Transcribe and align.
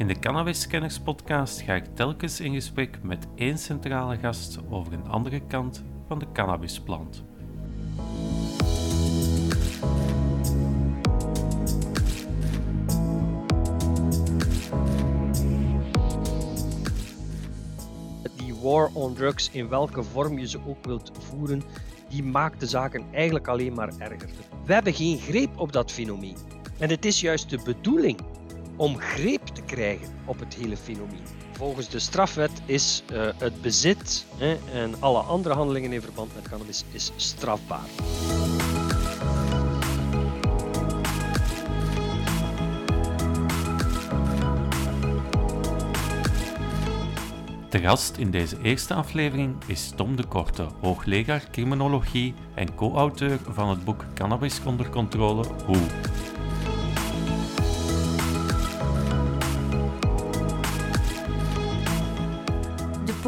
In 0.00 0.06
de 0.06 0.18
Cannabis 0.18 0.60
Scanners 0.60 0.98
podcast 0.98 1.60
ga 1.60 1.74
ik 1.74 1.84
telkens 1.94 2.40
in 2.40 2.54
gesprek 2.54 3.02
met 3.02 3.26
één 3.34 3.58
centrale 3.58 4.16
gast 4.16 4.58
over 4.70 4.92
een 4.92 5.06
andere 5.06 5.40
kant 5.46 5.84
van 6.06 6.18
de 6.18 6.26
cannabisplant. 6.32 7.24
Die 18.36 18.54
war 18.62 18.90
on 18.92 19.14
drugs, 19.14 19.50
in 19.50 19.68
welke 19.68 20.02
vorm 20.02 20.38
je 20.38 20.48
ze 20.48 20.58
ook 20.66 20.84
wilt 20.84 21.12
voeren, 21.18 21.62
die 22.08 22.22
maakt 22.22 22.60
de 22.60 22.66
zaken 22.66 23.04
eigenlijk 23.12 23.48
alleen 23.48 23.74
maar 23.74 23.92
erger. 23.98 24.28
We 24.64 24.72
hebben 24.72 24.94
geen 24.94 25.18
greep 25.18 25.58
op 25.58 25.72
dat 25.72 25.92
fenomeen. 25.92 26.36
En 26.78 26.90
het 26.90 27.04
is 27.04 27.20
juist 27.20 27.50
de 27.50 27.60
bedoeling 27.64 28.18
om 28.80 28.98
greep 28.98 29.46
te 29.46 29.62
krijgen 29.62 30.08
op 30.24 30.38
het 30.38 30.54
hele 30.54 30.76
fenomeen. 30.76 31.26
Volgens 31.52 31.88
de 31.88 31.98
strafwet 31.98 32.50
is 32.64 33.02
uh, 33.12 33.28
het 33.36 33.62
bezit 33.62 34.26
hè, 34.36 34.56
en 34.72 34.94
alle 35.00 35.18
andere 35.18 35.54
handelingen 35.54 35.92
in 35.92 36.00
verband 36.00 36.34
met 36.34 36.48
cannabis 36.48 36.84
is 36.92 37.12
strafbaar. 37.16 37.88
De 47.70 47.78
gast 47.78 48.16
in 48.16 48.30
deze 48.30 48.56
eerste 48.62 48.94
aflevering 48.94 49.56
is 49.66 49.92
Tom 49.96 50.16
de 50.16 50.24
Korte, 50.24 50.68
hoogleraar 50.80 51.48
criminologie 51.50 52.34
en 52.54 52.74
co-auteur 52.74 53.38
van 53.48 53.68
het 53.68 53.84
boek 53.84 54.04
Cannabis 54.14 54.60
onder 54.64 54.90
controle 54.90 55.44
Hoe. 55.66 56.29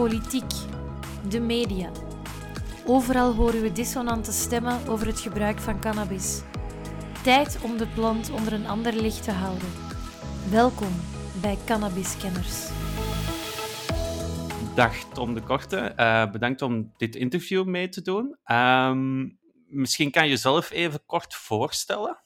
Politiek, 0.03 0.51
de 1.29 1.41
media. 1.41 1.91
Overal 2.87 3.35
horen 3.35 3.63
we 3.63 3.73
dissonante 3.73 4.33
stemmen 4.33 4.89
over 4.89 5.07
het 5.07 5.21
gebruik 5.21 5.59
van 5.59 5.81
cannabis. 5.81 6.43
Tijd 7.23 7.59
om 7.63 7.77
de 7.77 7.87
plant 7.87 8.31
onder 8.31 8.53
een 8.53 8.67
ander 8.67 8.93
licht 8.93 9.25
te 9.25 9.31
houden. 9.31 9.69
Welkom 10.51 10.93
bij 11.41 11.59
Cannabis 11.67 12.17
Kenners. 12.17 12.69
Dag 14.75 15.13
Tom 15.13 15.35
de 15.35 15.41
Korte, 15.41 15.93
uh, 15.97 16.31
bedankt 16.31 16.63
om 16.63 16.93
dit 16.97 17.17
interview 17.17 17.65
mee 17.65 17.89
te 17.89 18.03
doen. 18.03 18.37
Um, 18.53 19.39
misschien 19.67 20.11
kan 20.11 20.25
je 20.25 20.31
jezelf 20.31 20.71
even 20.71 21.07
kort 21.07 21.35
voorstellen? 21.35 22.23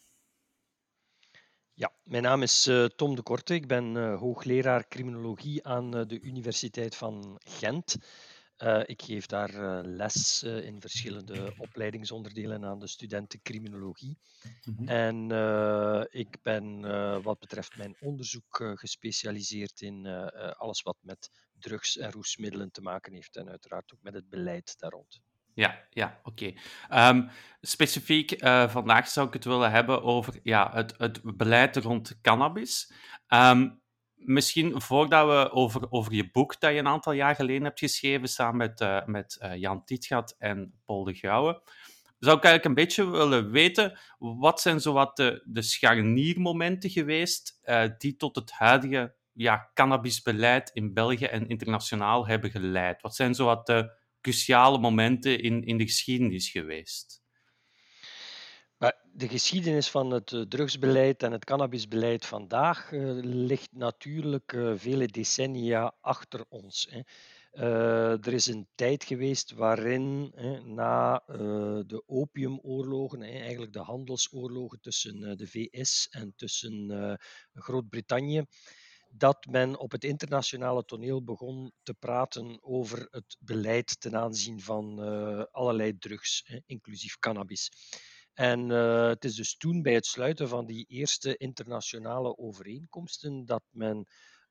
Ja, 1.79 1.93
mijn 2.03 2.23
naam 2.23 2.43
is 2.43 2.67
uh, 2.67 2.85
Tom 2.85 3.15
de 3.15 3.23
Korte. 3.23 3.55
Ik 3.55 3.67
ben 3.67 3.95
uh, 3.95 4.19
hoogleraar 4.19 4.89
criminologie 4.89 5.67
aan 5.67 5.91
de 5.91 6.21
Universiteit 6.21 6.97
van 6.97 7.41
Gent. 7.45 7.97
ik 8.85 9.03
geef 9.03 9.27
daar 9.27 9.83
les 9.85 10.43
in 10.43 10.81
verschillende 10.81 11.55
opleidingsonderdelen 11.59 12.65
aan 12.65 12.79
de 12.79 12.87
studenten 12.87 13.43
criminologie. 13.43 14.19
Mm 14.65 14.77
-hmm. 14.77 14.89
En 14.89 15.31
ik 16.11 16.43
ben 16.43 16.81
wat 17.23 17.39
betreft 17.39 17.77
mijn 17.77 17.97
onderzoek 18.01 18.73
gespecialiseerd 18.75 19.81
in 19.81 20.07
alles 20.57 20.83
wat 20.83 20.97
met 21.01 21.31
drugs 21.59 21.97
en 21.97 22.13
roesmiddelen 22.13 22.71
te 22.71 22.81
maken 22.81 23.13
heeft 23.13 23.37
en 23.37 23.49
uiteraard 23.49 23.93
ook 23.93 24.03
met 24.03 24.15
het 24.15 24.29
beleid 24.29 24.79
daar 24.79 24.91
rond. 24.91 25.21
Ja, 25.57 25.79
ja 25.91 26.21
oké. 26.23 26.53
Um, 26.95 27.31
specifiek 27.61 28.43
uh, 28.43 28.69
vandaag 28.69 29.09
zou 29.09 29.27
ik 29.27 29.33
het 29.33 29.45
willen 29.45 29.71
hebben 29.71 30.03
over 30.03 30.41
ja, 30.43 30.71
het, 30.75 30.95
het 30.99 31.21
beleid 31.37 31.77
rond 31.77 32.19
cannabis. 32.23 32.93
Um, 33.29 33.81
misschien 34.15 34.81
voordat 34.81 35.27
we 35.27 35.53
over, 35.53 35.91
over 35.91 36.13
je 36.13 36.31
boek 36.31 36.61
dat 36.61 36.73
je 36.73 36.79
een 36.79 36.87
aantal 36.87 37.13
jaar 37.13 37.35
geleden 37.35 37.65
hebt 37.65 37.79
geschreven 37.79 38.29
samen 38.29 38.57
met, 38.57 38.81
uh, 38.81 39.05
met 39.07 39.39
uh, 39.43 39.57
Jan 39.57 39.85
Tietgat 39.85 40.35
en 40.39 40.81
Paul 40.85 41.05
de 41.05 41.15
Grauwe, 41.15 41.63
zou 42.19 42.37
ik 42.37 42.45
eigenlijk 42.45 42.65
een 42.65 42.85
beetje 42.85 43.11
willen 43.11 43.51
weten 43.51 43.99
wat 44.19 44.61
zijn 44.61 44.81
zowat 44.81 45.17
de, 45.17 45.43
de 45.45 45.63
scharniermomenten 45.63 46.91
geweest 46.91 47.61
die 47.99 48.17
tot 48.17 48.37
het 48.37 48.51
huidige 48.51 49.15
ja, 49.33 49.71
cannabisbeleid 49.75 50.71
in 50.73 50.95
België 50.95 51.25
en 51.25 51.49
internationaal 51.49 52.27
hebben 52.27 52.51
geleid? 52.51 53.03
Wat 53.03 53.15
zijn 53.15 53.35
zo 53.35 53.45
wat 53.45 53.67
de 53.67 54.05
cruciale 54.27 54.79
momenten 54.79 55.41
in, 55.41 55.65
in 55.65 55.79
de 55.79 55.85
geschiedenis 55.85 56.51
geweest? 56.51 57.25
De 59.13 59.29
geschiedenis 59.29 59.89
van 59.89 60.11
het 60.11 60.33
eh, 60.33 60.41
drugsbeleid 60.41 61.23
en 61.23 61.33
het 61.33 61.45
cannabisbeleid 61.45 62.27
vandaag 62.27 62.93
uh, 62.93 63.19
ligt 63.23 63.73
natuurlijk 63.73 64.53
uh, 64.53 64.73
vele 64.77 65.07
decennia 65.07 65.95
achter 66.01 66.45
ons. 66.49 66.89
Er 67.51 68.33
is 68.33 68.47
een 68.47 68.69
tijd 68.75 69.05
geweest 69.05 69.53
waarin 69.53 70.33
na 70.65 71.23
de 71.87 72.03
opiumoorlogen, 72.07 73.23
eigenlijk 73.23 73.73
de 73.73 73.79
handelsoorlogen 73.79 74.81
tussen 74.81 75.37
de 75.37 75.47
VS 75.47 76.09
en 76.11 76.33
tussen 76.37 77.19
Groot-Brittannië, 77.55 78.45
dat 79.19 79.47
men 79.51 79.79
op 79.79 79.93
het 79.93 80.05
internationale 80.05 80.85
toneel 80.85 81.25
begon 81.25 81.73
te 81.83 81.95
praten 81.95 82.59
over 82.63 83.09
het 83.11 83.37
beleid 83.39 84.01
ten 84.01 84.17
aanzien 84.17 84.61
van 84.61 85.05
uh, 85.05 85.43
allerlei 85.51 85.99
drugs, 85.99 86.43
hè, 86.47 86.59
inclusief 86.67 87.19
cannabis. 87.19 87.73
En 88.35 88.71
uh, 88.71 89.09
het 89.09 89.25
is 89.25 89.35
dus 89.35 89.57
toen 89.57 89.83
bij 89.83 89.95
het 89.95 90.07
sluiten 90.07 90.49
van 90.49 90.67
die 90.67 90.85
eerste 90.89 91.37
internationale 91.37 92.39
overeenkomsten 92.39 93.45
dat 93.45 93.63
men 93.71 94.07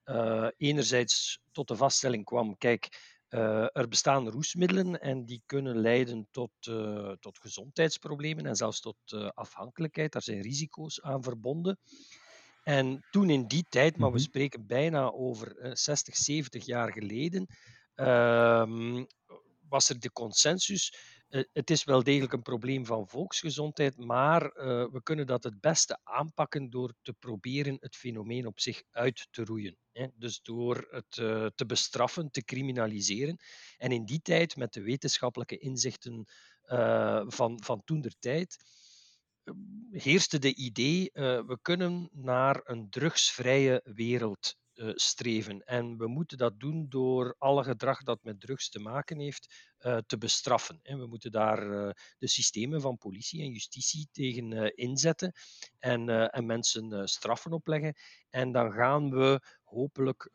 uh, 0.06 0.48
enerzijds 0.58 1.40
tot 1.52 1.68
de 1.68 1.76
vaststelling 1.76 2.26
kwam, 2.26 2.58
kijk, 2.58 3.14
er 3.74 3.88
bestaan 3.88 4.30
roesmiddelen 4.30 5.02
en 5.02 5.26
die 5.26 5.44
kunnen 5.46 5.78
leiden 5.78 6.28
tot, 6.32 6.52
tot 7.20 7.38
gezondheidsproblemen 7.40 8.46
en 8.46 8.56
zelfs 8.56 8.80
tot 8.80 8.98
afhankelijkheid. 9.34 10.12
Daar 10.12 10.22
zijn 10.22 10.42
risico's 10.42 11.02
aan 11.02 11.24
verbonden. 11.24 11.80
En 12.66 13.06
toen 13.10 13.30
in 13.30 13.48
die 13.48 13.66
tijd, 13.70 13.98
maar 13.98 14.12
we 14.12 14.16
Mhm. 14.16 14.26
spreken 14.26 14.68
bijna 14.68 15.12
over 15.12 15.58
eh, 15.58 15.72
60, 15.74 16.16
70 16.16 16.66
jaar 16.66 16.92
geleden, 16.94 17.48
ehm, 17.96 19.06
was 19.70 19.90
er 19.90 20.00
de 20.00 20.12
consensus. 20.12 20.94
eh, 21.30 21.44
het 21.54 21.70
is 21.70 21.84
wel 21.84 22.04
degelijk 22.04 22.34
een 22.34 22.42
probleem 22.42 22.86
van 22.86 23.08
volksgezondheid, 23.10 23.98
maar 23.98 24.42
eh, 24.52 24.86
we 24.92 25.00
kunnen 25.04 25.28
dat 25.28 25.44
het 25.44 25.60
beste 25.62 26.00
aanpakken 26.04 26.70
door 26.70 26.94
te 27.02 27.14
proberen 27.14 27.78
het 27.80 27.96
fenomeen 27.96 28.46
op 28.48 28.60
zich 28.60 28.84
uit 28.92 29.28
te 29.32 29.44
roeien. 29.44 29.78
Hè? 29.92 30.08
Dus 30.16 30.42
door 30.42 30.88
het 30.90 31.18
eh, 31.18 31.46
te 31.56 31.66
bestraffen, 31.66 32.32
te 32.32 32.44
criminaliseren. 32.44 33.38
En 33.78 33.92
in 33.92 34.06
die 34.06 34.22
tijd, 34.22 34.56
met 34.56 34.74
de 34.74 34.82
wetenschappelijke 34.82 35.58
inzichten 35.58 36.26
eh, 36.62 37.24
van, 37.28 37.64
van 37.64 37.82
toen 37.86 38.02
der 38.02 38.16
tijd, 38.20 38.58
heerste 39.92 40.40
de 40.40 40.56
idee, 40.56 41.10
uh, 41.14 41.24
we 41.46 41.58
kunnen 41.62 42.10
naar 42.12 42.62
een 42.64 42.90
drugsvrije 42.90 43.82
wereld 43.84 44.56
uh, 44.76 44.92
streven. 44.94 45.66
En 45.66 45.98
we 45.98 46.08
moeten 46.08 46.38
dat 46.38 46.60
doen 46.60 46.86
door 46.90 47.36
alle 47.38 47.64
gedrag 47.64 48.04
dat 48.04 48.24
met 48.24 48.40
drugs 48.40 48.70
te 48.70 48.80
maken 48.80 49.20
heeft 49.20 49.74
uh, 49.80 49.98
te 50.06 50.18
bestraffen. 50.18 50.80
En 50.84 51.00
we 51.00 51.08
moeten 51.08 51.32
daar 51.32 51.60
de 52.18 52.28
systemen 52.28 52.82
van 52.82 52.98
politie 52.98 53.42
en 53.42 53.52
justitie 53.52 54.08
tegen 54.12 54.76
inzetten 54.76 55.34
en, 55.80 56.30
en 56.32 56.46
mensen 56.46 57.08
straffen 57.08 57.52
opleggen. 57.52 57.96
En 58.30 58.52
dan 58.52 58.72
gaan 58.72 59.10
we 59.10 59.42
hopelijk 59.64 60.30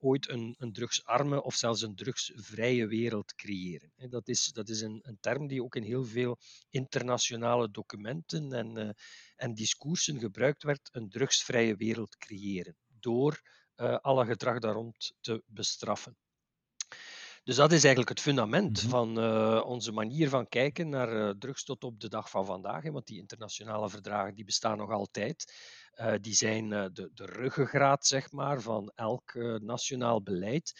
ooit 0.00 0.28
een, 0.28 0.54
een, 0.58 0.72
drugsarme 0.72 1.42
of 1.42 1.54
zelfs 1.54 1.82
een 1.82 1.94
drugsvrije 1.94 2.86
wereld 2.86 3.34
creëren. 3.34 3.92
En 3.96 4.10
dat 4.10 4.28
is, 4.28 4.46
dat 4.52 4.68
is 4.68 4.80
een, 4.80 5.00
een, 5.02 5.18
term 5.20 5.46
die 5.46 5.62
ook 5.62 5.76
in 5.76 5.82
heel 5.82 6.04
veel 6.04 6.38
internationale 6.70 7.70
documenten 7.70 8.52
en, 8.52 8.96
en 9.36 9.54
discoursen 9.54 10.18
gebruikt 10.18 10.62
werd, 10.62 10.88
een 10.92 11.08
drugsvrije 11.08 11.76
wereld 11.76 12.16
creëren, 12.16 12.76
door 13.00 13.40
uh, 13.76 13.96
alle 13.96 14.24
gedrag 14.24 14.58
daar 14.58 14.74
rond 14.74 15.14
te 15.20 15.42
bestraffen. 15.46 16.16
Dus 17.44 17.56
dat 17.56 17.72
is 17.72 17.80
eigenlijk 17.80 18.08
het 18.08 18.20
fundament 18.20 18.82
Mhm. 18.82 18.90
van 18.90 19.18
uh, 19.18 19.62
onze 19.66 19.92
manier 19.92 20.28
van 20.28 20.48
kijken 20.48 20.88
naar 20.88 21.12
uh, 21.12 21.30
drugs 21.38 21.64
tot 21.64 21.84
op 21.84 22.00
de 22.00 22.08
dag 22.08 22.30
van 22.30 22.46
vandaag. 22.46 22.82
Hè, 22.82 22.90
want 22.90 23.06
die 23.06 23.18
internationale 23.18 23.88
verdragen 23.90 24.34
die 24.34 24.44
bestaan 24.44 24.76
nog 24.76 24.90
altijd. 24.90 25.52
Uh, 25.94 26.14
die 26.20 26.34
zijn 26.34 26.68
de, 26.68 27.10
de 27.14 27.24
ruggengraat 27.24 28.06
zeg 28.06 28.32
maar, 28.32 28.60
van 28.60 28.92
elk 28.94 29.34
nationaal 29.62 30.22
beleid. 30.22 30.72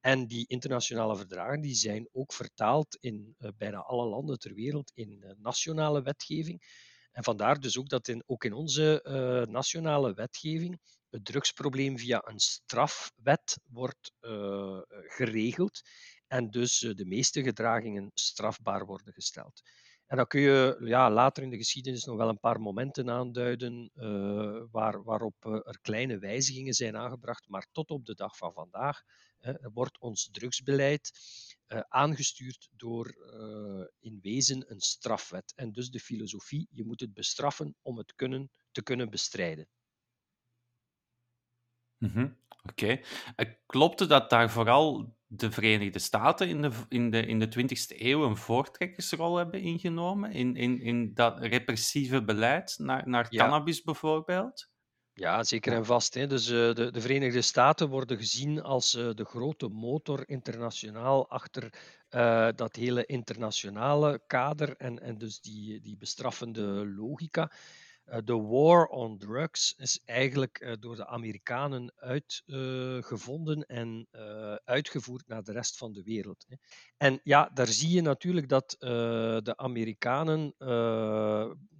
En 0.00 0.26
die 0.26 0.46
internationale 0.46 1.16
verdragen 1.16 1.60
die 1.60 1.74
zijn 1.74 2.08
ook 2.12 2.32
vertaald 2.32 2.96
in 3.00 3.36
bijna 3.56 3.78
alle 3.78 4.06
landen 4.06 4.38
ter 4.38 4.54
wereld 4.54 4.90
in 4.94 5.34
nationale 5.38 6.02
wetgeving. 6.02 6.62
En 7.12 7.24
vandaar 7.24 7.60
dus 7.60 7.78
ook 7.78 7.88
dat 7.88 8.08
in, 8.08 8.22
ook 8.26 8.44
in 8.44 8.52
onze 8.52 9.46
nationale 9.50 10.14
wetgeving 10.14 10.80
het 11.14 11.24
drugsprobleem 11.24 11.98
via 11.98 12.22
een 12.24 12.38
strafwet 12.38 13.58
wordt 13.70 14.12
uh, 14.20 14.80
geregeld 14.88 15.80
en 16.26 16.50
dus 16.50 16.82
uh, 16.82 16.94
de 16.94 17.06
meeste 17.06 17.42
gedragingen 17.42 18.10
strafbaar 18.14 18.86
worden 18.86 19.12
gesteld. 19.12 19.62
En 20.06 20.16
dan 20.16 20.26
kun 20.26 20.40
je 20.40 20.76
ja, 20.80 21.10
later 21.10 21.42
in 21.42 21.50
de 21.50 21.56
geschiedenis 21.56 22.04
nog 22.04 22.16
wel 22.16 22.28
een 22.28 22.40
paar 22.40 22.60
momenten 22.60 23.10
aanduiden 23.10 23.90
waar, 24.70 25.02
waarop 25.02 25.44
er 25.44 25.78
kleine 25.80 26.18
wijzigingen 26.18 26.74
zijn 26.74 26.96
aangebracht. 26.96 27.48
Maar 27.48 27.66
tot 27.72 27.90
op 27.90 28.06
de 28.06 28.14
dag 28.14 28.36
van 28.36 28.52
vandaag 28.52 29.02
wordt 29.72 29.98
ons 29.98 30.28
drugsbeleid 30.32 31.10
aangestuurd 31.88 32.68
door 32.76 33.14
in 34.00 34.18
wezen 34.22 34.70
een 34.70 34.80
strafwet. 34.80 35.52
En 35.56 35.72
dus 35.72 35.90
de 35.90 36.00
filosofie, 36.00 36.66
je 36.70 36.84
moet 36.84 37.00
het 37.00 37.14
bestraffen 37.14 37.74
om 37.82 37.98
het 37.98 38.14
kunnen, 38.14 38.50
te 38.70 38.82
kunnen 38.82 39.10
bestrijden. 39.10 39.68
Mm 42.12 42.36
Oké. 42.68 43.00
Okay. 43.34 43.56
Klopt 43.66 44.00
het 44.00 44.08
dat 44.08 44.30
daar 44.30 44.50
vooral 44.50 45.14
de 45.26 45.50
Verenigde 45.50 45.98
Staten 45.98 46.48
in 46.48 46.62
de, 46.62 46.70
in 46.88 47.10
de, 47.10 47.26
in 47.26 47.38
de 47.38 47.48
20e 47.48 47.98
eeuw 47.98 48.24
een 48.24 48.36
voortrekkersrol 48.36 49.36
hebben 49.36 49.60
ingenomen 49.60 50.32
in, 50.32 50.56
in, 50.56 50.80
in 50.80 51.14
dat 51.14 51.38
repressieve 51.40 52.24
beleid 52.24 52.74
naar, 52.78 53.08
naar 53.08 53.28
cannabis 53.28 53.82
bijvoorbeeld? 53.82 54.72
Ja, 55.12 55.42
zeker 55.42 55.72
en 55.72 55.84
vast. 55.84 56.14
Hè. 56.14 56.26
Dus 56.26 56.48
uh, 56.48 56.74
de, 56.74 56.90
de, 56.90 57.00
Verenigde 57.00 57.42
Staten 57.42 57.88
worden 57.88 58.18
gezien 58.18 58.62
als 58.62 58.94
uh, 58.94 59.10
de 59.14 59.24
grote 59.24 59.68
motor 59.68 60.28
internationaal 60.28 61.30
achter 61.30 61.72
uh, 62.10 62.48
dat 62.54 62.76
hele 62.76 63.06
internationale 63.06 64.22
kader 64.26 64.76
en, 64.76 65.00
en 65.00 65.18
dus 65.18 65.40
die, 65.40 65.80
die 65.80 65.96
bestraffende 65.96 66.86
logica. 66.86 67.50
Eh, 68.04 68.18
de 68.24 68.36
war 68.36 68.86
on 68.86 69.18
drugs 69.18 69.74
is 69.76 70.00
eigenlijk 70.04 70.58
eh, 70.58 70.72
door 70.80 70.96
de 70.96 71.06
Amerikanen 71.06 71.92
uitgevonden 71.96 73.66
en 73.66 74.06
eh, 74.10 74.54
uitgevoerd 74.64 75.28
naar 75.28 75.42
de 75.42 75.52
rest 75.52 75.76
van 75.76 75.92
de 75.92 76.02
wereld. 76.02 76.46
En 76.96 77.20
ja, 77.22 77.50
daar 77.54 77.66
zie 77.66 77.90
je 77.90 78.00
natuurlijk 78.00 78.48
dat 78.48 78.76
de 78.78 79.52
Amerikanen 79.56 80.54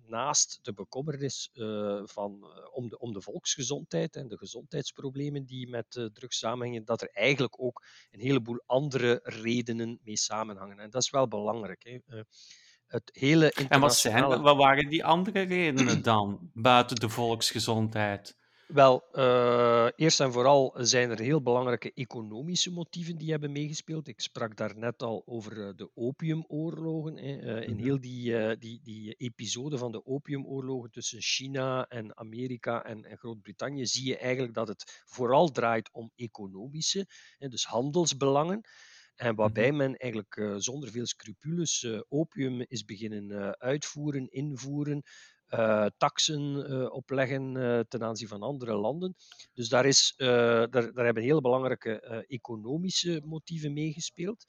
naast 0.06 0.58
de 0.62 0.72
bekommernis 0.74 1.50
van, 2.04 2.46
om, 2.72 2.88
de, 2.88 2.98
om 2.98 3.12
de 3.12 3.20
volksgezondheid 3.20 4.16
en 4.16 4.28
de 4.28 4.38
gezondheidsproblemen 4.38 5.44
die 5.44 5.68
met 5.68 6.10
drugs 6.12 6.38
samenhangen, 6.38 6.84
dat 6.84 7.02
er 7.02 7.10
eigenlijk 7.10 7.60
ook 7.60 7.84
een 8.10 8.20
heleboel 8.20 8.62
andere 8.66 9.20
redenen 9.22 10.00
mee 10.02 10.16
samenhangen. 10.16 10.78
En 10.78 10.90
dat 10.90 11.02
is 11.02 11.10
wel 11.10 11.28
belangrijk. 11.28 11.82
Hè 12.06 12.22
het 12.94 13.10
hele 13.12 13.52
En 13.68 13.80
wat, 13.80 13.96
zijn, 13.96 14.42
wat 14.42 14.56
waren 14.56 14.88
die 14.88 15.04
andere 15.04 15.40
redenen 15.40 16.02
dan, 16.02 16.50
buiten 16.52 16.96
de 16.96 17.08
volksgezondheid? 17.08 18.36
Wel, 18.66 19.04
uh, 19.12 19.86
eerst 19.96 20.20
en 20.20 20.32
vooral 20.32 20.74
zijn 20.76 21.10
er 21.10 21.18
heel 21.20 21.42
belangrijke 21.42 21.92
economische 21.94 22.70
motieven 22.70 23.16
die 23.16 23.30
hebben 23.30 23.52
meegespeeld. 23.52 24.08
Ik 24.08 24.20
sprak 24.20 24.56
daar 24.56 24.78
net 24.78 25.02
al 25.02 25.22
over 25.26 25.66
eh, 25.66 25.76
de 25.76 25.90
opiumoorlogen. 25.94 27.16
Hè. 27.16 27.56
Uh, 27.56 27.68
in 27.68 27.74
mhm. 27.74 27.82
heel 27.82 28.00
die, 28.00 28.58
die, 28.58 28.80
die 28.82 29.14
episode 29.14 29.78
van 29.78 29.92
de 29.92 30.06
opiumoorlogen 30.06 30.90
tussen 30.90 31.20
China 31.20 31.86
en 31.88 32.18
Amerika 32.18 32.84
en, 32.84 33.04
en 33.04 33.18
Groot-Brittannië 33.18 33.86
zie 33.86 34.06
je 34.06 34.18
eigenlijk 34.18 34.54
dat 34.54 34.68
het 34.68 35.02
vooral 35.04 35.50
draait 35.50 35.90
om 35.92 36.10
economische, 36.16 37.06
hè, 37.38 37.48
dus 37.48 37.64
handelsbelangen. 37.64 38.64
En 39.16 39.34
waarbij 39.34 39.68
mhm. 39.68 39.76
men 39.76 39.96
eigenlijk 39.96 40.36
uh, 40.36 40.54
zonder 40.56 40.90
veel 40.90 41.06
scrupules 41.06 41.82
uh, 41.82 42.00
opium 42.08 42.64
is 42.68 42.84
beginnen 42.84 43.30
uh, 43.30 43.50
uitvoeren, 43.50 44.28
invoeren, 44.30 45.02
taxen 45.96 46.92
opleggen 46.92 47.52
ten 47.88 48.02
aanzien 48.02 48.28
van 48.28 48.42
andere 48.42 48.74
landen. 48.74 49.14
Dus 49.52 49.68
daar, 49.68 49.86
is, 49.86 50.14
daar, 50.16 50.70
daar 50.70 51.04
hebben 51.04 51.22
hele 51.22 51.40
belangrijke 51.40 52.24
economische 52.28 53.22
motieven 53.24 53.72
meegespeeld. 53.72 54.46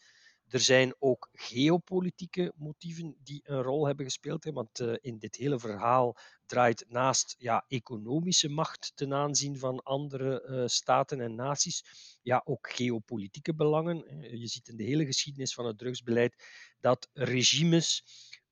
Er 0.49 0.59
zijn 0.59 0.95
ook 0.99 1.29
geopolitieke 1.33 2.53
motieven 2.55 3.15
die 3.23 3.41
een 3.43 3.61
rol 3.61 3.85
hebben 3.85 4.05
gespeeld. 4.05 4.43
Hè, 4.43 4.51
want 4.51 4.79
uh, 4.79 4.95
in 5.01 5.17
dit 5.17 5.35
hele 5.35 5.59
verhaal 5.59 6.17
draait 6.45 6.85
naast 6.87 7.35
ja, 7.37 7.65
economische 7.67 8.49
macht 8.49 8.91
ten 8.95 9.13
aanzien 9.13 9.59
van 9.59 9.83
andere 9.83 10.45
uh, 10.49 10.63
staten 10.65 11.21
en 11.21 11.35
naties, 11.35 11.83
ja, 12.21 12.41
ook 12.45 12.69
geopolitieke 12.71 13.55
belangen. 13.55 14.05
Je 14.39 14.47
ziet 14.47 14.67
in 14.67 14.77
de 14.77 14.83
hele 14.83 15.05
geschiedenis 15.05 15.53
van 15.53 15.65
het 15.65 15.77
drugsbeleid 15.77 16.35
dat 16.79 17.09
regimes 17.13 18.03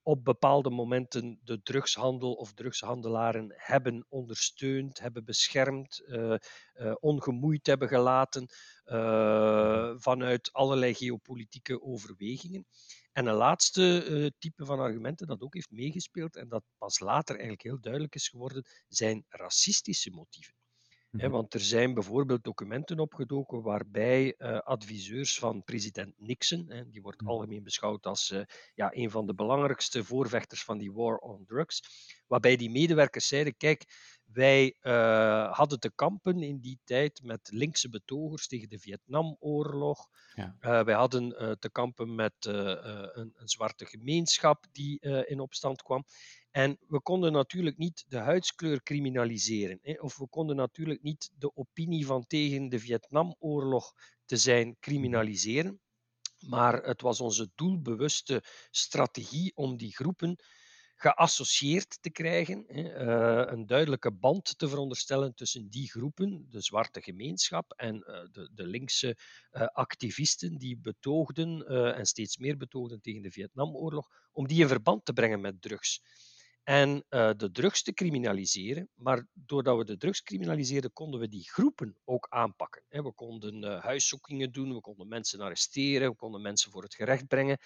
op 0.03 0.23
bepaalde 0.23 0.69
momenten 0.69 1.39
de 1.43 1.61
drugshandel 1.61 2.33
of 2.33 2.53
drugshandelaren 2.53 3.53
hebben 3.55 4.05
ondersteund, 4.09 4.99
hebben 4.99 5.25
beschermd, 5.25 6.03
uh, 6.05 6.35
uh, 6.75 6.93
ongemoeid 6.99 7.65
hebben 7.65 7.87
gelaten 7.87 8.47
uh, 8.85 9.93
vanuit 9.95 10.53
allerlei 10.53 10.93
geopolitieke 10.93 11.81
overwegingen. 11.81 12.65
En 13.11 13.25
een 13.25 13.35
laatste 13.35 14.33
type 14.39 14.65
van 14.65 14.79
argumenten 14.79 15.27
dat 15.27 15.41
ook 15.41 15.53
heeft 15.53 15.71
meegespeeld 15.71 16.35
en 16.35 16.47
dat 16.49 16.63
pas 16.77 16.99
later 16.99 17.33
eigenlijk 17.35 17.63
heel 17.63 17.79
duidelijk 17.81 18.15
is 18.15 18.27
geworden, 18.27 18.65
zijn 18.87 19.25
racistische 19.29 20.11
motieven. 20.11 20.62
Mhm. 21.13 21.29
want 21.29 21.53
er 21.53 21.59
zijn 21.59 21.93
bijvoorbeeld 21.93 22.43
documenten 22.43 22.99
opgedoken 22.99 23.61
waarbij 23.61 24.35
uh, 24.37 24.57
adviseurs 24.59 25.39
van 25.39 25.63
president 25.63 26.13
Nixon, 26.17 26.85
die 26.91 27.01
wordt 27.01 27.21
mhm. 27.21 27.29
algemeen 27.29 27.63
beschouwd 27.63 28.05
als 28.05 28.31
uh, 28.31 28.41
ja, 28.75 28.89
een 28.93 29.11
van 29.11 29.25
de 29.25 29.33
belangrijkste 29.33 30.03
voorvechters 30.03 30.63
van 30.63 30.77
die 30.77 30.91
war 30.91 31.17
on 31.17 31.45
drugs, 31.45 31.81
waarbij 32.27 32.55
die 32.55 32.69
medewerkers 32.69 33.27
zeiden, 33.27 33.57
kijk, 33.57 33.83
wij 34.23 34.75
uh, 34.81 35.53
hadden 35.53 35.79
te 35.79 35.91
kampen 35.95 36.41
in 36.41 36.59
die 36.59 36.79
tijd 36.83 37.21
met 37.23 37.49
linkse 37.51 37.89
betogers 37.89 38.47
tegen 38.47 38.69
de 38.69 38.79
Vietnamoorlog. 38.79 40.07
Ja. 40.35 40.83
wij 40.83 40.93
hadden 40.93 41.57
te 41.59 41.71
kampen 41.71 42.15
met 42.15 42.33
een, 42.39 43.17
een, 43.35 43.47
zwarte 43.47 43.85
gemeenschap 43.85 44.65
die 44.71 44.99
in 45.25 45.39
opstand 45.39 45.81
kwam. 45.81 46.05
En 46.53 46.77
we 46.87 47.01
konden 47.01 47.31
natuurlijk 47.31 47.77
niet 47.77 48.05
de 48.07 48.17
huidskleur 48.17 48.83
criminaliseren. 48.83 49.79
Hè, 49.81 49.93
of 49.93 50.17
we 50.17 50.27
konden 50.27 50.55
natuurlijk 50.55 51.01
niet 51.01 51.31
de 51.37 51.55
opinie 51.55 52.05
van 52.05 52.27
tegen 52.27 52.69
de 52.69 52.79
Vietnamoorlog 52.79 53.93
te 54.25 54.37
zijn 54.37 54.77
criminaliseren. 54.79 55.79
Maar 56.39 56.83
het 56.83 57.01
was 57.01 57.21
onze 57.21 57.51
doelbewuste 57.55 58.43
strategie 58.71 59.51
om 59.55 59.77
die 59.77 59.95
groepen 59.95 60.35
geassocieerd 60.95 61.97
te 62.01 62.09
krijgen, 62.09 62.63
hè, 62.67 62.97
een 63.47 63.65
duidelijke 63.65 64.11
band 64.11 64.57
te 64.57 64.69
veronderstellen 64.69 65.35
tussen 65.35 65.69
die 65.69 65.89
groepen, 65.89 66.45
de 66.49 66.61
zwarte 66.61 67.01
gemeenschap 67.01 67.71
en 67.71 67.99
de, 68.31 68.49
de 68.53 68.67
linkse 68.67 69.17
activisten 69.71 70.57
die 70.57 70.77
betoogden 70.77 71.67
en 71.95 72.05
steeds 72.05 72.37
meer 72.37 72.57
betoogden 72.57 73.01
tegen 73.01 73.21
de 73.21 73.31
Vietnamoorlog, 73.31 74.07
om 74.31 74.47
die 74.47 74.61
in 74.61 74.67
verband 74.67 75.05
te 75.05 75.13
brengen 75.13 75.41
met 75.41 75.61
drugs 75.61 76.01
en 76.63 77.05
uh, 77.09 77.31
de 77.37 77.51
drugs 77.51 77.83
te 77.83 77.93
criminaliseren. 77.93 78.89
Maar 78.93 79.27
doordat 79.33 79.77
we 79.77 79.85
de 79.85 79.97
drugs 79.97 80.23
criminaliseerden, 80.23 80.93
konden 80.93 81.19
we 81.19 81.27
die 81.27 81.49
groepen 81.49 81.97
ook 82.03 82.27
aanpakken. 82.29 82.83
We 82.89 83.13
konden 83.13 83.63
uh, 83.63 83.81
huiszoekingen 83.81 84.51
doen, 84.51 84.73
we 84.73 84.81
konden 84.81 85.07
mensen 85.07 85.41
arresteren, 85.41 86.09
we 86.09 86.15
konden 86.15 86.41
mensen 86.41 86.71
voor 86.71 86.83
het 86.83 86.95
gerecht 86.95 87.27
brengen. 87.27 87.57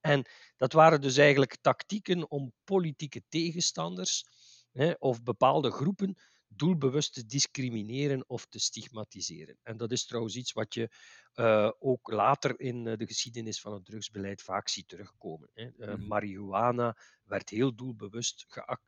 En 0.00 0.24
dat 0.56 0.72
waren 0.72 1.00
dus 1.00 1.16
eigenlijk 1.16 1.56
tactieken 1.60 2.30
om 2.30 2.52
politieke 2.64 3.22
tegenstanders 3.28 4.24
hè, 4.72 4.90
of 4.98 5.22
bepaalde 5.22 5.70
groepen 5.70 6.16
doelbewust 6.56 7.14
te 7.14 7.26
discrimineren 7.26 8.28
of 8.28 8.46
te 8.46 8.58
stigmatiseren. 8.58 9.58
En 9.62 9.76
dat 9.76 9.92
is 9.92 10.06
trouwens 10.06 10.36
iets 10.36 10.52
wat 10.52 10.74
je 10.74 10.88
uh, 11.34 11.70
ook 11.78 12.10
later 12.10 12.60
in 12.60 12.84
de 12.84 13.06
geschiedenis 13.06 13.60
van 13.60 13.72
het 13.72 13.84
drugsbeleid 13.84 14.42
vaak 14.42 14.68
ziet 14.68 14.88
terugkomen. 14.88 15.50
Hè. 15.54 15.70
Uh, 15.76 15.94
marihuana 16.08 16.96
werd 17.24 17.48
heel 17.50 17.74
doelbewust 17.74 18.46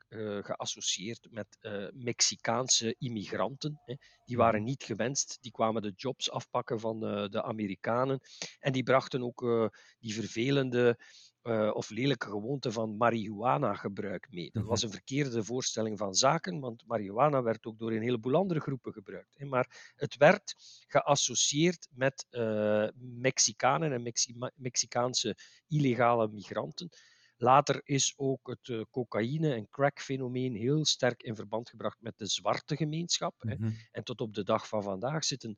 uh, 0.08 0.44
geassocieerd 0.44 1.26
met 1.30 1.58
Mexicaanse 1.92 2.94
immigranten. 2.98 3.80
Hè. 3.84 3.94
Die 4.24 4.36
waren 4.36 4.64
niet 4.64 4.82
gewenst, 4.82 5.38
die 5.40 5.52
kwamen 5.52 5.82
de 5.82 5.92
jobs 5.96 6.30
afpakken 6.30 6.80
van 6.80 7.00
de 7.30 7.42
Amerikanen 7.42 8.20
en 8.58 8.72
die 8.72 8.82
brachten 8.82 9.22
ook 9.22 9.70
die 9.98 10.14
vervelende 10.14 10.98
uh, 11.46 11.70
of 11.74 11.90
lelijke 11.90 12.26
gewoonte 12.26 12.72
van 12.72 12.96
marihuana-gebruik 12.96 14.26
mee. 14.30 14.50
Dat 14.52 14.64
was 14.64 14.78
mhm. 14.78 14.86
een 14.86 14.92
verkeerde 14.92 15.44
voorstelling 15.44 15.98
van 15.98 16.14
zaken, 16.14 16.60
want 16.60 16.82
marihuana 16.86 17.42
werd 17.42 17.66
ook 17.66 17.78
door 17.78 17.92
een 17.92 18.02
heleboel 18.02 18.34
andere 18.34 18.60
groepen 18.60 18.92
gebruikt. 18.92 19.38
Hè. 19.38 19.46
Maar 19.46 19.92
het 19.96 20.16
werd 20.16 20.54
geassocieerd 20.86 21.88
met 21.90 22.26
uh, 22.30 22.88
Mexicanen 22.98 23.92
en 23.92 24.02
Mexi 24.02 24.34
Mexicaanse 24.54 25.36
illegale 25.68 26.28
migranten. 26.28 26.88
Later 27.36 27.80
is 27.84 28.12
ook 28.16 28.48
het 28.48 28.68
uh, 28.68 28.82
cocaïne- 28.90 29.54
en 29.54 29.68
crack-fenomeen 29.68 30.54
heel 30.54 30.84
sterk 30.84 31.22
in 31.22 31.36
verband 31.36 31.70
gebracht 31.70 31.96
met 32.00 32.18
de 32.18 32.26
zwarte 32.26 32.76
gemeenschap. 32.76 33.34
hè. 33.38 33.54
Mhm. 33.54 33.70
En 33.90 34.04
tot 34.04 34.20
op 34.20 34.34
de 34.34 34.44
dag 34.44 34.68
van 34.68 34.82
vandaag 34.82 35.24
zitten 35.24 35.56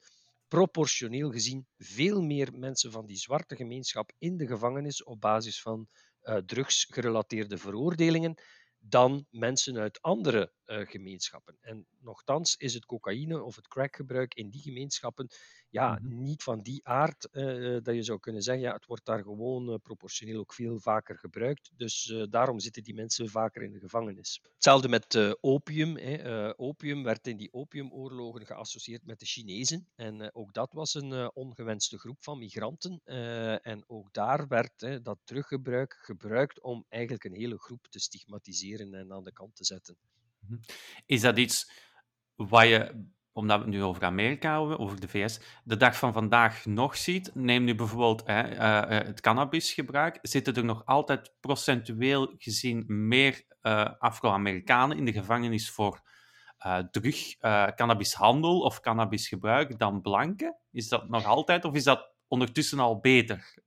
proportioneel 0.49 1.31
gezien 1.31 1.67
veel 1.77 2.23
meer 2.23 2.59
mensen 2.59 2.93
van 2.93 3.07
die 3.07 3.17
zwarte 3.17 3.57
gemeenschap 3.57 4.13
in 4.19 4.37
de 4.37 4.47
gevangenis 4.47 5.03
op 5.05 5.21
basis 5.21 5.63
van 5.63 5.89
uh, 6.23 6.37
drugsgerelateerde 6.37 7.59
veroordelingen 7.59 8.35
dan 8.79 9.27
mensen 9.31 9.79
uit 9.79 10.03
andere 10.03 10.53
gemeenschappen. 10.69 11.57
En 11.61 11.87
nochtans 11.99 12.57
is 12.57 12.75
het 12.75 12.87
cocaïne 12.87 13.43
of 13.43 13.57
het 13.57 13.69
crackgebruik 13.69 14.35
in 14.35 14.51
die 14.51 14.63
gemeenschappen 14.63 15.29
ja, 15.71 15.99
mm-hmm. 16.01 16.23
niet 16.23 16.43
van 16.43 16.63
die 16.63 16.81
aard 16.87 17.29
uh, 17.33 17.79
dat 17.83 17.95
je 17.95 18.03
zou 18.03 18.19
kunnen 18.19 18.43
zeggen, 18.43 18.63
ja, 18.63 18.73
het 18.73 18.87
wordt 18.87 19.05
daar 19.05 19.23
gewoon 19.23 19.71
uh, 19.71 19.75
proportioneel 19.83 20.39
ook 20.39 20.53
veel 20.53 20.79
vaker 20.79 21.19
gebruikt. 21.19 21.71
Dus 21.77 22.15
daarom 22.31 22.59
zitten 22.59 22.83
die 22.83 22.95
mensen 22.95 23.29
vaker 23.29 23.63
in 23.63 23.73
de 23.73 23.79
gevangenis. 23.79 24.41
Hetzelfde 24.55 24.89
met 24.89 25.37
opium. 25.41 25.97
Hè. 25.97 26.59
opium 26.59 27.03
werd 27.03 27.27
in 27.27 27.37
die 27.37 27.53
opiumoorlogen 27.53 28.47
geassocieerd 28.47 29.07
met 29.07 29.19
de 29.19 29.27
Chinezen. 29.27 29.87
En 29.95 30.35
ook 30.35 30.53
dat 30.53 30.73
was 30.73 30.95
een 30.95 31.31
ongewenste 31.35 31.99
groep 31.99 32.23
van 32.23 32.39
migranten. 32.39 33.01
en 33.63 33.85
ook 33.87 34.13
daar 34.13 34.49
werd 34.49 35.05
dat 35.05 35.19
teruggebruik 35.25 35.99
gebruikt 36.01 36.61
om 36.61 36.85
eigenlijk 36.89 37.25
een 37.25 37.35
hele 37.35 37.59
groep 37.59 37.87
te 37.87 37.99
stigmatiseren 37.99 38.95
en 38.95 39.13
aan 39.13 39.25
de 39.25 39.33
kant 39.33 39.57
te 39.57 39.65
zetten. 39.65 39.97
Mhm. 40.49 40.61
Is 41.07 41.21
dat 41.21 41.39
iets 41.39 41.71
wat 42.35 42.67
je, 42.69 43.07
omdat 43.33 43.59
we 43.59 43.65
het 43.65 43.75
nu 43.75 43.83
over 43.83 44.05
Amerika 44.05 44.59
hebben, 44.59 44.79
over 44.79 45.01
de 45.01 45.09
VS, 45.09 45.41
de 45.65 45.77
dag 45.77 45.97
van 45.97 46.13
vandaag 46.13 46.67
nog 46.67 46.97
ziet? 46.97 47.31
Neem 47.35 47.65
nu 47.65 47.75
bijvoorbeeld 47.75 48.23
hè, 48.27 48.55
uh, 48.55 49.07
het 49.07 49.21
cannabisgebruik. 49.21 50.19
Zitten 50.23 50.55
er 50.55 50.65
nog 50.65 50.85
altijd 50.85 51.35
procentueel 51.41 52.35
gezien 52.37 52.85
meer 52.87 53.45
uh, 53.63 53.91
Afro-Amerikanen 53.99 54.97
in 54.97 55.05
de 55.05 55.13
gevangenis 55.13 55.71
voor 55.71 56.07
drug, 56.91 57.37
cannabishandel 57.75 58.61
of 58.61 58.81
cannabisgebruik 58.81 59.79
dan 59.79 60.01
blanken? 60.01 60.57
Is 60.71 60.89
dat 60.89 61.09
nog 61.09 61.25
altijd 61.25 61.65
of 61.65 61.75
is 61.75 61.85
dat 61.85 62.15
ondertussen 62.29 62.79
al 62.79 63.01
beter? 63.01 63.67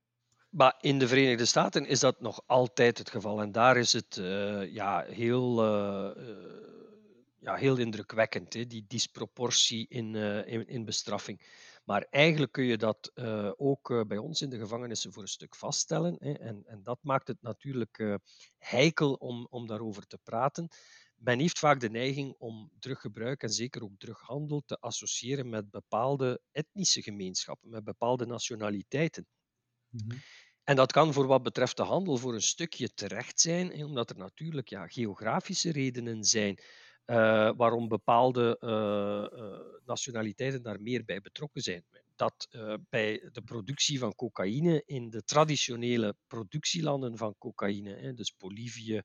Maar 0.52 0.78
in 0.82 1.00
de 1.00 1.08
Verenigde 1.08 1.46
Staten 1.46 1.86
is 1.86 2.00
dat 2.00 2.22
nog 2.22 2.44
altijd 2.46 2.98
het 2.98 3.10
geval. 3.10 3.42
En 3.42 3.52
daar 3.52 3.78
is 3.78 3.94
het 3.94 4.18
uh, 4.18 4.74
ja, 4.74 5.04
heel, 5.04 5.64
uh, 5.66 6.26
ja, 7.40 7.56
heel 7.56 7.78
indrukwekkend, 7.78 8.54
hè, 8.54 8.68
die 8.68 8.86
disproportie 8.88 9.86
in, 9.90 10.16
in, 10.46 10.68
in, 10.68 10.86
bestraffing. 10.86 11.42
Maar 11.84 12.08
eigenlijk 12.10 12.52
kun 12.52 12.64
je 12.64 12.78
dat 12.78 13.12
ook 13.58 14.08
bij 14.08 14.18
ons 14.18 14.42
in 14.42 14.50
de 14.50 14.58
gevangenissen 14.58 15.14
voor 15.14 15.22
een 15.22 15.28
stuk 15.28 15.56
vaststellen. 15.56 16.16
Hè, 16.20 16.32
en, 16.32 16.64
en 16.66 16.84
dat 16.84 17.00
maakt 17.02 17.28
het 17.28 17.42
natuurlijk 17.42 18.20
heikel 18.58 19.14
om, 19.14 19.48
om 19.50 19.68
daarover 19.68 20.08
te 20.08 20.18
praten. 20.24 20.68
Men 21.16 21.40
heeft 21.40 21.60
vaak 21.60 21.80
de 21.80 21.90
neiging 21.90 22.36
om 22.38 22.72
druggebruik 22.80 23.44
en 23.44 23.50
zeker 23.50 23.84
ook 23.84 23.98
drughandel 23.98 24.64
te 24.66 24.78
associëren 24.80 25.50
met 25.50 25.70
bepaalde 25.70 26.42
etnische 26.52 27.02
gemeenschappen, 27.02 27.70
met 27.70 27.84
bepaalde 27.84 28.26
nationaliteiten. 28.26 29.28
Mhm. 29.92 30.18
En 30.64 30.76
dat 30.76 30.92
kan 30.92 31.14
voor 31.14 31.28
wat 31.28 31.44
betreft 31.44 31.78
de 31.78 31.84
handel 31.84 32.18
voor 32.18 32.34
een 32.34 32.42
stukje 32.42 32.94
terecht 32.94 33.40
zijn, 33.40 33.84
omdat 33.86 34.10
er 34.10 34.18
natuurlijk 34.18 34.70
ja, 34.70 34.88
geografische 34.88 35.72
redenen 35.72 36.24
zijn 36.24 36.60
uh, 37.06 37.52
waarom 37.56 37.88
bepaalde 37.88 38.58
uh, 38.60 39.40
uh, 39.40 39.60
nationaliteiten 39.86 40.62
daar 40.62 40.82
meer 40.82 41.06
bij 41.06 41.22
betrokken 41.22 41.62
zijn. 41.62 41.86
Dat 42.16 42.48
bij 42.90 43.30
de 43.32 43.42
productie 43.42 44.00
van 44.00 44.16
cocaïne 44.16 44.84
in 44.86 45.10
de 45.10 45.24
traditionele 45.24 46.16
productielanden 46.28 47.18
van 47.18 47.36
cocaïne, 47.38 47.96
hè, 47.96 48.14
dus 48.14 48.36
Bolivie, 48.38 49.02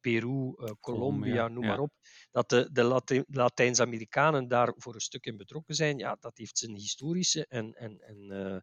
Peru, 0.00 0.54
Colombia, 0.80 1.48
noem 1.48 1.66
maar 1.66 1.78
op, 1.78 1.92
dat 2.30 2.48
de, 2.48 2.68
de 2.72 3.24
Latijns-Amerikanen 3.26 4.48
daar 4.48 4.72
voor 4.76 4.94
een 4.94 5.00
stuk 5.00 5.26
in 5.26 5.36
betrokken 5.36 5.74
zijn, 5.74 5.98
ja, 5.98 6.16
dat 6.20 6.38
heeft 6.38 6.58
zijn 6.58 6.74
historische 6.74 7.46
en, 7.46 7.72
en, 7.74 8.00
en 8.00 8.62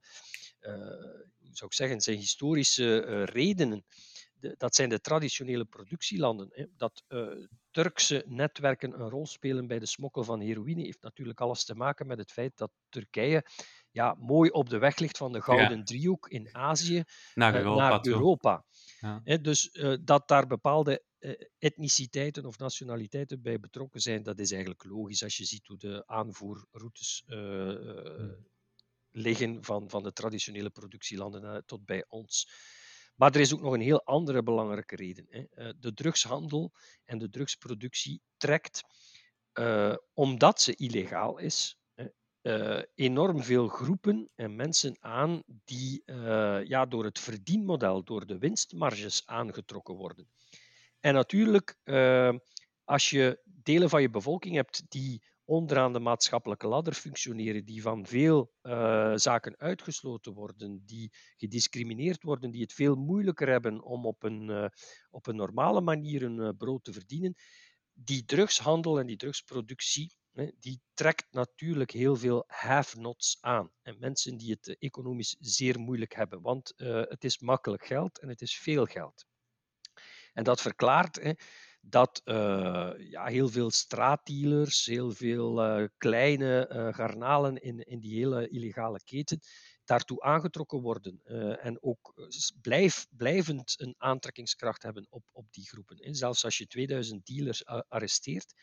zou 1.51 1.65
ik 1.65 1.74
zeggen, 1.74 2.01
zijn 2.01 2.17
historische 2.17 3.24
redenen. 3.24 3.86
De, 4.34 4.55
dat 4.58 4.75
zijn 4.75 4.89
de 4.89 5.01
traditionele 5.01 5.65
productielanden. 5.65 6.48
Hè. 6.51 6.65
Dat 6.77 7.03
uh, 7.08 7.27
Turkse 7.72 8.24
netwerken 8.27 9.00
een 9.00 9.10
rol 9.10 9.25
spelen 9.25 9.67
bij 9.67 9.79
de 9.79 9.86
smokkel 9.86 10.24
van 10.24 10.39
heroïne 10.39 10.82
heeft 10.82 11.01
natuurlijk 11.01 11.41
alles 11.41 11.65
te 11.65 11.75
maken 11.75 12.08
met 12.08 12.17
het 12.17 12.32
feit 12.32 12.58
dat 12.58 12.72
Turkije 12.89 13.46
ja, 13.91 14.15
mooi 14.20 14.50
op 14.50 14.70
de 14.70 14.77
weg 14.77 14.98
ligt 14.98 15.17
van 15.17 15.32
de 15.32 15.41
Gouden 15.41 15.84
Driehoek 15.84 16.29
in 16.29 16.55
Azië 16.55 17.03
naar 17.34 17.55
Europa. 17.55 17.89
Naar 17.89 18.05
Europa. 18.05 18.65
Ja. 19.04 19.38
dus 19.38 19.80
dat 20.02 20.28
daar 20.28 20.48
bepaalde 20.48 21.04
etniciteiten 21.60 22.46
of 22.46 22.58
nationaliteiten 22.58 23.42
bij 23.42 23.60
betrokken 23.60 24.02
zijn, 24.02 24.24
dat 24.24 24.40
is 24.40 24.52
eigenlijk 24.52 24.84
logisch 24.84 25.24
als 25.24 25.38
je 25.38 25.46
ziet 25.46 25.68
hoe 25.68 25.78
de 25.78 26.04
aanvoerroutes 26.06 27.24
uh, 27.28 28.30
liggen 29.12 29.64
van, 29.64 29.90
van 29.90 30.04
de 30.04 30.14
traditionele 30.14 30.70
productielanden 30.70 31.66
tot 31.66 31.86
bij 31.86 32.06
ons. 32.08 32.48
Maar 33.16 33.36
er 33.36 33.42
is 33.42 33.54
ook 33.54 33.62
nog 33.62 33.74
een 33.74 33.82
heel 33.82 34.04
andere 34.04 34.44
belangrijke 34.44 34.96
reden. 34.96 35.26
Hè. 35.30 35.44
Eh, 35.50 35.74
de 35.80 35.94
drugshandel 35.94 36.74
en 37.06 37.18
de 37.18 37.30
drugsproductie 37.30 38.22
trekt, 38.38 38.84
uh, 39.54 39.96
omdat 40.14 40.62
ze 40.62 40.76
illegaal 40.76 41.38
is, 41.38 41.78
uh, 42.44 42.82
enorm 42.96 43.44
veel 43.44 43.68
groepen 43.68 44.30
en 44.36 44.56
mensen 44.56 44.96
aan 45.00 45.44
die 45.46 46.04
ja, 46.66 46.86
door 46.86 47.04
het 47.04 47.20
verdienmodel, 47.20 48.04
door 48.04 48.26
de 48.26 48.38
winstmarges 48.38 49.22
aangetrokken 49.26 49.96
worden. 49.96 50.28
En 51.00 51.14
natuurlijk, 51.14 51.78
als 52.84 53.10
je 53.10 53.42
delen 53.44 53.90
van 53.90 54.02
je 54.02 54.10
bevolking 54.10 54.56
hebt 54.56 54.84
die 54.88 55.24
onderaan 55.46 55.94
de 55.94 56.00
maatschappelijke 56.00 56.68
ladder 56.68 56.94
functioneren, 56.94 57.66
die 57.66 57.82
van 57.82 58.06
veel 58.06 58.52
zaken 59.16 59.58
uitgesloten 59.58 60.34
worden, 60.34 60.82
die 60.86 61.12
gediscrimineerd 61.38 62.24
worden, 62.24 62.52
die 62.52 62.62
het 62.62 62.74
veel 62.74 62.96
moeilijker 62.96 63.50
hebben 63.50 63.82
om 63.82 64.06
op 64.06 64.24
een, 64.24 64.72
op 65.10 65.28
een 65.28 65.36
normale 65.36 65.82
manier 65.82 66.24
een 66.24 66.58
brood 66.58 66.84
te 66.84 66.94
verdienen. 66.94 67.36
Die 67.94 68.26
drugshandel 68.26 69.00
en 69.00 69.06
die 69.06 69.18
drugsproductie, 69.18 70.16
die 70.60 70.82
trekt 70.94 71.28
natuurlijk 71.32 71.92
heel 71.92 72.16
veel 72.16 72.44
have-nots 72.48 73.38
aan. 73.42 73.72
En 73.82 74.00
mensen 74.00 74.38
die 74.38 74.52
het 74.52 74.78
economisch 74.80 75.36
zeer 75.40 75.80
moeilijk 75.80 76.16
hebben, 76.16 76.42
want 76.42 76.74
het 76.75 77.24
is 77.24 77.40
makkelijk 77.40 77.86
geld 77.86 78.20
en 78.20 78.30
het 78.30 78.42
is 78.42 78.58
veel 78.58 78.86
geld. 78.86 79.25
En 80.34 80.44
dat 80.44 80.62
verklaart 80.62 81.16
hè, 81.16 81.32
dat 81.82 82.22
uh, 82.25 82.92
ja, 82.98 83.25
heel 83.25 83.50
veel 83.50 83.72
straatdealers, 83.72 84.86
heel 84.86 85.12
veel 85.12 85.90
kleine 85.98 86.68
garnalen 86.96 87.62
in, 87.62 87.80
in 87.80 88.00
die 88.00 88.18
hele 88.18 88.48
illegale 88.48 89.04
keten 89.04 89.40
daartoe 89.86 90.22
aangetrokken 90.22 90.82
worden 90.82 91.22
en 91.60 91.84
ook 91.84 92.30
blijvend 93.10 93.74
een 93.78 93.96
aantrekkingskracht 93.98 94.84
hebben 94.84 95.06
op, 95.10 95.24
op 95.32 95.46
die 95.52 95.68
groepen. 95.68 96.16
Zelfs 96.16 96.44
als 96.44 96.58
je 96.58 96.68
2000 96.68 97.25
dealers 97.25 97.66
arresteert, 97.66 98.54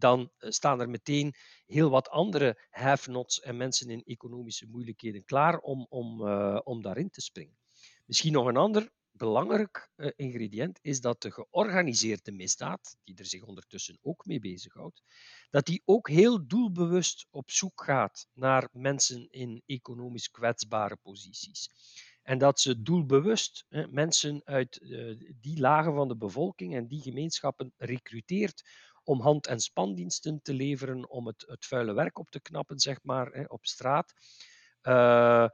dan 0.00 0.30
staan 0.38 0.80
er 0.80 0.90
meteen 0.90 1.34
heel 1.66 1.90
wat 1.90 2.08
andere 2.08 2.66
have-nots 2.70 3.40
en 3.40 3.56
mensen 3.56 3.90
in 3.90 4.02
economische 4.04 4.66
moeilijkheden 4.66 5.24
klaar 5.24 5.58
om, 5.58 5.86
om, 5.88 6.22
om 6.58 6.82
daarin 6.82 7.10
te 7.10 7.20
springen. 7.20 7.58
Misschien 8.06 8.32
nog 8.32 8.46
een 8.46 8.56
ander 8.56 8.90
belangrijk 9.20 9.90
uh, 9.96 10.10
ingrediënt 10.16 10.78
is 10.82 11.00
dat 11.00 11.22
de 11.22 11.30
georganiseerde 11.30 12.32
misdaad, 12.32 12.96
die 13.04 13.16
er 13.16 13.26
zich 13.26 13.42
ondertussen 13.42 13.98
ook 14.02 14.26
mee 14.26 14.40
bezighoudt, 14.40 15.02
dat 15.50 15.66
die 15.66 15.82
ook 15.84 16.08
heel 16.08 16.46
doelbewust 16.46 17.26
op 17.30 17.50
zoek 17.50 17.82
gaat 17.84 18.28
naar 18.32 18.68
mensen 18.72 19.30
in 19.30 19.62
economisch 19.66 20.30
kwetsbare 20.30 20.96
posities. 20.96 21.70
En 22.22 22.38
dat 22.38 22.60
ze 22.60 22.82
doelbewust 22.82 23.66
mensen 23.90 24.40
uit 24.44 24.80
die 25.40 25.60
lagen 25.60 25.94
van 25.94 26.08
de 26.08 26.16
bevolking 26.16 26.74
en 26.74 26.86
die 26.86 27.02
gemeenschappen 27.02 27.72
recruteert 27.76 28.62
om 29.10 29.20
hand- 29.20 29.46
en 29.46 29.60
spandiensten 29.60 30.42
te 30.42 30.54
leveren, 30.54 31.10
om 31.10 31.26
het, 31.26 31.44
het 31.46 31.66
vuile 31.66 31.92
werk 31.92 32.18
op 32.18 32.30
te 32.30 32.40
knappen, 32.40 32.78
zeg 32.78 32.98
maar, 33.02 33.26
hè, 33.26 33.44
op 33.44 33.66
straat. 33.66 34.12
Uh, 34.82 35.48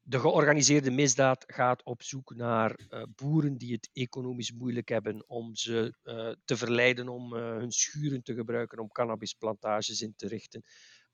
de 0.00 0.20
georganiseerde 0.20 0.90
misdaad 0.90 1.44
gaat 1.46 1.84
op 1.84 2.02
zoek 2.02 2.34
naar 2.34 2.78
uh, 2.88 3.02
boeren 3.14 3.56
die 3.56 3.72
het 3.72 3.90
economisch 3.92 4.52
moeilijk 4.52 4.88
hebben 4.88 5.28
om 5.28 5.54
ze 5.54 5.96
uh, 6.04 6.32
te 6.44 6.56
verleiden 6.56 7.08
om 7.08 7.34
hun 7.34 7.72
schuren 7.72 8.22
te 8.22 8.34
gebruiken 8.34 8.78
om 8.78 8.88
cannabisplantages 8.88 10.00
in 10.00 10.14
te 10.16 10.28
richten. 10.28 10.62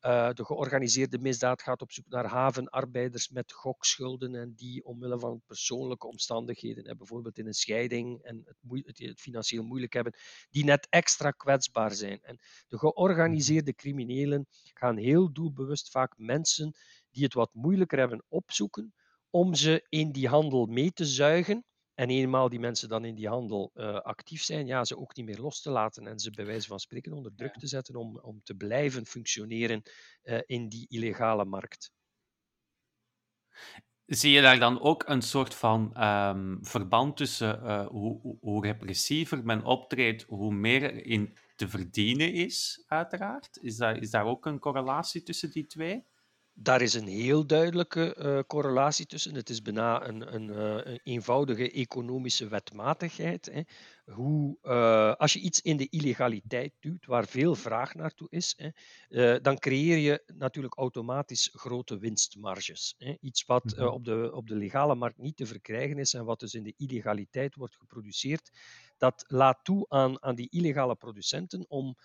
De 0.03 0.45
georganiseerde 0.45 1.19
misdaad 1.19 1.63
gaat 1.63 1.83
op 1.83 1.93
zoek 1.93 2.09
naar 2.09 2.27
havenarbeiders 2.27 3.29
met 3.29 3.53
gokschulden 3.53 4.35
en 4.35 4.55
die 4.55 4.85
omwille 4.85 5.19
van 5.19 5.43
persoonlijke 5.47 6.07
omstandigheden, 6.07 6.97
bijvoorbeeld 6.97 7.39
in 7.39 7.47
een 7.47 7.55
scheiding 7.55 8.23
en 8.23 8.43
het, 8.45 8.87
het, 8.87 8.99
het, 8.99 9.21
financieel 9.21 9.63
moeilijk 9.63 9.93
hebben, 9.93 10.15
die 10.51 10.65
net 10.65 10.87
extra 10.91 11.31
kwetsbaar 11.31 11.93
zijn. 11.93 12.19
En 12.23 12.39
de 12.69 12.79
georganiseerde 12.79 13.75
criminelen 13.75 14.47
gaan 14.75 14.97
heel 14.97 15.33
doelbewust 15.33 15.91
vaak 15.91 16.15
mensen 16.17 16.75
die 17.11 17.25
het 17.25 17.35
wat 17.35 17.55
moeilijker 17.55 17.99
hebben 17.99 18.25
opzoeken 18.29 18.95
om 19.31 19.55
ze 19.55 19.87
in 19.89 20.13
die 20.13 20.29
handel 20.29 20.67
mee 20.67 20.93
te 20.93 21.05
zuigen. 21.05 21.65
En 21.95 22.11
eenmaal 22.11 22.49
die 22.49 22.61
mensen 22.61 22.89
dan 22.89 23.05
in 23.05 23.15
die 23.15 23.29
handel 23.29 23.71
uh, 23.75 23.95
actief 23.95 24.43
zijn, 24.43 24.67
ja, 24.67 24.85
ze 24.85 24.99
ook 24.99 25.17
niet 25.17 25.27
meer 25.27 25.41
los 25.41 25.63
te 25.63 25.71
laten 25.71 26.07
en 26.07 26.19
ze 26.19 26.31
bij 26.31 26.47
wijze 26.47 26.69
van 26.69 26.81
spreken 26.81 27.13
onder 27.13 27.35
druk 27.35 27.55
te 27.59 27.67
zetten 27.67 27.97
om, 27.97 28.19
om 28.19 28.41
te 28.43 28.55
blijven 28.55 29.07
functioneren 29.07 29.83
uh, 30.23 30.41
in 30.47 30.69
die 30.69 30.87
illegale 30.89 31.45
markt. 31.45 31.93
Zie 34.07 34.33
je 34.33 34.41
daar 34.41 34.59
dan 34.59 34.81
ook 34.81 35.09
een 35.09 35.23
soort 35.23 35.55
van 35.55 36.05
um, 36.05 36.59
verband 36.63 37.17
tussen 37.17 37.63
uh, 37.63 37.87
hoe, 37.87 38.37
hoe, 38.41 38.67
repressiever 38.67 39.45
men 39.45 39.65
optreedt, 39.65 40.23
hoe 40.23 40.55
meer 40.55 41.07
in 41.07 41.37
te 41.57 41.69
verdienen 41.69 42.33
is, 42.33 42.85
uiteraard. 42.87 43.59
Is 43.61 43.77
daar, 43.77 43.97
is 43.97 44.11
daar 44.11 44.25
ook 44.25 44.47
een 44.47 44.59
correlatie 44.59 45.23
tussen 45.23 45.51
die 45.51 45.67
twee? 45.67 46.05
Daar 46.55 46.83
is 46.83 46.95
een 46.95 47.07
heel 47.07 47.47
duidelijke 47.47 48.17
uh, 48.19 48.39
correlatie 48.47 49.07
tussen. 49.07 49.35
Het 49.35 49.51
is 49.51 49.63
bijna 49.63 50.07
een, 50.07 50.35
een, 50.35 50.49
uh, 50.49 50.93
een 50.93 51.01
eenvoudige 51.03 51.71
economische 51.71 52.49
wetmatigheid. 52.49 53.51
Hè. 53.53 53.63
Hoe, 54.15 54.59
uh, 54.63 55.15
als 55.15 55.33
je 55.33 55.39
iets 55.39 55.61
in 55.61 55.77
de 55.77 55.89
illegaliteit 55.89 56.73
duwt, 56.81 57.07
waar 57.07 57.27
veel 57.27 57.55
vraag 57.55 57.95
naartoe 57.95 58.27
is, 58.31 58.59
hè, 59.09 59.41
dan 59.41 59.59
creëer 59.59 59.97
je 59.97 60.23
natuurlijk 60.27 60.77
automatisch 60.77 61.51
grote 61.53 61.99
winstmarges. 61.99 62.95
Hè. 62.99 63.17
Iets 63.21 63.45
wat 63.45 63.73
-hmm. 63.77 63.87
op, 63.87 64.05
de, 64.05 64.31
op 64.35 64.49
de 64.49 64.57
legale 64.57 64.95
markt 64.95 65.19
niet 65.19 65.37
te 65.37 65.47
verkrijgen 65.47 65.99
is 65.99 66.15
en 66.15 66.25
wat 66.25 66.41
dus 66.41 66.55
in 66.55 66.63
de 66.63 66.75
illegaliteit 66.77 67.55
wordt 67.55 67.77
geproduceerd, 67.77 68.51
dat 68.99 69.25
laat 69.27 69.59
toe 69.63 69.87
aan, 69.89 70.23
aan 70.23 70.35
die 70.35 70.49
illegale 70.51 70.95
producenten 70.95 71.65
om 71.69 71.97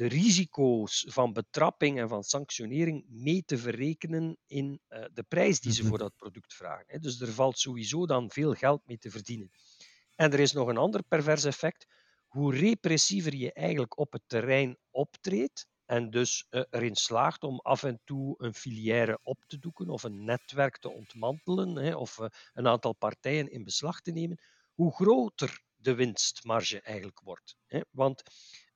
de 0.00 0.06
risico's 0.06 1.04
van 1.08 1.32
betrapping 1.32 1.98
en 1.98 2.08
van 2.08 2.22
sanctionering 2.22 3.04
mee 3.08 3.42
te 3.44 3.58
verrekenen 3.58 4.36
in 4.46 4.80
uh, 4.88 5.04
de 5.12 5.22
prijs 5.22 5.60
die 5.60 5.72
ze 5.72 5.84
voor 5.84 5.98
dat 5.98 6.16
product 6.16 6.54
vragen. 6.54 6.84
Hè. 6.86 6.98
Dus 6.98 7.20
er 7.20 7.32
valt 7.32 7.58
sowieso 7.58 8.06
dan 8.06 8.30
veel 8.30 8.54
geld 8.54 8.86
mee 8.86 8.98
te 8.98 9.10
verdienen. 9.10 9.50
En 10.14 10.32
er 10.32 10.40
is 10.40 10.52
nog 10.52 10.68
een 10.68 10.76
ander 10.76 11.02
pervers 11.02 11.44
effect. 11.44 11.86
Hoe 12.26 12.54
repressiever 12.54 13.34
je 13.34 13.52
eigenlijk 13.52 13.98
op 13.98 14.12
het 14.12 14.22
terrein 14.26 14.78
optreedt, 14.90 15.66
en 15.86 16.10
dus 16.10 16.46
uh, 16.50 16.62
erin 16.70 16.96
slaagt 16.96 17.42
om 17.42 17.58
af 17.58 17.82
en 17.82 18.00
toe 18.04 18.34
een 18.38 18.54
filière 18.54 19.18
op 19.22 19.44
te 19.46 19.58
doeken 19.58 19.88
of 19.88 20.02
een 20.02 20.24
netwerk 20.24 20.78
te 20.78 20.90
ontmantelen 20.90 21.76
hè, 21.76 21.94
of 21.94 22.18
uh, 22.18 22.26
een 22.52 22.66
aantal 22.66 22.94
partijen 22.94 23.50
in 23.50 23.64
beslag 23.64 24.00
te 24.00 24.12
nemen, 24.12 24.40
hoe 24.74 24.94
groter 24.94 25.62
de 25.76 25.94
winstmarge 25.94 26.80
eigenlijk 26.80 27.20
wordt. 27.20 27.56
Hè. 27.66 27.80
Want 27.90 28.22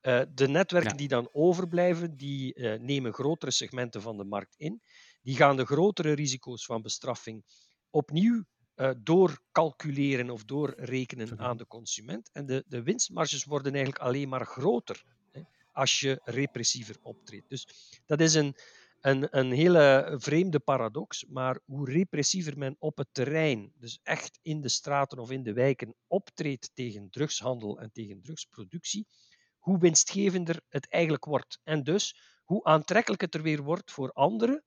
uh, 0.07 0.23
de 0.35 0.49
netwerken 0.49 0.91
ja. 0.91 0.97
die 0.97 1.09
dan 1.09 1.29
overblijven, 1.33 2.17
die 2.17 2.55
uh, 2.55 2.79
nemen 2.79 3.13
grotere 3.13 3.51
segmenten 3.51 4.03
van 4.03 4.17
de 4.17 4.25
markt 4.25 4.55
in. 4.57 4.83
Die 5.23 5.37
gaan 5.37 5.57
de 5.57 5.65
grotere 5.65 6.13
risico's 6.13 6.65
van 6.65 6.83
bestraffing 6.83 7.45
opnieuw 7.91 8.45
uh, 8.77 8.91
doorcalculeren 8.99 10.31
of 10.31 10.45
doorrekenen 10.45 11.29
-hmm. 11.29 11.41
aan 11.41 11.57
de 11.57 11.67
consument. 11.67 12.31
En 12.33 12.47
de, 12.47 12.65
de 12.67 12.83
winstmarges 12.83 13.45
worden 13.45 13.73
eigenlijk 13.75 14.05
alleen 14.05 14.29
maar 14.29 14.47
groter 14.47 15.05
hè, 15.33 15.41
als 15.73 16.01
je 16.01 16.21
repressiever 16.25 16.97
optreedt. 17.03 17.49
Dus 17.49 17.69
dat 18.07 18.21
is 18.21 18.35
een, 18.35 18.57
een, 19.01 19.39
een 19.39 19.53
hele 19.53 20.15
vreemde 20.19 20.61
paradox. 20.61 21.25
Maar 21.29 21.61
hoe 21.65 21.91
repressiever 21.91 22.59
men 22.59 22.77
op 22.79 22.97
het 22.97 23.09
terrein, 23.13 23.73
dus 23.79 24.01
echt 24.03 24.39
in 24.43 24.61
de 24.61 24.69
straten 24.69 25.19
of 25.19 25.31
in 25.31 25.43
de 25.43 25.53
wijken, 25.53 25.95
optreedt 26.07 26.71
tegen 26.75 27.11
drugshandel 27.11 27.81
en 27.81 27.93
tegen 27.93 28.23
drugsproductie 28.23 29.07
hoe 29.65 29.79
winstgevender 29.79 30.61
het 30.69 30.89
eigenlijk 30.89 31.25
wordt. 31.25 31.61
En 31.63 31.83
dus 31.83 32.17
hoe 32.45 32.65
aantrekkelijk 32.65 33.23
het 33.23 33.35
er 33.35 33.43
weer 33.43 33.63
wordt 33.63 33.91
voor 33.91 34.13
anderen 34.13 34.65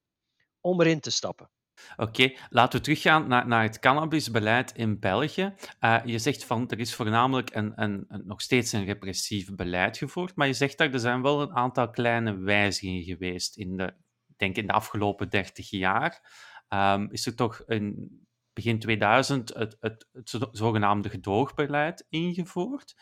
om 0.61 0.81
erin 0.81 0.99
te 0.99 1.11
stappen. 1.11 1.49
Oké, 1.95 2.33
laten 2.49 2.79
we 2.79 2.85
teruggaan 2.85 3.27
naar, 3.27 3.47
naar 3.47 3.63
het 3.63 3.79
cannabisbeleid 3.79 4.71
in 4.71 4.99
België. 4.99 5.53
Uh, 5.81 6.05
je 6.05 6.19
zegt 6.19 6.45
van 6.45 6.69
er 6.69 6.79
is 6.79 6.95
voornamelijk 6.95 7.55
een, 7.55 7.71
een, 7.75 8.07
nog 8.07 8.41
steeds 8.41 8.71
een 8.71 8.85
repressief 8.85 9.55
beleid 9.55 9.97
gevoerd, 9.97 10.35
maar 10.35 10.47
je 10.47 10.53
zegt 10.53 10.77
dat 10.77 10.93
er 10.93 10.99
zijn 10.99 11.21
wel 11.21 11.41
een 11.41 11.55
aantal 11.55 11.89
kleine 11.89 12.37
wijzigingen 12.37 13.03
geweest 13.03 13.57
in 13.57 13.77
de, 13.77 13.93
denk 14.37 14.55
in 14.55 14.67
de 14.67 14.73
afgelopen 14.73 15.29
30 15.29 15.69
jaar. 15.69 16.29
Um, 16.69 17.11
is 17.11 17.25
er 17.25 17.35
toch 17.35 17.63
in 17.67 18.09
begin 18.53 18.79
2000 18.79 19.53
het, 19.53 19.77
het, 19.79 20.07
het, 20.11 20.31
het 20.31 20.49
zogenaamde 20.51 21.09
gedoogbeleid 21.09 22.05
ingevoerd? 22.09 22.95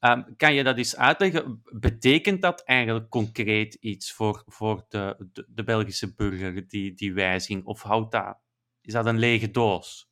Um, 0.00 0.36
kan 0.36 0.54
je 0.54 0.64
dat 0.64 0.76
eens 0.76 0.96
uitleggen? 0.96 1.62
Betekent 1.64 2.42
dat 2.42 2.64
eigenlijk 2.64 3.08
concreet 3.08 3.74
iets 3.74 4.12
voor, 4.12 4.42
voor 4.46 4.84
de, 4.88 5.28
de, 5.32 5.46
de 5.48 5.64
Belgische 5.64 6.14
burger, 6.14 6.68
die, 6.68 6.94
die 6.94 7.14
wijziging? 7.14 7.64
Of 7.64 7.82
houdt 7.82 8.12
dat, 8.12 8.38
is 8.80 8.92
dat 8.92 9.06
een 9.06 9.18
lege 9.18 9.50
doos? 9.50 10.10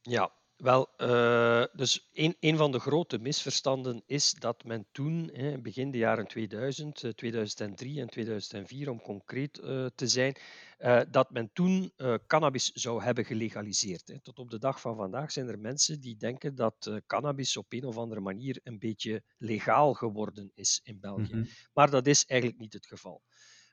Ja, 0.00 0.32
wel, 0.56 0.88
uh, 0.98 1.64
dus 1.72 2.08
een, 2.12 2.36
een 2.40 2.56
van 2.56 2.72
de 2.72 2.78
grote 2.78 3.18
misverstanden 3.18 4.02
is 4.06 4.32
dat 4.32 4.64
men 4.64 4.86
toen, 4.92 5.30
hè, 5.32 5.58
begin 5.58 5.90
de 5.90 5.98
jaren 5.98 6.26
2000, 6.26 7.16
2003 7.16 8.00
en 8.00 8.08
2004 8.08 8.90
om 8.90 9.00
concreet 9.00 9.58
uh, 9.58 9.86
te 9.94 10.06
zijn, 10.06 10.36
uh, 10.78 11.00
dat 11.10 11.30
men 11.30 11.50
toen 11.52 11.92
cannabis 12.26 12.72
zou 12.72 13.02
hebben 13.02 13.24
gelegaliseerd. 13.24 14.08
Hè. 14.08 14.20
Tot 14.20 14.38
op 14.38 14.50
de 14.50 14.58
dag 14.58 14.80
van 14.80 14.96
vandaag 14.96 15.32
zijn 15.32 15.48
er 15.48 15.58
mensen 15.58 16.00
die 16.00 16.16
denken 16.16 16.54
dat 16.54 16.90
cannabis 17.06 17.56
op 17.56 17.66
een 17.68 17.84
of 17.84 17.96
andere 17.96 18.20
manier 18.20 18.60
een 18.62 18.78
beetje 18.78 19.22
legaal 19.38 19.94
geworden 19.94 20.50
is 20.54 20.80
in 20.84 21.00
België. 21.00 21.34
Mm 21.34 21.40
-hmm. 21.40 21.48
Maar 21.72 21.90
dat 21.90 22.06
is 22.06 22.24
eigenlijk 22.24 22.60
niet 22.60 22.72
het 22.72 22.86
geval. 22.86 23.22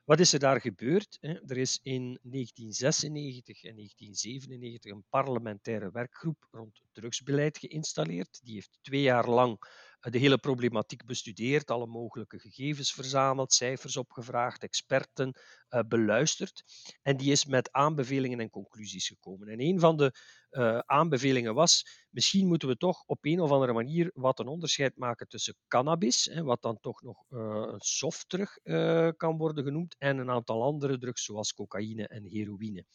Wat 0.06 0.20
is 0.20 0.34
er 0.34 0.40
daar 0.40 0.62
gebeurd? 0.62 1.18
Er 1.22 1.58
is 1.58 1.80
in 1.84 2.20
1996 2.22 3.64
en 3.64 3.76
1997 3.76 4.92
een 4.92 5.04
parlementaire 5.10 5.92
werkgroep 5.92 6.48
rond 6.52 6.82
drugsbeleid 6.92 7.58
geïnstalleerd. 7.58 8.40
Die 8.44 8.54
heeft 8.54 8.78
twee 8.82 9.02
jaar 9.02 9.30
lang 9.30 9.58
de 10.12 10.18
hele 10.18 10.38
problematiek 10.38 11.06
bestudeerd, 11.06 11.72
alle 11.72 11.86
mogelijke 11.88 12.40
gegevens 12.40 12.94
verzameld, 12.94 13.54
cijfers 13.54 13.98
opgevraagd, 13.98 14.64
experten 14.64 15.40
uh, 15.70 15.80
beluisterd. 15.88 16.64
En 17.02 17.18
die 17.18 17.32
is 17.32 17.46
met 17.46 17.72
aanbevelingen 17.72 18.40
en 18.40 18.50
conclusies 18.50 19.08
gekomen. 19.08 19.48
En 19.48 19.62
een 19.62 19.80
van 19.80 19.98
de 19.98 20.12
uh, 20.52 20.78
aanbevelingen 20.78 21.54
was, 21.54 21.86
misschien 22.10 22.48
moeten 22.48 22.68
we 22.68 22.78
toch 22.78 23.04
op 23.06 23.26
een 23.26 23.40
of 23.40 23.52
andere 23.52 23.74
manier 23.74 24.12
wat 24.14 24.40
een 24.40 24.48
onderscheid 24.48 24.98
maken 24.98 25.28
tussen 25.28 25.56
cannabis, 25.68 26.26
hè, 26.26 26.44
wat 26.44 26.62
dan 26.62 26.80
toch 26.82 27.02
nog 27.02 27.26
uh, 27.30 27.74
soft 27.78 28.30
terug 28.30 28.58
kan 29.18 29.38
worden 29.38 29.64
genoemd, 29.64 29.96
en 29.98 30.18
een 30.18 30.30
aantal 30.30 30.64
andere 30.64 30.98
drugs 30.98 31.24
zoals 31.24 31.54
cocaïne 31.54 32.08
en 32.08 32.24
heroïne. 32.24 32.86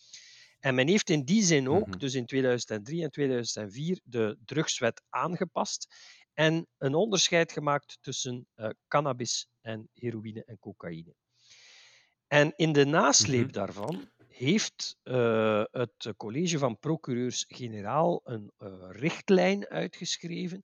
En 0.61 0.75
men 0.75 0.89
heeft 0.89 1.11
in 1.11 1.25
die 1.25 1.43
zin 1.43 1.69
ook, 1.69 1.85
-hmm. 1.85 1.99
dus 1.99 2.15
in 2.15 2.27
2003 2.27 3.03
en 3.03 3.11
2004, 3.11 4.01
de 4.05 4.39
drugswet 4.45 5.03
aangepast 5.09 5.87
en 6.39 6.67
een 6.79 6.95
onderscheid 6.95 7.53
gemaakt 7.53 7.99
tussen 8.01 8.47
uh, 8.57 8.69
cannabis 8.89 9.49
en 9.61 9.89
heroïne 9.95 10.45
en 10.45 10.59
cocaïne. 10.59 11.15
En 12.27 12.53
in 12.57 12.73
de 12.73 12.85
nasleep 12.85 13.39
mm-hmm. 13.39 13.53
daarvan 13.53 14.11
heeft 14.29 14.97
uh, 15.05 15.65
het 15.71 16.13
college 16.17 16.59
van 16.59 16.79
procureurs-generaal 16.79 18.21
een 18.25 18.53
uh, 18.59 18.69
richtlijn 18.91 19.67
uitgeschreven 19.67 20.63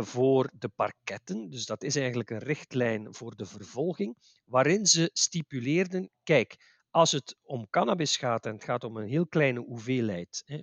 voor 0.00 0.50
de 0.52 0.68
parketten. 0.68 1.50
Dus 1.50 1.66
dat 1.66 1.82
is 1.82 1.96
eigenlijk 1.96 2.30
een 2.30 2.38
richtlijn 2.38 3.14
voor 3.14 3.36
de 3.36 3.46
vervolging, 3.46 4.16
waarin 4.44 4.86
ze 4.86 5.10
stipuleerden: 5.12 6.10
kijk, 6.22 6.75
als 6.96 7.12
het 7.12 7.36
om 7.42 7.70
cannabis 7.70 8.16
gaat 8.16 8.46
en 8.46 8.52
het 8.52 8.64
gaat 8.64 8.84
om 8.84 8.96
een 8.96 9.08
heel 9.08 9.26
kleine 9.26 9.60
hoeveelheid, 9.60 10.42
hè, 10.46 10.56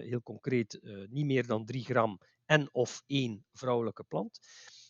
heel 0.00 0.22
concreet 0.22 0.78
niet 1.08 1.24
meer 1.24 1.46
dan 1.46 1.64
3 1.64 1.84
gram 1.84 2.20
en 2.44 2.68
of 2.72 3.02
één 3.06 3.46
vrouwelijke 3.52 4.04
plant, 4.04 4.40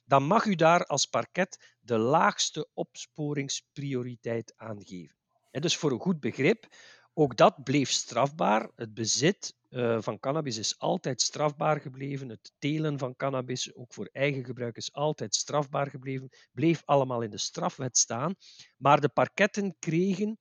dan 0.05 0.23
mag 0.23 0.45
u 0.45 0.55
daar 0.55 0.85
als 0.85 1.07
parket 1.07 1.77
de 1.81 1.99
laagste 1.99 2.69
opsporingsprioriteit 2.75 4.53
aangeven. 4.57 5.17
En 5.51 5.61
dus 5.61 5.77
voor 5.77 5.93
een 5.93 6.01
goed 6.01 6.21
begrip, 6.21 6.69
ook 7.15 7.37
dat 7.37 7.65
bleef 7.65 7.91
strafbaar. 7.91 8.71
Het 8.77 8.95
bezit 8.95 9.57
uh, 9.71 10.01
van 10.01 10.19
cannabis 10.19 10.57
is 10.57 10.79
altijd 10.79 11.23
strafbaar 11.23 11.81
gebleven. 11.81 12.29
Het 12.29 12.53
telen 12.59 12.99
van 12.99 13.17
cannabis, 13.17 13.75
ook 13.75 13.93
voor 13.93 14.09
eigen 14.13 14.45
gebruik, 14.45 14.77
is 14.77 14.93
altijd 14.93 15.35
strafbaar 15.35 15.91
gebleven. 15.91 16.31
Bleef 16.53 16.83
allemaal 16.85 17.23
in 17.23 17.31
de 17.31 17.39
strafwet 17.39 17.99
staan. 17.99 18.35
Maar 18.77 19.01
de 19.01 19.09
parketten 19.09 19.77
kregen 19.79 20.39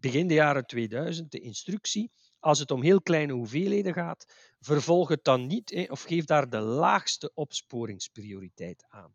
begin 0.00 0.26
de 0.26 0.34
jaren 0.34 0.66
2000 0.66 1.30
de 1.30 1.40
instructie 1.40 2.10
als 2.38 2.58
het 2.58 2.70
om 2.70 2.82
heel 2.82 3.02
kleine 3.02 3.32
hoeveelheden 3.32 3.92
gaat, 3.92 4.26
vervolg 4.60 5.08
het 5.08 5.24
dan 5.24 5.46
niet 5.46 5.86
of 5.88 6.02
geef 6.02 6.24
daar 6.24 6.50
de 6.50 6.60
laagste 6.60 7.30
opsporingsprioriteit 7.34 8.84
aan. 8.88 9.14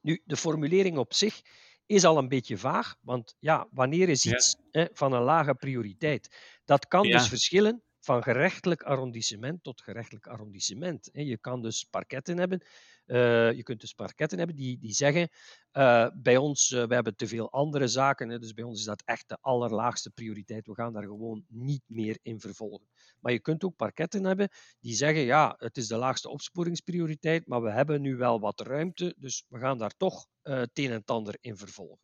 Nu, 0.00 0.22
de 0.24 0.36
formulering 0.36 0.98
op 0.98 1.14
zich 1.14 1.40
is 1.86 2.04
al 2.04 2.18
een 2.18 2.28
beetje 2.28 2.56
vaag, 2.56 2.96
want 3.00 3.36
ja, 3.38 3.68
wanneer 3.70 4.08
is 4.08 4.26
iets 4.26 4.56
ja. 4.70 4.88
van 4.92 5.12
een 5.12 5.22
lage 5.22 5.54
prioriteit? 5.54 6.36
Dat 6.64 6.86
kan 6.86 7.06
ja. 7.06 7.18
dus 7.18 7.28
verschillen 7.28 7.82
van 8.00 8.22
gerechtelijk 8.22 8.82
arrondissement 8.82 9.62
tot 9.62 9.80
gerechtelijk 9.80 10.26
arrondissement. 10.26 11.08
Je 11.12 11.38
kan 11.38 11.62
dus 11.62 11.84
parketten 11.84 12.38
hebben 12.38 12.62
uh, 13.10 13.52
je 13.52 13.62
kunt 13.62 13.80
dus 13.80 13.92
parketten 13.92 14.38
hebben 14.38 14.56
die, 14.56 14.78
die 14.78 14.92
zeggen, 14.92 15.28
uh, 15.72 16.08
bij 16.14 16.36
ons, 16.36 16.70
uh, 16.70 16.86
we 16.86 16.94
hebben 16.94 17.16
te 17.16 17.26
veel 17.26 17.50
andere 17.50 17.88
zaken, 17.88 18.28
hè, 18.28 18.38
dus 18.38 18.52
bij 18.52 18.64
ons 18.64 18.78
is 18.78 18.84
dat 18.84 19.02
echt 19.04 19.28
de 19.28 19.38
allerlaagste 19.40 20.10
prioriteit. 20.10 20.66
We 20.66 20.74
gaan 20.74 20.92
daar 20.92 21.02
gewoon 21.02 21.44
niet 21.48 21.82
meer 21.86 22.18
in 22.22 22.40
vervolgen. 22.40 22.86
Maar 23.20 23.32
je 23.32 23.40
kunt 23.40 23.64
ook 23.64 23.76
parketten 23.76 24.24
hebben 24.24 24.48
die 24.80 24.94
zeggen, 24.94 25.22
ja, 25.22 25.54
het 25.58 25.76
is 25.76 25.88
de 25.88 25.96
laagste 25.96 26.28
opsporingsprioriteit, 26.28 27.46
maar 27.46 27.62
we 27.62 27.70
hebben 27.70 28.00
nu 28.00 28.16
wel 28.16 28.40
wat 28.40 28.60
ruimte, 28.60 29.14
dus 29.18 29.44
we 29.48 29.58
gaan 29.58 29.78
daar 29.78 29.94
toch 29.96 30.26
het 30.42 30.78
een 30.78 30.90
en 30.90 30.92
het 30.92 31.10
ander 31.10 31.36
in 31.40 31.56
vervolgen. 31.56 31.98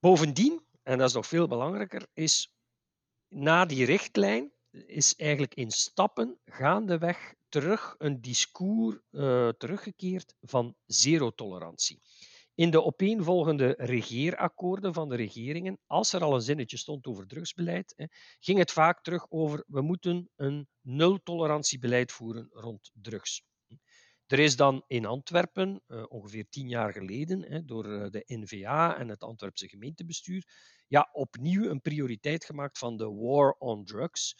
Bovendien, 0.00 0.66
en 0.82 0.98
dat 0.98 1.08
is 1.08 1.14
nog 1.14 1.26
veel 1.26 1.48
belangrijker, 1.48 2.06
is 2.12 2.52
na 3.32 3.64
die 3.64 3.84
richtlijn 3.84 4.52
is 4.86 5.16
eigenlijk 5.16 5.54
in 5.54 5.70
stappen 5.70 6.38
gaandeweg 6.44 7.34
terug 7.48 7.94
een 7.98 8.20
discours 8.20 8.96
uh, 9.10 9.48
teruggekeerd 9.48 10.34
van 10.40 10.74
zero 10.86 11.30
tolerantie. 11.30 12.00
In 12.54 12.70
de 12.70 12.82
opeenvolgende 12.82 13.74
regeerakkoorden 13.78 14.94
van 14.94 15.08
de 15.08 15.16
regeringen, 15.16 15.78
als 15.86 16.12
er 16.12 16.22
al 16.22 16.34
een 16.34 16.40
zinnetje 16.40 16.76
stond 16.76 17.06
over 17.06 17.26
drugsbeleid, 17.26 17.92
hè, 17.96 18.04
ging 18.40 18.58
het 18.58 18.70
vaak 18.70 19.02
terug 19.02 19.30
over 19.30 19.64
we 19.66 19.80
moeten 19.80 20.30
een 20.36 20.68
nul-tolerantiebeleid 20.80 22.12
voeren 22.12 22.48
rond 22.50 22.90
drugs. 22.94 23.42
Er 24.32 24.38
is 24.38 24.56
dan 24.56 24.84
in 24.86 25.06
Antwerpen, 25.06 25.82
uh, 25.88 26.04
ongeveer 26.08 26.46
tien 26.48 26.68
jaar 26.68 26.92
geleden, 26.92 27.66
door 27.66 27.86
uh, 27.86 28.10
de 28.10 28.24
NVA 28.26 28.98
en 28.98 29.08
het 29.08 29.22
Antwerpse 29.22 29.68
gemeentebestuur, 29.68 30.44
ja, 30.88 31.08
opnieuw 31.12 31.70
een 31.70 31.80
prioriteit 31.80 32.44
gemaakt 32.44 32.78
van 32.78 32.96
de 32.96 33.10
war 33.10 33.52
on 33.58 33.84
drugs. 33.84 34.34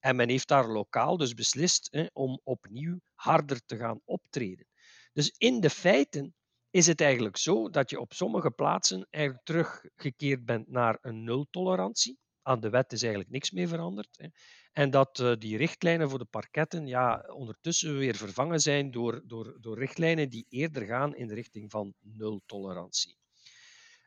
En 0.00 0.16
men 0.16 0.28
heeft 0.28 0.48
daar 0.48 0.68
lokaal 0.68 1.16
dus 1.16 1.34
beslist 1.34 2.10
om 2.12 2.40
opnieuw 2.44 2.98
harder 3.14 3.60
te 3.66 3.76
gaan 3.76 4.00
optreden. 4.04 4.66
Dus 5.12 5.34
in 5.36 5.60
de 5.60 5.70
feiten 5.70 6.34
is 6.70 6.86
het 6.86 7.00
eigenlijk 7.00 7.36
zo 7.36 7.70
dat 7.70 7.90
je 7.90 8.00
op 8.00 8.12
sommige 8.12 8.50
plaatsen 8.50 9.06
eigenlijk 9.10 9.44
teruggekeerd 9.44 10.44
bent 10.44 10.68
naar 10.68 10.98
een 11.00 11.24
nultolerantie. 11.24 12.18
Aan 12.48 12.60
de 12.60 12.70
wet 12.70 12.92
is 12.92 13.02
eigenlijk 13.02 13.32
niks 13.32 13.50
meer 13.50 13.68
veranderd. 13.68 14.08
Hè. 14.16 14.28
En 14.72 14.90
dat 14.90 15.18
uh, 15.18 15.34
die 15.38 15.56
richtlijnen 15.56 16.10
voor 16.10 16.18
de 16.18 16.24
parketten 16.24 16.86
ja, 16.86 17.24
ondertussen 17.34 17.98
weer 17.98 18.14
vervangen 18.14 18.60
zijn 18.60 18.90
door, 18.90 19.22
door, 19.24 19.56
door 19.60 19.78
richtlijnen 19.78 20.30
die 20.30 20.46
eerder 20.48 20.86
gaan 20.86 21.16
in 21.16 21.26
de 21.26 21.34
richting 21.34 21.70
van 21.70 21.94
nultolerantie. 22.00 23.16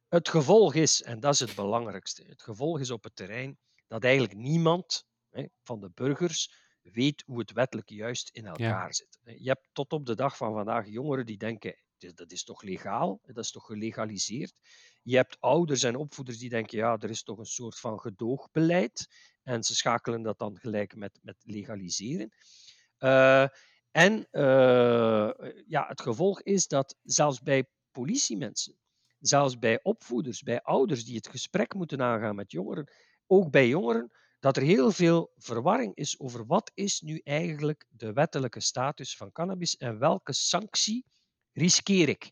Het 0.08 0.30
gevolg 0.30 0.74
is, 0.74 1.02
en 1.02 1.20
dat 1.20 1.34
is 1.34 1.40
het 1.40 1.56
belangrijkste, 1.56 2.24
het 2.28 2.42
gevolg 2.42 2.80
is 2.80 2.92
op 2.92 3.04
het 3.04 3.16
terrein 3.16 3.58
dat 3.88 4.04
eigenlijk 4.04 4.36
niemand 4.36 5.06
hè, 5.30 5.46
van 5.64 5.80
de 5.80 5.92
burgers 5.94 6.54
weet 6.82 7.24
hoe 7.26 7.40
het 7.40 7.52
wettelijk 7.52 7.90
juist 7.90 8.30
in 8.30 8.46
elkaar 8.46 8.86
ja. 8.86 8.92
zit. 8.92 9.20
Je 9.24 9.50
hebt 9.50 9.70
tot 9.72 9.94
op 9.94 10.06
de 10.06 10.16
dag 10.16 10.38
van 10.38 10.54
vandaag 10.54 10.88
jongeren 10.88 11.26
die 11.26 11.38
denken, 11.38 11.76
dat 11.98 12.32
is 12.32 12.44
toch 12.44 12.62
legaal, 12.62 13.20
dat 13.24 13.44
is 13.44 13.52
toch 13.52 13.66
gelegaliseerd. 13.66 14.54
Je 15.02 15.16
hebt 15.16 15.38
ouders 15.40 15.84
en 15.84 15.96
opvoeders 15.96 16.38
die 16.38 16.50
denken, 16.50 16.78
ja, 16.78 16.98
er 16.98 17.10
is 17.10 17.24
toch 17.24 17.38
een 17.38 17.46
soort 17.46 17.80
van 17.80 18.00
gedoogbeleid. 18.00 19.08
En 19.44 19.64
ze 19.64 19.76
schakelen 19.76 20.22
dat 20.22 20.40
dan 20.40 20.58
gelijk 20.58 20.96
met, 20.96 21.20
met 21.22 21.36
legaliseren. 21.44 22.34
Uh, 23.00 23.48
en 23.92 24.28
uh, 24.32 25.32
ja, 25.68 25.86
het 25.88 26.02
gevolg 26.02 26.42
is 26.42 26.68
dat 26.68 26.96
zelfs 27.04 27.42
bij 27.42 27.70
politiemensen, 27.92 28.78
zelfs 29.20 29.60
bij 29.60 29.80
opvoeders, 29.84 30.42
bij 30.42 30.62
ouders 30.62 31.06
die 31.06 31.16
het 31.16 31.28
gesprek 31.28 31.74
moeten 31.74 32.02
aangaan 32.02 32.36
met 32.36 32.52
jongeren, 32.52 32.92
ook 33.28 33.52
bij 33.52 33.68
jongeren, 33.68 34.12
dat 34.40 34.58
er 34.58 34.64
heel 34.64 34.92
veel 34.92 35.32
verwarring 35.36 35.96
is 35.96 36.20
over 36.20 36.46
wat 36.46 36.72
is 36.74 37.02
nu 37.02 37.22
eigenlijk 37.24 37.86
de 37.90 38.14
wettelijke 38.14 38.60
status 38.60 39.18
van 39.18 39.32
cannabis 39.32 39.78
en 39.78 40.00
welke 40.00 40.34
sanctie 40.34 41.06
riskeer 41.52 42.10
ik. 42.10 42.32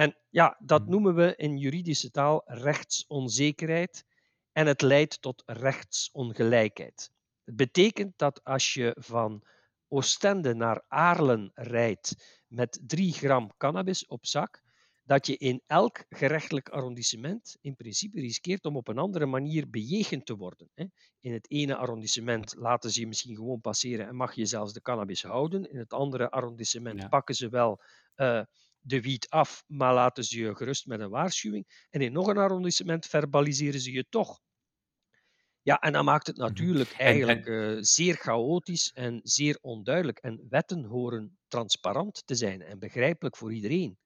En 0.00 0.16
ja, 0.30 0.56
dat 0.58 0.80
hmm. 0.80 0.90
noemen 0.90 1.14
we 1.14 1.36
in 1.36 1.56
juridische 1.56 2.10
taal 2.10 2.42
rechtsonzekerheid 2.46 4.04
en 4.52 4.66
het 4.66 4.82
leidt 4.82 5.22
tot 5.22 5.42
rechtsongelijkheid. 5.46 7.10
Het 7.44 7.56
betekent 7.56 8.18
dat 8.18 8.44
als 8.44 8.74
je 8.74 8.96
van 8.98 9.42
Oostende 9.88 10.54
naar 10.54 10.84
Aarlen 10.88 11.50
rijdt 11.54 12.40
met 12.46 12.80
3 12.86 13.12
gram 13.12 13.56
cannabis 13.56 14.06
op 14.06 14.26
zak, 14.26 14.62
dat 15.04 15.26
je 15.26 15.36
in 15.36 15.62
elk 15.66 16.04
gerechtelijk 16.08 16.68
arrondissement 16.68 17.56
in 17.60 17.76
principe 17.76 18.20
riskeert 18.20 18.64
om 18.64 18.76
op 18.76 18.88
een 18.88 18.98
andere 18.98 19.26
manier 19.26 19.70
bejegend 19.70 20.26
te 20.26 20.36
worden. 20.36 20.70
In 21.20 21.32
het 21.32 21.50
ene 21.50 21.76
arrondissement 21.76 22.54
laten 22.56 22.90
ze 22.90 23.00
je 23.00 23.06
misschien 23.06 23.36
gewoon 23.36 23.60
passeren 23.60 24.06
en 24.06 24.14
mag 24.16 24.34
je 24.34 24.46
zelfs 24.46 24.72
de 24.72 24.82
cannabis 24.82 25.22
houden. 25.22 25.70
In 25.70 25.78
het 25.78 25.92
andere 25.92 26.30
arrondissement 26.30 27.08
pakken 27.08 27.34
ze 27.34 27.48
wel 27.48 27.80
uh, 28.16 28.42
de 28.80 29.00
wiet 29.00 29.28
af, 29.28 29.64
maar 29.66 29.94
laten 29.94 30.24
ze 30.24 30.40
je 30.40 30.54
gerust 30.54 30.86
met 30.86 31.00
een 31.00 31.10
waarschuwing. 31.10 31.86
En 31.90 32.00
in 32.00 32.12
nog 32.12 32.26
een 32.26 32.38
arrondissement 32.38 33.06
verbaliseren 33.06 33.80
ze 33.80 33.92
je 33.92 34.06
toch. 34.08 34.40
Ja, 35.62 35.78
en 35.78 35.92
dat 35.92 36.04
maakt 36.04 36.26
het 36.26 36.36
mhm. 36.36 36.46
natuurlijk 36.46 36.92
eigenlijk 36.92 37.46
uh, 37.46 37.76
zeer 37.80 38.14
chaotisch 38.14 38.92
en 38.92 39.20
zeer 39.22 39.58
onduidelijk. 39.60 40.18
En 40.18 40.46
wetten 40.48 40.84
horen 40.84 41.38
transparant 41.48 42.22
te 42.26 42.34
zijn 42.34 42.62
en 42.62 42.78
begrijpelijk 42.78 43.36
voor 43.36 43.52
iedereen. 43.52 43.98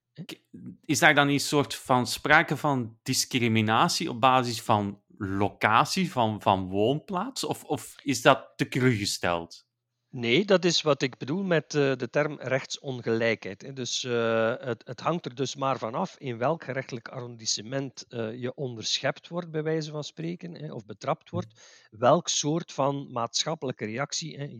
Is 0.84 0.98
daar 0.98 1.14
dan 1.14 1.28
een 1.28 1.40
soort 1.40 1.74
van 1.74 2.06
sprake 2.06 2.56
van 2.56 2.98
discriminatie 3.02 4.10
op 4.10 4.20
basis 4.20 4.62
van 4.62 5.02
locatie, 5.16 6.12
van, 6.12 6.42
van 6.42 6.68
woonplaats? 6.68 7.44
Of, 7.44 7.64
of 7.64 7.94
is 8.02 8.22
dat 8.22 8.52
te 8.56 8.68
cru 8.68 8.96
gesteld? 8.96 9.66
Nee, 10.14 10.44
dat 10.44 10.64
is 10.64 10.82
wat 10.82 11.02
ik 11.02 11.18
bedoel 11.18 11.42
met 11.42 11.74
uh, 11.74 11.96
de 11.96 12.10
term 12.10 12.38
rechtsongelijkheid. 12.40 13.76
Dus 13.76 14.04
uh, 14.04 14.54
het, 14.58 15.00
hangt 15.00 15.24
er 15.24 15.34
dus 15.34 15.56
maar 15.56 15.78
vanaf 15.78 16.16
in 16.18 16.38
welk 16.38 16.64
gerechtelijk 16.64 17.08
arrondissement 17.08 18.04
uh, 18.08 18.40
je 18.40 18.54
onderschept 18.54 19.28
wordt, 19.28 19.50
bij 19.50 19.62
wijze 19.62 19.90
van 19.90 20.04
spreken, 20.04 20.72
of 20.72 20.84
betrapt 20.84 21.30
wordt, 21.30 21.60
welk 21.90 22.28
soort 22.28 22.72
van 22.72 23.12
maatschappelijke 23.12 23.84
reactie, 23.84 24.56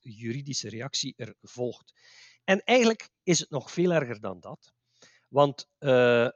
juridische 0.00 0.68
reactie 0.68 1.14
er 1.16 1.34
volgt. 1.42 1.92
En 2.44 2.62
eigenlijk 2.64 3.08
is 3.22 3.38
het 3.38 3.50
nog 3.50 3.70
veel 3.70 3.92
erger 3.92 4.20
dan 4.20 4.40
dat. 4.40 4.72
Want 5.28 5.68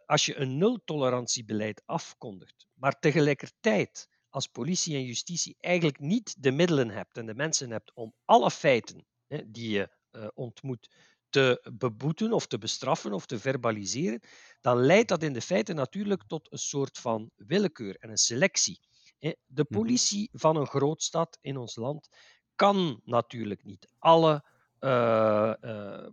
als 0.06 0.26
je 0.26 0.36
een 0.36 0.58
nultolerantiebeleid 0.58 1.82
afkondigt, 1.84 2.66
maar 2.74 2.98
tegelijkertijd 2.98 4.08
als 4.36 4.46
politie 4.46 4.94
en 4.94 5.04
justitie 5.04 5.56
eigenlijk 5.60 6.00
niet 6.00 6.42
de 6.42 6.50
middelen 6.50 6.90
hebt 6.90 7.16
en 7.16 7.26
de 7.26 7.34
mensen 7.34 7.70
hebt 7.70 7.94
om 7.94 8.14
alle 8.24 8.50
feiten 8.50 9.06
hè, 9.26 9.50
die 9.50 9.70
je 9.70 9.90
uh, 10.12 10.26
ontmoet 10.34 10.90
te 11.28 11.70
beboeten 11.78 12.32
of 12.32 12.46
te 12.46 12.58
bestraffen 12.58 13.12
of 13.12 13.26
te 13.26 13.38
verbaliseren, 13.38 14.20
dan 14.60 14.78
leidt 14.78 15.08
dat 15.08 15.22
in 15.22 15.32
de 15.32 15.40
feiten 15.40 15.74
natuurlijk 15.74 16.22
tot 16.26 16.52
een 16.52 16.58
soort 16.58 16.98
van 16.98 17.30
willekeur 17.36 17.96
en 17.96 18.10
een 18.10 18.16
selectie. 18.16 18.80
De 19.18 19.64
mhm. 19.68 19.78
politie 19.78 20.28
van 20.32 20.56
een 20.56 20.66
grootstad 20.66 21.38
in 21.40 21.56
ons 21.56 21.76
land 21.76 22.08
kan 22.54 23.00
natuurlijk 23.04 23.64
niet 23.64 23.88
alle 23.98 24.44
uh, 24.80 25.54
uh, 25.60 26.06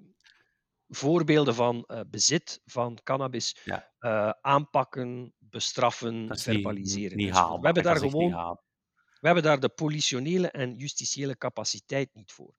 voorbeelden 0.95 1.55
van 1.55 1.83
uh, 1.87 1.99
bezit 2.07 2.61
van 2.65 2.99
cannabis 3.03 3.57
ja. 3.63 4.37
aanpakken, 4.41 5.33
bestraffen, 5.37 6.37
verbaliseren. 6.37 7.17
Niet, 7.17 7.25
niet 7.25 7.35
we 7.35 7.59
hebben 7.61 7.83
daar 7.83 7.97
gewoon. 7.97 8.57
We 9.19 9.29
hebben 9.29 9.43
daar 9.43 9.59
de 9.59 9.69
politionele 9.69 10.47
en 10.47 10.75
justitiële 10.75 11.37
capaciteit 11.37 12.09
niet 12.13 12.31
voor. 12.31 12.53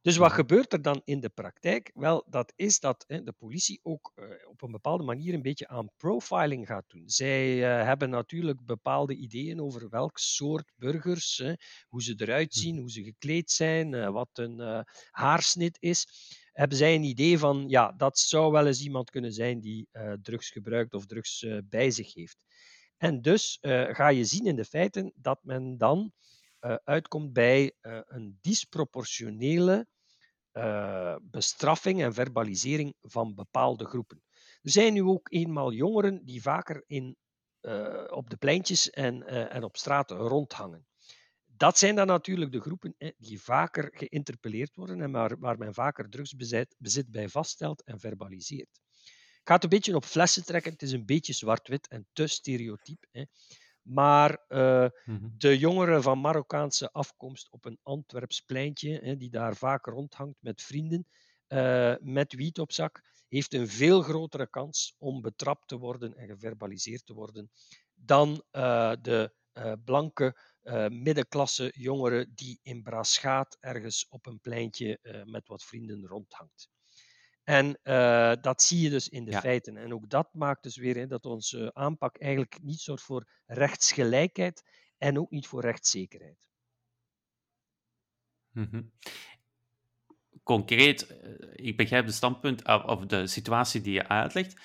Dus 0.00 0.16
wat 0.16 0.32
gebeurt 0.32 0.72
er 0.72 0.82
dan 0.82 1.02
in 1.04 1.20
de 1.20 1.28
praktijk? 1.28 1.90
Wel, 1.94 2.26
dat 2.28 2.52
is 2.56 2.80
dat 2.80 3.04
hè, 3.06 3.22
de 3.22 3.32
politie 3.32 3.80
ook 3.82 4.12
uh, 4.14 4.24
op 4.48 4.62
een 4.62 4.70
bepaalde 4.70 5.04
manier 5.04 5.34
een 5.34 5.42
beetje 5.42 5.68
aan 5.68 5.90
profiling 5.96 6.66
gaat 6.66 6.84
doen. 6.88 7.08
Zij 7.08 7.56
uh, 7.56 7.84
hebben 7.84 8.10
natuurlijk 8.10 8.64
bepaalde 8.64 9.14
ideeën 9.14 9.60
over 9.60 9.88
welk 9.88 10.18
soort 10.18 10.72
burgers, 10.76 11.36
hè, 11.36 11.52
hoe 11.88 12.02
ze 12.02 12.14
eruit 12.16 12.54
hm. 12.54 12.60
zien, 12.60 12.78
hoe 12.78 12.90
ze 12.90 13.02
gekleed 13.02 13.50
zijn, 13.50 13.92
uh, 13.92 14.10
wat 14.10 14.30
hun 14.32 14.84
haarsnit 15.10 15.76
is 15.80 16.06
hebben 16.58 16.78
zij 16.78 16.94
een 16.94 17.02
idee 17.02 17.38
van, 17.38 17.64
ja, 17.68 17.92
dat 17.92 18.18
zou 18.18 18.52
wel 18.52 18.66
eens 18.66 18.82
iemand 18.82 19.10
kunnen 19.10 19.32
zijn 19.32 19.60
die 19.60 19.88
uh, 19.92 20.12
drugs 20.12 20.50
gebruikt 20.50 20.94
of 20.94 21.06
drugs 21.06 21.42
uh, 21.42 21.58
bij 21.64 21.90
zich 21.90 22.14
heeft. 22.14 22.44
En 22.96 23.22
dus 23.22 23.58
uh, 23.60 23.94
ga 23.94 24.08
je 24.08 24.24
zien 24.24 24.46
in 24.46 24.56
de 24.56 24.64
feiten 24.64 25.12
dat 25.14 25.38
men 25.42 25.76
dan 25.76 26.12
uitkomt 26.84 27.32
bij 27.32 27.72
een 28.06 28.38
disproportionele 28.40 29.86
bestraffing 31.22 32.02
en 32.02 32.14
verbalisering 32.14 32.94
van 33.00 33.34
bepaalde 33.34 33.84
groepen. 33.84 34.22
Er 34.62 34.70
zijn 34.70 34.92
nu 34.92 35.02
ook 35.02 35.32
eenmaal 35.32 35.72
jongeren 35.72 36.24
die 36.24 36.42
vaker 36.42 36.84
in, 36.86 37.16
op 38.08 38.30
de 38.30 38.36
pleintjes 38.38 38.90
en, 38.90 39.26
en 39.50 39.64
op 39.64 39.76
straten 39.76 40.16
rondhangen 40.16 40.87
dat 41.58 41.78
zijn 41.78 41.94
dan 41.94 42.06
natuurlijk 42.06 42.52
de 42.52 42.60
groepen 42.60 42.94
die 43.18 43.40
vaker 43.40 43.90
geïnterpelleerd 43.94 44.74
worden 44.74 45.00
en 45.00 45.10
waar, 45.10 45.38
waar 45.38 45.58
men 45.58 45.74
vaker 45.74 46.08
drugsbezit 46.08 46.74
bezit 46.78 47.10
bij 47.10 47.28
vaststelt 47.28 47.84
en 47.84 48.00
verbaliseert. 48.00 48.80
Ik 49.48 49.54
ga 49.54 49.54
het 49.54 49.62
een 49.62 49.78
beetje 49.78 49.94
op 49.94 50.04
flessen 50.04 50.44
trekken. 50.44 50.72
Het 50.72 50.82
is 50.82 50.92
een 50.92 51.06
beetje 51.06 51.32
zwart-wit 51.32 51.88
en 51.88 52.06
te 52.12 52.26
stereotyp. 52.26 53.06
Hè. 53.10 53.24
Maar 53.82 54.44
uh, 54.48 54.86
mm-hmm. 55.04 55.34
de 55.38 55.58
jongeren 55.58 56.02
van 56.02 56.20
Marokkaanse 56.20 56.92
afkomst 56.92 57.50
op 57.50 57.64
een 57.64 57.78
Antwerps 57.82 58.40
pleintje, 58.40 58.98
hè, 59.02 59.16
die 59.16 59.30
daar 59.30 59.56
vaak 59.56 59.86
rondhangt 59.86 60.36
met 60.40 60.62
vrienden, 60.62 61.06
uh, 61.48 61.94
met 62.00 62.32
wiet 62.32 62.58
op 62.58 62.72
zak, 62.72 63.02
heeft 63.28 63.54
een 63.54 63.68
veel 63.68 64.02
grotere 64.02 64.50
kans 64.50 64.94
om 64.98 65.20
betrapt 65.20 65.68
te 65.68 65.76
worden 65.76 66.16
en 66.16 66.26
geverbaliseerd 66.26 67.06
te 67.06 67.14
worden 67.14 67.50
dan 67.94 68.42
uh, 68.52 68.92
de 69.00 69.32
blanke 69.84 70.36
middenklasse 70.88 71.72
jongeren 71.76 72.32
die 72.34 72.58
in 72.62 72.82
Braschaat 72.82 73.56
ergens 73.60 74.06
op 74.08 74.26
een 74.26 74.40
pleintje 74.40 74.98
uh, 75.02 75.24
met 75.24 75.48
wat 75.48 75.64
vrienden 75.64 76.06
rondhangt. 76.06 76.70
En 77.44 77.78
uh, 77.82 78.32
dat 78.40 78.62
zie 78.62 78.80
je 78.80 78.90
dus 78.90 79.08
in 79.08 79.24
de 79.24 79.30
ja. 79.30 79.40
feiten. 79.40 79.76
En 79.76 79.94
ook 79.94 80.10
dat 80.10 80.34
maakt 80.34 80.62
dus 80.62 80.76
weer 80.76 80.96
hè, 80.96 81.06
dat 81.06 81.26
onze 81.26 81.74
aanpak 81.74 82.18
eigenlijk 82.18 82.62
niet 82.62 82.80
zorgt 82.80 83.02
voor 83.02 83.28
rechtsgelijkheid 83.46 84.62
en 84.98 85.18
ook 85.18 85.30
niet 85.30 85.46
voor 85.46 85.60
rechtszekerheid. 85.60 86.48
Mm 88.50 88.68
-hmm. 88.70 88.92
Concreet, 90.42 91.14
ik 91.52 91.76
begrijp 91.76 92.06
de 92.06 92.12
standpunt 92.12 92.66
of 92.66 93.06
de 93.06 93.26
situatie 93.26 93.80
die 93.80 93.92
je 93.92 94.08
uitlegt. 94.08 94.60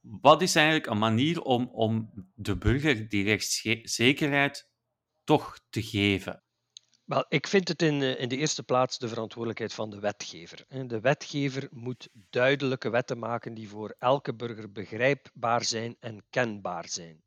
wat 0.00 0.42
is 0.42 0.54
eigenlijk 0.54 0.86
een 0.86 0.98
manier 0.98 1.42
om, 1.42 1.68
om 1.68 2.10
de 2.34 2.56
burger 2.56 3.08
die 3.08 3.24
rechtszekerheid 3.24 4.67
toch 5.28 5.60
te 5.70 5.82
geven? 5.82 6.42
Wel, 7.04 7.24
ik 7.28 7.46
vind 7.46 7.68
het 7.68 7.82
in, 7.82 8.02
eh, 8.02 8.20
in 8.20 8.28
de 8.28 8.36
eerste 8.36 8.62
plaats 8.62 8.98
de 8.98 9.08
verantwoordelijkheid 9.08 9.74
van 9.74 9.90
de 9.90 10.00
wetgever. 10.00 10.64
De 10.86 11.00
wetgever 11.00 11.68
moet 11.70 12.08
duidelijke 12.30 12.90
wetten 12.90 13.18
maken 13.18 13.54
die 13.54 13.68
voor 13.68 13.94
elke 13.98 14.34
burger 14.34 14.72
begrijpbaar 14.72 15.64
zijn 15.64 15.96
en 16.00 16.24
kenbaar 16.30 16.88
zijn. 16.88 17.22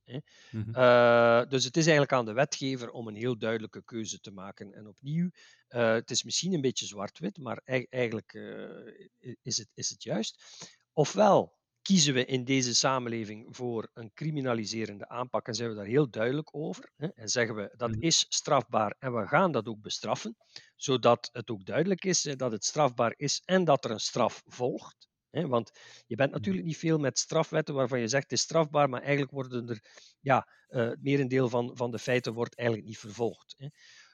Mhm. 0.51 0.75
Eh, 0.75 1.41
dus 1.49 1.63
het 1.63 1.77
is 1.77 1.83
eigenlijk 1.83 2.13
aan 2.13 2.25
de 2.25 2.33
wetgever 2.33 2.91
om 2.91 3.07
een 3.07 3.15
heel 3.15 3.37
duidelijke 3.37 3.83
keuze 3.83 4.19
te 4.19 4.31
maken. 4.31 4.73
En 4.73 4.87
opnieuw, 4.87 5.29
uh, 5.69 5.93
het 5.93 6.11
is 6.11 6.23
misschien 6.23 6.53
een 6.53 6.61
beetje 6.61 6.85
zwart-wit, 6.85 7.37
maar 7.37 7.61
eigenlijk 7.89 8.33
is, 9.41 9.57
het, 9.57 9.69
is 9.73 9.89
het 9.89 10.03
juist. 10.03 10.43
Ofwel 10.93 11.59
kiezen 11.81 12.13
we 12.13 12.25
in 12.25 12.43
deze 12.43 12.75
samenleving 12.75 13.55
voor 13.55 13.89
een 13.93 14.11
criminaliserende 14.13 15.07
aanpak 15.07 15.47
en 15.47 15.53
zijn 15.53 15.69
we 15.69 15.75
daar 15.75 15.85
heel 15.85 16.09
duidelijk 16.09 16.55
over. 16.55 16.91
Hè, 16.95 17.07
en 17.07 17.29
zeggen 17.29 17.55
we 17.55 17.73
dat 17.77 17.89
mhm. 17.91 18.01
is 18.01 18.25
strafbaar 18.29 18.95
en 18.99 19.13
we 19.13 19.27
gaan 19.27 19.51
dat 19.51 19.67
ook 19.67 19.81
bestraffen, 19.81 20.35
zodat 20.75 21.29
het 21.31 21.49
ook 21.49 21.65
duidelijk 21.65 22.05
is 22.05 22.21
dat 22.21 22.51
het 22.51 22.65
strafbaar 22.65 23.13
is 23.17 23.41
en 23.45 23.63
dat 23.63 23.85
er 23.85 23.91
een 23.91 23.99
straf 23.99 24.41
volgt. 24.45 25.09
Hè, 25.29 25.47
want 25.47 25.71
je 26.07 26.15
bent 26.15 26.29
mhm. 26.29 26.37
natuurlijk 26.37 26.65
niet 26.65 26.77
veel 26.77 26.97
met 26.97 27.19
strafwetten 27.19 27.75
waarvan 27.75 27.99
je 27.99 28.07
zegt 28.07 28.23
het 28.23 28.31
is 28.31 28.41
strafbaar, 28.41 28.89
maar 28.89 29.01
eigenlijk 29.01 29.31
worden 29.31 29.69
er, 29.69 29.81
ja, 30.19 30.47
uh, 30.69 30.89
het 30.89 31.03
merendeel 31.03 31.49
van, 31.49 31.71
van 31.77 31.91
de 31.91 31.99
feiten 31.99 32.33
wordt 32.33 32.57
eigenlijk 32.57 32.87
niet 32.87 32.97
vervolgd. 32.99 33.53
Hè. 33.57 33.67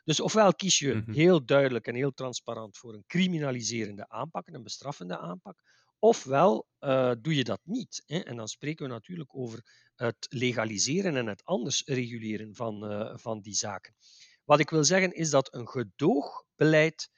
Dus 0.03 0.19
ofwel 0.19 0.53
kies 0.53 0.79
je 0.79 0.93
mhm. 0.93 1.11
heel 1.11 1.45
duidelijk 1.45 1.87
en 1.87 1.95
heel 1.95 2.13
transparant 2.13 2.77
voor 2.77 2.93
een 2.93 3.03
criminaliserende 3.07 4.09
aanpak, 4.09 4.47
een 4.47 4.63
bestraffende 4.63 5.17
aanpak, 5.17 5.59
Ofwel 5.99 6.67
uh, 6.79 7.11
doe 7.21 7.35
je 7.35 7.43
dat 7.43 7.59
niet. 7.63 8.03
Hè? 8.05 8.19
En 8.19 8.35
dan 8.35 8.47
spreken 8.47 8.85
we 8.85 8.91
natuurlijk 8.91 9.35
over 9.35 9.89
het 9.95 10.25
legaliseren 10.29 11.15
en 11.15 11.27
het 11.27 11.43
anders 11.43 11.83
reguleren 11.85 12.55
van, 12.55 12.91
uh, 12.91 13.17
van 13.17 13.41
die 13.41 13.55
zaken. 13.55 13.95
Wat 14.43 14.59
ik 14.59 14.69
wil 14.69 14.83
zeggen 14.83 15.13
is 15.13 15.29
dat 15.29 15.53
een 15.53 15.67
gedoogbeleid 15.67 17.09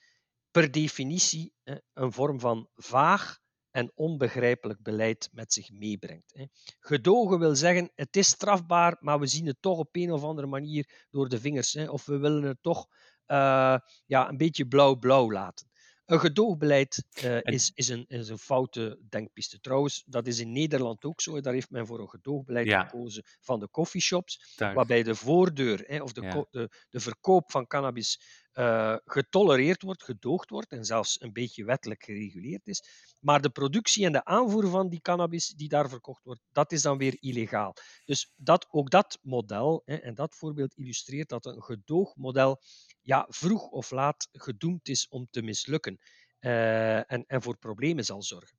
per 0.52 0.72
definitie 0.72 1.54
hè, 1.63 1.76
een 1.94 2.12
vorm 2.12 2.39
van 2.39 2.70
vaag 2.76 3.39
en 3.72 3.92
onbegrijpelijk 3.96 4.82
beleid 4.82 5.30
met 5.32 5.54
zich 5.54 5.72
meebrengt. 5.72 6.34
Hè. 6.34 6.46
Gedogen 6.80 7.39
wil 7.39 7.56
zeggen, 7.56 7.92
het 7.96 8.15
is 8.15 8.28
strafbaar, 8.28 8.98
maar 9.00 9.20
we 9.20 9.28
zien 9.28 9.46
het 9.46 9.58
toch 9.60 9.78
op 9.78 9.96
een 9.96 10.12
of 10.12 10.24
andere 10.24 10.48
manier 10.48 11.06
door 11.10 11.30
de 11.30 11.39
vingers. 11.39 11.74
Hè, 11.74 11.89
of 11.89 12.06
we 12.06 12.18
willen 12.18 12.44
het 12.44 12.58
toch 12.62 12.88
uh, 13.28 13.78
ja, 14.06 14.30
een 14.30 14.38
beetje 14.38 14.68
blauw-blauw 14.68 15.32
laten. 15.32 15.70
Een 16.10 16.19
gedoogbeleid 16.19 17.06
uh, 17.24 17.38
is, 17.41 17.72
is, 17.74 17.88
een, 17.88 18.06
is 18.08 18.30
een 18.30 18.38
foute 18.38 19.00
denkpiste. 19.10 19.60
Trouwens, 19.60 20.04
dat 20.06 20.28
is 20.28 20.39
in 20.39 20.52
Nederland 20.52 21.04
ook 21.04 21.22
zo. 21.22 21.41
Daar 21.41 21.54
heeft 21.54 21.69
men 21.69 21.88
voor 21.88 22.00
een 22.00 22.10
gedoogbeleid 22.10 22.74
gekozen 22.74 23.24
van 23.41 23.60
de 23.60 23.69
coffeeshops, 23.69 24.56
waarbij 24.58 25.04
de 25.04 25.15
voordeur 25.15 25.84
hè, 25.88 26.02
of 26.02 26.13
de, 26.13 26.48
de, 26.52 26.69
de, 26.89 27.00
verkoop 27.00 27.52
van 27.52 27.67
cannabis 27.67 28.22
uh, 28.60 28.95
getolereerd 29.06 29.82
wordt, 29.82 30.04
gedoogd 30.04 30.50
wordt 30.50 30.72
en 30.72 30.86
zelfs 30.86 31.22
een 31.22 31.34
beetje 31.34 31.63
wettelijk 31.63 32.04
gereguleerd 32.04 32.67
is. 32.67 32.84
Maar 33.19 33.41
de 33.41 33.50
productie 33.50 34.06
en 34.06 34.12
de 34.12 34.26
aanvoer 34.26 34.67
van 34.67 34.89
die 34.89 35.02
cannabis 35.02 35.48
die 35.48 35.69
daar 35.69 35.89
verkocht 35.89 36.24
wordt, 36.24 36.41
dat 36.52 36.72
is 36.72 36.82
dan 36.82 36.98
weer 36.98 37.17
illegaal. 37.19 37.74
Dus 38.06 38.32
dat, 38.36 38.67
ook 38.69 38.89
dat 38.89 39.19
model 39.22 39.82
hè, 39.86 39.95
en 39.95 40.15
dat 40.15 40.36
voorbeeld 40.36 40.78
illustreert 40.78 41.30
dat 41.30 41.45
een 41.45 41.63
gedoogmodel 41.63 42.62
ja, 43.02 43.26
vroeg 43.30 43.69
of 43.69 43.91
laat 43.91 44.28
gedoemd 44.32 44.88
is 44.88 45.08
om 45.08 45.28
te 45.30 45.41
mislukken 45.41 45.98
uh, 46.39 47.12
en, 47.12 47.24
en 47.28 47.41
voor 47.41 47.58
problemen 47.58 48.06
zal 48.06 48.24
zorgen. 48.24 48.58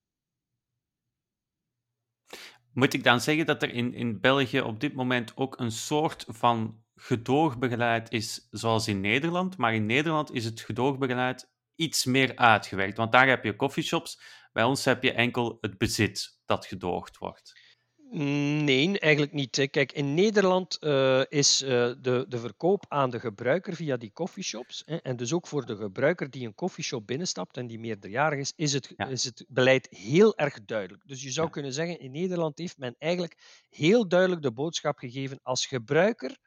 Moet 2.72 2.94
ik 2.94 3.04
dan 3.04 3.20
zeggen 3.20 3.46
dat 3.46 3.62
er 3.62 3.72
in, 3.72 3.94
in 3.94 4.20
België 4.20 4.60
op 4.60 4.80
dit 4.80 4.94
moment 4.94 5.36
ook 5.36 5.58
een 5.58 5.72
soort 5.72 6.24
van 6.28 6.82
gedoogbegeleid 7.00 8.10
is 8.10 8.46
zoals 8.50 8.88
in 8.88 9.00
Nederland, 9.00 9.56
maar 9.56 9.74
in 9.74 9.86
Nederland 9.86 10.32
is 10.32 10.44
het 10.44 10.60
gedoogbegeleid 10.60 11.50
iets 11.74 12.04
meer 12.04 12.36
uitgewerkt, 12.36 12.96
want 12.96 13.12
daar 13.12 13.28
heb 13.28 13.44
je 13.44 13.56
coffeeshops, 13.56 14.20
bij 14.52 14.64
ons 14.64 14.84
heb 14.84 15.02
je 15.02 15.12
enkel 15.12 15.58
het 15.60 15.78
bezit 15.78 16.38
dat 16.44 16.66
gedoogd 16.66 17.18
wordt. 17.18 17.68
Nee, 18.12 18.98
eigenlijk 18.98 19.32
niet. 19.32 19.68
Kijk, 19.70 19.92
in 19.92 20.14
Nederland 20.14 20.76
uh, 20.80 21.22
is 21.28 21.62
uh, 21.62 21.68
de, 21.68 22.24
de 22.28 22.38
verkoop 22.38 22.84
aan 22.88 23.10
de 23.10 23.20
gebruiker 23.20 23.74
via 23.74 23.96
die 23.96 24.12
coffeeshops, 24.12 24.82
hè, 24.86 24.96
en 24.96 25.16
dus 25.16 25.32
ook 25.32 25.46
voor 25.46 25.66
de 25.66 25.76
gebruiker 25.76 26.30
die 26.30 26.46
een 26.46 26.54
coffeeshop 26.54 27.06
binnenstapt 27.06 27.56
en 27.56 27.66
die 27.66 27.78
meerderjarig 27.78 28.38
is, 28.38 28.52
is 28.56 28.72
het, 28.72 28.94
is 29.08 29.24
het 29.24 29.44
beleid 29.48 29.86
heel 29.90 30.36
erg 30.36 30.64
duidelijk. 30.64 31.02
Dus 31.06 31.22
je 31.22 31.30
zou 31.30 31.46
ja. 31.46 31.52
kunnen 31.52 31.72
zeggen, 31.72 32.00
in 32.00 32.10
Nederland 32.10 32.58
heeft 32.58 32.78
men 32.78 32.94
eigenlijk 32.98 33.64
heel 33.68 34.08
duidelijk 34.08 34.42
de 34.42 34.52
boodschap 34.52 34.98
gegeven 34.98 35.40
als 35.42 35.66
gebruiker 35.66 36.38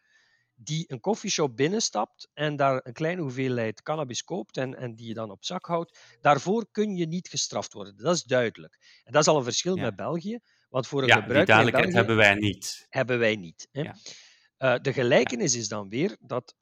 die 0.55 0.83
een 0.87 0.99
coffeeshop 0.99 1.55
binnenstapt 1.55 2.29
en 2.33 2.55
daar 2.55 2.79
een 2.83 2.93
kleine 2.93 3.21
hoeveelheid 3.21 3.81
cannabis 3.81 4.23
koopt 4.23 4.57
en, 4.57 4.75
en 4.75 4.95
die 4.95 5.07
je 5.07 5.13
dan 5.13 5.31
op 5.31 5.45
zak 5.45 5.65
houdt, 5.65 5.99
daarvoor 6.21 6.67
kun 6.71 6.95
je 6.95 7.07
niet 7.07 7.27
gestraft 7.27 7.73
worden. 7.73 7.97
Dat 7.97 8.15
is 8.15 8.23
duidelijk. 8.23 9.01
En 9.03 9.11
dat 9.11 9.21
is 9.21 9.27
al 9.27 9.37
een 9.37 9.43
verschil 9.43 9.75
ja. 9.75 9.83
met 9.83 9.95
België. 9.95 10.39
Want 10.69 10.87
voor 10.87 11.01
een 11.01 11.07
ja, 11.07 11.15
gebruiker 11.15 11.45
die 11.45 11.55
duidelijkheid 11.55 11.93
hebben 11.93 12.15
wij 12.15 12.35
niet. 12.35 12.85
Hebben 12.89 13.19
wij 13.19 13.35
niet. 13.35 13.67
Hè? 13.71 13.81
Ja. 13.81 13.95
Uh, 14.57 14.75
de 14.81 14.93
gelijkenis 14.93 15.55
is 15.55 15.67
dan 15.67 15.89
weer 15.89 16.17
dat, 16.19 16.55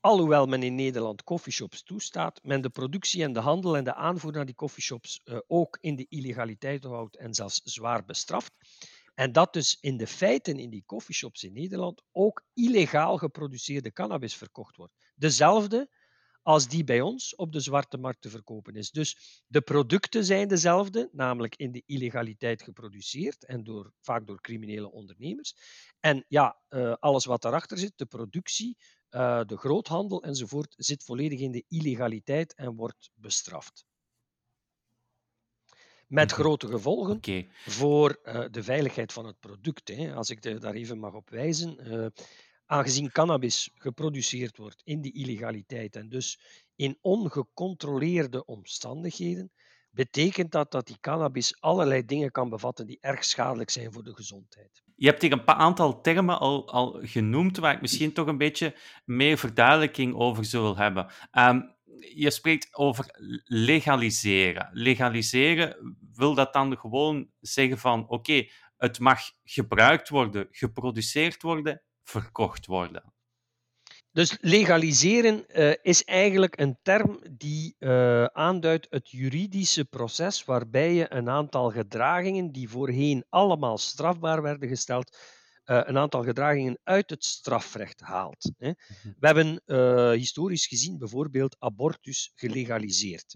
alhoewel 0.00 0.46
men 0.46 0.62
in 0.62 0.74
Nederland 0.74 1.24
coffeeshops 1.24 1.82
toestaat, 1.82 2.40
men 2.42 2.60
de 2.60 2.70
productie 2.70 3.22
en 3.22 3.32
de 3.32 3.40
handel 3.40 3.76
en 3.76 3.84
de 3.84 3.94
aanvoer 3.94 4.32
naar 4.32 4.46
die 4.46 4.54
coffeeshops 4.54 5.20
uh, 5.24 5.38
ook 5.46 5.78
in 5.80 5.96
de 5.96 6.06
illegaliteit 6.08 6.84
houdt 6.84 7.16
en 7.16 7.34
zelfs 7.34 7.60
zwaar 7.64 8.04
bestraft. 8.04 8.52
En 9.14 9.32
dat 9.32 9.52
dus 9.52 9.78
in 9.80 9.96
de 9.96 10.06
feiten 10.06 10.58
in 10.58 10.70
die 10.70 10.84
coffeeshops 10.86 11.42
in 11.42 11.52
Nederland 11.52 12.02
ook 12.12 12.44
illegaal 12.54 13.18
geproduceerde 13.18 13.92
cannabis 13.92 14.36
verkocht 14.36 14.76
wordt. 14.76 14.94
Dezelfde 15.14 15.88
als 16.44 16.68
die 16.68 16.84
bij 16.84 17.00
ons 17.00 17.34
op 17.34 17.52
de 17.52 17.60
zwarte 17.60 17.98
markt 17.98 18.20
te 18.20 18.30
verkopen 18.30 18.74
is. 18.74 18.90
Dus 18.90 19.42
de 19.46 19.60
producten 19.60 20.24
zijn 20.24 20.48
dezelfde, 20.48 21.08
namelijk 21.12 21.56
in 21.56 21.72
de 21.72 21.82
illegaliteit 21.86 22.62
geproduceerd 22.62 23.44
en 23.44 23.64
door, 23.64 23.92
vaak 24.00 24.26
door 24.26 24.40
criminele 24.40 24.90
ondernemers. 24.90 25.54
En 26.00 26.24
ja, 26.28 26.60
uh, 26.68 26.92
alles 26.92 27.24
wat 27.24 27.42
daarachter 27.42 27.78
zit, 27.78 27.92
de 27.96 28.06
productie, 28.06 28.76
uh, 29.10 29.44
de 29.44 29.56
groothandel 29.56 30.22
enzovoort, 30.22 30.74
zit 30.76 31.04
volledig 31.04 31.40
in 31.40 31.52
de 31.52 31.64
illegaliteit 31.68 32.54
en 32.54 32.76
wordt 32.76 33.10
bestraft. 33.14 33.84
Met 36.14 36.30
mhm. 36.30 36.40
grote 36.40 36.66
gevolgen 36.66 37.16
okay. 37.16 37.48
voor 37.64 38.18
uh, 38.24 38.44
de 38.50 38.62
veiligheid 38.62 39.12
van 39.12 39.26
het 39.26 39.40
product. 39.40 39.88
Hè. 39.88 40.14
Als 40.14 40.30
ik 40.30 40.42
de, 40.42 40.58
daar 40.58 40.74
even 40.74 40.98
mag 40.98 41.14
op 41.14 41.30
wijzen 41.30 42.12
aangezien 42.66 43.10
cannabis 43.10 43.70
geproduceerd 43.74 44.56
wordt 44.56 44.82
in 44.84 45.00
die 45.00 45.12
illegaliteit 45.12 45.96
en 45.96 46.08
dus 46.08 46.38
in 46.76 46.98
ongecontroleerde 47.00 48.44
omstandigheden, 48.44 49.52
betekent 49.90 50.52
dat 50.52 50.70
dat 50.70 50.86
die 50.86 51.00
cannabis 51.00 51.60
allerlei 51.60 52.04
dingen 52.04 52.30
kan 52.30 52.48
bevatten 52.48 52.86
die 52.86 52.98
erg 53.00 53.24
schadelijk 53.24 53.70
zijn 53.70 53.92
voor 53.92 54.02
de 54.02 54.14
gezondheid. 54.14 54.82
Je 54.96 55.06
hebt 55.06 55.22
hier 55.22 55.32
een 55.32 55.48
aantal 55.48 56.00
termen 56.00 56.38
al, 56.38 56.68
al 56.68 56.98
genoemd 57.02 57.56
waar 57.56 57.74
ik 57.74 57.80
misschien 57.80 58.12
toch 58.12 58.26
een 58.26 58.38
beetje 58.38 58.74
meer 59.04 59.38
verduidelijking 59.38 60.14
over 60.14 60.44
zou 60.44 60.76
hebben. 60.76 61.06
Um, 61.32 61.72
je 62.14 62.30
spreekt 62.30 62.74
over 62.74 63.06
legaliseren. 63.44 64.68
Legaliseren 64.72 65.96
wil 66.12 66.34
dat 66.34 66.52
dan 66.52 66.78
gewoon 66.78 67.30
zeggen 67.40 67.78
van 67.78 68.08
oké, 68.08 68.48
het 68.76 68.98
mag 68.98 69.20
gebruikt 69.44 70.08
worden, 70.08 70.48
geproduceerd 70.50 71.42
worden 71.42 71.82
verkocht 72.02 72.66
worden. 72.66 73.12
Dus 74.14 74.38
legaliseren 74.40 75.44
uh, 75.48 75.72
is 75.82 76.04
eigenlijk 76.04 76.60
een 76.60 76.78
term 76.82 77.18
die 77.30 77.76
uh, 77.78 78.24
aanduidt 78.24 78.86
het 78.90 79.10
juridische 79.10 79.84
proces 79.84 80.44
waarbij 80.44 80.92
je 80.92 81.12
een 81.12 81.28
aantal 81.28 81.70
gedragingen 81.70 82.52
die 82.52 82.68
voorheen 82.68 83.24
allemaal 83.28 83.78
strafbaar 83.78 84.42
werden 84.42 84.68
gesteld, 84.68 85.16
een 85.64 85.98
aantal 85.98 86.22
gedragingen 86.22 86.78
uit 86.82 87.10
het 87.10 87.24
strafrecht 87.24 88.00
haalt. 88.00 88.50
Hè. 88.58 88.68
Mhm. 88.68 89.12
We 89.18 89.26
hebben 89.26 89.62
historisch 90.18 90.66
gezien 90.66 90.98
bijvoorbeeld 90.98 91.56
abortus 91.58 92.32
gelegaliseerd. 92.34 93.34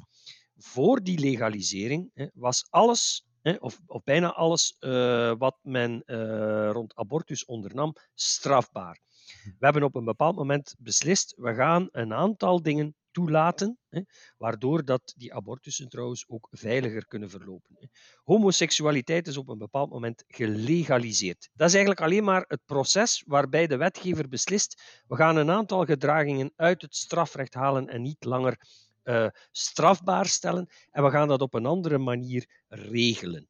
Voor 0.56 1.02
die 1.02 1.18
legalisering 1.18 2.10
hè, 2.14 2.26
was 2.34 2.66
alles 2.70 3.28
of, 3.58 3.80
of, 3.86 4.04
bijna 4.04 4.32
alles 4.32 4.76
uh, 4.80 5.32
wat 5.38 5.58
men 5.62 6.02
uh, 6.06 6.70
rond 6.72 6.94
abortus 6.94 7.44
ondernam, 7.44 7.94
strafbaar. 8.14 9.00
Hm. 9.42 9.48
We 9.48 9.64
hebben 9.64 9.82
op 9.82 9.94
een 9.94 10.04
bepaald 10.04 10.36
moment 10.36 10.74
beslist, 10.78 11.34
we 11.36 11.54
gaan 11.54 11.88
een 11.92 12.14
aantal 12.14 12.62
dingen 12.62 12.94
toelaten, 13.18 13.78
hè, 13.88 14.00
waardoor 14.36 14.84
dat 14.84 15.14
die 15.16 15.34
abortussen 15.34 15.88
trouwens 15.88 16.24
ook 16.28 16.48
veiliger 16.50 17.06
kunnen 17.06 17.30
verlopen. 17.30 17.76
Hè. 17.78 17.86
Homoseksualiteit 18.22 19.26
is 19.26 19.36
op 19.36 19.48
een 19.48 19.58
bepaald 19.58 19.90
moment 19.90 20.24
gelegaliseerd. 20.26 21.50
Dat 21.54 21.68
is 21.68 21.74
eigenlijk 21.74 22.04
alleen 22.04 22.24
maar 22.24 22.44
het 22.48 22.60
proces 22.64 23.22
waarbij 23.26 23.66
de 23.66 23.76
wetgever 23.76 24.28
beslist, 24.28 25.02
we 25.06 25.16
gaan 25.16 25.36
een 25.36 25.50
aantal 25.50 25.84
gedragingen 25.84 26.52
uit 26.56 26.82
het 26.82 26.96
strafrecht 26.96 27.54
halen 27.54 27.88
en 27.88 28.02
niet 28.02 28.24
langer 28.24 28.56
uh, 29.04 29.26
strafbaar 29.50 30.26
stellen 30.26 30.68
en 30.90 31.04
we 31.04 31.10
gaan 31.10 31.28
dat 31.28 31.40
op 31.40 31.54
een 31.54 31.66
andere 31.66 31.98
manier 31.98 32.64
regelen. 32.68 33.48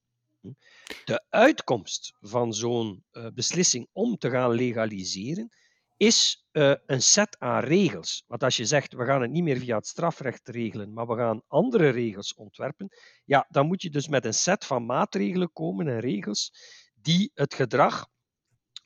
De 1.04 1.24
uitkomst 1.28 2.12
van 2.20 2.54
zo'n 2.54 3.04
uh, 3.12 3.26
beslissing 3.34 3.88
om 3.92 4.16
te 4.16 4.30
gaan 4.30 4.50
legaliseren 4.50 5.50
is 5.98 6.46
uh, 6.52 6.74
een 6.86 7.02
set 7.02 7.38
aan 7.38 7.60
regels. 7.60 8.24
Want 8.26 8.42
als 8.42 8.56
je 8.56 8.64
zegt, 8.64 8.92
we 8.92 9.04
gaan 9.04 9.22
het 9.22 9.30
niet 9.30 9.42
meer 9.42 9.58
via 9.58 9.76
het 9.76 9.86
strafrecht 9.86 10.48
regelen, 10.48 10.92
maar 10.92 11.06
we 11.06 11.16
gaan 11.16 11.42
andere 11.46 11.88
regels 11.88 12.34
ontwerpen, 12.34 12.88
ja, 13.24 13.46
dan 13.48 13.66
moet 13.66 13.82
je 13.82 13.90
dus 13.90 14.08
met 14.08 14.24
een 14.24 14.34
set 14.34 14.64
van 14.64 14.86
maatregelen 14.86 15.52
komen 15.52 15.88
en 15.88 16.00
regels 16.00 16.52
die 16.94 17.30
het 17.34 17.54
gedrag 17.54 18.06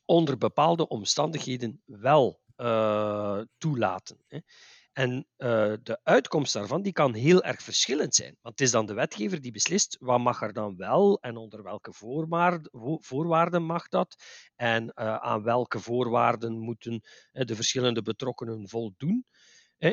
onder 0.05 0.39
bepaalde 0.39 0.89
omstandigheden 0.89 1.83
wel 1.85 2.41
uh, 2.57 3.41
toelaten. 3.59 4.19
Hè. 4.29 4.39
En 4.93 5.27
uh, 5.39 5.73
de 5.83 6.01
uitkomst 6.03 6.53
daarvan 6.53 6.83
die 6.83 6.93
kan 6.93 7.15
heel 7.15 7.43
erg 7.43 7.63
verschillend 7.63 8.15
zijn. 8.15 8.37
Want 8.41 8.59
het 8.59 8.67
is 8.67 8.71
dan 8.71 8.87
de 8.87 8.95
wetgever 8.95 9.41
die 9.41 9.53
beslist 9.53 9.97
wat 10.01 10.21
mag 10.21 10.43
er 10.43 10.53
dan 10.53 10.77
wel 10.77 11.21
en 11.21 11.37
onder 11.37 11.63
welke 11.63 11.93
voorwaarden 13.01 13.63
mag 13.63 13.89
dat. 13.89 14.23
En 14.57 14.85
uh, 14.85 15.17
aan 15.17 15.43
welke 15.43 15.81
voorwaarden 15.81 16.59
moeten 16.59 16.93
uh, 16.93 17.45
de 17.45 17.55
verschillende 17.55 18.03
betrokkenen 18.03 18.69
voldoen. 18.69 19.27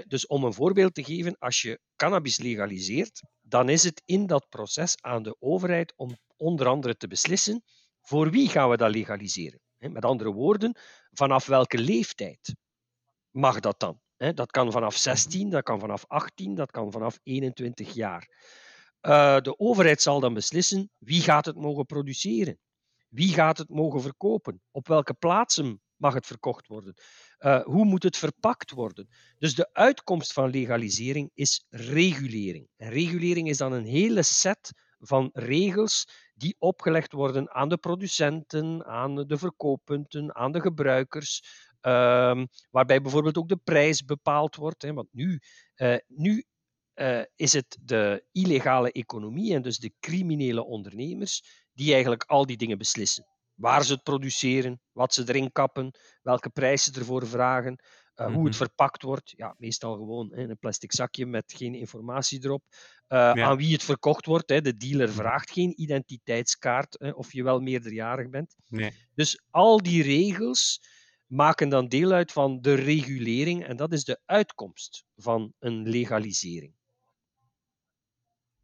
Dus 0.08 0.28
om 0.28 0.44
een 0.44 0.54
voorbeeld 0.54 0.94
te 0.94 1.04
geven, 1.04 1.38
als 1.38 1.62
je 1.62 1.80
cannabis 1.96 2.40
legaliseert, 2.40 3.22
dan 3.42 3.70
is 3.70 3.84
het 3.84 4.02
in 4.06 4.28
dat 4.28 4.50
proces 4.50 5.02
aan 5.02 5.24
de 5.24 5.36
overheid 5.40 5.94
om 5.96 6.18
onder 6.36 6.68
andere 6.68 6.98
te 6.98 7.08
beslissen 7.08 7.64
voor 8.02 8.32
wie 8.32 8.50
gaan 8.50 8.70
we 8.70 8.78
dat 8.78 8.92
legaliseren. 8.92 9.60
Met 9.78 10.06
andere 10.06 10.32
woorden, 10.32 10.76
vanaf 11.12 11.46
welke 11.46 11.78
leeftijd 11.78 12.56
mag 13.32 13.60
dat 13.60 13.80
dan? 13.80 14.02
Dat 14.20 14.52
kan 14.52 14.72
vanaf 14.72 14.96
16, 14.96 15.50
dat 15.50 15.64
kan 15.64 15.80
vanaf 15.80 16.06
18, 16.08 16.56
dat 16.56 16.72
kan 16.72 16.92
vanaf 16.92 17.20
21 17.24 17.94
jaar. 17.94 18.28
Uh, 19.02 19.40
de 19.40 19.60
overheid 19.60 20.02
zal 20.02 20.20
dan 20.20 20.34
beslissen 20.34 20.90
wie 20.98 21.22
gaat 21.22 21.46
het 21.46 21.56
mogen 21.56 21.86
produceren, 21.86 22.60
wie 23.10 23.34
gaat 23.34 23.58
het 23.58 23.70
mogen 23.70 24.02
verkopen, 24.02 24.62
op 24.72 24.88
welke 24.88 25.14
plaatsen 25.14 25.82
mag 25.96 26.14
het 26.14 26.26
verkocht 26.26 26.68
worden, 26.68 26.94
uh, 27.40 27.64
hoe 27.64 27.86
moet 27.86 28.04
het 28.04 28.18
verpakt 28.18 28.72
worden. 28.72 29.10
Dus 29.38 29.56
de 29.56 29.70
uitkomst 29.74 30.34
van 30.34 30.50
legalisering 30.50 31.32
is 31.34 31.66
regulering. 31.70 32.68
En 32.76 32.90
regulering 32.90 33.50
is 33.50 33.58
dan 33.58 33.72
een 33.72 33.86
hele 33.86 34.24
set 34.24 34.72
van 35.00 35.30
regels 35.34 36.08
die 36.34 36.56
opgelegd 36.60 37.12
worden 37.12 37.54
aan 37.54 37.70
de 37.70 37.78
producenten, 37.78 38.86
aan 38.86 39.16
de 39.16 39.38
verkooppunten, 39.38 40.36
aan 40.36 40.52
de 40.52 40.62
gebruikers, 40.62 41.44
Um, 41.82 42.48
waarbij 42.72 43.02
bijvoorbeeld 43.02 43.38
ook 43.38 43.50
de 43.50 43.58
prijs 43.64 44.06
bepaald 44.06 44.56
wordt. 44.56 44.82
Hè, 44.82 44.94
want 44.94 45.08
nu, 45.12 45.40
uh, 45.76 45.96
nu 46.08 46.44
uh, 46.96 47.22
is 47.36 47.54
het 47.54 47.78
de 47.82 48.26
illegale 48.32 48.92
economie 48.92 49.54
en 49.54 49.62
dus 49.62 49.78
de 49.78 49.94
criminele 50.00 50.66
ondernemers 50.66 51.68
die 51.74 51.94
eigenlijk 51.94 52.24
al 52.24 52.46
die 52.46 52.58
dingen 52.58 52.78
beslissen. 52.78 53.26
Waar 53.54 53.84
ze 53.84 53.94
het 53.94 54.04
produceren, 54.04 54.82
wat 54.92 55.14
ze 55.14 55.24
erin 55.28 55.52
kappen, 55.52 55.92
welke 56.22 56.50
prijs 56.50 56.84
ze 56.84 56.92
ervoor 56.94 57.28
vragen, 57.28 57.72
uh, 57.72 57.86
mm-hmm. 58.16 58.34
hoe 58.34 58.44
het 58.44 58.58
mhm. 58.58 58.64
verpakt 58.64 59.02
wordt. 59.02 59.34
Ja, 59.36 59.56
meestal 59.58 59.94
gewoon 59.94 60.32
hè, 60.34 60.50
een 60.50 60.58
plastic 60.58 60.94
zakje 60.94 61.26
met 61.26 61.54
geen 61.58 61.76
informatie 61.76 62.44
erop. 62.44 62.64
Ja. 63.08 63.34
Aan 63.34 63.58
wie 63.58 63.74
het 63.74 63.84
verkocht 63.84 64.26
wordt. 64.26 64.50
Hè. 64.50 64.62
De 64.62 64.78
dealer 64.78 65.08
mhm. 65.08 65.18
vraagt 65.18 65.52
geen 65.52 65.82
identiteitskaart 65.82 66.96
hè, 67.00 67.10
of 67.10 67.34
je 67.34 67.44
wel 67.44 67.60
meerderjarig 67.60 68.30
bent. 68.30 68.56
Nee. 68.68 68.94
Dus 69.14 69.42
al 69.50 69.82
die 69.82 70.04
regels 70.04 70.82
maken 71.30 71.70
dan 71.70 71.88
deel 71.88 72.12
uit 72.12 72.32
van 72.32 72.62
de 72.62 72.74
regulering 72.74 73.66
en 73.66 73.78
dat 73.78 73.94
is 73.94 74.04
de 74.04 74.22
uitkomst 74.26 75.06
van 75.16 75.54
een 75.60 75.90
legalisering. 75.90 76.74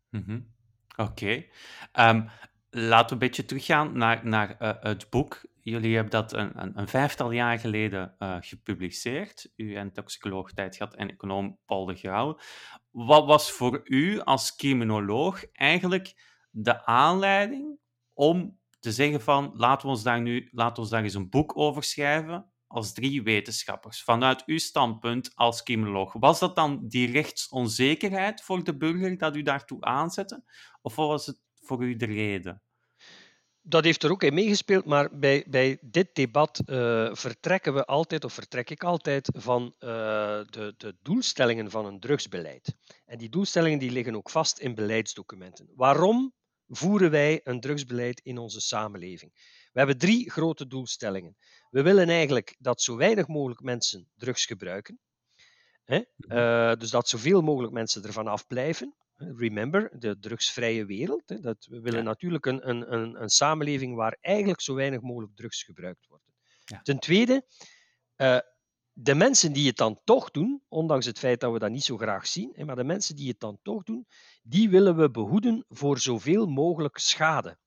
Mm-hmm. 0.09 0.53
Oké. 0.95 1.45
Um, 1.93 2.29
laten 2.69 3.07
we 3.07 3.13
een 3.13 3.27
beetje 3.27 3.45
teruggaan 3.45 3.97
naar, 3.97 4.27
naar 4.27 4.55
uh, 4.59 4.71
het 4.79 5.09
boek. 5.09 5.41
Jullie 5.61 5.93
hebben 5.93 6.11
dat 6.11 6.33
een, 6.33 6.77
een, 6.79 6.87
vijftal 6.87 7.31
jaar 7.31 7.59
geleden 7.59 8.15
uh, 8.19 8.37
gepubliceerd. 8.39 9.51
U 9.55 9.75
en 9.75 9.91
toxicoloog 9.91 10.51
Tijdgat 10.51 10.95
en 10.95 11.09
econoom 11.09 11.59
Paul 11.65 11.85
de 11.85 11.95
Grauw. 11.95 12.39
Wat 12.91 13.25
was 13.25 13.51
voor 13.51 13.81
u 13.83 14.19
als 14.19 14.55
criminoloog 14.55 15.51
eigenlijk 15.51 16.13
de 16.51 16.85
aanleiding 16.85 17.79
om 18.13 18.59
te 18.79 18.91
zeggen 18.91 19.21
van 19.21 19.53
laten 19.55 19.87
we 19.87 19.93
ons 19.93 20.03
daar 20.03 20.21
nu 20.21 20.49
laten 20.51 20.75
we 20.75 20.81
ons 20.81 20.89
daar 20.89 21.03
eens 21.03 21.13
een 21.13 21.29
boek 21.29 21.57
over 21.57 21.83
schrijven 21.83 22.53
als 22.75 22.93
drie 22.93 23.23
wetenschappers. 23.23 24.03
Vanuit 24.03 24.43
uw 24.45 24.57
standpunt 24.57 25.31
als 25.35 25.63
criminoloog, 25.63 26.13
was 26.13 26.39
dat 26.39 26.55
dan 26.55 26.87
die 26.87 27.11
rechtsonzekerheid 27.11 28.41
voor 28.41 28.63
de 28.63 28.77
burger 28.77 29.17
dat 29.17 29.35
u 29.35 29.41
daartoe 29.41 29.81
aanzette? 29.81 30.43
Of 30.81 30.95
was 30.95 31.25
het 31.25 31.39
voor 31.53 31.83
u 31.83 31.95
de 31.95 32.05
reden? 32.05 32.61
Dat 33.61 33.83
heeft 33.83 34.03
er 34.03 34.11
ook 34.11 34.23
in 34.23 34.33
meegespeeld, 34.33 34.85
maar 34.85 35.19
bij, 35.19 35.45
bij 35.47 35.77
dit 35.81 36.15
debat 36.15 36.61
uh, 36.65 37.09
vertrekken 37.13 37.73
we 37.73 37.85
altijd, 37.85 38.23
of 38.23 38.33
vertrek 38.33 38.69
ik 38.69 38.83
altijd, 38.83 39.29
van 39.37 39.63
uh, 39.63 39.89
de, 40.45 40.73
de 40.77 40.97
doelstellingen 41.01 41.71
van 41.71 41.85
een 41.85 41.99
drugsbeleid. 41.99 42.75
En 43.05 43.17
die 43.17 43.29
doelstellingen 43.29 43.79
die 43.79 43.91
liggen 43.91 44.15
ook 44.15 44.29
vast 44.29 44.59
in 44.59 44.75
beleidsdocumenten. 44.75 45.69
Waarom 45.75 46.33
voeren 46.67 47.11
wij 47.11 47.41
een 47.43 47.59
drugsbeleid 47.59 48.19
in 48.23 48.37
onze 48.37 48.61
samenleving? 48.61 49.31
We 49.75 49.81
hebben 49.81 49.97
drie 49.97 50.31
grote 50.31 50.67
doelstellingen. 50.67 51.37
We 51.69 51.81
willen 51.81 52.09
eigenlijk 52.09 52.55
dat 52.59 52.81
zo 52.81 52.95
weinig 52.95 53.27
mogelijk 53.27 53.61
mensen 53.61 54.07
drugs 54.15 54.45
gebruiken. 54.45 54.99
Hè? 55.83 56.01
Uh, 56.17 56.79
dus 56.79 56.89
dat 56.89 57.09
zoveel 57.09 57.41
mogelijk 57.41 57.73
mensen 57.73 58.03
ervan 58.03 58.27
afblijven. 58.27 58.95
Remember, 59.15 59.99
de 59.99 60.19
drugsvrije 60.19 60.85
wereld. 60.85 61.29
Hè? 61.29 61.39
Dat 61.39 61.65
we 61.69 61.79
willen 61.79 61.99
ja. 61.99 62.05
natuurlijk 62.05 62.45
een, 62.45 62.69
een, 62.69 62.93
een, 62.93 63.21
een, 63.21 63.29
samenleving 63.29 63.95
waar 63.95 64.17
eigenlijk 64.21 64.61
zo 64.61 64.73
weinig 64.73 65.01
mogelijk 65.01 65.35
drugs 65.35 65.63
gebruikt 65.63 66.07
worden. 66.07 66.33
Ja. 66.65 66.81
Ten 66.81 66.99
tweede, 66.99 67.45
uh, 68.17 68.39
de 68.91 69.15
mensen 69.15 69.53
die 69.53 69.67
het 69.67 69.77
dan 69.77 69.99
toch 70.03 70.31
doen, 70.31 70.63
ondanks 70.67 71.05
het 71.05 71.19
feit 71.19 71.39
dat 71.39 71.51
we 71.51 71.59
dat 71.59 71.71
niet 71.71 71.83
zo 71.83 71.97
graag 71.97 72.27
zien, 72.27 72.51
hè, 72.55 72.65
maar 72.65 72.75
de 72.75 72.83
mensen 72.83 73.15
die 73.15 73.27
het 73.27 73.39
dan 73.39 73.59
toch 73.61 73.83
doen, 73.83 74.07
die 74.43 74.69
willen 74.69 74.95
we 74.95 75.11
behoeden 75.11 75.65
voor 75.67 75.99
zoveel 75.99 76.45
mogelijk 76.45 76.97
schade 76.97 77.57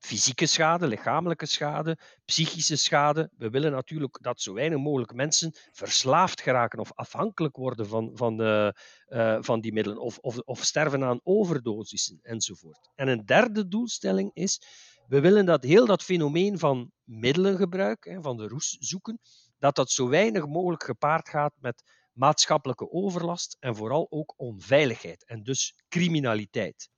fysieke 0.00 0.46
schade, 0.46 0.86
lichamelijke 0.86 1.46
schade, 1.46 1.98
psychische 2.24 2.76
schade. 2.76 3.30
We 3.36 3.50
willen 3.50 3.72
natuurlijk 3.72 4.18
dat 4.22 4.40
zo 4.40 4.52
weinig 4.52 4.78
mogelijk 4.78 5.14
mensen 5.14 5.54
verslaafd 5.72 6.40
geraken 6.40 6.78
of 6.78 6.92
afhankelijk 6.94 7.56
worden 7.56 7.88
van, 7.88 8.10
van, 8.14 8.36
de, 8.36 8.74
uh, 9.08 9.38
van 9.40 9.60
die 9.60 9.72
middelen 9.72 10.00
of, 10.00 10.18
of, 10.18 10.38
of 10.38 10.64
sterven 10.64 11.04
aan 11.04 11.20
overdosissen 11.22 12.18
enzovoort. 12.22 12.90
En 12.94 13.08
een 13.08 13.24
derde 13.24 13.68
doelstelling 13.68 14.30
is, 14.34 14.62
we 15.06 15.20
willen 15.20 15.46
dat 15.46 15.64
heel 15.64 15.86
dat 15.86 16.02
fenomeen 16.02 16.58
van 16.58 16.92
middelengebruik, 17.04 18.18
van 18.20 18.36
de 18.36 18.48
roes 18.48 18.76
zoeken, 18.78 19.20
dat 19.58 19.74
dat 19.76 19.90
zo 19.90 20.08
weinig 20.08 20.46
mogelijk 20.46 20.84
gepaard 20.84 21.28
gaat 21.28 21.52
met 21.58 21.82
maatschappelijke 22.12 22.90
overlast 22.90 23.56
en 23.60 23.76
vooral 23.76 24.06
ook 24.10 24.34
onveiligheid 24.36 25.26
en 25.26 25.42
dus 25.42 25.74
criminaliteit. 25.88 26.88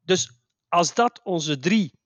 Dus 0.00 0.30
als 0.68 0.94
dat 0.94 1.20
onze 1.24 1.58
drie 1.58 1.97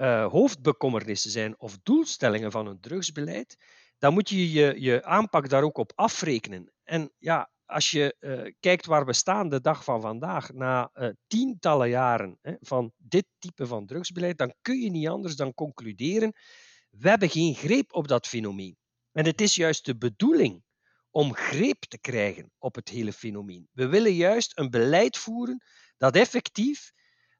uh, 0.00 0.26
hoofdbekommernissen 0.26 1.30
zijn 1.30 1.60
of 1.60 1.78
doelstellingen 1.82 2.50
van 2.50 2.66
een 2.66 2.80
drugsbeleid, 2.80 3.56
dan 3.98 4.12
moet 4.12 4.28
je, 4.28 4.52
je 4.52 4.74
je 4.80 5.04
aanpak 5.04 5.48
daar 5.48 5.62
ook 5.62 5.78
op 5.78 5.92
afrekenen. 5.94 6.72
En 6.84 7.12
ja, 7.18 7.50
als 7.66 7.90
je 7.90 8.16
uh, 8.20 8.52
kijkt 8.60 8.86
waar 8.86 9.06
we 9.06 9.12
staan 9.12 9.48
de 9.48 9.60
dag 9.60 9.84
van 9.84 10.00
vandaag, 10.00 10.52
na 10.52 10.90
uh, 10.94 11.08
tientallen 11.26 11.88
jaren 11.88 12.38
hè, 12.42 12.54
van 12.60 12.92
dit 12.96 13.26
type 13.38 13.66
van 13.66 13.86
drugsbeleid, 13.86 14.38
dan 14.38 14.54
kun 14.62 14.80
je 14.80 14.90
niet 14.90 15.08
anders 15.08 15.36
dan 15.36 15.54
concluderen, 15.54 16.32
we 16.90 17.08
hebben 17.08 17.30
geen 17.30 17.54
greep 17.54 17.94
op 17.94 18.08
dat 18.08 18.26
fenomeen. 18.26 18.76
En 19.12 19.24
het 19.24 19.40
is 19.40 19.54
juist 19.54 19.84
de 19.84 19.96
bedoeling 19.96 20.62
om 21.10 21.34
greep 21.34 21.80
te 21.88 21.98
krijgen 21.98 22.52
op 22.58 22.74
het 22.74 22.88
hele 22.88 23.12
fenomeen. 23.12 23.68
We 23.72 23.88
willen 23.88 24.14
juist 24.14 24.58
een 24.58 24.70
beleid 24.70 25.16
voeren 25.16 25.64
dat 25.96 26.16
effectief 26.16 26.92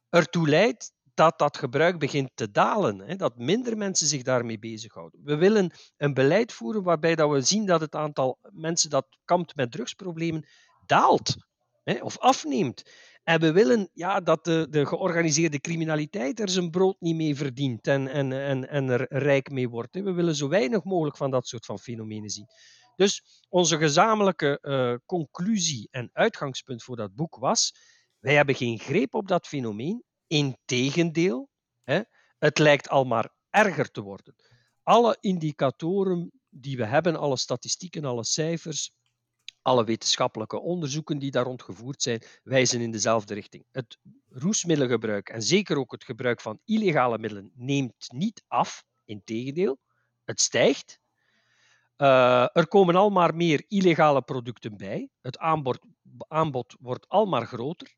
ertoe 0.09 0.49
leidt 0.49 0.93
dat 1.21 1.39
dat 1.39 1.57
gebruik 1.57 1.99
begint 1.99 2.31
te 2.35 2.51
dalen, 2.51 2.99
hè, 3.01 3.17
dat 3.17 3.37
minder 3.37 3.77
mensen 3.77 4.07
zich 4.07 4.23
daarmee 4.23 4.59
bezighouden. 4.59 5.21
We 5.25 5.37
willen 5.37 5.73
een 5.97 6.15
beleid 6.15 6.53
voeren 6.53 6.83
waarbij 6.83 7.15
dat 7.15 7.31
we 7.31 7.41
zien 7.41 7.67
dat 7.67 7.81
het 7.81 7.95
aantal 7.95 8.39
mensen 8.51 8.91
dat 8.91 9.07
kampt 9.25 9.57
met 9.57 9.73
drugsproblemen 9.73 10.47
daalt 10.87 11.37
hè, 11.85 12.03
of 12.03 12.19
afneemt. 12.19 12.83
En 13.23 13.41
we 13.41 13.53
willen 13.53 13.91
ja, 13.93 14.21
dat 14.21 14.45
de, 14.45 14.67
de 14.71 14.87
georganiseerde 14.87 15.61
criminaliteit 15.61 16.41
er 16.41 16.49
zijn 16.49 16.71
brood 16.71 17.01
niet 17.01 17.17
mee 17.17 17.37
verdient 17.37 17.87
en, 17.87 18.09
en, 18.09 18.33
en, 18.33 18.69
en 18.69 18.89
er 18.89 19.07
rijk 19.09 19.51
mee 19.51 19.69
wordt. 19.69 19.95
We 19.95 20.13
willen 20.13 20.35
zo 20.35 20.49
weinig 20.49 20.85
mogelijk 20.85 21.17
van 21.17 21.31
dat 21.31 21.47
soort 21.47 21.65
van 21.65 21.79
fenomenen 21.79 22.31
zien. 22.31 22.47
Dus 22.97 23.23
onze 23.49 23.79
gezamenlijke 23.79 24.59
uh, 24.63 24.95
conclusie 25.07 25.89
en 25.91 26.11
uitgangspunt 26.13 26.83
voor 26.83 26.97
dat 26.97 27.15
boek 27.15 27.37
was: 27.37 27.75
wij 28.19 28.35
hebben 28.35 28.55
geen 28.55 28.79
greep 28.79 29.15
op 29.15 29.29
dat 29.29 29.47
fenomeen 29.47 30.05
Integendeel, 30.31 31.49
hè, 31.83 32.01
het 32.39 32.59
lijkt 32.59 32.89
al 32.89 33.05
maar 33.05 33.35
erger 33.51 33.91
te 33.91 34.01
worden. 34.01 34.35
Alle 34.83 35.17
indicatoren 35.21 36.31
die 36.49 36.77
we 36.77 36.85
hebben, 36.85 37.17
alle 37.17 37.37
statistieken, 37.37 38.05
alle 38.05 38.25
cijfers, 38.25 38.93
Alle 39.63 39.85
wetenschappelijke 39.85 40.61
onderzoeken 40.61 41.19
die 41.19 41.31
daar 41.31 41.45
rondgevoerd 41.45 42.03
zijn, 42.03 42.23
wijzen 42.43 42.81
in 42.81 42.91
dezelfde 42.91 43.35
richting. 43.35 43.65
Het 43.71 43.99
roesmiddelengebruik 44.29 45.29
en 45.29 45.43
zeker 45.43 45.79
ook 45.79 45.93
het 45.93 46.05
gebruik 46.05 46.41
van 46.41 46.61
illegale 46.65 47.19
middelen 47.19 47.53
neemt 47.55 48.07
niet 48.13 48.45
af. 48.49 48.85
Integendeel, 49.05 49.79
het 50.25 50.41
stijgt. 50.41 50.99
Uh, 51.97 52.57
er 52.57 52.69
komen 52.69 52.95
al 52.97 53.11
maar 53.11 53.35
meer 53.35 53.65
illegale 53.69 54.23
producten 54.23 54.77
bij. 54.77 55.09
Het 55.21 55.39
aanbod, 55.39 55.79
aanbod 56.29 56.77
wordt 56.81 57.09
al 57.09 57.27
maar 57.27 57.47
groter. 57.47 57.95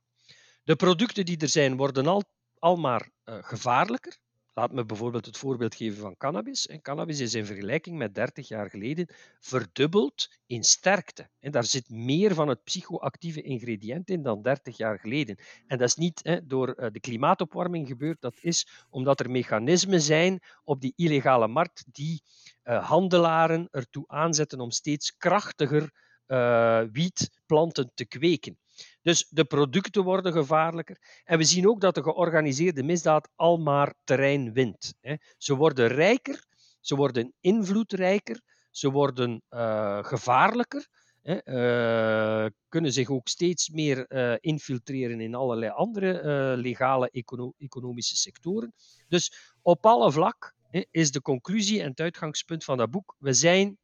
De 0.65 0.77
producten 0.77 1.25
die 1.25 1.39
er 1.39 1.49
zijn 1.49 1.77
worden 1.77 2.07
al, 2.07 2.23
al 2.59 2.77
maar 2.77 3.11
uh, 3.25 3.35
gevaarlijker. 3.41 4.17
Laat 4.55 4.73
me 4.73 4.85
bijvoorbeeld 4.85 5.27
het 5.27 5.37
voorbeeld 5.37 5.75
geven 5.75 6.01
van 6.01 6.17
cannabis. 6.17 6.67
En 6.67 6.83
cannabis 6.83 7.21
is 7.21 7.35
in 7.35 7.47
vergelijking 7.47 7.99
met 7.99 8.15
30 8.15 8.49
jaar 8.49 8.71
geleden 8.71 9.09
verdubbeld 9.41 10.29
in 10.47 10.65
sterkte. 10.65 11.31
En 11.41 11.51
daar 11.51 11.65
zit 11.65 11.91
meer 11.91 12.35
van 12.35 12.49
het 12.49 12.65
psychoactieve 12.65 13.43
ingrediënt 13.43 14.11
in 14.11 14.23
dan 14.23 14.43
30 14.43 14.77
jaar 14.77 14.99
geleden. 14.99 15.39
En 15.67 15.79
dat 15.79 15.89
is 15.89 15.95
niet 15.95 16.21
hè, 16.23 16.47
door 16.47 16.69
eh, 16.73 16.91
de 16.93 17.01
klimaatopwarming 17.01 17.87
gebeurd, 17.87 18.21
dat 18.21 18.37
is 18.41 18.67
omdat 18.91 19.21
er 19.21 19.31
mechanismen 19.31 20.01
zijn 20.01 20.43
op 20.65 20.81
die 20.81 20.93
illegale 20.97 21.49
markt 21.49 21.85
die 21.87 22.23
uh, 22.65 22.89
handelaren 22.89 23.69
ertoe 23.71 24.05
aanzetten 24.07 24.61
om 24.61 24.71
steeds 24.71 25.17
krachtiger 25.17 25.91
uh, 26.27 26.83
wietplanten 26.93 27.91
te 27.95 28.07
kweken. 28.07 28.59
Dus 29.03 29.27
de 29.29 29.45
producten 29.45 30.03
worden 30.03 30.33
gevaarlijker. 30.33 30.99
En 31.25 31.39
we 31.39 31.45
zien 31.45 31.69
ook 31.69 31.81
dat 31.81 31.95
de 31.95 32.03
georganiseerde 32.03 32.83
misdaad 32.83 33.29
al 33.37 33.57
maar 33.57 33.95
terrein 34.05 34.53
wint. 34.53 34.95
Ze 35.37 35.55
worden 35.55 35.89
rijker, 35.89 36.45
ze 36.81 36.97
worden 36.97 37.33
invloedrijker, 37.41 38.41
ze 38.71 38.91
worden 38.91 39.43
uh, 39.51 40.05
gevaarlijker. 40.05 40.87
Uh, 41.23 42.47
kunnen 42.69 42.93
zich 42.93 43.11
ook 43.11 43.29
steeds 43.29 43.69
meer 43.69 44.07
uh, 44.09 44.35
infiltreren 44.41 45.21
in 45.21 45.35
allerlei 45.35 45.73
andere 45.73 46.57
legale 46.57 47.11
econo 47.11 47.53
economische 47.59 48.17
sectoren. 48.17 48.75
Dus 49.09 49.53
op 49.63 49.87
alle 49.87 50.13
vlak 50.13 50.55
is 50.91 51.11
de 51.11 51.21
conclusie 51.21 51.83
en 51.83 51.89
het 51.91 52.01
uitgangspunt 52.01 52.65
van 52.65 52.77
dat 52.77 52.91
boek: 52.91 53.17
we 53.19 53.33
zijn 53.33 53.79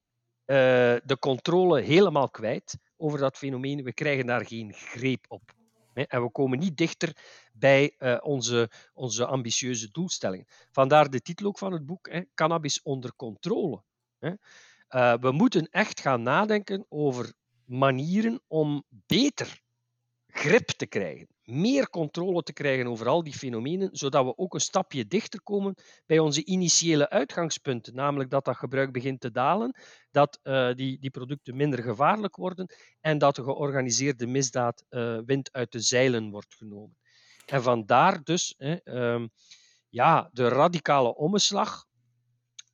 de 1.05 1.17
controle 1.19 1.81
helemaal 1.81 2.31
kwijt 2.31 2.79
over 2.99 3.19
dat 3.19 3.37
fenomeen. 3.37 3.83
We 3.83 3.93
krijgen 3.93 4.27
daar 4.27 4.47
geen 4.47 4.73
greep 4.73 5.25
op. 5.29 5.57
En 5.93 6.23
we 6.23 6.31
komen 6.31 6.59
niet 6.59 6.77
dichter 6.77 7.17
bij 7.53 7.95
uh, 7.99 8.17
onze, 8.21 8.71
onze 8.95 9.27
ambitieuze 9.27 9.91
doelstellingen. 9.91 10.47
Vandaar 10.71 11.11
de 11.11 11.21
titel 11.21 11.47
ook 11.47 11.59
van 11.59 11.73
het 11.73 11.87
boek, 11.87 12.11
Cannabis 12.35 12.83
onder 12.83 13.15
controle. 13.17 13.83
Uh, 14.21 15.15
we 15.21 15.33
moeten 15.33 15.69
echt 15.71 16.01
gaan 16.01 16.23
nadenken 16.23 16.87
over 16.89 17.33
manieren 17.65 18.41
om 18.47 18.85
beter 18.89 19.61
grip 20.27 20.67
te 20.67 20.87
krijgen, 20.87 21.29
meer 21.49 21.91
controle 21.91 22.43
te 22.43 22.53
krijgen 22.53 22.87
over 22.87 23.09
al 23.09 23.23
die 23.23 23.33
fenomenen, 23.33 23.89
zodat 23.93 24.25
we 24.25 24.37
ook 24.37 24.55
een 24.55 24.61
stapje 24.61 25.07
dichter 25.07 25.43
komen 25.43 25.75
bij 26.07 26.19
onze 26.19 26.45
initiële 26.45 27.11
uitgangspunten, 27.11 27.95
namelijk 27.95 28.31
dat 28.31 28.45
dat 28.45 28.57
gebruik 28.57 28.93
begint 28.93 29.21
te 29.21 29.31
dalen, 29.31 29.77
dat 30.11 30.41
uh, 30.43 30.75
die, 30.75 30.99
die 30.99 31.11
producten 31.11 31.57
minder 31.57 31.83
gevaarlijk 31.83 32.37
worden 32.37 32.75
en 33.01 33.19
dat 33.19 33.37
de 33.37 33.43
georganiseerde 33.43 34.27
misdaad 34.27 34.85
uh, 34.91 35.19
wind 35.27 35.53
uit 35.53 35.73
de 35.73 35.81
zeilen 35.81 36.31
wordt 36.31 36.55
genomen. 36.55 36.97
En 37.47 37.63
vandaar 37.63 38.23
dus 38.23 38.55
hè, 38.57 38.77
um, 38.85 39.31
ja, 39.89 40.31
de 40.33 40.49
radicale 40.49 41.15
omslag 41.15 41.87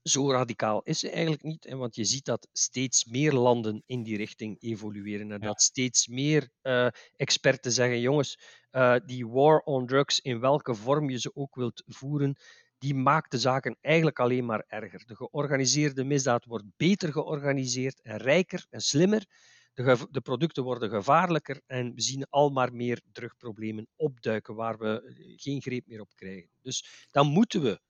zo 0.05 0.31
radicaal 0.31 0.83
is 0.83 0.99
ze 0.99 1.11
eigenlijk 1.11 1.43
niet, 1.43 1.65
hè, 1.65 1.77
want 1.77 1.95
je 1.95 2.05
ziet 2.05 2.25
dat 2.25 2.49
steeds 2.53 3.05
meer 3.05 3.33
landen 3.33 3.83
in 3.87 4.03
die 4.03 4.17
richting 4.17 4.63
evolueren 4.63 5.33
en 5.33 5.41
ja. 5.41 5.47
dat 5.47 5.63
steeds 5.63 6.09
meer 6.09 6.51
uh, 6.63 6.87
experten 7.17 7.73
zeggen: 7.73 8.01
jongens, 8.01 8.39
uh, 8.73 8.97
die 9.07 9.27
war 9.29 9.59
on 9.59 9.87
drugs, 9.87 10.21
in 10.21 10.41
welke 10.41 10.75
vorm 10.75 11.11
je 11.11 11.19
ze 11.19 11.31
ook 11.35 11.55
wilt 11.55 11.83
voeren, 11.87 12.37
die 12.79 12.95
maakt 12.95 13.31
de 13.31 13.39
zaken 13.39 13.77
eigenlijk 13.81 14.19
alleen 14.19 14.45
maar 14.45 14.65
erger. 14.67 15.07
De 15.07 15.17
georganiseerde 15.17 16.05
misdaad 16.05 16.45
wordt 16.45 16.65
beter 16.77 17.13
georganiseerd 17.13 18.01
en 18.03 18.17
rijker 18.17 18.67
en 18.71 18.81
slimmer. 18.81 19.27
De, 19.75 20.07
de, 20.11 20.21
producten 20.21 20.63
worden 20.63 20.91
gevaarlijker 20.91 21.61
en 21.67 21.95
we 21.95 22.01
zien 22.01 22.27
al 22.31 22.51
maar 22.51 22.73
meer 22.73 23.01
drugproblemen 23.13 23.89
opduiken 23.97 24.55
waar 24.55 24.79
we 24.79 25.03
eh, 25.03 25.33
geen 25.37 25.63
greep 25.63 25.87
meer 25.87 26.01
op 26.01 26.15
krijgen. 26.15 26.51
Dus 26.63 27.07
dan 27.11 27.27
moeten 27.27 27.63
we, 27.63 27.81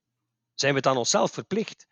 zijn 0.54 0.72
we 0.72 0.78
het 0.78 0.86
aan 0.86 0.96
onszelf 0.96 1.32
verplicht 1.32 1.86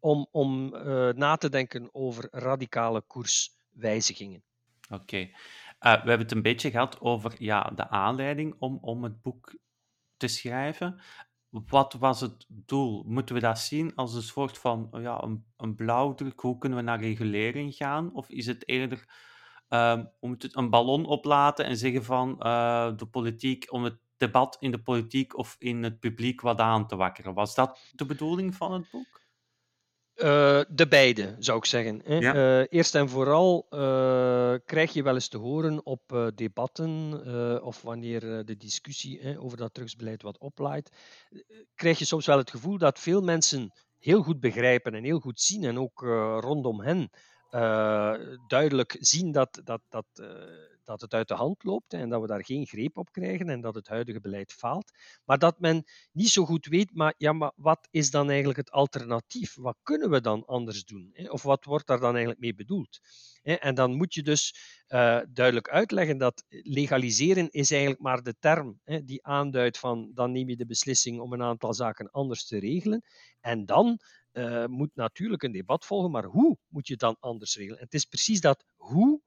om, 0.00 0.28
om 0.30 0.74
uh, 0.74 1.08
na 1.12 1.36
te 1.36 1.48
denken 1.48 1.88
over 1.92 2.28
radicale 2.30 3.00
koerswijzigingen. 3.00 4.42
Oké. 4.90 5.16
Uh, 5.16 5.30
we 5.78 5.88
hebben 5.88 6.18
het 6.18 6.32
een 6.32 6.42
beetje 6.42 6.70
gehad 6.70 7.00
over 7.00 7.34
ja, 7.38 7.62
de 7.74 7.88
aanleiding 7.88 8.54
om, 8.58 8.78
om 8.80 9.02
het 9.02 9.22
boek 9.22 9.58
te 10.16 10.28
schrijven. 10.28 11.00
Wat 11.48 11.92
was 11.92 12.20
het 12.20 12.46
doel? 12.48 13.04
Moeten 13.06 13.34
we 13.34 13.40
dat 13.40 13.58
zien 13.58 13.94
als 13.94 14.14
een 14.14 14.22
soort 14.22 14.58
van 14.58 14.88
ja, 14.92 15.22
een, 15.22 15.44
een 15.56 15.74
blauwdruk? 15.74 16.40
Hoe 16.40 16.58
kunnen 16.58 16.78
we 16.78 16.84
naar 16.84 17.00
regulering 17.00 17.74
gaan? 17.74 18.14
Of 18.14 18.28
is 18.28 18.46
het 18.46 18.68
eerder 18.68 19.06
om 20.20 20.30
het 20.30 20.56
een 20.56 20.70
ballon 20.70 21.06
oplaten 21.06 21.64
en 21.64 21.76
zeggen 21.76 22.04
van 22.04 22.36
uh, 22.38 22.96
de 22.96 23.06
politiek, 23.06 23.72
om 23.72 23.84
het 23.84 23.98
debat 24.16 24.56
in 24.60 24.70
de 24.70 24.82
politiek 24.82 25.36
of 25.36 25.56
in 25.58 25.82
het 25.82 25.98
publiek 26.00 26.40
wat 26.40 26.58
aan 26.58 26.86
te 26.86 26.96
wakkeren? 26.96 27.34
Was 27.34 27.54
dat 27.54 27.90
de 27.92 28.06
bedoeling 28.06 28.54
van 28.54 28.72
het 28.72 28.90
boek? 28.90 29.26
Uh, 30.18 30.60
de 30.68 30.88
beide, 30.88 31.36
zou 31.38 31.58
ik 31.58 31.64
zeggen. 31.64 32.00
Hè. 32.04 32.16
Ja. 32.16 32.34
Uh, 32.34 32.66
eerst 32.68 32.94
en 32.94 33.08
vooral 33.08 33.66
uh, 33.70 34.54
krijg 34.64 34.92
je 34.92 35.02
wel 35.02 35.14
eens 35.14 35.28
te 35.28 35.38
horen 35.38 35.86
op 35.86 36.30
debatten 36.34 37.22
of 37.62 37.82
wanneer 37.82 38.20
de 38.44 38.56
discussie 38.56 39.38
over 39.38 39.58
dat 39.58 39.74
drugsbeleid 39.74 40.22
wat 40.22 40.38
oplaait, 40.38 40.90
krijg 41.74 41.98
je 41.98 42.04
soms 42.04 42.26
wel 42.26 42.38
het 42.38 42.50
gevoel 42.50 42.78
dat 42.78 42.98
veel 42.98 43.20
mensen 43.20 43.72
heel 43.98 44.22
goed 44.22 44.40
begrijpen 44.40 44.94
en 44.94 45.04
heel 45.04 45.20
goed 45.20 45.40
zien 45.40 45.64
en 45.64 45.78
ook 45.78 46.00
rondom 46.40 46.80
hen 46.80 47.10
duidelijk 48.46 48.96
zien 49.00 49.32
dat, 49.32 49.60
dat, 49.64 49.80
dat 49.88 50.06
dat 50.88 51.00
het 51.00 51.14
uit 51.14 51.28
de 51.28 51.34
hand 51.34 51.64
loopt 51.64 51.92
en 51.92 52.08
dat 52.08 52.20
we 52.20 52.26
daar 52.26 52.44
geen 52.44 52.66
greep 52.66 52.96
op 52.96 53.12
krijgen 53.12 53.48
en 53.48 53.60
dat 53.60 53.74
het 53.74 53.88
huidige 53.88 54.20
beleid 54.20 54.52
faalt. 54.52 54.90
Maar 55.24 55.38
dat 55.38 55.60
men 55.60 55.84
niet 56.12 56.28
zo 56.28 56.44
goed 56.44 56.66
weet, 56.66 56.94
maar, 56.94 57.14
ja, 57.16 57.32
maar 57.32 57.52
wat 57.56 57.88
is 57.90 58.10
dan 58.10 58.28
eigenlijk 58.28 58.58
het 58.58 58.70
alternatief? 58.70 59.54
Wat 59.54 59.78
kunnen 59.82 60.10
we 60.10 60.20
dan 60.20 60.44
anders 60.44 60.84
doen? 60.84 61.14
Of 61.28 61.42
wat 61.42 61.64
wordt 61.64 61.86
daar 61.86 62.00
dan 62.00 62.10
eigenlijk 62.10 62.40
mee 62.40 62.54
bedoeld? 62.54 62.98
En 63.42 63.74
dan 63.74 63.94
moet 63.94 64.14
je 64.14 64.22
dus 64.22 64.54
uh, 64.88 65.20
duidelijk 65.32 65.68
uitleggen 65.68 66.18
dat 66.18 66.44
legaliseren 66.48 67.50
is 67.50 67.70
eigenlijk 67.70 68.02
maar 68.02 68.22
de 68.22 68.34
term 68.38 68.80
hè, 68.84 69.04
die 69.04 69.26
aanduidt 69.26 69.78
van 69.78 70.10
dan 70.14 70.32
neem 70.32 70.48
je 70.48 70.56
de 70.56 70.66
beslissing 70.66 71.20
om 71.20 71.32
een 71.32 71.42
aantal 71.42 71.74
zaken 71.74 72.10
anders 72.10 72.46
te 72.46 72.58
regelen. 72.58 73.02
En 73.40 73.66
dan 73.66 73.98
uh, 74.32 74.66
moet 74.66 74.94
natuurlijk 74.94 75.42
een 75.42 75.52
debat 75.52 75.84
volgen, 75.84 76.10
maar 76.10 76.24
hoe 76.24 76.58
moet 76.68 76.86
je 76.86 76.96
dan 76.96 77.16
anders 77.20 77.56
regelen? 77.56 77.78
En 77.78 77.84
het 77.84 77.94
is 77.94 78.04
precies 78.04 78.40
dat 78.40 78.64
hoe 78.76 79.20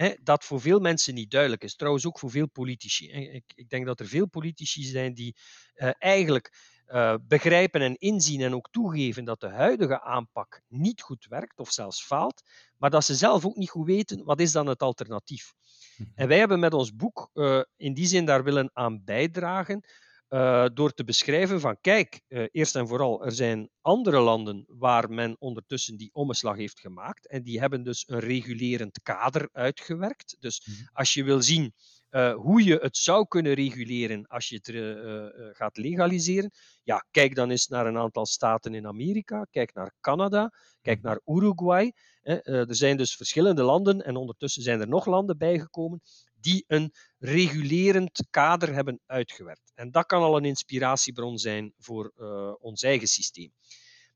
hè, 0.00 0.14
dat 0.22 0.44
voor 0.44 0.60
veel 0.60 0.80
mensen 0.80 1.14
niet 1.14 1.30
duidelijk 1.30 1.64
is. 1.64 1.76
Trouwens 1.76 2.06
ook 2.06 2.18
voor 2.18 2.30
veel 2.30 2.48
politici. 2.48 3.10
Ik, 3.10 3.52
ik 3.54 3.68
denk 3.68 3.86
dat 3.86 4.00
er 4.00 4.06
veel 4.06 4.28
politici 4.28 4.82
zijn 4.82 5.14
die 5.14 5.36
uh, 5.74 5.90
eigenlijk 5.98 6.52
uh, 6.88 7.14
begrijpen 7.22 7.80
en 7.80 7.96
inzien 7.96 8.40
en 8.40 8.54
ook 8.54 8.70
toegeven 8.70 9.24
dat 9.24 9.40
de 9.40 9.48
huidige 9.48 10.02
aanpak 10.02 10.60
niet 10.68 11.02
goed 11.02 11.26
werkt 11.28 11.58
of 11.58 11.72
zelfs 11.72 12.04
faalt, 12.04 12.42
maar 12.76 12.90
dat 12.90 13.04
ze 13.04 13.14
zelf 13.14 13.44
ook 13.44 13.56
niet 13.56 13.70
goed 13.70 13.86
weten 13.86 14.24
wat 14.24 14.40
is 14.40 14.52
dan 14.52 14.66
het 14.66 14.82
alternatief. 14.82 15.52
Mhm. 15.96 16.08
En 16.14 16.28
wij 16.28 16.38
hebben 16.38 16.60
met 16.60 16.74
ons 16.74 16.94
boek 16.94 17.30
uh, 17.34 17.62
in 17.76 17.94
die 17.94 18.06
zin 18.06 18.24
daar 18.24 18.44
willen 18.44 18.70
aan 18.72 19.04
bijdragen 19.04 19.84
uh, 20.30 20.66
door 20.74 20.92
te 20.92 21.04
beschrijven 21.04 21.60
van 21.60 21.76
kijk, 21.80 22.20
uh, 22.28 22.46
eerst 22.50 22.76
en 22.76 22.88
vooral, 22.88 23.24
er 23.24 23.32
zijn 23.32 23.70
andere 23.80 24.20
landen 24.20 24.64
waar 24.68 25.10
men 25.10 25.36
ondertussen 25.38 25.96
die 25.96 26.10
omslag 26.12 26.56
heeft 26.56 26.80
gemaakt 26.80 27.28
en 27.28 27.42
die 27.42 27.60
hebben 27.60 27.82
dus 27.82 28.04
een 28.06 28.18
regulerend 28.18 29.00
kader 29.02 29.48
uitgewerkt. 29.52 30.36
Dus 30.38 30.66
mm 30.66 30.74
-hmm. 30.74 30.88
als 30.92 31.14
je 31.14 31.24
wil 31.24 31.42
zien 31.42 31.74
uh, 32.10 32.34
hoe 32.34 32.64
je 32.64 32.76
het 32.76 32.96
zou 32.96 33.26
kunnen 33.28 33.54
reguleren 33.54 34.26
als 34.26 34.48
je 34.48 34.56
het 34.62 35.56
gaat 35.56 35.76
legaliseren, 35.76 36.50
ja, 36.82 37.06
kijk 37.10 37.34
dan 37.34 37.50
eens 37.50 37.66
naar 37.66 37.86
een 37.86 37.98
aantal 37.98 38.26
staten 38.26 38.74
in 38.74 38.86
Amerika, 38.86 39.46
kijk 39.50 39.74
naar 39.74 39.94
Canada, 40.00 40.52
kijk 40.82 41.02
naar 41.02 41.20
Uruguay. 41.26 41.92
er 42.22 42.74
zijn 42.74 42.96
dus 42.96 43.14
verschillende 43.14 43.62
landen 43.62 44.04
en 44.04 44.16
ondertussen 44.16 44.62
zijn 44.62 44.80
er 44.80 44.88
nog 44.88 45.06
landen 45.06 45.38
bijgekomen 45.38 46.00
die 46.40 46.64
een 46.66 46.94
regulerend 47.18 48.26
kader 48.30 48.74
hebben 48.74 49.00
uitgewerkt. 49.06 49.72
En 49.74 49.90
dat 49.90 50.06
kan 50.06 50.22
al 50.22 50.36
een 50.36 50.44
inspiratiebron 50.44 51.38
zijn 51.38 51.72
voor 51.78 52.12
uh, 52.18 52.52
ons 52.58 52.82
eigen 52.82 53.08
systeem. 53.08 53.52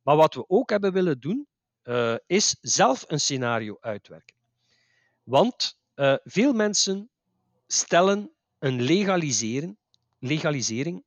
Maar 0.03 0.17
wat 0.17 0.35
we 0.35 0.49
ook 0.49 0.71
hebben 0.71 0.93
willen 0.93 1.21
doen, 1.21 1.47
uh, 1.85 2.15
is 2.27 2.57
zelf 2.61 3.05
een 3.07 3.21
scenario 3.21 3.77
uitwerken. 3.81 4.37
Want 5.23 5.79
uh, 5.95 6.15
veel 6.25 6.53
mensen 6.53 7.11
stellen 7.67 8.31
een 8.59 8.83
legaliseren, 8.83 9.79
legalisering 10.19 11.05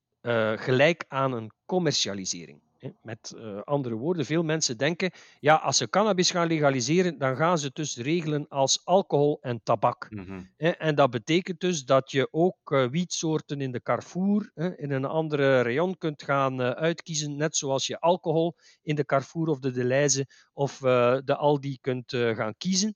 gelijk 0.55 1.05
aan 1.07 1.34
een 1.34 1.51
commercialisering. 1.65 2.61
Met 3.01 3.33
uh, 3.35 3.61
andere 3.61 3.95
woorden, 3.95 4.25
veel 4.25 4.43
mensen 4.43 4.77
denken, 4.77 5.11
ja, 5.39 5.55
als 5.55 5.77
ze 5.77 5.89
cannabis 5.89 6.31
gaan 6.31 6.47
legaliseren, 6.47 7.17
dan 7.17 7.35
gaan 7.35 7.57
ze 7.57 7.65
het 7.65 7.75
dus 7.75 7.97
regelen 7.97 8.47
als 8.47 8.81
alcohol 8.83 9.38
en 9.41 9.63
tabak. 9.63 10.07
Mm 10.09 10.49
En 10.57 10.95
dat 10.95 11.09
betekent 11.09 11.59
dus 11.59 11.85
dat 11.85 12.11
je 12.11 12.27
ook 12.31 12.71
uh, 12.71 12.88
wietsoorten 12.88 13.61
in 13.61 13.71
de 13.71 13.81
Carrefour, 13.81 14.51
in 14.75 14.91
een 14.91 15.05
andere 15.05 15.61
rayon 15.61 15.97
kunt 15.97 16.23
gaan 16.23 16.61
uh, 16.61 16.69
uitkiezen, 16.69 17.35
net 17.35 17.55
zoals 17.55 17.88
je 17.88 17.99
alcohol 17.99 18.55
in 18.81 18.95
de 18.95 19.05
Carrefour 19.05 19.47
of 19.47 19.59
de 19.59 19.71
Deleuze 19.71 20.25
of 20.53 20.77
de 20.77 21.35
Aldi 21.38 21.77
kunt 21.81 22.11
gaan 22.11 22.53
kiezen. 22.57 22.95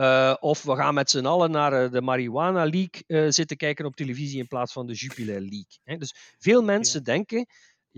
Uh, 0.00 0.34
of 0.40 0.62
we 0.62 0.76
gaan 0.76 0.94
met 0.94 1.10
z'n 1.10 1.26
allen 1.26 1.50
naar 1.50 1.84
uh, 1.84 1.90
de 1.90 2.02
Marijuana 2.02 2.64
League 2.64 3.02
uh, 3.06 3.26
zitten 3.28 3.56
kijken 3.56 3.84
op 3.84 3.96
televisie 3.96 4.38
in 4.38 4.46
plaats 4.46 4.72
van 4.72 4.86
de 4.86 4.92
Jupiler 4.92 5.40
League. 5.40 5.78
Hè. 5.82 5.96
Dus 5.96 6.14
veel 6.38 6.62
mensen 6.62 6.98
ja. 6.98 7.04
denken, 7.04 7.46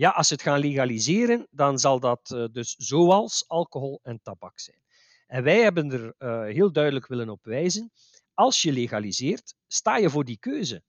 ja, 0.01 0.09
als 0.09 0.27
ze 0.27 0.33
het 0.33 0.43
gaan 0.43 0.59
legaliseren, 0.59 1.47
dan 1.51 1.79
zal 1.79 1.99
dat 1.99 2.49
dus 2.51 2.75
zoals 2.77 3.47
alcohol 3.47 3.99
en 4.03 4.19
tabak 4.23 4.59
zijn. 4.59 4.81
En 5.27 5.43
wij 5.43 5.61
hebben 5.61 5.91
er 5.91 6.45
heel 6.53 6.71
duidelijk 6.71 7.07
willen 7.07 7.29
op 7.29 7.43
wijzen, 7.43 7.91
als 8.33 8.61
je 8.61 8.71
legaliseert, 8.71 9.55
sta 9.67 9.97
je 9.97 10.09
voor 10.09 10.25
die 10.25 10.37
keuze 10.39 10.83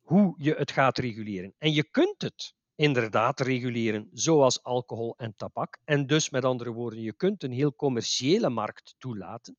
hoe 0.00 0.34
je 0.36 0.54
het 0.54 0.70
gaat 0.70 0.98
reguleren. 0.98 1.54
En 1.58 1.72
je 1.72 1.90
kunt 1.90 2.22
het 2.22 2.54
inderdaad 2.74 3.40
reguleren, 3.40 4.08
zoals 4.12 4.62
alcohol 4.62 5.14
en 5.16 5.34
tabak. 5.36 5.78
En 5.84 6.06
dus, 6.06 6.30
met 6.30 6.44
andere 6.44 6.70
woorden, 6.70 7.00
je 7.00 7.14
kunt 7.14 7.42
een 7.42 7.52
heel 7.52 7.74
commerciële 7.74 8.48
markt 8.48 8.94
toelaten. 8.98 9.56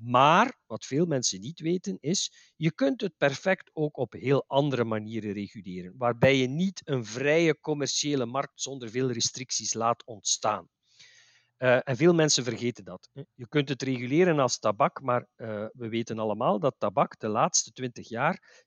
Maar 0.00 0.58
wat 0.66 0.84
veel 0.84 1.06
mensen 1.06 1.40
niet 1.40 1.60
weten 1.60 1.98
is, 2.00 2.52
je 2.56 2.72
kunt 2.72 3.00
het 3.00 3.16
perfect 3.16 3.70
ook 3.72 3.96
op 3.96 4.12
heel 4.12 4.44
andere 4.46 4.84
manieren 4.84 5.32
reguleren, 5.32 5.94
waarbij 5.96 6.36
je 6.36 6.48
niet 6.48 6.80
een 6.84 7.04
vrije 7.04 7.60
commerciële 7.60 8.26
markt 8.26 8.60
zonder 8.60 8.90
veel 8.90 9.10
restricties 9.10 9.74
laat 9.74 10.04
ontstaan. 10.04 10.68
Uh, 11.58 11.88
en 11.88 11.96
veel 11.96 12.14
mensen 12.14 12.44
vergeten 12.44 12.84
dat. 12.84 13.08
Je 13.34 13.48
kunt 13.48 13.68
het 13.68 13.82
reguleren 13.82 14.38
als 14.38 14.58
tabak, 14.58 15.00
maar 15.00 15.26
uh, 15.36 15.66
we 15.72 15.88
weten 15.88 16.18
allemaal 16.18 16.58
dat 16.58 16.74
tabak 16.78 17.18
de 17.18 17.28
laatste 17.28 17.72
twintig 17.72 18.08
jaar 18.08 18.64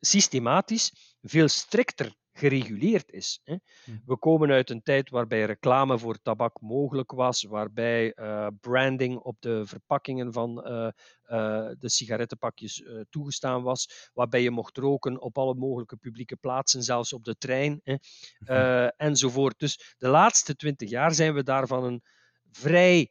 systematisch 0.00 1.16
veel 1.20 1.48
strikter 1.48 2.14
gereguleerd 2.36 3.10
is. 3.10 3.40
Hè. 3.44 3.56
Hm. 3.84 3.90
We 4.06 4.18
komen 4.18 4.50
uit 4.50 4.70
een 4.70 4.82
tijd 4.82 5.10
waarbij 5.10 5.44
reclame 5.44 5.98
voor 5.98 6.18
tabak 6.22 6.60
mogelijk 6.60 7.12
was, 7.12 7.42
waarbij 7.42 8.12
uh, 8.16 8.46
branding 8.60 9.18
op 9.18 9.36
de 9.40 9.66
verpakkingen 9.66 10.32
van 10.32 10.66
uh, 10.66 10.72
uh, 10.72 11.70
de 11.78 11.88
sigarettenpakjes 11.88 12.84
toegestaan 13.10 13.62
was, 13.62 14.10
waarbij 14.12 14.42
je 14.42 14.50
mocht 14.50 14.76
roken 14.76 15.20
op 15.20 15.38
alle 15.38 15.54
mogelijke 15.54 15.96
publieke 15.96 16.36
plaatsen, 16.36 16.82
zelfs 16.82 17.12
op 17.12 17.24
de 17.24 17.36
trein 17.36 17.80
hè, 17.84 17.94
hm. 18.38 18.90
enzovoort. 18.96 19.58
Dus 19.58 19.94
de 19.98 20.08
laatste 20.08 20.56
twintig 20.56 20.90
jaar 20.90 21.14
zijn 21.14 21.34
we 21.34 21.42
daar 21.42 21.66
van 21.66 21.84
een 21.84 22.02
vrij 22.50 23.10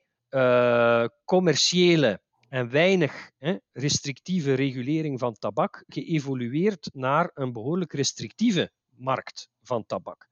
commerciële 1.25 2.21
en 2.49 2.69
weinig 2.69 3.31
hè, 3.37 3.57
restrictieve 3.71 4.53
regulering 4.53 5.19
van 5.19 5.33
tabak 5.33 5.83
geëvolueerd 5.87 6.89
naar 6.93 7.31
een 7.33 7.51
behoorlijk 7.51 7.93
restrictieve 7.93 8.71
markt 9.03 9.49
van 9.61 9.85
tabak. 9.85 10.27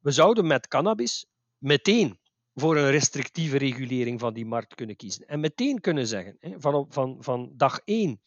We 0.00 0.10
zouden 0.10 0.46
met 0.46 0.68
cannabis 0.68 1.26
meteen 1.58 2.18
voor 2.54 2.76
een 2.76 2.90
restrictieve 2.90 3.58
regulering 3.58 4.20
van 4.20 4.34
die 4.34 4.46
markt 4.46 4.74
kunnen 4.74 4.96
kiezen. 4.96 5.26
En 5.26 5.40
meteen 5.40 5.80
kunnen 5.80 6.06
zeggen, 6.06 6.36
van, 6.40 6.86
van, 6.88 7.16
van 7.20 7.52
dag 7.56 7.80
één, 7.84 8.20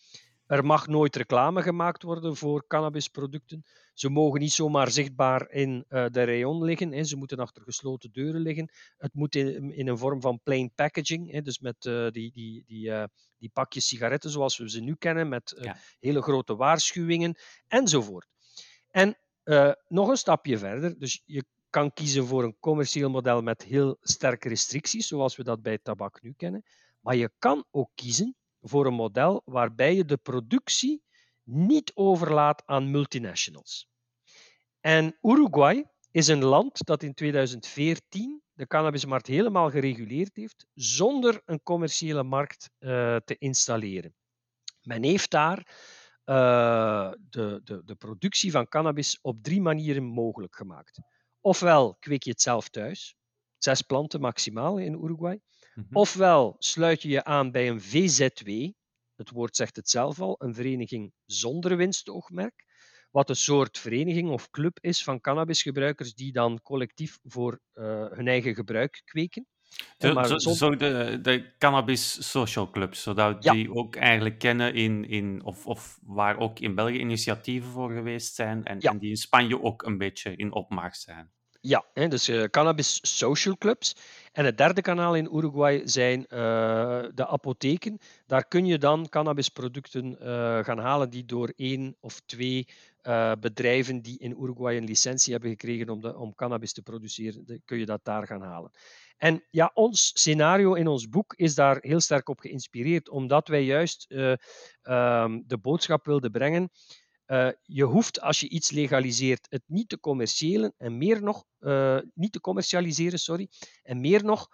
er 0.46 0.66
mag 0.66 0.88
nooit 0.88 1.16
reclame 1.16 1.62
gemaakt 1.62 2.04
worden 2.04 2.36
voor 2.36 2.68
cannabisproducten. 2.68 3.64
Ze 3.94 4.10
mogen 4.10 4.40
niet 4.40 4.52
zomaar 4.52 4.92
zichtbaar 4.92 5.52
in 5.52 5.86
uh, 5.90 6.06
de 6.08 6.24
rayon 6.24 6.64
liggen. 6.64 7.06
Ze 7.06 7.16
moeten 7.16 7.38
achter 7.38 7.64
gesloten 7.64 8.12
deuren 8.12 8.42
liggen. 8.42 8.72
Het 8.98 9.14
moet 9.14 9.36
in, 9.36 9.72
in 9.72 9.88
een 9.88 9.98
vorm 9.98 10.22
van 10.22 10.40
plain 10.44 10.72
packaging. 10.76 11.44
Dus 11.44 11.60
met 11.60 11.86
uh, 11.86 12.10
die, 12.10 12.32
die, 12.32 12.64
die, 12.66 12.88
uh, 12.88 13.04
die 13.38 13.50
pakjes 13.54 13.88
sigaretten 13.88 14.30
zoals 14.30 14.58
we 14.58 14.70
ze 14.70 14.82
nu 14.82 14.96
kennen. 14.96 15.30
Met 15.30 15.60
ja. 15.62 15.78
hele 16.00 16.22
grote 16.22 16.56
waarschuwingen 16.56 17.36
enzovoort. 17.68 18.28
En 18.90 19.18
uh, 19.52 19.72
nog 19.88 20.08
een 20.08 20.18
stapje 20.18 20.58
verder. 20.58 20.99
Dus 20.99 21.22
je 21.26 21.43
kan 21.70 21.93
kiezen 21.93 22.26
voor 22.26 22.43
een 22.43 22.58
commercieel 22.60 23.10
model 23.10 23.41
met 23.41 23.64
heel 23.64 23.97
sterke 24.02 24.49
restricties, 24.49 25.08
zoals 25.08 25.36
we 25.36 25.43
dat 25.43 25.62
bij 25.62 25.78
tabak 25.78 26.22
nu 26.22 26.34
kennen. 26.38 26.64
Maar 26.99 27.16
je 27.16 27.32
kan 27.39 27.66
ook 27.72 27.89
kiezen 27.95 28.36
voor 28.62 28.86
een 28.86 28.93
model 28.93 29.41
waarbij 29.45 29.95
je 29.95 30.06
de 30.06 30.18
productie 30.18 31.04
niet 31.43 31.91
overlaat 31.93 32.64
aan 32.66 32.91
multinationals. 32.91 33.89
En 34.80 35.18
Uruguay 35.22 35.86
is 36.12 36.28
een 36.28 36.43
land 36.43 36.86
dat 36.86 37.04
in 37.04 37.14
2014 37.14 38.41
de 38.54 38.68
cannabismarkt 38.68 39.28
helemaal 39.28 39.70
gereguleerd 39.70 40.36
heeft, 40.36 40.66
zonder 40.74 41.41
een 41.45 41.64
commerciële 41.64 42.24
markt 42.24 42.70
uh, 42.80 43.16
te 43.16 43.36
installeren. 43.38 44.16
Men 44.82 45.04
heeft 45.04 45.32
daar 45.32 45.68
uh, 46.26 47.12
de, 47.30 47.62
de, 47.64 47.82
de 47.86 47.96
productie 47.96 48.52
van 48.52 48.68
cannabis 48.68 49.20
op 49.22 49.44
drie 49.44 49.62
manieren 49.62 50.04
mogelijk 50.04 50.56
gemaakt. 50.56 51.00
Ofwel 51.42 51.96
kweek 52.00 52.24
je 52.24 52.30
het 52.30 52.42
zelf 52.42 52.70
thuis, 52.70 53.16
zes 53.58 53.82
planten 53.82 54.22
maximaal 54.22 54.78
in 54.78 54.94
Uruguay. 55.04 55.40
Mm 55.74 55.84
-hmm. 55.84 55.98
Ofwel 55.98 56.56
sluit 56.60 57.02
je 57.02 57.10
je 57.10 57.24
aan 57.24 57.52
bij 57.52 57.70
een 57.70 57.82
VZW, 57.82 58.72
het 59.16 59.30
woord 59.30 59.56
zegt 59.56 59.76
het 59.76 59.90
zelf 59.90 60.20
al, 60.20 60.36
een 60.38 60.54
vereniging 60.54 61.14
zonder 61.26 61.78
winstoogmerk, 61.78 62.66
wat 63.12 63.30
een 63.30 63.36
soort 63.36 63.78
vereniging 63.78 64.30
of 64.30 64.50
club 64.50 64.78
is 64.82 65.04
van 65.04 65.22
cannabisgebruikers 65.22 66.14
die 66.14 66.32
dan 66.32 66.62
collectief 66.62 67.20
voor 67.24 67.60
uh, 67.74 68.06
hun 68.12 68.28
eigen 68.28 68.56
gebruik 68.56 69.02
kweken. 69.06 69.48
De, 69.98 70.38
zo, 70.38 70.54
zo 70.54 70.76
de, 70.76 71.20
de 71.22 71.46
cannabis 71.58 72.32
social 72.32 72.70
clubs, 72.70 73.02
zodat 73.02 73.44
ja. 73.44 73.54
die 73.54 73.74
ook 73.74 73.96
eigenlijk 73.96 74.40
kennen 74.40 74.74
in, 74.74 75.06
in 75.10 75.44
of, 75.44 75.66
of 75.68 76.00
waar 76.02 76.38
ook 76.38 76.60
in 76.60 76.76
België 76.76 77.00
initiatieven 77.00 77.72
voor 77.72 77.92
geweest 77.92 78.36
zijn 78.36 78.64
en, 78.66 78.78
ja. 78.80 78.92
en 78.92 78.98
die 78.98 79.10
in 79.10 79.18
Spanje 79.18 79.62
ook 79.62 79.84
een 79.84 79.98
beetje 79.98 80.36
in 80.36 80.54
opmaak 80.54 80.96
zijn. 80.96 81.30
Ja, 81.64 81.86
hè, 81.94 82.08
dus 82.08 82.30
uh, 82.30 82.44
cannabis 82.44 83.00
social 83.18 83.58
clubs. 83.58 83.96
En 84.32 84.46
het 84.46 84.58
derde 84.58 84.82
kanaal 84.82 85.16
in 85.16 85.36
Uruguay 85.36 85.82
zijn 85.84 86.20
uh, 86.20 86.28
de 87.14 87.28
apotheken. 87.28 88.00
Daar 88.26 88.48
kun 88.48 88.66
je 88.66 88.78
dan 88.78 89.10
cannabisproducten 89.10 90.18
uh, 90.22 90.64
gaan 90.64 90.80
halen 90.80 91.10
die 91.10 91.26
door 91.26 91.54
één 91.56 91.96
of 92.00 92.22
twee 92.26 92.68
bedrijven 93.39 94.02
die 94.02 94.20
in 94.20 94.36
Uruguay 94.41 94.78
een 94.78 94.84
licentie 94.84 95.32
hebben 95.32 95.49
gekregen 95.49 95.89
om, 95.89 96.02
de, 96.02 96.18
om 96.18 96.36
cannabis 96.36 96.74
te 96.74 96.82
produceren, 96.82 97.62
kun 97.66 97.78
je 97.78 97.86
dat 97.86 98.04
daar 98.04 98.28
gaan 98.28 98.41
halen. 98.41 98.72
En 99.18 99.43
ja, 99.49 99.72
ons 99.74 100.12
scenario 100.14 100.74
in 100.74 100.88
ons 100.88 101.10
boek 101.10 101.34
is 101.36 101.56
daar 101.56 101.78
heel 101.82 101.99
sterk 101.99 102.30
op 102.30 102.39
geïnspireerd, 102.39 103.10
omdat 103.10 103.47
wij 103.47 103.64
juist 103.64 104.06
uh, 104.10 104.34
um, 104.84 105.43
de 105.47 105.58
boodschap 105.62 106.06
wilden 106.06 106.32
brengen. 106.32 106.70
Uh, 107.28 107.49
je 107.62 107.84
hoeft 107.84 108.22
als 108.22 108.39
je 108.39 108.49
iets 108.49 108.72
legaliseert 108.72 109.47
het 109.49 109.64
niet 109.66 109.89
te 109.89 109.99
commerciëren 109.99 110.74
en 110.78 110.97
meer 110.97 111.24
nog 111.24 111.45
niet 112.14 112.32
te 112.32 112.39
commercialiseren, 112.39 113.20
sorry. 113.20 113.49
En 113.84 114.02
meer 114.02 114.24
nog, 114.24 114.47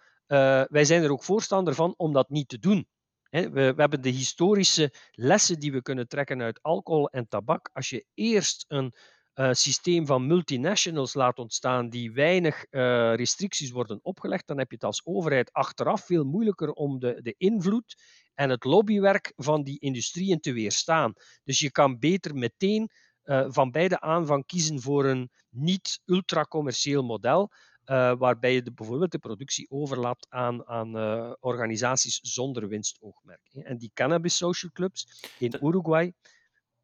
wij 0.67 0.85
zijn 0.85 1.03
er 1.03 1.11
ook 1.11 1.23
voorstander 1.23 1.75
van 1.75 1.93
om 1.97 2.13
dat 2.13 2.29
niet 2.29 2.47
te 2.47 2.59
doen. 2.59 2.87
We, 3.29 3.49
we, 3.49 3.73
hebben 3.75 4.01
de 4.01 4.09
historische 4.09 4.93
lessen 5.11 5.59
die 5.59 5.71
we 5.71 5.81
kunnen 5.81 6.07
trekken 6.07 6.41
uit 6.41 6.61
alcohol 6.61 7.09
en 7.09 7.27
tabak. 7.27 7.69
Als 7.73 7.89
je 7.89 8.05
eerst 8.13 8.65
een 8.67 8.93
uh, 9.35 9.49
systeem 9.51 10.05
van 10.05 10.27
multinationals 10.27 11.13
laat 11.13 11.37
ontstaan 11.39 11.89
die 11.89 12.11
weinig 12.11 12.65
uh, 12.69 13.15
restricties 13.15 13.71
worden 13.71 13.99
opgelegd, 14.01 14.47
dan 14.47 14.57
heb 14.57 14.69
je 14.69 14.75
het 14.75 14.83
als 14.83 15.05
overheid 15.05 15.51
achteraf 15.53 16.05
veel 16.05 16.23
moeilijker 16.23 16.71
om 16.71 16.99
de, 16.99 17.19
de 17.21 17.35
invloed 17.37 17.95
en 18.33 18.49
het 18.49 18.63
lobbywerk 18.63 19.33
van 19.35 19.63
die 19.63 19.79
industrieën 19.79 20.39
te 20.39 20.53
weerstaan. 20.53 21.13
Dus 21.43 21.59
je 21.59 21.71
kan 21.71 21.99
beter 21.99 22.35
meteen 22.35 22.89
uh, 23.23 23.45
van 23.47 23.71
beide 23.71 23.99
aanvang 23.99 24.45
kiezen 24.45 24.81
voor 24.81 25.05
een 25.05 25.29
niet 25.49 26.01
ultra-commercieel 26.05 27.03
model, 27.03 27.51
uh, 27.87 28.13
waarbij 28.17 28.53
je 28.53 28.61
de, 28.61 28.71
bijvoorbeeld 28.71 29.11
de 29.11 29.19
productie 29.19 29.69
overlaat 29.69 30.27
aan, 30.29 30.67
aan 30.67 30.97
uh, 30.97 31.33
organisaties 31.39 32.19
zonder 32.21 32.67
winstoogmerk. 32.67 33.49
En 33.53 33.77
die 33.77 33.91
cannabis 33.93 34.37
social 34.37 34.71
clubs 34.71 35.25
in 35.39 35.53
Uruguay, 35.61 36.13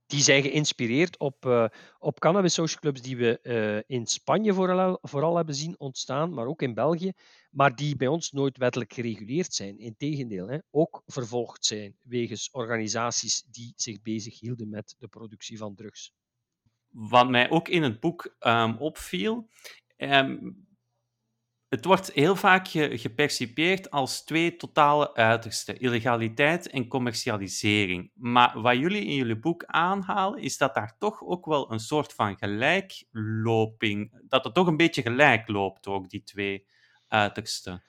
die 0.06 0.22
zijn 0.22 0.42
geïnspireerd 0.42 1.18
op, 1.18 1.46
uh, 1.46 1.66
op 2.00 2.20
cannabis 2.20 2.54
social 2.54 2.80
clubs 2.80 3.02
die 3.02 3.18
we 3.18 3.84
in 3.88 4.06
Spanje 4.06 4.54
vooral, 4.54 4.98
vooral 5.02 5.36
hebben 5.36 5.56
zien 5.56 5.80
ontstaan, 5.80 6.34
maar 6.34 6.46
ook 6.46 6.62
in 6.62 6.74
België, 6.74 7.12
maar 7.52 7.76
die 7.76 7.96
bij 7.96 8.08
ons 8.08 8.32
nooit 8.32 8.58
wettelijk 8.58 8.94
gereguleerd 8.94 9.54
zijn. 9.54 9.80
Integendeel, 9.80 10.48
hè, 10.48 10.58
ook 10.72 11.04
vervolgd 11.06 11.66
zijn 11.66 11.96
wegens 12.02 12.52
organisaties 12.52 13.44
die 13.52 13.74
zich 13.76 14.02
bezighielden 14.02 14.70
met 14.70 14.96
de 15.00 15.08
productie 15.08 15.58
van 15.58 15.76
drugs. 15.76 16.14
Wat 16.90 17.30
mij 17.30 17.50
ook 17.50 17.68
in 17.68 17.84
het 17.84 18.00
boek 18.00 18.36
um, 18.40 18.78
opviel, 18.78 19.50
um, 19.98 20.68
het 21.74 21.86
wordt 21.86 22.12
heel 22.12 22.36
vaak 22.36 22.68
ge 22.68 22.98
gepercipieerd 22.98 23.92
als 23.92 24.24
twee 24.24 24.56
totale 24.56 25.14
uitersten: 25.14 25.80
illegaliteit 25.80 26.70
en 26.70 26.88
commercialisering. 26.88 28.12
Maar 28.16 28.62
wat 28.62 28.78
jullie 28.78 29.06
in 29.06 29.16
jullie 29.16 29.40
boek 29.40 29.66
aanhalen, 29.66 30.42
is 30.42 30.58
dat 30.58 30.76
daar 30.76 30.96
toch 30.98 31.24
ook 31.24 31.46
wel 31.46 31.72
een 31.72 31.80
soort 31.80 32.14
van 32.14 32.38
gelijkloping, 32.38 34.22
dat 34.28 34.44
het 34.44 34.54
toch 34.54 34.68
een 34.68 34.78
beetje 34.78 35.02
gelijk 35.02 35.48
loopt, 35.48 35.88
ook 35.88 36.10
die 36.10 36.24
twee 36.24 36.68
uitersten. 37.08 37.84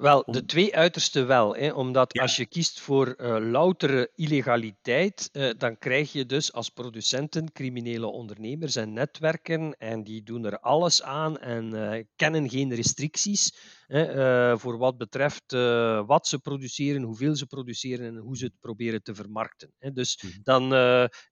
Wel, 0.00 0.24
de 0.26 0.44
twee 0.44 0.76
uitersten 0.76 1.26
wel. 1.26 1.54
Hè, 1.54 1.72
omdat 1.72 2.18
als 2.18 2.36
je 2.36 2.46
kiest 2.46 2.80
voor 2.80 3.14
uh, 3.18 3.36
loutere 3.50 4.10
illegaliteit, 4.14 5.28
uh, 5.32 5.50
dan 5.58 5.78
krijg 5.78 6.12
je 6.12 6.26
dus 6.26 6.52
als 6.52 6.68
producenten 6.68 7.52
criminele 7.52 8.06
ondernemers 8.06 8.76
en 8.76 8.92
netwerken 8.92 9.78
en 9.78 10.04
die 10.04 10.22
doen 10.22 10.44
er 10.44 10.60
alles 10.60 11.02
aan 11.02 11.38
en 11.38 11.74
uh, 11.74 12.04
kennen 12.16 12.50
geen 12.50 12.74
restricties 12.74 13.54
hè, 13.90 14.58
voor 14.58 14.78
wat 14.78 14.96
betreft 14.96 15.52
wat 16.06 16.26
ze 16.26 16.38
produceren, 16.38 17.02
hoeveel 17.02 17.36
ze 17.36 17.46
produceren 17.46 18.06
en 18.06 18.16
hoe 18.16 18.36
ze 18.36 18.44
het 18.44 18.60
proberen 18.60 19.02
te 19.02 19.14
vermarkten. 19.14 19.72
Hè. 19.78 19.92
Dus 19.92 20.22
mhm. 20.22 20.32
dan, 20.42 20.68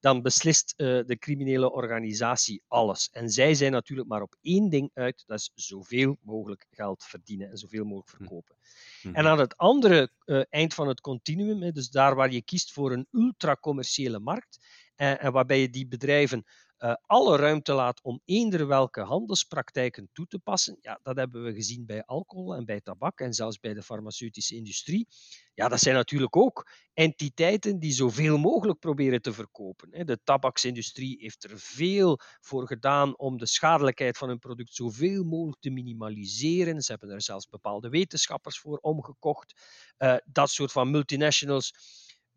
dan 0.00 0.22
beslist 0.22 0.74
de 0.76 1.16
criminele 1.18 1.72
organisatie 1.72 2.62
alles. 2.68 3.09
En 3.12 3.30
zij 3.30 3.54
zijn 3.54 3.72
natuurlijk 3.72 4.09
maar 4.09 4.22
op 4.22 4.36
één 4.40 4.68
ding 4.70 4.90
uit, 4.94 5.24
dat 5.26 5.38
is 5.38 5.50
zoveel 5.54 6.16
mogelijk 6.22 6.66
geld 6.70 7.04
verdienen 7.04 7.50
en 7.50 7.56
zoveel 7.56 7.84
mogelijk 7.84 8.12
mhm. 8.12 8.18
verkopen. 8.18 8.56
En 9.02 9.11
mhm. 9.11 9.26
aan 9.26 9.38
het 9.38 9.56
andere 9.56 10.11
eind 10.50 10.74
van 10.74 10.88
het 10.88 11.00
continuum, 11.00 11.72
dus 11.72 11.90
daar 11.90 12.14
waar 12.14 12.32
je 12.32 12.42
kiest 12.42 12.72
voor 12.72 12.92
een 12.92 13.06
ultra-commerciële 13.11 14.18
markt, 14.18 14.59
en 14.98 15.32
waarbij 15.32 15.61
je 15.61 15.70
die 15.70 15.86
bedrijven 15.86 16.44
uh, 16.79 16.95
alle 17.07 17.37
ruimte 17.37 17.72
laat 17.72 18.03
om 18.03 18.20
eender 18.24 18.66
welke 18.66 19.01
handelspraktijken 19.01 20.09
toe 20.12 20.26
te 20.26 20.39
passen. 20.39 20.79
Ja, 20.81 21.01
dat 21.03 21.16
hebben 21.16 21.43
we 21.43 21.53
gezien 21.53 21.87
bij 21.87 22.05
alcohol 22.05 22.55
en 22.55 22.64
bij 22.64 22.81
tabak 22.81 23.20
en 23.20 23.33
zelfs 23.33 23.59
bij 23.59 23.74
de 23.74 23.83
farmaceutische 23.83 24.55
industrie. 24.55 25.09
Ja, 25.55 25.68
dat 25.68 25.81
zijn 25.81 25.95
natuurlijk 25.95 26.37
ook 26.37 26.70
entiteiten 26.95 27.79
die 27.79 27.93
zoveel 27.93 28.39
mogelijk 28.39 28.79
proberen 28.79 29.22
te 29.22 29.33
verkopen. 29.33 30.07
De 30.07 30.18
tabaksindustrie 30.24 31.16
heeft 31.20 31.45
er 31.45 31.59
veel 31.59 32.18
voor 32.41 32.66
gedaan 32.66 33.18
om 33.18 33.39
de 33.39 33.47
schadelijkheid 33.47 34.18
van 34.18 34.29
hun 34.29 34.39
product 34.39 34.74
zoveel 34.74 35.24
mogelijk 35.24 35.61
te 35.61 35.70
minimaliseren. 35.70 36.83
Ze 36.83 36.91
hebben 36.91 37.11
er 37.11 37.22
zelfs 37.22 37.49
bepaalde 37.49 37.89
wetenschappers 37.89 38.59
voor 38.59 38.79
omgekocht. 38.79 39.55
Uh, 39.99 40.16
dat 40.24 40.51
soort 40.51 40.72
van 40.72 40.91
multinationals 40.91 41.72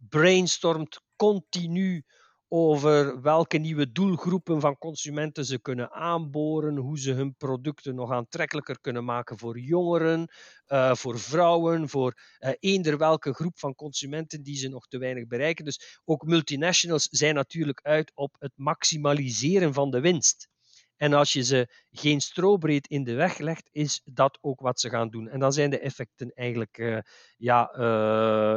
brainstormt 0.09 1.01
continu 1.15 2.05
over 2.53 3.21
welke 3.21 3.57
nieuwe 3.57 3.91
doelgroepen 3.91 4.61
van 4.61 4.77
consumenten 4.77 5.45
ze 5.45 5.59
kunnen 5.59 5.91
aanboren, 5.91 6.77
hoe 6.77 6.99
ze 6.99 7.11
hun 7.11 7.35
producten 7.35 7.95
nog 7.95 8.11
aantrekkelijker 8.11 8.79
kunnen 8.79 9.03
maken 9.05 9.37
voor 9.37 9.59
jongeren, 9.59 10.31
uh, 10.67 10.95
voor 10.95 11.19
vrouwen, 11.19 11.89
voor 11.89 12.13
uh, 12.39 12.49
eender 12.59 12.97
welke 12.97 13.33
groep 13.33 13.59
van 13.59 13.75
consumenten 13.75 14.43
die 14.43 14.55
ze 14.55 14.67
nog 14.67 14.87
te 14.87 14.97
weinig 14.97 15.27
bereiken. 15.27 15.65
Dus 15.65 16.01
ook 16.05 16.25
multinationals 16.25 17.07
zijn 17.11 17.35
natuurlijk 17.35 17.79
uit 17.81 18.11
op 18.15 18.35
het 18.39 18.53
maximaliseren 18.55 19.73
van 19.73 19.91
de 19.91 19.99
winst. 19.99 20.49
En 20.97 21.13
als 21.13 21.33
je 21.33 21.43
ze 21.43 21.73
geen 21.91 22.21
strobreed 22.21 22.87
in 22.87 23.03
de 23.03 23.13
weg 23.13 23.37
legt, 23.37 23.69
is 23.71 24.01
dat 24.03 24.37
ook 24.41 24.59
wat 24.59 24.79
ze 24.79 24.89
gaan 24.89 25.09
doen. 25.09 25.27
En 25.27 25.39
dan 25.39 25.53
zijn 25.53 25.69
de 25.69 25.79
effecten 25.79 26.31
eigenlijk 26.33 26.77
uh, 26.77 26.97
ja, 27.37 27.63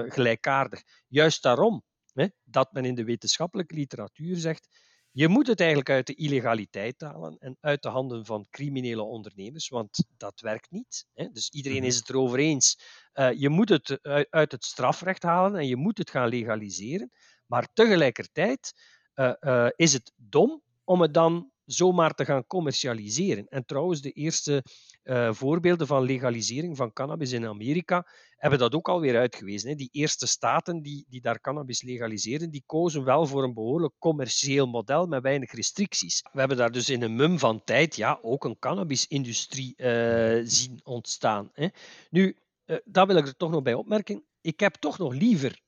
gelijkaardig. 0.09 0.83
Juist 1.09 1.43
daarom 1.43 1.83
hè, 2.15 2.27
dat 2.45 2.73
men 2.73 2.85
in 2.85 2.95
de 2.95 3.05
wetenschappelijke 3.05 3.75
literatuur 3.75 4.37
zegt, 4.37 4.69
je 5.11 5.29
moet 5.29 5.47
het 5.47 5.61
eigenlijk 5.61 5.91
uit 5.91 6.07
de 6.07 6.15
illegaliteit 6.15 7.01
halen 7.01 7.39
en 7.39 7.57
uit 7.61 7.83
de 7.83 7.89
handen 7.89 8.25
van 8.25 8.47
criminele 8.51 9.03
ondernemers, 9.03 9.69
want 9.69 10.05
dat 10.17 10.41
werkt 10.41 10.71
niet. 10.71 11.07
Hè. 11.13 11.29
Dus 11.29 11.49
iedereen 11.49 11.79
mhm. 11.79 11.87
is 11.87 11.97
het 11.97 12.09
erover 12.09 12.39
eens. 12.39 12.79
Uh, 13.15 13.33
je 13.33 13.49
moet 13.49 13.69
het 13.69 13.99
uit, 14.31 14.53
het 14.53 14.65
strafrecht 14.65 15.23
halen 15.23 15.61
en 15.61 15.67
je 15.67 15.77
moet 15.77 15.99
het 15.99 16.11
gaan 16.11 16.29
legaliseren. 16.29 17.11
Maar 17.47 17.69
tegelijkertijd 17.73 18.73
uh, 19.15 19.33
uh, 19.41 19.69
is 19.77 19.93
het 19.93 20.13
dom 20.17 20.63
om 20.85 21.01
het 21.01 21.15
dan 21.15 21.53
zomaar 21.65 22.15
te 22.15 22.25
gaan 22.25 22.47
commercialiseren. 22.47 23.47
En 23.49 23.65
trouwens, 23.65 24.01
de 24.01 24.11
eerste 24.11 24.65
uh, 25.05 25.33
voorbeelden 25.33 25.87
van 25.87 26.03
legalisering 26.03 26.77
van 26.77 26.93
cannabis 26.93 27.33
in 27.33 27.47
Amerika 27.47 28.07
hebben 28.37 28.59
dat 28.59 28.75
ook 28.75 28.89
alweer 28.89 29.19
uitgewezen. 29.19 29.69
Hè. 29.69 29.75
Die 29.75 29.89
eerste 29.93 30.27
staten 30.27 30.83
die, 30.83 31.05
die 31.09 31.21
daar 31.21 31.41
cannabis 31.41 31.83
legaliseren, 31.83 32.51
die 32.51 32.63
kozen 32.67 33.05
wel 33.05 33.27
voor 33.27 33.43
een 33.43 33.55
behoorlijk 33.55 33.95
commercieel 33.99 34.67
model 34.67 35.07
met 35.07 35.23
weinig 35.23 35.53
restricties. 35.53 36.23
We 36.33 36.39
hebben 36.39 36.57
daar 36.57 36.73
dus 36.73 36.89
in 36.89 37.03
een 37.03 37.17
mum 37.17 37.39
van 37.39 37.65
tijd 37.65 37.97
ja, 37.97 38.19
ook 38.23 38.45
een 38.45 38.59
cannabisindustrie 38.59 39.75
uh, 39.77 40.41
zien 40.45 40.81
ontstaan. 40.83 41.51
Hè. 41.53 41.69
Nu, 42.11 42.37
uh, 42.67 42.77
dat 42.85 43.07
wil 43.07 43.17
ik 43.17 43.27
er 43.27 43.37
toch 43.37 43.51
nog 43.51 43.63
bij 43.63 43.75
opmerken. 43.75 44.25
Ik 44.41 44.61
heb 44.61 44.75
toch 44.75 44.99
nog 44.99 45.15
liever 45.15 45.61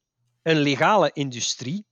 een 0.43 0.59
legale 0.59 1.11
industrie 1.13 1.87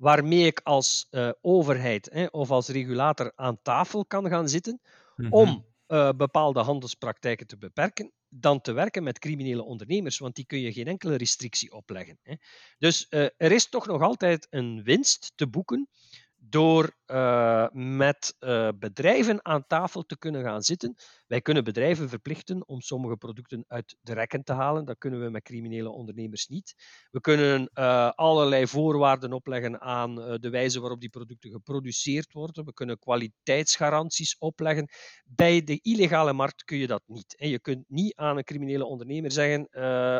waarmee 0.00 0.46
ik 0.46 0.60
als 0.62 1.06
uh, 1.10 1.30
overheid 1.40 2.08
hè, 2.12 2.26
of 2.26 2.50
als 2.50 2.68
regulator 2.68 3.32
aan 3.34 3.62
tafel 3.62 4.06
kan 4.06 4.28
gaan 4.28 4.48
zitten 4.48 4.80
mm-hmm. 5.16 5.32
om 5.32 5.66
uh, 5.88 6.10
bepaalde 6.16 6.60
handelspraktijken 6.60 7.46
te 7.46 7.56
beperken, 7.56 8.12
dan 8.28 8.60
te 8.60 8.72
werken 8.72 9.02
met 9.02 9.18
criminele 9.18 9.62
ondernemers, 9.62 10.18
want 10.18 10.34
die 10.34 10.44
kun 10.44 10.60
je 10.60 10.72
geen 10.72 10.86
enkele 10.86 11.16
restrictie 11.16 11.72
opleggen. 11.72 12.18
Hè. 12.22 12.34
Dus 12.78 13.06
uh, 13.10 13.20
er 13.36 13.52
is 13.52 13.68
toch 13.68 13.86
nog 13.86 14.02
altijd 14.02 14.46
een 14.50 14.82
winst 14.82 15.32
te 15.34 15.46
boeken 15.46 15.88
door 16.42 16.96
uh, 17.06 17.66
met 17.72 18.36
uh, 18.40 18.68
bedrijven 18.78 19.44
aan 19.44 19.66
tafel 19.66 20.02
te 20.02 20.18
kunnen 20.18 20.42
gaan 20.42 20.62
zitten. 20.62 20.94
Wij 21.26 21.40
kunnen 21.40 21.64
bedrijven 21.64 22.08
verplichten 22.08 22.68
om 22.68 22.80
sommige 22.80 23.16
producten 23.16 23.64
uit 23.68 23.96
de 24.00 24.12
rekken 24.12 24.44
te 24.44 24.52
halen. 24.52 24.84
Dat 24.84 24.98
kunnen 24.98 25.20
we 25.20 25.30
met 25.30 25.42
criminele 25.42 25.88
ondernemers 25.88 26.46
niet. 26.46 26.74
We 27.10 27.20
kunnen 27.20 27.70
uh, 27.74 28.10
allerlei 28.10 28.66
voorwaarden 28.66 29.32
opleggen 29.32 29.80
aan 29.80 30.14
de 30.14 30.50
wijze 30.50 30.80
waarop 30.80 31.00
die 31.00 31.08
producten 31.08 31.50
geproduceerd 31.50 32.32
worden. 32.32 32.64
We 32.64 32.72
kunnen 32.72 32.98
kwaliteitsgaranties 32.98 34.38
opleggen. 34.38 34.88
Bij 35.24 35.64
de 35.64 35.78
illegale 35.82 36.32
markt 36.32 36.64
kun 36.64 36.78
je 36.78 36.86
dat 36.86 37.02
niet. 37.06 37.36
En 37.36 37.48
je 37.48 37.60
kunt 37.60 37.84
niet 37.88 38.16
aan 38.16 38.36
een 38.36 38.44
criminele 38.44 38.84
ondernemer 38.84 39.32
zeggen: 39.32 39.68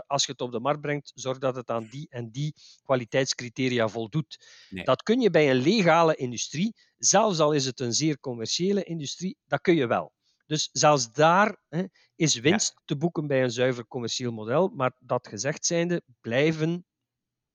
als 0.07 0.27
je 0.27 0.33
het 0.33 0.41
op 0.41 0.53
de 0.53 0.61
markt 0.61 0.81
brengt, 0.81 1.13
zorg 1.15 1.39
dat 1.39 1.57
het 1.57 1.71
aan 1.71 1.89
die 1.91 2.07
en 2.11 2.31
die 2.31 2.55
kwaliteitscriteria 2.83 3.89
voldoet. 3.89 4.47
Nee. 4.69 4.85
Dat 4.85 5.03
kun 5.03 5.21
je 5.21 5.31
bij 5.31 5.51
een 5.51 5.63
legale 5.63 6.10
industrie, 6.15 6.75
zelfs 6.97 7.39
al 7.39 7.53
is 7.53 7.67
het 7.67 7.81
een 7.81 7.93
zeer 7.93 8.19
commerciële 8.19 8.85
industrie, 8.85 9.37
dat 9.47 9.61
kun 9.61 9.75
je 9.75 9.87
wel. 9.87 10.13
Dus 10.47 10.69
zelfs 10.73 11.13
daar 11.13 11.61
hè, 11.69 11.85
is 12.15 12.35
winst 12.35 12.73
ja. 12.75 12.83
te 12.85 12.97
boeken 12.97 13.27
bij 13.27 13.43
een 13.43 13.51
zuiver 13.51 13.87
commercieel 13.87 14.33
model. 14.33 14.69
Maar 14.69 14.93
dat 14.99 15.29
gezegd 15.29 15.67
zijnde, 15.67 16.03
blijven 16.21 16.85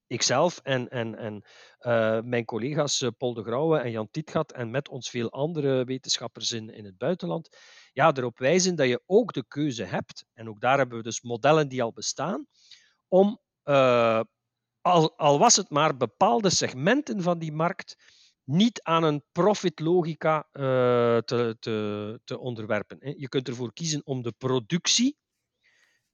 ikzelf 0.07 0.59
en, 0.63 0.89
en, 0.89 1.15
en 1.15 1.43
uh, 1.79 2.21
mijn 2.21 2.45
collega's 2.45 3.01
uh, 3.01 3.09
Paul 3.17 3.33
de 3.33 3.43
Grauwe 3.43 3.77
en 3.77 3.91
Jan 3.91 4.09
Tietgat 4.11 4.51
en 4.51 4.71
met 4.71 4.89
ons 4.89 5.09
veel 5.09 5.31
andere 5.31 5.83
wetenschappers 5.83 6.51
in, 6.51 6.69
in 6.69 6.85
het 6.85 6.97
buitenland, 6.97 7.57
ja, 7.93 8.13
erop 8.13 8.37
wijzen 8.37 8.75
dat 8.75 8.87
je 8.87 9.03
ook 9.05 9.33
de 9.33 9.45
keuze 9.47 9.83
hebt, 9.83 10.25
en 10.33 10.49
ook 10.49 10.61
daar 10.61 10.77
hebben 10.77 10.97
we 10.97 11.03
dus 11.03 11.21
modellen 11.21 11.67
die 11.67 11.83
al 11.83 11.93
bestaan, 11.93 12.47
om, 13.07 13.39
uh, 13.63 14.21
al, 14.81 15.17
al 15.17 15.39
was 15.39 15.55
het 15.55 15.69
maar 15.69 15.97
bepaalde 15.97 16.49
segmenten 16.49 17.21
van 17.21 17.39
die 17.39 17.51
markt, 17.51 17.95
niet 18.45 18.83
aan 18.83 19.03
een 19.03 19.23
profitlogica 19.31 20.37
uh, 20.37 20.63
te, 21.17 21.55
te, 21.59 22.19
te 22.23 22.39
onderwerpen. 22.39 23.19
Je 23.19 23.29
kunt 23.29 23.47
ervoor 23.47 23.73
kiezen 23.73 24.01
om 24.05 24.21
de 24.21 24.33
productie 24.37 25.17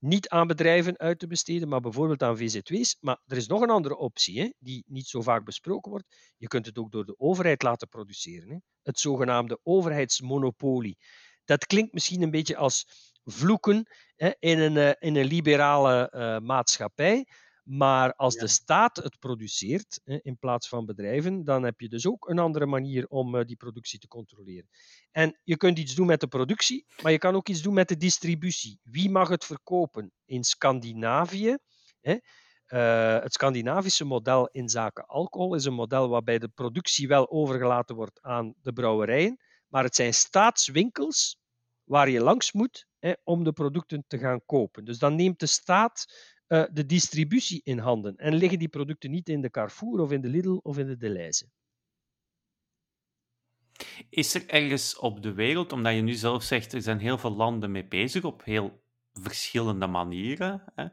niet 0.01 0.29
aan 0.29 0.47
bedrijven 0.47 0.97
uit 0.97 1.19
te 1.19 1.27
besteden, 1.27 1.67
maar 1.67 1.79
bijvoorbeeld 1.79 2.23
aan 2.23 2.37
VZW's. 2.37 2.97
Maar 2.99 3.21
er 3.25 3.37
is 3.37 3.47
nog 3.47 3.61
een 3.61 3.69
andere 3.69 3.97
optie, 3.97 4.41
hè, 4.41 4.49
die 4.59 4.83
niet 4.87 5.07
zo 5.07 5.21
vaak 5.21 5.45
besproken 5.45 5.91
wordt. 5.91 6.33
Je 6.37 6.47
kunt 6.47 6.65
het 6.65 6.77
ook 6.77 6.91
door 6.91 7.05
de 7.05 7.19
overheid 7.19 7.63
laten 7.63 7.87
produceren. 7.87 8.49
Hè. 8.49 8.57
Het 8.81 8.99
zogenaamde 8.99 9.59
overheidsmonopolie. 9.63 10.97
Dat 11.45 11.65
klinkt 11.65 11.93
misschien 11.93 12.21
een 12.21 12.31
beetje 12.31 12.57
als 12.57 12.85
vloeken 13.23 13.87
hè, 14.15 14.31
in, 14.39 14.59
een, 14.59 14.75
uh, 14.75 14.91
in 14.99 15.15
een 15.15 15.25
liberale 15.25 16.11
uh, 16.15 16.47
maatschappij. 16.47 17.25
Maar 17.71 18.13
als 18.13 18.35
de 18.35 18.47
staat 18.47 18.95
het 18.95 19.19
produceert 19.19 20.01
in 20.03 20.37
plaats 20.37 20.67
van 20.67 20.85
bedrijven, 20.85 21.43
dan 21.43 21.63
heb 21.63 21.79
je 21.79 21.89
dus 21.89 22.07
ook 22.07 22.29
een 22.29 22.39
andere 22.39 22.65
manier 22.65 23.07
om 23.07 23.35
eh, 23.35 23.45
die 23.45 23.55
productie 23.55 23.99
te 23.99 24.07
controleren. 24.07 24.69
En 25.11 25.39
je 25.43 25.57
kunt 25.57 25.79
iets 25.79 25.95
doen 25.95 26.05
met 26.05 26.19
de 26.19 26.27
productie, 26.27 26.85
maar 27.01 27.11
je 27.11 27.17
kan 27.17 27.35
ook 27.35 27.49
iets 27.49 27.61
doen 27.61 27.73
met 27.73 27.87
de 27.87 27.97
distributie. 27.97 28.79
Wie 28.83 29.09
mag 29.09 29.29
het 29.29 29.45
verkopen? 29.45 30.11
In 30.25 30.43
Scandinavië. 30.43 31.57
Hè, 32.01 32.17
uh, 32.67 33.23
het 33.23 33.33
Scandinavische 33.33 34.05
model 34.05 34.47
in 34.47 34.69
zaken 34.69 35.05
alcohol 35.05 35.55
is 35.55 35.65
een 35.65 35.73
model 35.73 36.09
waarbij 36.09 36.39
de 36.39 36.49
productie 36.49 37.07
wel 37.07 37.29
overgelaten 37.29 37.95
wordt 37.95 38.21
aan 38.21 38.53
de 38.61 38.73
brouwerijen, 38.73 39.37
maar 39.67 39.83
het 39.83 39.95
zijn 39.95 40.13
staatswinkels 40.13 41.39
waar 41.83 42.09
je 42.09 42.21
langs 42.21 42.51
moet 42.51 42.87
hè, 42.99 43.13
om 43.23 43.43
de 43.43 43.51
producten 43.53 44.03
te 44.07 44.17
gaan 44.17 44.45
kopen. 44.45 44.85
Dus 44.85 44.97
dan 44.97 45.15
neemt 45.15 45.39
de 45.39 45.45
staat 45.45 46.05
uh, 46.51 46.63
de 46.71 46.85
distributie 46.85 47.61
in 47.63 47.77
handen 47.77 48.15
en 48.15 48.35
liggen 48.35 48.59
die 48.59 48.69
producten 48.69 49.11
niet 49.11 49.29
in 49.29 49.41
de 49.41 49.49
Carrefour 49.49 49.99
of 49.99 50.11
in 50.11 50.21
de 50.21 50.27
Lidl 50.27 50.59
of 50.63 50.77
in 50.77 50.87
de 50.87 50.97
Deleuze. 50.97 51.49
Is 54.09 54.33
er 54.33 54.49
ergens 54.49 54.97
op 54.97 55.21
de 55.21 55.33
wereld, 55.33 55.71
omdat 55.71 55.95
je 55.95 56.01
nu 56.01 56.13
zelf 56.13 56.43
zegt, 56.43 56.73
er 56.73 56.81
zijn 56.81 56.99
heel 56.99 57.17
veel 57.17 57.35
landen 57.35 57.71
mee 57.71 57.87
bezig 57.87 58.23
op 58.23 58.43
heel 58.43 58.83
verschillende 59.11 59.87
manieren, 59.87 60.63
hè, 60.75 60.87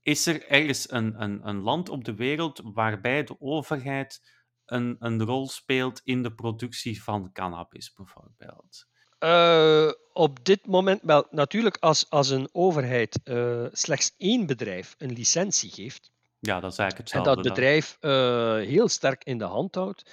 is 0.00 0.26
er 0.26 0.46
ergens 0.46 0.90
een, 0.90 1.22
een, 1.22 1.48
een 1.48 1.60
land 1.60 1.88
op 1.88 2.04
de 2.04 2.14
wereld 2.14 2.60
waarbij 2.64 3.24
de 3.24 3.40
overheid 3.40 4.38
een, 4.64 4.96
een 4.98 5.22
rol 5.22 5.48
speelt 5.48 6.00
in 6.04 6.22
de 6.22 6.34
productie 6.34 7.02
van 7.02 7.32
cannabis, 7.32 7.92
bijvoorbeeld? 7.92 8.89
Uh, 9.24 9.90
op 10.12 10.44
dit 10.44 10.66
moment, 10.66 11.00
wel, 11.02 11.26
natuurlijk 11.30 11.76
als, 11.80 12.10
als 12.10 12.30
een 12.30 12.48
overheid 12.52 13.20
uh, 13.24 13.66
slechts 13.72 14.14
één 14.16 14.46
bedrijf 14.46 14.94
een 14.98 15.12
licentie 15.12 15.70
geeft, 15.70 16.10
ja, 16.38 16.60
dat 16.60 16.72
is 16.72 16.78
eigenlijk 16.78 17.10
hetzelfde. 17.10 17.30
En 17.30 17.42
dat 17.42 17.54
bedrijf 17.54 17.96
uh, 18.00 18.68
heel 18.68 18.88
sterk 18.88 19.24
in 19.24 19.38
de 19.38 19.44
hand 19.44 19.74
houdt, 19.74 20.10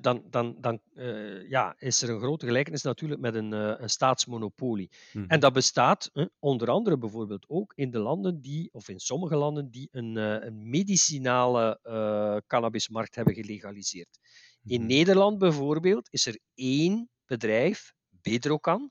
dan, 0.00 0.22
dan, 0.30 0.56
dan 0.60 0.80
ja, 1.48 1.74
is 1.78 2.02
er 2.02 2.10
een 2.10 2.20
grote 2.20 2.46
gelijkenis 2.46 2.82
natuurlijk 2.82 3.20
met 3.20 3.34
een, 3.34 3.52
een 3.52 3.90
staatsmonopolie. 3.90 4.90
Mm. 5.12 5.24
En 5.28 5.40
dat 5.40 5.52
bestaat 5.52 6.10
onder 6.38 6.70
andere 6.70 6.98
bijvoorbeeld 6.98 7.44
ook 7.48 7.72
in 7.76 7.90
de 7.90 7.98
landen 7.98 8.40
die, 8.40 8.68
of 8.72 8.88
in 8.88 9.00
sommige 9.00 9.36
landen 9.36 9.70
die 9.70 9.88
een, 9.90 10.16
een 10.16 10.70
medicinale 10.70 11.80
cannabismarkt 12.46 13.14
hebben 13.14 13.34
gelegaliseerd. 13.34 14.18
In 14.64 14.80
mm. 14.80 14.86
Nederland 14.86 15.38
bijvoorbeeld 15.38 16.08
is 16.10 16.26
er 16.26 16.38
één 16.54 17.08
bedrijf, 17.26 17.93
Bedrocan, 18.24 18.90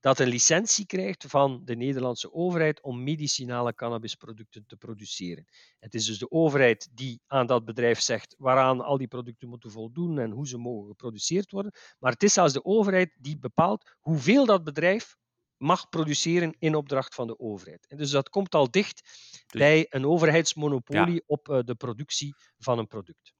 dat 0.00 0.18
een 0.18 0.28
licentie 0.28 0.86
krijgt 0.86 1.24
van 1.28 1.62
de 1.64 1.76
Nederlandse 1.76 2.32
overheid 2.32 2.82
om 2.82 3.04
medicinale 3.04 3.74
cannabisproducten 3.74 4.64
te 4.66 4.76
produceren. 4.76 5.44
Het 5.78 5.94
is 5.94 6.06
dus 6.06 6.18
de 6.18 6.30
overheid 6.30 6.88
die 6.92 7.20
aan 7.26 7.46
dat 7.46 7.64
bedrijf 7.64 8.00
zegt 8.00 8.34
waaraan 8.38 8.80
al 8.80 8.98
die 8.98 9.08
producten 9.08 9.48
moeten 9.48 9.70
voldoen 9.70 10.18
en 10.18 10.30
hoe 10.30 10.48
ze 10.48 10.58
mogen 10.58 10.88
geproduceerd 10.88 11.50
worden. 11.50 11.72
Maar 11.98 12.12
het 12.12 12.22
is 12.22 12.32
zelfs 12.32 12.52
de 12.52 12.64
overheid 12.64 13.16
die 13.20 13.38
bepaalt 13.38 13.96
hoeveel 14.00 14.46
dat 14.46 14.64
bedrijf 14.64 15.16
mag 15.56 15.88
produceren 15.88 16.56
in 16.58 16.74
opdracht 16.74 17.14
van 17.14 17.26
de 17.26 17.38
overheid. 17.38 17.86
En 17.88 17.96
dus 17.96 18.10
dat 18.10 18.28
komt 18.28 18.54
al 18.54 18.70
dicht 18.70 19.02
dus... 19.02 19.60
bij 19.60 19.86
een 19.88 20.06
overheidsmonopolie 20.06 21.14
ja. 21.14 21.22
op 21.26 21.48
uh, 21.48 21.58
de 21.64 21.74
productie 21.74 22.34
van 22.58 22.78
een 22.78 22.86
product. 22.86 23.35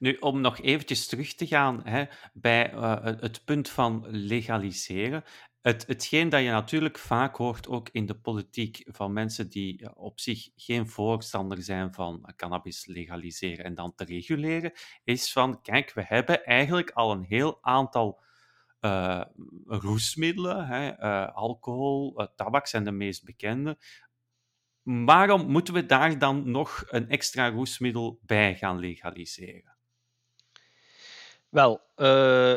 Nu, 0.00 0.16
om 0.20 0.40
nog 0.40 0.60
eventjes 0.60 1.06
terug 1.06 1.34
te 1.34 1.46
gaan 1.46 1.80
hè, 1.84 2.04
bij 2.32 2.72
uh, 2.72 3.04
het 3.04 3.44
punt 3.44 3.68
van 3.68 4.06
legaliseren. 4.10 5.24
Het, 5.60 5.86
hetgeen 5.86 6.28
dat 6.28 6.42
je 6.42 6.50
natuurlijk 6.50 6.98
vaak 6.98 7.36
hoort, 7.36 7.68
ook 7.68 7.88
in 7.92 8.06
de 8.06 8.14
politiek, 8.14 8.84
van 8.86 9.12
mensen 9.12 9.48
die 9.48 9.96
op 9.96 10.20
zich 10.20 10.48
geen 10.56 10.88
voorstander 10.88 11.62
zijn 11.62 11.94
van 11.94 12.32
cannabis 12.36 12.86
legaliseren 12.86 13.64
en 13.64 13.74
dan 13.74 13.94
te 13.94 14.04
reguleren, 14.04 14.72
is 15.04 15.32
van, 15.32 15.62
kijk, 15.62 15.92
we 15.92 16.02
hebben 16.04 16.44
eigenlijk 16.44 16.90
al 16.90 17.12
een 17.12 17.24
heel 17.24 17.58
aantal 17.60 18.22
uh, 18.80 19.24
roesmiddelen, 19.66 20.66
hè, 20.66 20.96
alcohol, 21.32 22.28
tabak 22.36 22.66
zijn 22.66 22.84
de 22.84 22.92
meest 22.92 23.24
bekende. 23.24 23.78
Waarom 24.82 25.50
moeten 25.50 25.74
we 25.74 25.86
daar 25.86 26.18
dan 26.18 26.50
nog 26.50 26.84
een 26.86 27.08
extra 27.08 27.50
roesmiddel 27.50 28.18
bij 28.22 28.56
gaan 28.56 28.78
legaliseren? 28.78 29.69
Wel, 31.50 31.80
uh, 31.96 32.56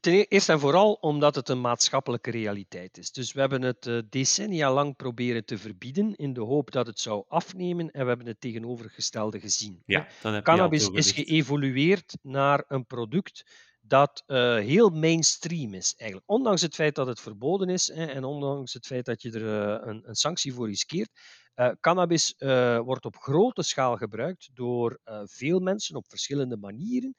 ten 0.00 0.12
e-, 0.12 0.24
eerste 0.28 0.52
en 0.52 0.60
vooral 0.60 0.92
omdat 0.92 1.34
het 1.34 1.48
een 1.48 1.60
maatschappelijke 1.60 2.30
realiteit 2.30 2.98
is. 2.98 3.12
Dus 3.12 3.32
we 3.32 3.40
hebben 3.40 3.62
het 3.62 3.86
uh, 3.86 3.98
decennia 4.10 4.72
lang 4.72 4.96
proberen 4.96 5.44
te 5.44 5.58
verbieden 5.58 6.14
in 6.16 6.32
de 6.32 6.40
hoop 6.40 6.70
dat 6.70 6.86
het 6.86 7.00
zou 7.00 7.24
afnemen 7.28 7.90
en 7.90 8.02
we 8.02 8.08
hebben 8.08 8.26
het 8.26 8.40
tegenovergestelde 8.40 9.40
gezien. 9.40 9.82
Ja, 9.86 10.06
Cannabis 10.42 10.88
is 10.88 11.12
geëvolueerd 11.12 12.16
naar 12.22 12.64
een 12.68 12.86
product 12.86 13.44
dat 13.80 14.22
uh, 14.26 14.54
heel 14.54 14.88
mainstream 14.88 15.74
is, 15.74 15.94
eigenlijk. 15.96 16.30
Ondanks 16.30 16.60
het 16.60 16.74
feit 16.74 16.94
dat 16.94 17.06
het 17.06 17.20
verboden 17.20 17.68
is 17.68 17.92
hè, 17.94 18.04
en 18.04 18.24
ondanks 18.24 18.72
het 18.72 18.86
feit 18.86 19.04
dat 19.04 19.22
je 19.22 19.30
er 19.30 19.42
uh, 19.42 19.88
een, 19.88 20.02
een, 20.08 20.14
sanctie 20.14 20.54
voor 20.54 20.68
riskeert. 20.68 21.10
Uh, 21.54 21.70
cannabis 21.80 22.34
wordt 22.84 23.04
op 23.04 23.16
grote 23.16 23.62
schaal 23.62 23.96
gebruikt 23.96 24.48
door 24.52 25.00
veel 25.24 25.60
mensen 25.60 25.96
op 25.96 26.08
verschillende 26.08 26.56
manieren. 26.56 27.14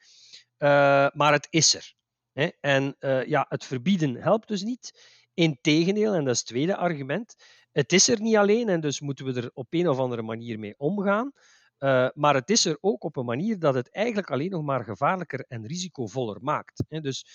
Uh, 0.62 1.07
maar 1.14 1.32
het 1.32 1.47
is 1.49 1.76
er. 1.76 1.93
Hè? 2.32 2.49
En 2.59 2.95
uh, 2.99 3.26
ja, 3.26 3.45
het 3.49 3.66
verbieden 3.66 4.16
helpt 4.16 4.47
dus 4.47 4.64
niet. 4.64 5.09
Integendeel, 5.34 6.14
en 6.14 6.24
dat 6.24 6.34
is 6.34 6.39
het 6.39 6.47
tweede 6.47 6.76
argument, 6.76 7.36
het 7.72 7.93
is 7.93 8.07
er 8.07 8.22
niet 8.22 8.36
alleen 8.36 8.70
en 8.70 8.82
dus 8.82 8.99
moeten 8.99 9.26
we 9.26 9.41
er 9.41 9.51
op 9.53 9.68
een 9.70 9.89
of 9.89 9.97
andere 9.97 10.22
manier 10.22 10.59
mee 10.59 10.74
omgaan. 10.78 11.32
Uh, 11.80 12.09
maar 12.14 12.36
het 12.36 12.49
is 12.49 12.66
er 12.66 12.78
ook 12.82 13.03
op 13.03 13.16
een 13.16 13.26
manier 13.26 13.59
dat 13.59 13.74
het 13.74 13.91
eigenlijk 13.91 14.30
alleen 14.30 14.49
nog 14.49 14.64
maar 14.64 14.84
gevaarlijker 14.84 15.45
en 15.47 15.68
risicovoller 15.68 16.38
maakt. 16.41 16.84
Dus 16.88 17.26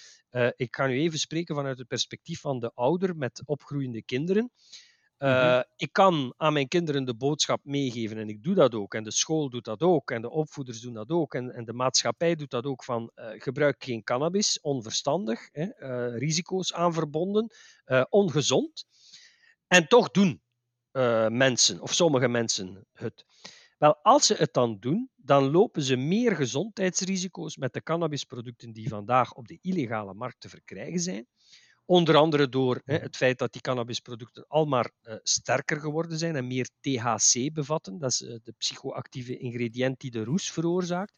ik 0.57 0.77
ga 0.77 0.87
nu 0.87 0.99
even 0.99 1.19
spreken 1.19 1.55
vanuit 1.55 1.79
het 1.79 1.89
perspectief 1.89 2.41
van 2.41 2.61
de 2.61 2.71
ouder 2.75 3.17
met 3.17 3.43
opgroeiende 3.45 4.03
kinderen. 4.03 4.51
Uh, 5.19 5.61
Ik 5.77 5.93
kan 5.93 6.35
aan 6.37 6.53
mijn 6.53 6.69
kinderen 6.69 7.05
de 7.05 7.15
boodschap 7.15 7.61
meegeven 7.65 8.19
en 8.19 8.29
ik 8.29 8.43
doe 8.43 8.55
dat 8.55 8.75
ook. 8.75 8.95
En 8.95 9.05
de 9.05 9.11
school 9.11 9.51
doet 9.51 9.65
dat 9.65 9.83
ook. 9.83 10.11
En 10.11 10.23
de 10.23 10.31
opvoeders 10.31 10.81
doen 10.81 10.95
dat 10.95 11.11
ook. 11.11 11.35
En, 11.35 11.51
en 11.55 11.65
de 11.65 11.73
maatschappij 11.73 12.35
doet 12.35 12.51
dat 12.51 12.65
ook 12.65 12.85
van 12.85 13.11
uh, 13.15 13.29
gebruik 13.31 13.85
geen 13.85 14.03
cannabis, 14.05 14.61
onverstandig, 14.61 15.49
hè, 15.53 15.65
uh, 15.65 16.19
risico's 16.19 16.73
aan 16.73 16.93
verbonden, 16.93 17.55
ongezond. 18.09 18.85
En 19.67 19.89
toch 19.89 20.11
doen 20.11 20.43
mensen, 21.29 21.81
of 21.81 21.95
sommige 21.95 22.29
mensen, 22.29 22.87
het. 22.93 23.25
Wel, 23.79 23.97
als 24.03 24.27
ze 24.27 24.35
het 24.35 24.53
dan 24.53 24.77
doen, 24.81 25.11
dan 25.17 25.51
lopen 25.51 25.83
ze 25.83 25.97
meer 25.97 26.37
gezondheidsrisico's 26.37 27.57
met 27.57 27.73
de 27.73 27.83
cannabisproducten 27.83 28.73
die 28.73 28.89
vandaag 28.89 29.35
op 29.35 29.49
de 29.49 29.59
illegale 29.61 30.15
markt 30.15 30.41
te 30.41 30.49
verkrijgen 30.49 31.01
zijn. 31.01 31.27
Onder 31.89 32.17
andere 32.17 32.49
door 32.49 32.83
hè, 32.85 32.97
het 32.97 33.17
feit 33.17 33.39
dat 33.39 33.53
die 33.53 33.61
cannabisproducten 33.61 34.45
al 34.49 34.65
maar 34.65 34.91
uh, 35.03 35.15
sterker 35.23 35.81
geworden 35.81 36.19
zijn 36.19 36.37
en 36.37 36.47
meer 36.47 36.69
THC 36.81 37.53
bevatten. 37.53 37.99
Dat 37.99 38.11
is 38.11 38.21
uh, 38.21 38.37
de 38.43 38.53
psychoactieve 38.59 39.37
ingrediënt 39.37 40.01
die 40.01 40.11
de 40.11 40.25
roes 40.25 40.51
veroorzaakt. 40.51 41.13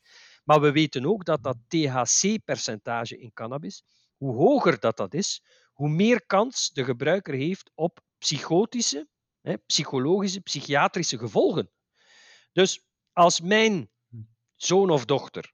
Maar 0.45 0.61
we 0.61 0.73
weten 0.73 1.07
ook 1.07 1.25
dat 1.25 1.43
dat 1.43 1.57
THC-percentage 1.69 3.19
in 3.19 3.33
cannabis, 3.33 3.83
hoe 4.17 4.35
hoger 4.35 4.81
dat, 4.81 4.97
dat 4.97 5.15
is, 5.15 5.43
hoe 5.73 5.89
meer 5.89 6.27
kans 6.27 6.71
de 6.71 6.85
gebruiker 6.85 7.35
heeft 7.35 7.71
op 7.75 8.01
psychotische, 8.19 9.09
hè, 9.41 9.59
psychologische, 9.59 10.41
psychiatrische 10.41 11.19
gevolgen. 11.19 11.71
Dus 12.53 12.85
als 13.13 13.41
mijn 13.41 13.91
zoon 14.55 14.91
of 14.91 15.05
dochter 15.05 15.53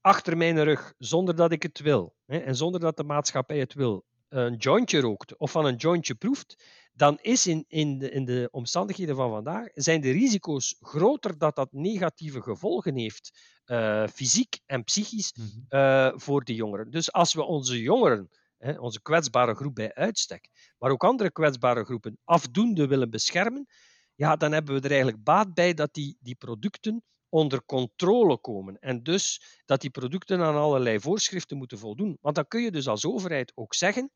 achter 0.00 0.36
mijn 0.36 0.64
rug, 0.64 0.94
zonder 0.98 1.36
dat 1.36 1.52
ik 1.52 1.62
het 1.62 1.78
wil, 1.78 2.14
hè, 2.26 2.38
en 2.38 2.56
zonder 2.56 2.80
dat 2.80 2.96
de 2.96 3.04
maatschappij 3.04 3.58
het 3.58 3.74
wil, 3.74 4.04
een 4.32 4.56
jointje 4.56 5.00
rookt 5.00 5.36
of 5.36 5.50
van 5.50 5.64
een 5.64 5.76
jointje 5.76 6.14
proeft, 6.14 6.64
dan 6.92 7.18
is 7.20 7.46
in, 7.46 7.64
in, 7.68 7.98
de, 7.98 8.10
in 8.10 8.24
de 8.24 8.48
omstandigheden 8.50 9.16
van 9.16 9.30
vandaag, 9.30 9.68
zijn 9.74 10.00
de 10.00 10.10
risico's 10.10 10.76
groter 10.80 11.38
dat 11.38 11.56
dat 11.56 11.72
negatieve 11.72 12.42
gevolgen 12.42 12.96
heeft, 12.96 13.38
uh, 13.66 14.06
fysiek 14.06 14.60
en 14.66 14.84
psychisch, 14.84 15.34
uh, 15.68 16.12
voor 16.14 16.44
de 16.44 16.54
jongeren. 16.54 16.90
Dus 16.90 17.12
als 17.12 17.34
we 17.34 17.42
onze 17.42 17.80
jongeren, 17.80 18.28
hè, 18.58 18.78
onze 18.78 19.02
kwetsbare 19.02 19.54
groep 19.54 19.74
bij 19.74 19.94
uitstek, 19.94 20.48
maar 20.78 20.90
ook 20.90 21.04
andere 21.04 21.32
kwetsbare 21.32 21.84
groepen, 21.84 22.18
afdoende 22.24 22.86
willen 22.86 23.10
beschermen, 23.10 23.66
ja, 24.14 24.36
dan 24.36 24.52
hebben 24.52 24.74
we 24.74 24.80
er 24.80 24.90
eigenlijk 24.90 25.22
baat 25.22 25.54
bij 25.54 25.74
dat 25.74 25.94
die, 25.94 26.16
die 26.20 26.34
producten 26.34 27.02
onder 27.28 27.64
controle 27.64 28.38
komen. 28.38 28.78
En 28.78 29.02
dus 29.02 29.42
dat 29.64 29.80
die 29.80 29.90
producten 29.90 30.40
aan 30.40 30.56
allerlei 30.56 31.00
voorschriften 31.00 31.56
moeten 31.56 31.78
voldoen. 31.78 32.18
Want 32.20 32.34
dan 32.34 32.48
kun 32.48 32.62
je 32.62 32.70
dus 32.70 32.88
als 32.88 33.06
overheid 33.06 33.52
ook 33.54 33.74
zeggen, 33.74 34.10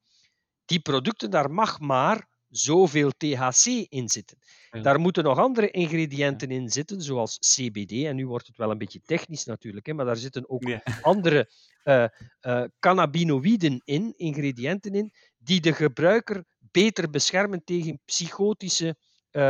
die 0.66 0.80
producten, 0.80 1.30
daar 1.30 1.50
mag 1.50 1.80
maar 1.80 2.28
zoveel 2.48 3.10
THC 3.10 3.66
in 3.88 4.08
zitten. 4.08 4.38
Daar 4.82 5.00
moeten 5.00 5.24
nog 5.24 5.38
andere 5.38 5.70
ingrediënten 5.70 6.50
in 6.50 6.68
zitten, 6.68 7.02
zoals 7.02 7.38
CBD. 7.38 8.04
En 8.04 8.16
nu 8.16 8.26
wordt 8.26 8.46
het 8.46 8.56
wel 8.56 8.70
een 8.70 8.78
beetje 8.78 9.00
technisch 9.04 9.44
natuurlijk, 9.44 9.86
hè, 9.86 9.94
maar 9.94 10.04
daar 10.04 10.16
zitten 10.16 10.50
ook 10.50 10.62
andere 11.02 11.50
uh, 11.84 12.04
uh, 12.40 12.64
cannabinoïden 12.78 13.82
in, 13.84 14.14
ingrediënten 14.16 14.92
in, 14.92 15.12
die 15.38 15.60
de 15.60 15.72
gebruiker 15.72 16.44
beter 16.58 17.10
beschermen 17.10 17.64
tegen 17.64 18.00
psychotische 18.04 18.86
uh, 18.86 19.42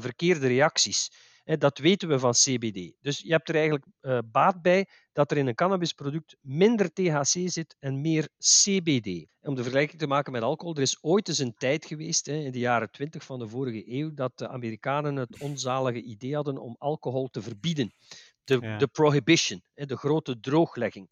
verkeerde 0.00 0.46
reacties. 0.46 1.10
Dat 1.44 1.78
weten 1.78 2.08
we 2.08 2.18
van 2.18 2.32
CBD. 2.32 2.92
Dus 3.00 3.18
je 3.18 3.30
hebt 3.30 3.48
er 3.48 3.54
eigenlijk 3.54 3.86
uh, 4.00 4.18
baat 4.30 4.62
bij 4.62 4.88
dat 5.12 5.30
er 5.30 5.36
in 5.36 5.46
een 5.46 5.54
cannabisproduct 5.54 6.36
minder 6.40 6.92
THC 6.92 7.50
zit 7.50 7.76
en 7.78 8.00
meer 8.00 8.28
CBD. 8.38 9.26
Om 9.40 9.54
de 9.54 9.62
vergelijking 9.62 10.00
te 10.00 10.06
maken 10.06 10.32
met 10.32 10.42
alcohol, 10.42 10.74
er 10.74 10.82
is 10.82 10.98
ooit 11.02 11.28
eens 11.28 11.38
een 11.38 11.54
tijd 11.54 11.86
geweest, 11.86 12.26
hè, 12.26 12.34
in 12.34 12.52
de 12.52 12.58
jaren 12.58 12.90
20 12.90 13.24
van 13.24 13.38
de 13.38 13.48
vorige 13.48 13.92
eeuw, 13.92 14.14
dat 14.14 14.38
de 14.38 14.48
Amerikanen 14.48 15.16
het 15.16 15.38
onzalige 15.38 16.02
idee 16.02 16.34
hadden 16.34 16.58
om 16.58 16.76
alcohol 16.78 17.28
te 17.28 17.42
verbieden. 17.42 17.92
De, 18.44 18.58
ja. 18.60 18.78
de 18.78 18.86
prohibition, 18.86 19.62
hè, 19.74 19.86
de 19.86 19.96
grote 19.96 20.40
drooglegging. 20.40 21.08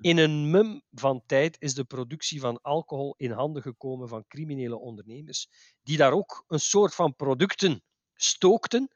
In 0.00 0.18
een 0.18 0.50
mum 0.50 0.82
van 0.90 1.22
tijd 1.26 1.56
is 1.60 1.74
de 1.74 1.84
productie 1.84 2.40
van 2.40 2.60
alcohol 2.60 3.14
in 3.16 3.30
handen 3.30 3.62
gekomen 3.62 4.08
van 4.08 4.24
criminele 4.28 4.78
ondernemers, 4.78 5.48
die 5.82 5.96
daar 5.96 6.12
ook 6.12 6.44
een 6.46 6.60
soort 6.60 6.94
van 6.94 7.14
producten 7.16 7.82
stookten 8.14 8.90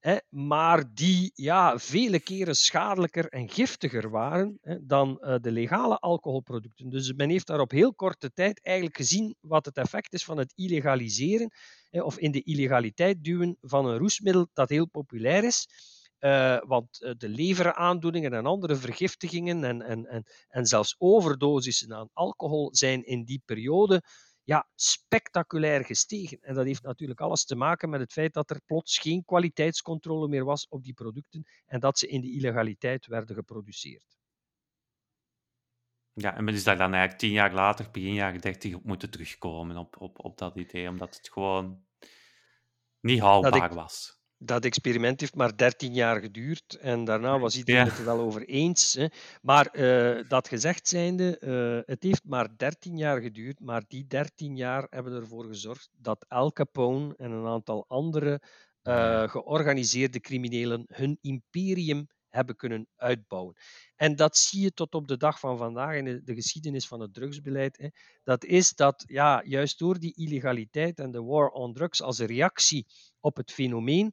hè, 0.00 0.16
maar 0.28 0.94
die 0.94 1.32
ja, 1.34 1.78
vele 1.78 2.20
keren 2.20 2.54
schadelijker 2.54 3.28
en 3.28 3.50
giftiger 3.50 4.10
waren 4.10 4.58
hè, 4.62 4.86
dan 4.86 5.18
uh, 5.20 5.34
de 5.40 5.50
legale 5.50 5.98
alcoholproducten. 5.98 6.88
Dus 6.88 7.12
men 7.12 7.30
heeft 7.30 7.46
daar 7.46 7.60
op 7.60 7.70
heel 7.70 7.94
korte 7.94 8.32
tijd 8.32 8.64
eigenlijk 8.64 8.96
gezien 8.96 9.36
wat 9.40 9.64
het 9.64 9.76
effect 9.76 10.12
is 10.12 10.24
van 10.24 10.38
het 10.38 10.52
illegaliseren 10.54 11.52
hè, 11.90 12.02
of 12.02 12.18
in 12.18 12.30
de 12.30 12.42
illegaliteit 12.42 13.24
duwen 13.24 13.56
van 13.60 13.86
een 13.86 13.98
roesmiddel 13.98 14.48
dat 14.52 14.68
heel 14.68 14.88
populair 14.88 15.44
is. 15.44 15.68
Uh, 16.20 16.58
want 16.66 17.02
uh, 17.02 17.12
de 17.16 17.28
leveraandoeningen 17.28 18.32
en 18.32 18.46
andere 18.46 18.76
vergiftigingen 18.76 19.64
en, 19.64 19.82
en, 19.82 20.06
en, 20.06 20.24
en 20.48 20.66
zelfs 20.66 20.94
overdosissen 20.98 21.94
aan 21.94 22.10
alcohol 22.12 22.74
zijn 22.74 23.04
in 23.04 23.24
die 23.24 23.42
periode 23.44 24.02
ja, 24.46 24.68
spectaculair 24.74 25.84
gestegen. 25.84 26.38
En 26.40 26.54
dat 26.54 26.64
heeft 26.64 26.82
natuurlijk 26.82 27.20
alles 27.20 27.44
te 27.44 27.56
maken 27.56 27.88
met 27.88 28.00
het 28.00 28.12
feit 28.12 28.32
dat 28.32 28.50
er 28.50 28.60
plots 28.66 28.98
geen 28.98 29.24
kwaliteitscontrole 29.24 30.28
meer 30.28 30.44
was 30.44 30.68
op 30.68 30.84
die 30.84 30.92
producten 30.92 31.46
en 31.66 31.80
dat 31.80 31.98
ze 31.98 32.06
in 32.06 32.20
de 32.20 32.32
illegaliteit 32.32 33.06
werden 33.06 33.36
geproduceerd. 33.36 34.18
Ja, 36.12 36.36
en 36.36 36.44
men 36.44 36.54
is 36.54 36.64
daar 36.64 36.76
dan 36.76 36.92
eigenlijk 36.92 37.18
tien 37.18 37.32
jaar 37.32 37.52
later, 37.54 37.90
begin 37.90 38.14
jaren 38.14 38.40
dertig, 38.40 38.74
op 38.74 38.84
moeten 38.84 39.10
terugkomen 39.10 39.76
op, 39.76 40.00
op, 40.00 40.24
op 40.24 40.38
dat 40.38 40.56
idee, 40.56 40.88
omdat 40.88 41.16
het 41.16 41.28
gewoon 41.32 41.84
niet 43.00 43.20
haalbaar 43.20 43.74
was 43.74 44.15
dat 44.38 44.64
experiment 44.64 45.20
heeft 45.20 45.34
maar 45.34 45.56
13 45.56 45.94
jaar 45.94 46.20
geduurd 46.20 46.78
en 46.80 47.04
daarna 47.04 47.38
was 47.38 47.56
iedereen 47.56 47.84
ja. 47.84 47.88
het 47.88 47.98
er 47.98 48.04
wel 48.04 48.20
over 48.20 48.44
eens. 48.44 48.94
Hè. 48.94 49.06
Maar 49.42 49.68
uh, 49.72 50.28
dat 50.28 50.48
gezegd 50.48 50.88
zijnde, 50.88 51.40
uh, 51.40 51.94
het 51.94 52.02
heeft 52.02 52.24
maar 52.24 52.48
13 52.56 52.96
jaar 52.96 53.20
geduurd, 53.20 53.60
maar 53.60 53.84
die 53.88 54.06
13 54.06 54.56
jaar 54.56 54.86
hebben 54.90 55.12
ervoor 55.12 55.44
gezorgd 55.44 55.88
dat 55.92 56.24
Al 56.28 56.52
Capone 56.52 57.14
en 57.16 57.30
een 57.30 57.46
aantal 57.46 57.84
andere 57.88 58.40
uh, 58.82 59.28
georganiseerde 59.28 60.20
criminelen 60.20 60.84
hun 60.88 61.18
imperium 61.20 62.06
hebben 62.36 62.56
kunnen 62.56 62.86
uitbouwen. 62.96 63.56
En 63.96 64.16
dat 64.16 64.36
zie 64.36 64.62
je 64.62 64.72
tot 64.72 64.94
op 64.94 65.08
de 65.08 65.16
dag 65.16 65.40
van 65.40 65.58
vandaag 65.58 65.94
in 65.94 66.04
de, 66.04 66.22
de 66.22 66.34
geschiedenis 66.34 66.88
van 66.88 67.00
het 67.00 67.14
drugsbeleid. 67.14 67.76
Hè. 67.76 67.88
Dat 68.24 68.44
is 68.44 68.74
dat 68.74 69.04
ja, 69.06 69.42
juist 69.44 69.78
door 69.78 69.98
die 69.98 70.14
illegaliteit 70.16 70.98
en 70.98 71.10
de 71.10 71.22
war 71.22 71.48
on 71.48 71.72
drugs 71.72 72.02
als 72.02 72.18
reactie 72.18 72.86
op 73.20 73.36
het 73.36 73.52
fenomeen, 73.52 74.12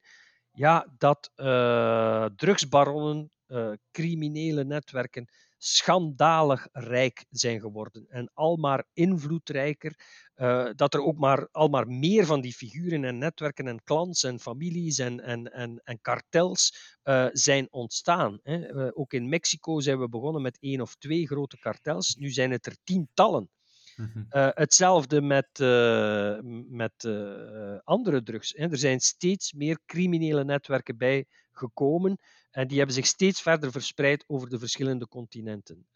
ja, 0.52 0.94
dat 0.98 1.32
uh, 1.36 2.26
drugsbaronnen, 2.36 3.32
uh, 3.48 3.72
criminele 3.92 4.64
netwerken 4.64 5.28
schandalig 5.66 6.68
rijk 6.72 7.26
zijn 7.30 7.60
geworden 7.60 8.06
en 8.10 8.32
al 8.34 8.56
maar 8.56 8.86
invloedrijker. 8.94 9.96
Uh, 10.36 10.70
dat 10.76 10.94
er 10.94 11.04
ook 11.04 11.18
maar 11.18 11.48
al 11.52 11.68
maar 11.68 11.88
meer 11.88 12.26
van 12.26 12.42
die 12.42 12.54
figuren 12.54 13.04
en 13.04 13.18
netwerken 13.18 13.68
en 13.68 13.84
clans 13.84 14.24
en 14.24 14.40
families 14.40 14.98
en, 14.98 15.20
en, 15.20 15.52
en, 15.52 15.82
en 15.84 16.02
kartels 16.02 16.98
uh, 17.04 17.28
zijn 17.32 17.68
ontstaan. 17.72 18.40
Hè. 18.44 18.74
Uh, 18.74 18.90
ook 18.94 19.14
in 19.14 19.30
Mexico 19.30 19.80
zijn 19.80 20.00
we 20.00 20.10
begonnen 20.10 20.42
met 20.42 20.58
één 20.60 20.82
of 20.82 20.96
twee 20.96 21.28
grote 21.28 21.60
kartels. 21.60 22.16
Nu 22.16 22.30
zijn 22.30 22.52
het 22.52 22.66
er 22.66 22.78
tientallen. 22.84 23.50
Uh, 23.98 24.48
hetzelfde 24.54 25.22
met, 25.22 25.60
uh, 25.62 26.38
met 26.70 27.04
uh, 27.04 27.78
andere 27.84 28.24
drugs. 28.24 28.54
Hè. 28.56 28.72
Er 28.72 28.78
zijn 28.78 29.00
steeds 29.00 29.54
meer 29.54 29.80
criminele 29.86 30.44
netwerken 30.44 30.98
bij 30.98 31.26
gekomen 31.52 32.20
en 32.54 32.68
die 32.68 32.78
hebben 32.78 32.96
zich 32.96 33.06
steeds 33.06 33.42
verder 33.42 33.72
verspreid 33.72 34.24
over 34.28 34.50
de 34.50 34.60
verschillende 34.60 35.08
continenten. 35.08 35.88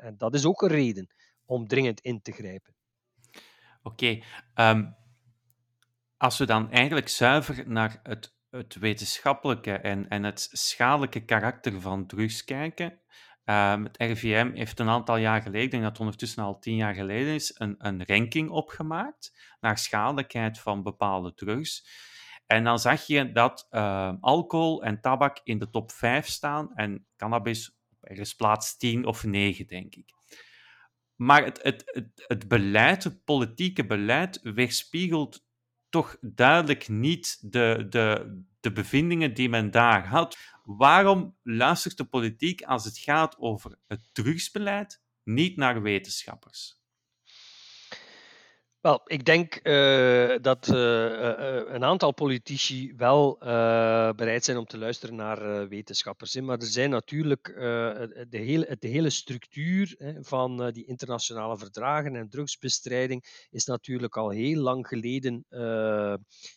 en 0.00 0.14
dat 0.18 0.34
is 0.34 0.44
ook 0.44 0.62
een 0.62 0.68
reden 0.68 1.14
om 1.44 1.68
dringend 1.68 2.00
in 2.00 2.22
te 2.22 2.32
grijpen. 2.32 2.74
Oké, 3.82 4.22
ehm, 4.54 4.90
als 6.16 6.38
we 6.38 6.46
dan 6.46 6.70
eigenlijk 6.70 7.08
zuiver 7.08 7.68
naar 7.68 8.00
het, 8.02 8.34
het 8.50 8.74
wetenschappelijke 8.74 9.72
en, 9.72 10.08
en 10.08 10.22
het 10.22 10.48
schadelijke 10.52 11.24
karakter 11.24 11.80
van 11.80 12.06
drugs 12.06 12.44
kijken, 12.44 13.00
Um, 13.44 13.84
het 13.84 13.96
RIVM 13.96 14.50
heeft 14.54 14.80
een 14.80 14.88
aantal 14.88 15.16
jaar 15.16 15.42
geleden, 15.42 15.62
ik 15.62 15.70
denk 15.70 15.82
dat 15.82 15.92
het 15.92 16.00
ondertussen 16.00 16.42
al 16.42 16.58
tien 16.58 16.76
jaar 16.76 16.94
geleden 16.94 17.34
is, 17.34 17.54
een, 17.54 17.74
een 17.78 18.06
ranking 18.06 18.50
opgemaakt 18.50 19.56
naar 19.60 19.78
schadelijkheid 19.78 20.58
van 20.58 20.82
bepaalde 20.82 21.34
drugs. 21.34 21.86
En 22.52 22.64
dan 22.64 22.78
zag 22.78 23.06
je 23.06 23.32
dat 23.32 23.66
uh, 23.70 24.12
alcohol 24.20 24.82
en 24.82 25.00
tabak 25.00 25.40
in 25.44 25.58
de 25.58 25.70
top 25.70 25.92
5 25.92 26.26
staan 26.26 26.74
en 26.74 27.06
cannabis 27.16 27.78
op 27.90 28.04
ergens 28.04 28.34
plaats 28.34 28.76
10 28.76 29.06
of 29.06 29.24
9, 29.24 29.66
denk 29.66 29.94
ik. 29.94 30.10
Maar 31.14 31.44
het, 31.44 31.62
het, 31.62 31.82
het, 31.84 32.24
het 32.26 32.48
beleid, 32.48 33.04
het 33.04 33.24
politieke 33.24 33.86
beleid, 33.86 34.40
weerspiegelt 34.42 35.44
toch 35.88 36.16
duidelijk 36.20 36.88
niet 36.88 37.52
de, 37.52 37.86
de, 37.88 38.40
de 38.60 38.72
bevindingen 38.72 39.34
die 39.34 39.48
men 39.48 39.70
daar 39.70 40.06
had. 40.06 40.36
Waarom 40.62 41.36
luistert 41.42 41.96
de 41.96 42.04
politiek 42.04 42.62
als 42.62 42.84
het 42.84 42.98
gaat 42.98 43.38
over 43.38 43.78
het 43.86 44.08
drugsbeleid 44.12 45.02
niet 45.22 45.56
naar 45.56 45.82
wetenschappers? 45.82 46.81
Wel, 48.82 49.00
ik 49.06 49.24
denk 49.24 49.60
uh, 49.62 50.36
dat 50.40 50.68
uh, 50.68 50.76
uh, 50.76 51.62
een 51.68 51.84
aantal 51.84 52.12
politici 52.12 52.94
wel 52.96 53.36
bereid 54.16 54.44
zijn 54.44 54.56
om 54.56 54.66
te 54.66 54.78
luisteren 54.78 55.14
naar 55.14 55.68
wetenschappers. 55.68 56.40
Maar 56.40 56.58
er 56.58 56.66
zijn 56.66 56.90
natuurlijk 56.90 57.44
de, 58.28 58.38
hele, 58.38 58.76
de 58.78 58.88
hele 58.88 59.10
structuur 59.10 59.96
van 60.20 60.70
die 60.70 60.84
internationale 60.84 61.58
verdragen 61.58 62.16
en 62.16 62.28
drugsbestrijding 62.28 63.46
is 63.50 63.64
natuurlijk 63.64 64.16
al 64.16 64.30
heel 64.30 64.60
lang 64.60 64.86
geleden 64.86 65.46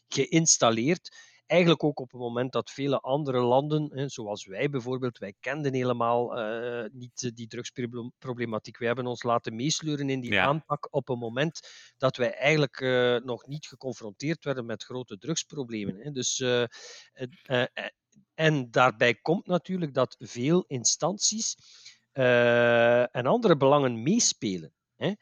geïnstalleerd 0.08 1.16
eigenlijk 1.46 1.84
ook 1.84 2.00
op 2.00 2.12
het 2.12 2.22
moment 2.22 2.52
dat 2.52 2.72
vele 2.72 3.00
andere 3.00 3.40
landen, 3.40 4.10
zoals 4.10 4.46
wij 4.46 4.70
bijvoorbeeld, 4.70 5.18
wij 5.18 5.34
kenden 5.40 5.74
helemaal 5.74 6.40
uh, 6.40 6.86
niet 6.92 7.32
die 7.36 7.48
drugsproblematiek. 7.48 8.78
Wij 8.78 8.88
hebben 8.88 9.06
ons 9.06 9.24
laten 9.24 9.56
meesleuren 9.56 10.10
in 10.10 10.20
die 10.20 10.32
ja. 10.32 10.46
aanpak 10.46 10.88
op 10.92 11.10
een 11.10 11.18
moment 11.18 11.60
dat 11.98 12.18
wij 12.18 12.34
eigenlijk 12.34 12.80
uh, 12.80 13.18
nog 13.18 13.48
niet 13.48 13.68
geconfronteerd 13.68 14.44
werden 14.44 14.66
met 14.66 14.84
grote 14.84 15.18
drugsproblemen. 15.18 15.96
Hè. 15.98 16.12
Dus, 16.12 16.40
uh, 16.40 16.64
en 18.34 18.72
daarbij 18.72 19.16
komt 19.16 19.48
natuurlijk 19.48 19.94
dat 19.94 20.16
veel 20.20 20.64
instanties 20.68 21.56
en 22.12 23.26
andere 23.26 23.58
belangen 23.58 24.04
meespelen. 24.04 24.74
Hè. 24.96 25.14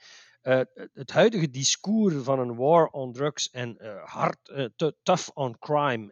Uh, 0.43 0.59
het 0.93 1.11
huidige 1.11 1.49
discours 1.49 2.15
van 2.23 2.39
een 2.39 2.55
war 2.55 2.87
on 2.87 3.13
drugs 3.13 3.49
en 3.49 3.77
uh, 3.81 4.03
hard, 4.03 4.71
tough 5.03 5.29
on 5.33 5.57
crime, 5.59 6.11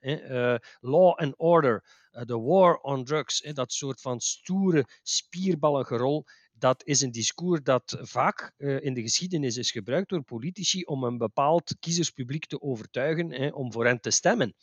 law 0.80 1.20
and 1.20 1.34
order, 1.38 1.84
de 2.26 2.40
war 2.40 2.78
on 2.82 3.04
drugs, 3.04 3.42
dat 3.54 3.74
soort 3.74 4.02
van 4.02 4.20
stoere, 4.20 4.86
spierballige 5.04 5.98
rol, 5.98 6.26
dat 6.54 6.84
is 6.86 7.02
een 7.02 7.12
discours 7.12 7.64
dat 7.64 7.98
vaak 8.02 8.54
in 8.58 8.94
de 8.94 9.02
geschiedenis 9.02 9.58
is 9.58 9.72
gebruikt 9.72 10.10
door 10.10 10.24
politici 10.24 10.84
om 10.84 11.04
een 11.04 11.18
bepaald 11.18 11.76
kiezerspubliek 11.80 12.46
te 12.46 12.62
overtuigen 12.62 13.54
om 13.54 13.72
voor 13.72 13.86
hen 13.86 14.00
te 14.00 14.12
stemmen. 14.12 14.56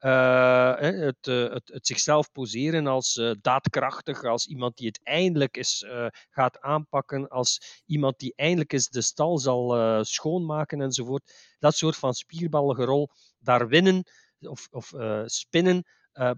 Uh, 0.00 0.78
het, 0.78 1.26
het, 1.26 1.68
het, 1.72 1.86
zichzelf 1.86 2.32
poseren 2.32 2.86
als 2.86 3.16
uh, 3.16 3.30
daadkrachtig, 3.40 4.24
als 4.24 4.46
iemand 4.46 4.76
die 4.76 4.86
het 4.86 5.00
eindelijk 5.02 5.56
uh, 5.56 6.06
gaat 6.30 6.60
aanpakken, 6.60 7.28
als 7.28 7.82
iemand 7.86 8.18
die 8.18 8.32
eindelijk 8.34 8.72
eens 8.72 8.88
de 8.88 9.02
stal 9.02 9.38
zal 9.38 10.04
schoonmaken 10.04 10.80
enzovoort. 10.80 11.32
Dat 11.58 11.76
soort 11.76 11.96
van 11.96 12.14
spierballige 12.14 12.84
rol, 12.84 13.08
daar 13.38 13.68
winnen 13.68 14.02
of, 14.40 14.68
of 14.70 14.92
spinnen 15.24 15.84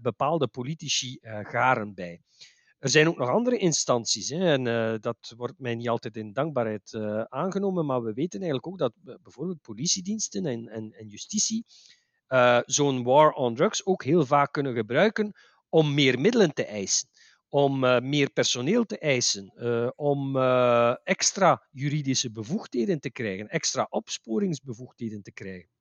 bepaalde 0.01 0.49
politici 0.49 1.19
garen 1.43 1.95
bij. 1.95 2.21
Er 2.79 2.89
zijn 2.89 3.09
ook 3.09 3.19
nog 3.19 3.29
andere 3.29 3.59
instanties, 3.59 4.29
hè, 4.29 4.53
en 4.53 5.01
dat 5.01 5.35
wordt 5.37 5.59
mij 5.59 5.75
niet 5.75 5.89
altijd 5.89 6.17
in 6.17 6.33
dankbaarheid 6.33 6.95
aangenomen, 7.29 7.87
maar 7.87 8.03
we 8.03 8.13
weten 8.13 8.41
eigenlijk 8.41 8.67
ook 8.67 8.79
dat 8.79 8.93
bijvoorbeeld 9.23 9.61
politiediensten 9.61 10.47
en, 10.47 10.69
en, 10.69 10.93
en 10.93 11.09
justitie 11.09 11.65
uh, 12.29 12.59
zo'n 12.67 13.03
war 13.05 13.33
on 13.33 13.55
drugs 13.55 13.87
ook 13.87 14.05
heel 14.05 14.27
vaak 14.27 14.53
kunnen 14.53 14.75
gebruiken 14.75 15.33
om 15.69 15.95
meer 15.95 16.21
middelen 16.21 16.55
te 16.55 16.65
eisen, 16.65 17.09
om 17.49 17.85
uh, 17.85 18.01
meer 18.01 18.31
personeel 18.31 18.85
te 18.85 18.99
eisen, 18.99 19.53
uh, 19.57 19.89
om 19.97 20.37
extra 21.05 21.67
juridische 21.71 22.31
bevoegdheden 22.31 23.01
te 23.01 23.11
krijgen, 23.11 23.49
extra 23.49 23.87
opsporingsbevoegdheden 23.91 25.23
te 25.23 25.33
krijgen. 25.33 25.78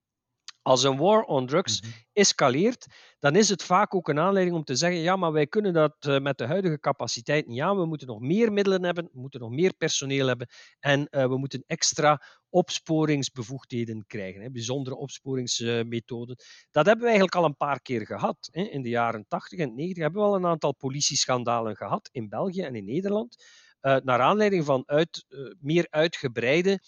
Als 0.67 0.83
een 0.83 0.97
war 0.97 1.23
on 1.23 1.45
drugs 1.45 1.79
-hmm. 1.79 1.91
escaleert, 2.13 2.87
dan 3.19 3.35
is 3.35 3.49
het 3.49 3.63
vaak 3.63 3.95
ook 3.95 4.07
een 4.07 4.19
aanleiding 4.19 4.55
om 4.55 4.63
te 4.63 4.75
zeggen: 4.75 4.99
ja, 4.99 5.15
maar 5.15 5.31
wij 5.31 5.47
kunnen 5.47 5.73
dat 5.73 5.95
uh, 6.07 6.19
met 6.19 6.37
de 6.37 6.45
huidige 6.45 6.79
capaciteit 6.79 7.47
niet 7.47 7.61
aan. 7.61 7.77
We 7.77 7.85
moeten 7.85 8.07
nog 8.07 8.19
meer 8.19 8.53
middelen 8.53 8.83
hebben, 8.83 9.09
we 9.11 9.19
moeten 9.19 9.39
nog 9.39 9.49
meer 9.49 9.73
personeel 9.73 10.27
hebben 10.27 10.47
en 10.79 11.07
uh, 11.11 11.25
we 11.25 11.37
moeten 11.37 11.63
extra 11.67 12.21
opsporingsbevoegdheden 12.49 14.05
krijgen, 14.07 14.41
hè, 14.41 14.51
bijzondere 14.51 14.95
opsporingsmethoden. 14.95 16.35
Dat 16.71 16.85
hebben 16.85 17.03
we 17.03 17.11
eigenlijk 17.11 17.35
al 17.35 17.45
een 17.45 17.57
paar 17.57 17.81
keer 17.81 18.05
gehad. 18.05 18.49
Hè. 18.51 18.61
In 18.61 18.81
de 18.81 18.89
jaren 18.89 19.25
80 19.27 19.59
en 19.59 19.75
90 19.75 20.03
hebben 20.03 20.21
we 20.21 20.27
al 20.27 20.35
een 20.35 20.45
aantal 20.45 20.75
politieschandalen 20.75 21.75
gehad 21.75 22.09
in 22.11 22.29
België 22.29 22.61
en 22.61 22.75
in 22.75 22.85
Nederland. 22.85 23.43
Uh, 23.81 23.95
naar 24.03 24.19
aanleiding 24.19 24.65
van 24.65 24.83
uit, 24.85 25.25
meer 25.59 25.87
uitgebreide 25.89 26.79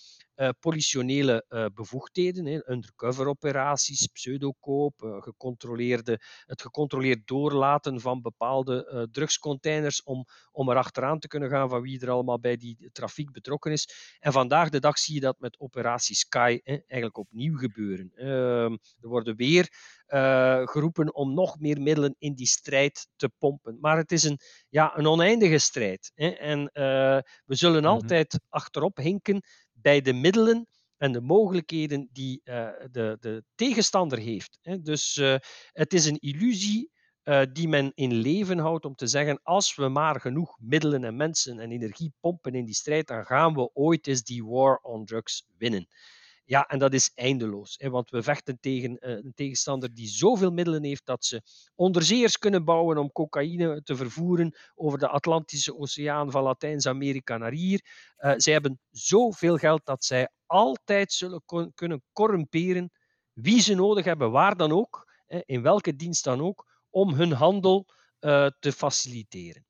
politionele 0.60 1.46
uh, 1.50 1.66
bevoegdheden, 1.74 2.46
hè, 2.46 2.70
undercover-operaties, 2.72 4.08
pseudokoop, 4.08 5.02
uh, 5.02 5.22
gecontroleerde, 5.22 6.20
het 6.46 6.62
gecontroleerd 6.62 7.28
doorlaten 7.28 8.02
van 8.02 8.22
bepaalde 8.22 9.08
drugscontainers 9.12 10.04
om, 10.04 10.26
om 10.52 10.70
er 10.70 10.76
achteraan 10.76 11.20
te 11.20 11.28
kunnen 11.28 11.50
gaan 11.50 11.70
van 11.70 11.82
wie 11.82 12.02
er 12.02 12.10
allemaal 12.10 12.40
bij 12.40 12.58
die 12.58 12.90
trafiek 12.92 13.32
betrokken 13.32 13.72
is. 13.72 14.18
En 14.20 14.32
vandaag 14.32 14.70
de 14.70 14.80
dag 14.80 14.98
zie 14.98 15.14
je 15.14 15.20
dat 15.20 15.40
met 15.40 15.60
operatie 15.60 16.16
Sky 16.16 16.60
hè, 16.64 16.74
eigenlijk 16.74 17.18
opnieuw 17.18 17.58
gebeuren. 17.58 18.12
Ehm, 18.16 18.78
er 19.00 19.08
worden 19.08 19.36
weer 19.36 19.68
geroepen 20.66 21.16
om 21.16 21.34
nog 21.34 21.60
meer 21.60 21.82
middelen 21.82 22.16
in 22.18 22.34
die 22.34 22.48
strijd 22.48 23.08
te 23.16 23.30
pompen. 23.38 23.78
Maar 23.80 23.98
het 23.98 24.12
is 24.12 24.24
een, 24.24 24.40
ja, 24.70 24.98
een 24.98 25.08
oneindige 25.08 25.58
strijd. 25.58 26.12
Hè. 26.16 26.28
En 26.28 26.64
we 27.46 27.56
zullen 27.56 27.82
mhm. 27.82 27.92
altijd 27.92 28.40
achterop 28.50 28.98
hinken 28.98 29.42
bij 29.82 30.02
de 30.02 30.14
middelen 30.14 30.68
en 30.98 31.12
de 31.12 31.22
mogelijkheden 31.22 32.10
die 32.12 32.42
uh, 32.44 32.70
de, 32.92 33.18
de, 33.20 33.44
tegenstander 33.56 34.18
heeft. 34.18 34.60
Dus 34.82 35.16
uh, 35.16 35.36
het 35.72 35.94
is 35.94 36.06
een 36.06 36.20
illusie 36.20 36.92
uh, 37.24 37.42
die 37.54 37.68
men 37.68 37.92
in 37.96 38.14
leven 38.14 38.58
houdt 38.58 38.86
om 38.86 38.96
te 38.96 39.08
zeggen: 39.08 39.40
als 39.44 39.76
we 39.76 39.88
maar 39.88 40.22
genoeg 40.22 40.58
middelen 40.60 41.04
en 41.04 41.16
mensen 41.16 41.60
en 41.60 41.72
energie 41.72 42.14
pompen 42.20 42.54
in 42.54 42.66
die 42.66 42.76
strijd, 42.76 43.08
dan 43.08 43.26
gaan 43.26 43.54
we 43.54 43.74
ooit 43.74 44.08
eens 44.08 44.24
die 44.24 44.46
war 44.46 44.78
on 44.78 45.06
drugs 45.06 45.46
winnen. 45.58 45.88
Ja, 46.50 46.68
en 46.68 46.80
dat 46.80 46.94
is 46.94 47.12
eindeloos. 47.16 47.76
Hè, 47.78 47.90
want 47.90 48.10
we 48.10 48.24
vechten 48.24 48.60
tegen 48.60 48.92
uh, 48.92 49.10
een 49.10 49.34
tegenstander 49.36 49.94
die 49.94 50.08
zoveel 50.08 50.52
middelen 50.52 50.84
heeft 50.84 51.06
dat 51.06 51.26
ze 51.26 51.42
onderzeers 51.76 52.38
kunnen 52.38 52.64
bouwen 52.64 52.98
om 52.98 53.12
cocaïne 53.12 53.84
te 53.84 53.96
vervoeren 53.96 54.56
over 54.76 55.00
de 55.00 55.08
Atlantische 55.08 55.78
Oceaan 55.78 56.32
van 56.32 56.44
Latijns-Amerika 56.44 57.38
naar 57.38 57.52
hier. 57.52 57.82
Uh, 58.18 58.34
zij 58.38 58.54
hebben 58.54 58.80
zoveel 58.90 59.58
geld 59.58 59.86
dat 59.86 60.06
zij 60.06 60.30
altijd 60.46 61.12
zullen 61.12 61.44
kunnen 61.74 62.04
corrumperen 62.14 62.92
wie 63.34 63.62
ze 63.62 63.74
nodig 63.74 64.06
hebben, 64.06 64.32
waar 64.32 64.58
dan 64.58 64.72
ook, 64.72 65.12
hè, 65.26 65.40
in 65.46 65.62
welke 65.62 65.96
dienst 65.96 66.24
dan 66.24 66.42
ook, 66.42 66.66
om 66.90 67.14
hun 67.14 67.32
handel 67.32 67.86
uh, 68.20 68.48
te 68.60 68.72
faciliteren. 68.72 69.66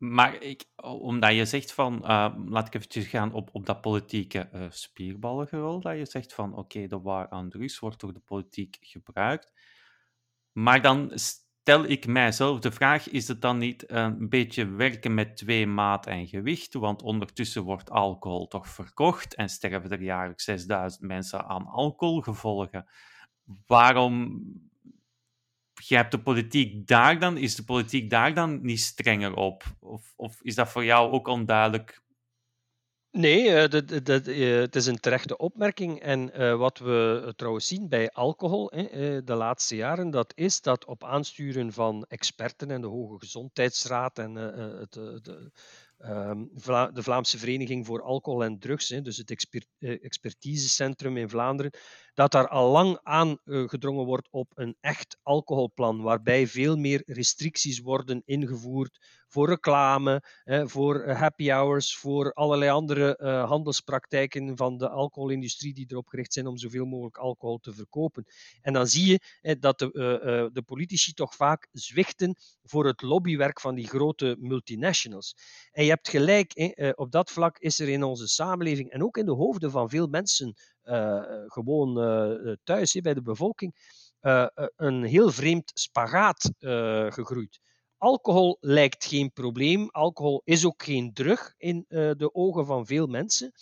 Maar 0.00 0.42
ik, 0.42 0.64
omdat 0.76 1.34
je 1.34 1.44
zegt 1.44 1.72
van, 1.72 1.94
uh, 2.02 2.34
laat 2.46 2.74
ik 2.74 2.74
even 2.74 3.02
gaan 3.02 3.32
op, 3.32 3.48
op 3.52 3.66
dat 3.66 3.80
politieke 3.80 4.48
uh, 4.54 4.66
spierballengerol, 4.70 5.80
dat 5.80 5.96
je 5.96 6.06
zegt 6.06 6.34
van, 6.34 6.56
oké, 6.56 6.86
de 6.86 7.00
waar 7.00 7.28
aan 7.28 7.50
drugs 7.50 7.78
wordt 7.78 8.00
door 8.00 8.12
de 8.12 8.20
politiek 8.20 8.76
gebruikt. 8.80 9.52
Maar 10.52 10.82
dan 10.82 11.10
stel 11.14 11.84
ik 11.84 12.06
mijzelf 12.06 12.60
de 12.60 12.72
vraag, 12.72 13.08
is 13.08 13.28
het 13.28 13.40
dan 13.42 13.58
niet 13.58 13.90
een 13.90 14.28
beetje 14.28 14.66
werken 14.66 15.14
met 15.14 15.36
twee 15.36 15.66
maat 15.66 16.06
en 16.06 16.26
gewicht? 16.26 16.74
Want 16.74 17.02
ondertussen 17.02 17.62
wordt 17.62 17.90
alcohol 17.90 18.48
toch 18.48 18.68
verkocht 18.68 19.34
en 19.34 19.48
sterven 19.48 19.90
er 19.90 20.02
jaarlijks 20.02 20.44
6000 20.44 21.02
mensen 21.02 21.44
aan 21.44 21.66
alcoholgevolgen. 21.66 22.86
Waarom 23.66 24.42
hebt 25.88 26.10
de 26.10 26.20
politiek 26.20 26.86
daar 26.86 27.18
dan, 27.18 27.36
is 27.36 27.54
de 27.54 27.64
politiek 27.64 28.10
daar 28.10 28.34
dan 28.34 28.58
niet 28.62 28.80
strenger 28.80 29.34
op? 29.34 29.64
Of, 29.80 30.12
of 30.16 30.42
is 30.42 30.54
dat 30.54 30.68
voor 30.68 30.84
jou 30.84 31.12
ook 31.12 31.28
onduidelijk? 31.28 32.00
Nee, 33.12 33.68
dat, 33.68 33.88
dat, 34.04 34.28
uh, 34.28 34.58
het 34.60 34.76
is 34.76 34.86
een 34.86 35.00
terechte 35.00 35.36
opmerking. 35.36 36.00
En 36.00 36.40
uh, 36.40 36.56
wat 36.56 36.78
we 36.78 37.32
trouwens 37.36 37.66
zien 37.66 37.88
bij 37.88 38.10
alcohol 38.10 38.66
de 39.24 39.34
laatste 39.34 39.76
jaren, 39.76 40.10
dat 40.10 40.32
is 40.36 40.60
dat 40.60 40.84
op 40.84 41.04
aansturen 41.04 41.72
van 41.72 42.04
experten 42.08 42.70
en 42.70 42.80
de 42.80 42.86
Hoge 42.86 43.18
Gezondheidsraad 43.18 44.18
en 44.18 44.34
het, 44.34 44.92
de, 44.92 45.50
de 46.00 47.02
Vlaamse 47.02 47.38
Vereniging 47.38 47.86
voor 47.86 48.02
Alcohol 48.02 48.44
en 48.44 48.58
Drugs, 48.58 48.88
dus 48.88 49.16
het 49.16 49.48
eh, 49.78 50.04
expertisecentrum 50.04 51.16
in 51.16 51.28
Vlaanderen, 51.28 51.72
dat 52.14 52.32
daar 52.32 52.48
al 52.48 52.70
lang 52.70 52.98
aan 53.02 53.38
eh, 53.44 53.68
gedrongen 53.68 54.04
wordt 54.04 54.28
op 54.30 54.52
een 54.54 54.76
echt 54.80 55.18
alcoholplan, 55.22 56.02
waarbij 56.02 56.46
veel 56.46 56.76
meer 56.76 57.02
restricties 57.06 57.80
worden 57.80 58.22
ingevoerd 58.24 58.98
voor 59.30 59.48
reclame, 59.48 60.22
voor 60.64 61.00
eh, 61.00 61.18
happy 61.18 61.50
hours, 61.50 61.96
voor 61.96 62.32
allerlei 62.32 62.70
andere 62.70 63.16
handelspraktijken 63.46 64.56
van 64.56 64.76
de 64.76 64.88
alcoholindustrie 64.88 65.74
die 65.74 65.86
erop 65.88 66.08
gericht 66.08 66.32
zijn 66.32 66.46
om 66.46 66.56
zoveel 66.56 66.84
mogelijk 66.84 67.18
alcohol 67.18 67.58
te 67.58 67.72
verkopen. 67.72 68.24
En 68.60 68.72
dan 68.72 68.86
zie 68.86 69.06
je 69.06 69.56
dat 69.58 69.78
de, 69.78 70.50
de 70.52 70.62
politici 70.62 71.12
toch 71.12 71.34
vaak 71.34 71.68
zwichten 71.72 72.36
voor 72.62 72.86
het 72.86 73.02
lobbywerk 73.02 73.60
van 73.60 73.74
die 73.74 73.88
grote 73.88 74.36
multinationals. 74.38 75.34
En 75.72 75.84
je 75.84 75.90
hebt 75.90 76.08
gelijk, 76.08 76.52
eh, 76.52 76.90
op 76.94 77.10
dat 77.10 77.30
vlak 77.30 77.58
is 77.58 77.78
er 77.78 77.88
in 77.88 78.02
onze 78.02 78.28
samenleving 78.28 78.90
en 78.90 79.04
ook 79.04 79.16
in 79.16 79.26
de 79.26 79.32
hoofden 79.32 79.70
van 79.70 79.88
veel 79.88 80.06
mensen 80.06 80.54
gewoon 81.46 81.94
thuis, 82.64 82.92
bij 82.92 83.14
de 83.14 83.22
bevolking, 83.22 83.74
een 84.76 85.04
heel 85.04 85.30
vreemd 85.30 85.70
spagaat 85.74 86.50
gegroeid. 87.08 87.60
Alcohol 88.00 88.56
lijkt 88.60 89.04
geen 89.04 89.32
probleem. 89.32 89.88
Alcohol 89.90 90.42
is 90.44 90.64
ook 90.64 90.82
geen 90.82 91.12
drug 91.12 91.54
in 91.56 91.84
de 91.88 92.30
ogen 92.32 92.66
van 92.66 92.86
veel 92.86 93.06
mensen. 93.06 93.52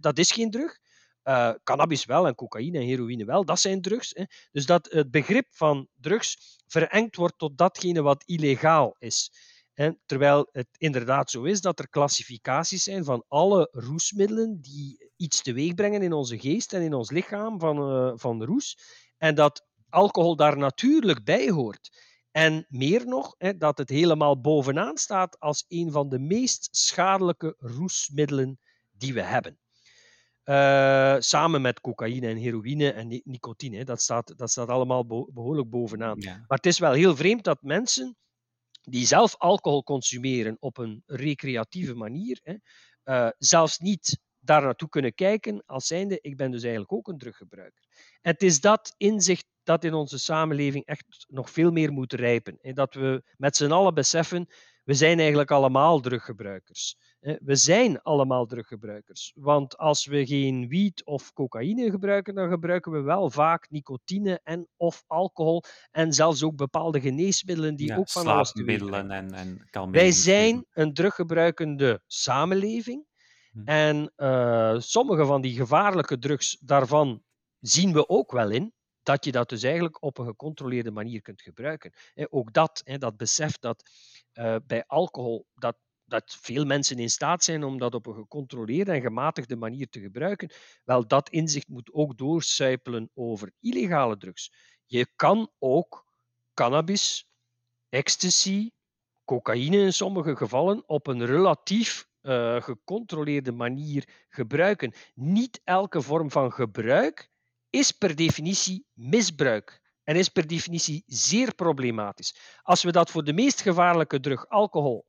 dat 0.00 0.18
is 0.18 0.32
geen 0.32 0.50
drug. 0.50 0.78
Uh, 1.24 1.52
cannabis 1.64 2.04
wel 2.04 2.26
en 2.26 2.34
cocaïne 2.34 2.78
en 2.78 2.84
heroïne 2.84 3.24
wel, 3.24 3.44
dat 3.44 3.60
zijn 3.60 3.80
drugs. 3.80 4.10
Hè. 4.14 4.24
Dus 4.50 4.66
dat 4.66 4.88
het 4.90 5.10
begrip 5.10 5.46
van 5.50 5.88
drugs 6.00 6.58
verengd 6.66 7.16
wordt 7.16 7.38
tot 7.38 7.58
datgene 7.58 8.02
wat 8.02 8.22
illegaal 8.26 8.96
is. 8.98 9.30
En 9.74 10.00
terwijl 10.06 10.48
het 10.52 10.68
inderdaad 10.76 11.30
zo 11.30 11.42
is 11.42 11.60
dat 11.60 11.78
er 11.78 11.88
klassificaties 11.88 12.82
zijn 12.82 13.04
van 13.04 13.24
alle 13.28 13.68
roesmiddelen 13.70 14.60
die 14.60 15.12
iets 15.16 15.42
teweeg 15.42 15.74
brengen 15.74 16.02
in 16.02 16.12
onze 16.12 16.38
geest 16.38 16.72
en 16.72 16.82
in 16.82 16.94
ons 16.94 17.10
lichaam 17.10 17.60
van, 17.60 18.06
uh, 18.06 18.12
van 18.14 18.44
roes. 18.44 18.78
En 19.18 19.34
dat 19.34 19.66
alcohol 19.88 20.36
daar 20.36 20.56
natuurlijk 20.56 21.24
bij 21.24 21.50
hoort. 21.50 22.11
En 22.32 22.66
meer 22.68 23.06
nog, 23.06 23.34
hè, 23.38 23.56
dat 23.56 23.78
het 23.78 23.88
helemaal 23.88 24.40
bovenaan 24.40 24.96
staat 24.96 25.40
als 25.40 25.64
een 25.68 25.90
van 25.90 26.08
de 26.08 26.18
meest 26.18 26.68
schadelijke 26.70 27.54
roesmiddelen 27.58 28.58
die 28.90 29.14
we 29.14 29.22
hebben. 29.22 29.58
Uh, 30.44 31.16
samen 31.18 31.62
met 31.62 31.80
cocaïne 31.80 32.26
en 32.26 32.36
heroïne 32.36 32.92
en 32.92 33.22
nicotine. 33.24 33.84
Dat 33.84 34.02
staat, 34.02 34.38
dat 34.38 34.50
staat 34.50 34.68
allemaal 34.68 35.06
behoorlijk 35.06 35.70
bovenaan. 35.70 36.18
Maar 36.18 36.44
het 36.46 36.66
is 36.66 36.78
wel 36.78 36.92
heel 36.92 37.16
vreemd 37.16 37.44
dat 37.44 37.62
mensen 37.62 38.16
die 38.82 39.06
zelf 39.06 39.36
alcohol 39.36 39.82
consumeren 39.82 40.56
op 40.60 40.78
een 40.78 41.02
recreatieve 41.06 41.94
manier, 41.94 42.40
hè, 42.42 42.54
uh, 43.04 43.30
zelfs 43.38 43.78
niet 43.78 44.18
daar 44.44 44.62
naartoe 44.62 44.88
kunnen 44.88 45.14
kijken 45.14 45.62
als 45.66 45.86
zijnde, 45.86 46.18
ik 46.20 46.36
ben 46.36 46.50
dus 46.50 46.62
eigenlijk 46.62 46.92
ook 46.92 47.08
een 47.08 47.18
druggebruiker. 47.18 47.84
Het 48.20 48.42
is 48.42 48.60
dat 48.60 48.94
inzicht 48.96 49.46
dat 49.62 49.84
in 49.84 49.94
onze 49.94 50.18
samenleving 50.18 50.84
echt 50.84 51.24
nog 51.28 51.50
veel 51.50 51.70
meer 51.70 51.92
moet 51.92 52.12
rijpen. 52.12 52.58
En 52.60 52.74
dat 52.74 52.94
we 52.94 53.22
met 53.36 53.56
z'n 53.56 53.70
allen 53.70 53.94
beseffen, 53.94 54.48
we 54.84 54.94
zijn 54.94 55.18
eigenlijk 55.18 55.50
allemaal 55.50 56.00
druggebruikers. 56.00 56.96
We 57.20 57.54
zijn 57.54 58.02
allemaal 58.02 58.46
druggebruikers. 58.46 59.32
Want 59.34 59.76
als 59.76 60.06
we 60.06 60.26
geen 60.26 60.68
wiet 60.68 61.04
of 61.04 61.32
cocaïne 61.32 61.90
gebruiken, 61.90 62.34
dan 62.34 62.50
gebruiken 62.50 62.92
we 62.92 63.00
wel 63.00 63.30
vaak 63.30 63.70
nicotine 63.70 64.40
en 64.42 64.68
of 64.76 65.04
alcohol 65.06 65.62
en 65.90 66.12
zelfs 66.12 66.42
ook 66.42 66.56
bepaalde 66.56 67.00
geneesmiddelen 67.00 67.76
die 67.76 67.96
ook 67.96 68.10
van 68.10 68.26
alles 68.26 68.52
en, 68.52 69.32
en 69.32 69.90
Wij 69.90 70.10
zijn 70.10 70.66
een 70.72 70.94
druggebruikende 70.94 72.02
samenleving. 72.06 73.10
Hm. 73.52 73.62
En 73.64 74.12
uh, 74.16 74.74
sommige 74.78 75.26
van 75.26 75.40
die 75.40 75.54
gevaarlijke 75.54 76.18
drugs, 76.18 76.56
daarvan 76.60 77.22
zien 77.60 77.92
we 77.92 78.08
ook 78.08 78.32
wel 78.32 78.50
in 78.50 78.72
dat 79.02 79.24
je 79.24 79.32
dat 79.32 79.48
dus 79.48 79.62
eigenlijk 79.62 80.02
op 80.02 80.18
een 80.18 80.26
gecontroleerde 80.26 80.90
manier 80.90 81.22
kunt 81.22 81.42
gebruiken. 81.42 81.92
ook 82.30 82.52
dat, 82.52 82.82
dat 82.84 83.16
besef 83.16 83.58
dat 83.58 83.90
uh, 84.34 84.56
bij 84.66 84.84
alcohol 84.86 85.46
dat, 85.54 85.76
dat 86.04 86.38
veel 86.40 86.64
mensen 86.64 86.98
in 86.98 87.10
staat 87.10 87.44
zijn 87.44 87.64
om 87.64 87.78
dat 87.78 87.94
op 87.94 88.06
een 88.06 88.14
gecontroleerde 88.14 88.92
en 88.92 89.00
gematigde 89.00 89.56
manier 89.56 89.88
te 89.88 90.00
gebruiken, 90.00 90.50
wel 90.84 91.06
dat 91.06 91.30
inzicht 91.30 91.68
moet 91.68 91.92
ook 91.92 92.18
doorcijpelen 92.18 93.10
over 93.14 93.52
illegale 93.60 94.16
drugs. 94.16 94.52
Je 94.86 95.06
kan 95.16 95.50
ook 95.58 96.12
cannabis, 96.54 97.28
ecstasy, 97.88 98.70
cocaïne 99.24 99.76
in 99.76 99.92
sommige 99.92 100.36
gevallen 100.36 100.88
op 100.88 101.06
een 101.06 101.26
relatief 101.26 102.10
uh, 102.22 102.62
gecontroleerde 102.62 103.52
manier 103.52 104.08
gebruiken. 104.28 104.92
Niet 105.14 105.60
elke 105.64 106.02
vorm 106.02 106.30
van 106.30 106.52
gebruik 106.52 107.30
is 107.70 107.92
per 107.92 108.16
definitie 108.16 108.86
misbruik 108.92 109.80
en 110.04 110.16
is 110.16 110.28
per 110.28 110.46
definitie 110.46 111.02
zeer 111.06 111.54
problematisch. 111.54 112.36
Als 112.62 112.82
we 112.82 112.92
dat 112.92 113.10
voor 113.10 113.24
de 113.24 113.32
meest 113.32 113.60
gevaarlijke 113.60 114.20
drug, 114.20 114.48
alcohol, 114.48 115.06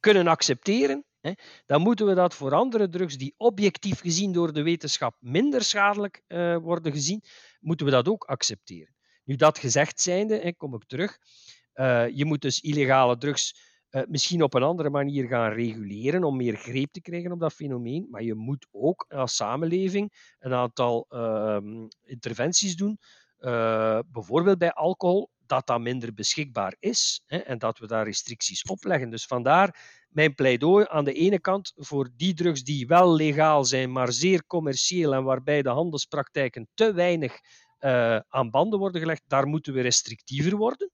kunnen 0.00 0.26
accepteren, 0.26 1.04
hè, 1.20 1.32
dan 1.66 1.82
moeten 1.82 2.06
we 2.06 2.14
dat 2.14 2.34
voor 2.34 2.54
andere 2.54 2.88
drugs 2.88 3.16
die 3.16 3.34
objectief 3.36 4.00
gezien 4.00 4.32
door 4.32 4.52
de 4.52 4.62
wetenschap 4.62 5.16
minder 5.20 5.62
schadelijk 5.62 6.22
uh, 6.28 6.56
worden 6.56 6.92
gezien, 6.92 7.22
moeten 7.60 7.86
we 7.86 7.92
dat 7.92 8.08
ook 8.08 8.24
accepteren. 8.24 8.94
Nu 9.24 9.36
dat 9.36 9.58
gezegd 9.58 10.00
zijnde, 10.00 10.38
hè, 10.38 10.52
kom 10.52 10.74
ik 10.74 10.84
terug, 10.84 11.18
uh, 11.74 12.08
je 12.08 12.24
moet 12.24 12.40
dus 12.40 12.60
illegale 12.60 13.16
drugs 13.16 13.67
uh, 13.90 14.02
misschien 14.08 14.42
op 14.42 14.54
een 14.54 14.62
andere 14.62 14.90
manier 14.90 15.28
gaan 15.28 15.52
reguleren 15.52 16.24
om 16.24 16.36
meer 16.36 16.56
greep 16.56 16.92
te 16.92 17.00
krijgen 17.00 17.32
op 17.32 17.40
dat 17.40 17.52
fenomeen. 17.52 18.06
Maar 18.10 18.22
je 18.22 18.34
moet 18.34 18.66
ook 18.70 19.06
als 19.08 19.36
samenleving 19.36 20.34
een 20.38 20.52
aantal 20.52 21.06
uh, 21.10 21.58
interventies 22.02 22.76
doen. 22.76 22.98
Uh, 23.40 23.98
bijvoorbeeld 24.06 24.58
bij 24.58 24.72
alcohol, 24.72 25.30
dat 25.46 25.66
dat 25.66 25.80
minder 25.80 26.14
beschikbaar 26.14 26.76
is 26.78 27.22
hè, 27.26 27.36
en 27.36 27.58
dat 27.58 27.78
we 27.78 27.86
daar 27.86 28.04
restricties 28.04 28.62
opleggen. 28.62 29.10
Dus 29.10 29.26
vandaar 29.26 30.04
mijn 30.08 30.34
pleidooi 30.34 30.86
aan 30.88 31.04
de 31.04 31.12
ene 31.12 31.40
kant 31.40 31.72
voor 31.76 32.10
die 32.16 32.34
drugs 32.34 32.62
die 32.62 32.86
wel 32.86 33.14
legaal 33.14 33.64
zijn, 33.64 33.92
maar 33.92 34.12
zeer 34.12 34.46
commercieel 34.46 35.14
en 35.14 35.24
waarbij 35.24 35.62
de 35.62 35.68
handelspraktijken 35.68 36.68
te 36.74 36.92
weinig 36.92 37.32
uh, 37.80 38.18
aan 38.28 38.50
banden 38.50 38.78
worden 38.78 39.00
gelegd, 39.00 39.22
daar 39.26 39.46
moeten 39.46 39.72
we 39.72 39.80
restrictiever 39.80 40.56
worden, 40.56 40.90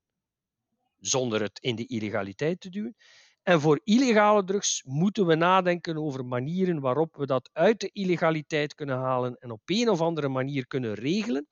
zonder 1.06 1.42
het 1.42 1.58
in 1.60 1.76
de 1.76 1.86
illegaliteit 1.86 2.60
te 2.60 2.70
duwen. 2.70 2.96
En 3.42 3.60
voor 3.60 3.80
illegale 3.84 4.44
drugs 4.44 4.82
moeten 4.86 5.26
we 5.26 5.34
nadenken 5.34 5.96
over 5.96 6.24
manieren 6.24 6.80
waarop 6.80 7.16
we 7.16 7.26
dat 7.26 7.50
uit 7.52 7.80
de 7.80 7.90
illegaliteit 7.92 8.74
kunnen 8.74 8.98
halen 8.98 9.36
en 9.38 9.50
op 9.50 9.60
een 9.64 9.88
of 9.88 10.00
andere 10.00 10.28
manier 10.28 10.66
kunnen 10.66 10.94
regelen. 10.94 11.46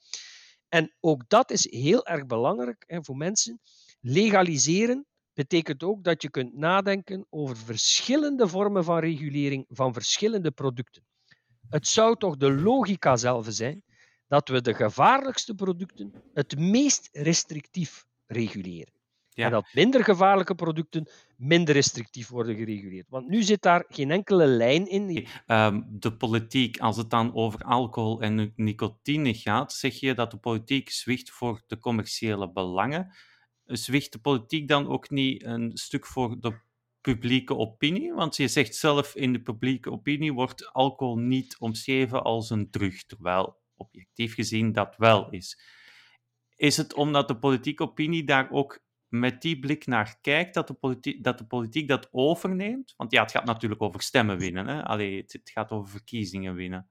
En 0.68 0.96
ook 1.00 1.28
dat 1.28 1.50
is 1.50 1.70
heel 1.70 2.06
erg 2.06 2.26
belangrijk 2.26 2.84
hè, 2.86 3.04
voor 3.04 3.16
mensen. 3.16 3.60
Legaliseren 4.00 5.06
betekent 5.32 5.82
ook 5.82 6.04
dat 6.04 6.22
je 6.22 6.30
kunt 6.30 6.54
nadenken 6.54 7.26
over 7.30 7.56
verschillende 7.56 8.48
vormen 8.48 8.84
van 8.84 8.98
regulering 8.98 9.64
van 9.68 9.92
verschillende 9.92 10.50
producten. 10.50 11.04
Het 11.68 11.86
zou 11.86 12.16
toch 12.16 12.36
de 12.36 12.52
logica 12.52 13.16
zelf 13.16 13.46
zijn 13.48 13.84
dat 14.26 14.48
we 14.48 14.60
de 14.60 14.74
gevaarlijkste 14.74 15.54
producten 15.54 16.12
het 16.34 16.58
meest 16.58 17.08
restrictief 17.12 18.04
reguleren. 18.26 19.01
Ja. 19.34 19.44
En 19.44 19.50
dat 19.50 19.68
minder 19.72 20.04
gevaarlijke 20.04 20.54
producten 20.54 21.08
minder 21.36 21.74
restrictief 21.74 22.28
worden 22.28 22.56
gereguleerd. 22.56 23.08
Want 23.08 23.28
nu 23.28 23.42
zit 23.42 23.62
daar 23.62 23.84
geen 23.88 24.10
enkele 24.10 24.46
lijn 24.46 24.88
in. 24.88 25.26
Um, 25.46 25.86
de 25.90 26.16
politiek, 26.16 26.78
als 26.78 26.96
het 26.96 27.10
dan 27.10 27.34
over 27.34 27.60
alcohol 27.60 28.20
en 28.20 28.52
nicotine 28.56 29.34
gaat, 29.34 29.72
zeg 29.72 29.94
je 29.94 30.14
dat 30.14 30.30
de 30.30 30.36
politiek 30.36 30.90
zwicht 30.90 31.30
voor 31.30 31.62
de 31.66 31.78
commerciële 31.78 32.52
belangen. 32.52 33.14
Zwicht 33.64 34.12
de 34.12 34.18
politiek 34.18 34.68
dan 34.68 34.88
ook 34.88 35.10
niet 35.10 35.44
een 35.44 35.70
stuk 35.74 36.06
voor 36.06 36.40
de 36.40 36.60
publieke 37.00 37.56
opinie? 37.56 38.12
Want 38.12 38.36
je 38.36 38.48
zegt 38.48 38.74
zelf 38.74 39.14
in 39.14 39.32
de 39.32 39.42
publieke 39.42 39.90
opinie 39.90 40.32
wordt 40.32 40.72
alcohol 40.72 41.16
niet 41.16 41.56
omschreven 41.58 42.22
als 42.22 42.50
een 42.50 42.70
drug, 42.70 43.04
terwijl 43.06 43.60
objectief 43.76 44.34
gezien 44.34 44.72
dat 44.72 44.96
wel 44.96 45.30
is. 45.30 45.58
Is 46.56 46.76
het 46.76 46.94
omdat 46.94 47.28
de 47.28 47.38
politieke 47.38 47.82
opinie 47.82 48.24
daar 48.24 48.50
ook 48.50 48.81
met 49.12 49.42
die 49.42 49.58
blik 49.58 49.86
naar 49.86 50.18
kijkt, 50.20 50.54
dat 50.54 50.66
de 50.66 50.74
politiek 50.74 51.24
dat, 51.24 51.38
de 51.38 51.44
politiek 51.44 51.88
dat 51.88 52.08
overneemt? 52.10 52.94
Want 52.96 53.12
ja, 53.12 53.22
het 53.22 53.30
gaat 53.30 53.44
natuurlijk 53.44 53.82
over 53.82 54.02
stemmen 54.02 54.38
winnen. 54.38 54.66
Hè? 54.66 54.82
Allee, 54.84 55.16
het, 55.16 55.40
gaat 55.44 55.70
over 55.70 55.90
verkiezingen 55.90 56.54
winnen. 56.54 56.88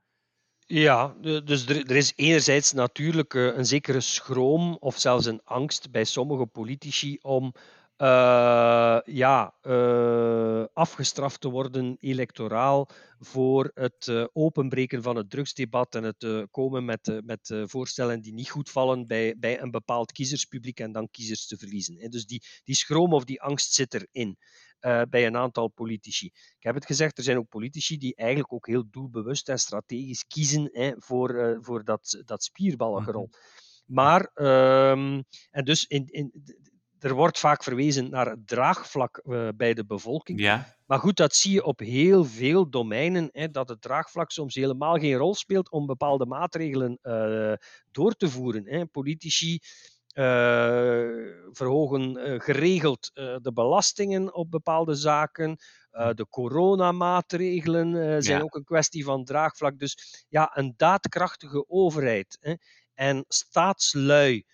Ja, 0.65 1.07
dus 1.43 1.65
er, 1.67 1.89
er 1.89 1.95
is 1.95 2.13
enerzijds 2.15 2.73
natuurlijk 2.73 3.33
eh, 3.33 3.57
een 3.57 3.65
zekere 3.65 3.99
schroom 3.99 4.77
of 4.79 4.99
zelfs 4.99 5.25
een 5.25 5.41
angst 5.43 5.91
bij 5.91 6.03
sommige 6.03 6.45
politici 6.45 7.17
om 7.21 7.53
uh, 8.01 8.99
ja, 9.03 9.55
uh, 9.61 10.65
afgestraft 10.73 11.41
te 11.41 11.49
worden 11.49 11.97
electoraal 11.99 12.89
voor 13.19 13.71
het 13.73 14.07
uh, 14.07 14.25
openbreken 14.33 15.01
van 15.01 15.15
het 15.15 15.29
drugsdebat 15.29 15.95
en 15.95 16.03
het 16.03 16.47
komen 16.51 16.85
met, 16.85 17.21
met 17.25 17.61
voorstellen 17.65 18.21
die 18.21 18.33
niet 18.33 18.49
goed 18.49 18.69
vallen 18.69 19.07
bij, 19.07 19.35
bij 19.37 19.61
een 19.61 19.71
bepaald 19.71 20.11
kiezerspubliek 20.11 20.79
en 20.79 20.91
dan 20.91 21.09
kiezers 21.11 21.47
te 21.47 21.57
verliezen. 21.57 21.97
Hè. 21.99 22.07
Dus 22.07 22.25
die, 22.25 22.43
die 22.63 22.75
schroom 22.75 23.13
of 23.13 23.23
die 23.23 23.41
angst 23.41 23.73
zit 23.73 23.93
erin. 23.93 24.37
bij 25.09 25.25
een 25.25 25.37
aantal 25.37 25.67
politici. 25.67 26.25
Ik 26.25 26.63
heb 26.63 26.75
het 26.75 26.85
gezegd, 26.85 27.17
er 27.17 27.23
zijn 27.23 27.37
ook 27.37 27.49
politici 27.49 27.97
die 27.97 28.15
eigenlijk 28.15 28.53
ook 28.53 28.67
heel 28.67 28.83
doelbewust 28.89 29.49
en 29.49 29.59
strategisch 29.59 30.27
kiezen 30.27 30.69
hè, 30.71 30.93
voor, 30.97 31.57
voor 31.61 31.83
dat, 31.83 32.21
dat 32.25 32.43
spierballengerol. 32.43 33.27
Mhm. 33.31 33.39
Maar, 33.85 34.31
um, 34.33 35.23
en 35.49 35.63
dus 35.63 35.85
in, 35.85 36.05
in, 36.05 36.31
er 37.03 37.13
wordt 37.13 37.39
vaak 37.39 37.63
verwezen 37.63 38.09
naar 38.09 38.29
het 38.29 38.47
draagvlak 38.47 39.21
uh, 39.23 39.47
bij 39.55 39.73
de 39.73 39.85
bevolking. 39.85 40.39
Ja. 40.39 40.75
Maar 40.85 40.99
goed, 40.99 41.17
dat 41.17 41.35
zie 41.35 41.53
je 41.53 41.63
op 41.63 41.79
heel 41.79 42.25
veel 42.25 42.69
domeinen, 42.69 43.29
hè, 43.31 43.49
dat 43.49 43.69
het 43.69 43.81
draagvlak 43.81 44.31
soms 44.31 44.55
helemaal 44.55 44.97
geen 44.97 45.15
rol 45.15 45.35
speelt 45.35 45.71
om 45.71 45.85
bepaalde 45.85 46.25
maatregelen 46.25 46.99
uh, 47.03 47.53
door 47.91 48.13
te 48.13 48.29
voeren. 48.29 48.67
Hè. 48.67 48.85
Politici 48.85 49.53
uh, 49.53 50.23
verhogen 51.51 52.41
geregeld 52.41 53.11
de 53.13 53.51
belastingen 53.53 54.33
op 54.33 54.51
bepaalde 54.51 54.95
zaken. 54.95 55.57
de 55.91 56.25
coronamaatregelen 56.29 58.23
zijn 58.23 58.37
ja. 58.37 58.43
ook 58.43 58.55
een 58.55 58.63
kwestie 58.63 59.03
van 59.03 59.23
draagvlak. 59.23 59.79
Dus 59.79 60.25
ja, 60.29 60.57
een 60.57 60.73
daadkrachtige 60.77 61.65
overheid 61.67 62.37
hè, 62.41 62.53
en 62.93 63.25
staatslui 63.27 64.45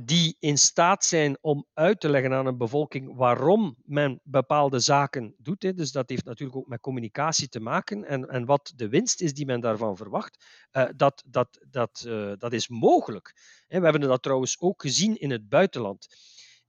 die 0.00 0.36
in 0.38 0.58
staat 0.58 1.04
zijn 1.04 1.38
om 1.40 1.66
uit 1.74 2.00
te 2.00 2.08
leggen 2.08 2.32
aan 2.32 2.46
een 2.46 2.56
bevolking 2.56 3.16
waarom 3.16 3.76
men 3.84 4.20
bepaalde 4.22 4.78
zaken 4.78 5.34
doet. 5.38 5.62
Hè. 5.62 5.74
Dus 5.74 5.92
dat 5.92 6.08
heeft 6.08 6.24
natuurlijk 6.24 6.58
ook 6.58 6.66
met 6.66 6.80
communicatie 6.80 7.48
te 7.48 7.60
maken 7.60 8.04
en, 8.04 8.28
en 8.28 8.44
wat 8.44 8.72
de 8.76 8.88
winst 8.88 9.20
is 9.20 9.34
die 9.34 9.46
men 9.46 9.60
daarvan 9.60 9.96
verwacht. 9.96 10.44
Uh, 10.72 10.84
dat, 10.96 11.24
dat, 11.26 11.66
dat, 11.70 12.04
uh, 12.06 12.32
dat 12.38 12.52
is 12.52 12.68
mogelijk. 12.68 13.32
We 13.68 13.80
hebben 13.80 14.00
dat 14.00 14.22
trouwens 14.22 14.60
ook 14.60 14.82
gezien 14.82 15.16
in 15.16 15.30
het 15.30 15.48
buitenland. 15.48 16.06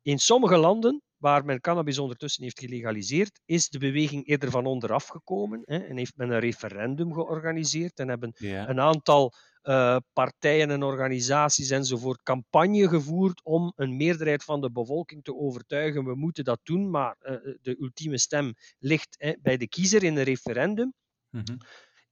In 0.01 0.19
sommige 0.19 0.57
landen 0.57 1.01
waar 1.17 1.45
men 1.45 1.61
cannabis 1.61 1.99
ondertussen 1.99 2.43
heeft 2.43 2.59
gelegaliseerd, 2.59 3.39
is 3.45 3.69
de 3.69 3.80
beweging 3.80 4.28
eerder 4.28 4.51
van 4.51 4.65
onderaf 4.65 5.07
gekomen 5.07 5.61
hè, 5.65 5.78
en 5.78 5.97
heeft 5.97 6.17
men 6.17 6.30
een 6.30 6.39
referendum 6.39 7.13
georganiseerd 7.13 7.99
en 7.99 8.07
hebben 8.07 8.32
ja. 8.36 8.69
een 8.69 8.80
aantal 8.80 9.34
uh, 9.64 9.97
partijen 10.14 10.72
en 10.72 10.84
organisaties 10.84 11.70
enzovoort 11.70 12.24
campagne 12.24 12.88
gevoerd 12.88 13.41
om 13.43 13.74
een 13.76 13.97
meerderheid 13.97 14.43
van 14.43 14.61
de 14.61 14.72
bevolking 14.72 15.24
te 15.24 15.36
overtuigen. 15.36 16.05
We 16.05 16.16
moeten 16.16 16.43
dat 16.43 16.59
doen, 16.64 16.89
maar 16.89 17.16
uh, 17.22 17.36
de 17.61 17.78
ultieme 17.80 18.18
stem 18.18 18.53
ligt 18.80 19.38
bij 19.41 19.57
de 19.57 19.68
kiezer 19.68 20.03
in 20.03 20.18
een 20.18 20.24
referendum. 20.24 20.93
Mm 21.30 21.41
-hmm. 21.45 21.57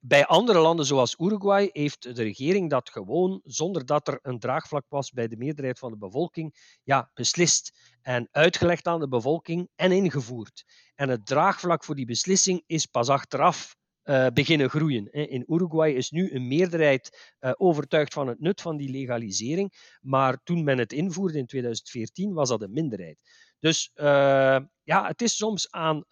Bij 0.04 0.26
andere 0.26 0.60
landen 0.60 0.86
zoals 0.86 1.16
Uruguay 1.20 1.70
heeft 1.72 2.16
de 2.16 2.24
regering 2.24 2.70
dat 2.70 2.89
gewoon, 2.89 3.41
zonder 3.43 3.86
dat 3.86 4.08
er 4.08 4.20
een 4.22 4.39
draagvlak 4.39 4.86
was 4.89 5.12
bij 5.12 5.28
de 5.28 5.38
meerderheid 5.38 5.80
van 5.80 5.91
de 5.91 5.97
bevolking, 5.97 6.78
ja, 6.84 7.12
beslist 7.14 7.72
en 8.02 8.28
uitgelegd 8.32 8.88
aan 8.88 8.99
de 8.99 9.08
bevolking 9.08 9.70
en 9.76 9.91
ingevoerd. 9.91 10.66
En 10.95 11.10
het 11.10 11.26
draagvlak 11.26 11.84
voor 11.84 11.95
die 11.95 12.06
beslissing 12.06 12.64
is 12.66 12.86
pas 12.86 13.10
achteraf 13.10 13.76
uh, 14.04 14.28
beginnen 14.34 14.70
groeien. 14.70 15.12
In 15.12 15.43
Uruguay 15.47 15.91
is 15.91 16.10
nu 16.10 16.32
een 16.34 16.47
meerderheid 16.47 17.36
uh, 17.39 17.52
overtuigd 17.58 18.14
van 18.14 18.28
het 18.28 18.39
nut 18.39 18.62
van 18.62 18.78
die 18.78 18.89
legalisering, 18.89 19.97
maar 20.02 20.39
toen 20.43 20.64
men 20.64 20.78
het 20.78 20.93
invoerde 20.93 21.38
in 21.38 21.45
2014 21.45 22.34
was 22.34 22.49
dat 22.49 22.62
een 22.62 22.74
minderheid. 22.74 23.18
Dus 23.60 23.91
uh, 23.95 24.60
ja, 24.84 25.08
het 25.08 25.22
is 25.22 25.36
soms 25.36 25.72
aan, 25.72 26.06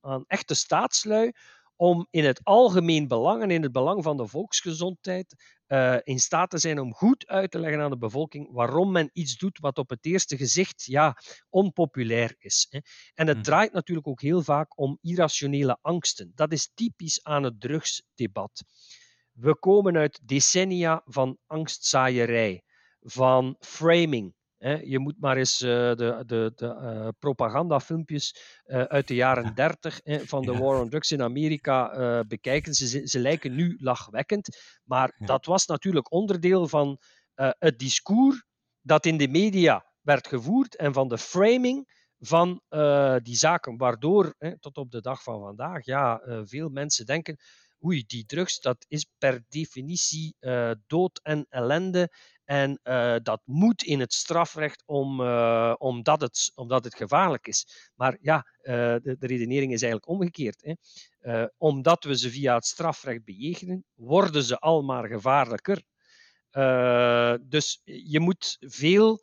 aan 0.00 0.24
echte 0.26 0.54
staatslui 0.54 1.32
om 1.80 2.06
in 2.10 2.24
het 2.24 2.40
algemeen 2.44 3.08
belang 3.08 3.42
en 3.42 3.50
in 3.50 3.62
het 3.62 3.72
belang 3.72 4.02
van 4.02 4.16
de 4.16 4.26
volksgezondheid 4.26 5.34
uh, 5.68 5.96
in 6.02 6.18
staat 6.18 6.50
te 6.50 6.58
zijn 6.58 6.78
om 6.78 6.94
goed 6.94 7.26
uit 7.26 7.50
te 7.50 7.58
leggen 7.58 7.80
aan 7.80 7.90
de 7.90 7.98
bevolking 7.98 8.52
waarom 8.52 8.92
men 8.92 9.10
iets 9.12 9.36
doet 9.36 9.58
wat 9.58 9.78
op 9.78 9.90
het 9.90 10.04
eerste 10.04 10.36
gezicht 10.36 10.84
ja, 10.84 11.16
onpopulair 11.48 12.34
is. 12.38 12.66
Hè. 12.70 12.78
En 13.14 13.26
het 13.26 13.36
mhm. 13.36 13.44
draait 13.44 13.72
natuurlijk 13.72 14.08
ook 14.08 14.20
heel 14.20 14.42
vaak 14.42 14.78
om 14.78 14.98
irrationele 15.00 15.78
angsten. 15.80 16.32
Dat 16.34 16.52
is 16.52 16.70
typisch 16.74 17.22
aan 17.22 17.42
het 17.42 17.60
drugsdebat. 17.60 18.64
We 19.32 19.58
komen 19.58 19.96
uit 19.96 20.20
decennia 20.24 21.02
van 21.04 21.38
angstzaaierij, 21.46 22.62
van 23.00 23.56
framing, 23.60 24.34
je 24.84 24.98
moet 24.98 25.20
maar 25.20 25.36
eens 25.36 25.62
uh, 25.62 25.68
de, 25.70 26.22
de, 26.26 26.52
de 26.54 26.66
uh, 26.66 27.08
propagandafilmpjes 27.18 28.34
uh, 28.66 28.82
uit 28.82 29.08
de 29.08 29.14
jaren 29.14 29.54
30 29.54 30.00
van 30.04 30.42
de 30.42 30.52
ja. 30.52 30.58
War 30.58 30.80
on 30.80 30.88
Drugs 30.88 31.12
in 31.12 31.22
Amerika 31.22 32.24
bekijken. 32.24 32.74
Ze, 32.74 33.06
ze 33.06 33.18
lijken 33.18 33.54
nu 33.54 33.76
lachwekkend, 33.80 34.56
maar 34.84 35.14
ja. 35.18 35.26
dat 35.26 35.46
was 35.46 35.66
natuurlijk 35.66 36.12
onderdeel 36.12 36.68
van 36.68 36.98
het 37.34 37.78
discours 37.78 38.44
dat 38.80 39.06
in 39.06 39.16
de 39.16 39.28
media 39.28 39.86
werd 40.00 40.26
gevoerd 40.26 40.76
en 40.76 40.92
van 40.92 41.08
de 41.08 41.18
framing 41.18 42.06
van 42.18 42.62
die 43.22 43.36
zaken, 43.36 43.76
waardoor 43.76 44.34
tot 44.60 44.76
op 44.76 44.90
de 44.90 45.00
dag 45.00 45.22
van 45.22 45.40
vandaag 45.40 45.84
ja, 45.84 46.20
veel 46.44 46.68
mensen 46.68 47.06
denken 47.06 47.36
oei, 47.84 48.04
die 48.06 48.24
drugs, 48.26 48.60
dat 48.60 48.84
is 48.88 49.06
per 49.18 49.42
definitie 49.48 50.36
dood 50.86 51.20
en 51.22 51.46
ellende 51.48 52.08
en 52.48 52.80
uh, 52.84 53.16
dat 53.22 53.40
moet 53.44 53.82
in 53.82 54.00
het 54.00 54.12
strafrecht 54.12 54.82
om, 54.86 55.20
uh, 55.20 55.74
omdat, 55.78 56.20
het, 56.20 56.52
omdat 56.54 56.84
het 56.84 56.94
gevaarlijk 56.94 57.46
is. 57.46 57.90
Maar 57.94 58.18
ja, 58.20 58.46
de, 58.62 59.16
de, 59.18 59.26
redenering 59.26 59.72
is 59.72 59.82
eigenlijk 59.82 60.08
omgekeerd. 60.08 60.62
Hè. 61.20 61.44
omdat 61.56 62.04
we 62.04 62.18
ze 62.18 62.30
via 62.30 62.54
het 62.54 62.64
strafrecht 62.64 63.24
bejegenen, 63.24 63.84
worden 63.94 64.42
ze 64.42 64.58
al 64.58 64.82
maar 64.82 65.08
gevaarlijker. 65.08 65.82
dus 67.48 67.80
je 67.84 68.20
moet 68.20 68.56
veel 68.60 69.20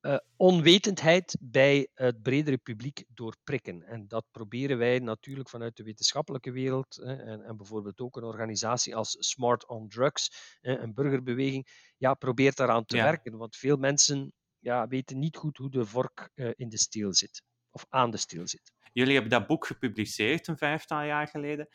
uh, 0.00 0.16
onwetendheid 0.36 1.36
bij 1.40 1.88
het 1.94 2.22
bredere 2.22 2.56
publiek 2.56 3.04
doorprikken. 3.08 3.82
En 3.82 4.08
dat 4.08 4.24
proberen 4.30 4.78
wij 4.78 4.98
natuurlijk 4.98 5.48
vanuit 5.48 5.76
de 5.76 5.82
wetenschappelijke 5.82 6.50
wereld 6.50 6.98
en, 6.98 7.44
en, 7.44 7.56
bijvoorbeeld 7.56 8.00
ook 8.00 8.16
een 8.16 8.24
organisatie 8.24 8.96
als 8.96 9.16
Smart 9.18 9.66
on 9.66 9.88
Drugs, 9.88 10.56
een 10.60 10.94
burgerbeweging, 10.94 11.92
ja, 11.96 12.14
probeert 12.14 12.56
daaraan 12.56 12.84
te 12.84 12.96
werken. 12.96 13.36
Want 13.36 13.56
veel 13.56 13.76
mensen 13.76 14.32
ja, 14.58 14.86
weten 14.86 15.18
niet 15.18 15.36
goed 15.36 15.56
hoe 15.56 15.70
de 15.70 15.84
vork 15.84 16.30
uh, 16.34 16.50
in 16.56 16.68
de 16.68 16.78
steel 16.78 17.14
zit, 17.14 17.42
of 17.70 17.86
aan 17.88 18.10
de 18.10 18.16
steel 18.16 18.48
zit. 18.48 18.72
Jullie 18.92 19.12
hebben 19.12 19.30
dat 19.30 19.46
boek 19.46 19.66
gepubliceerd 19.66 20.46
een 20.46 20.58
vijftal 20.58 21.02
jaar 21.02 21.28
geleden. 21.28 21.68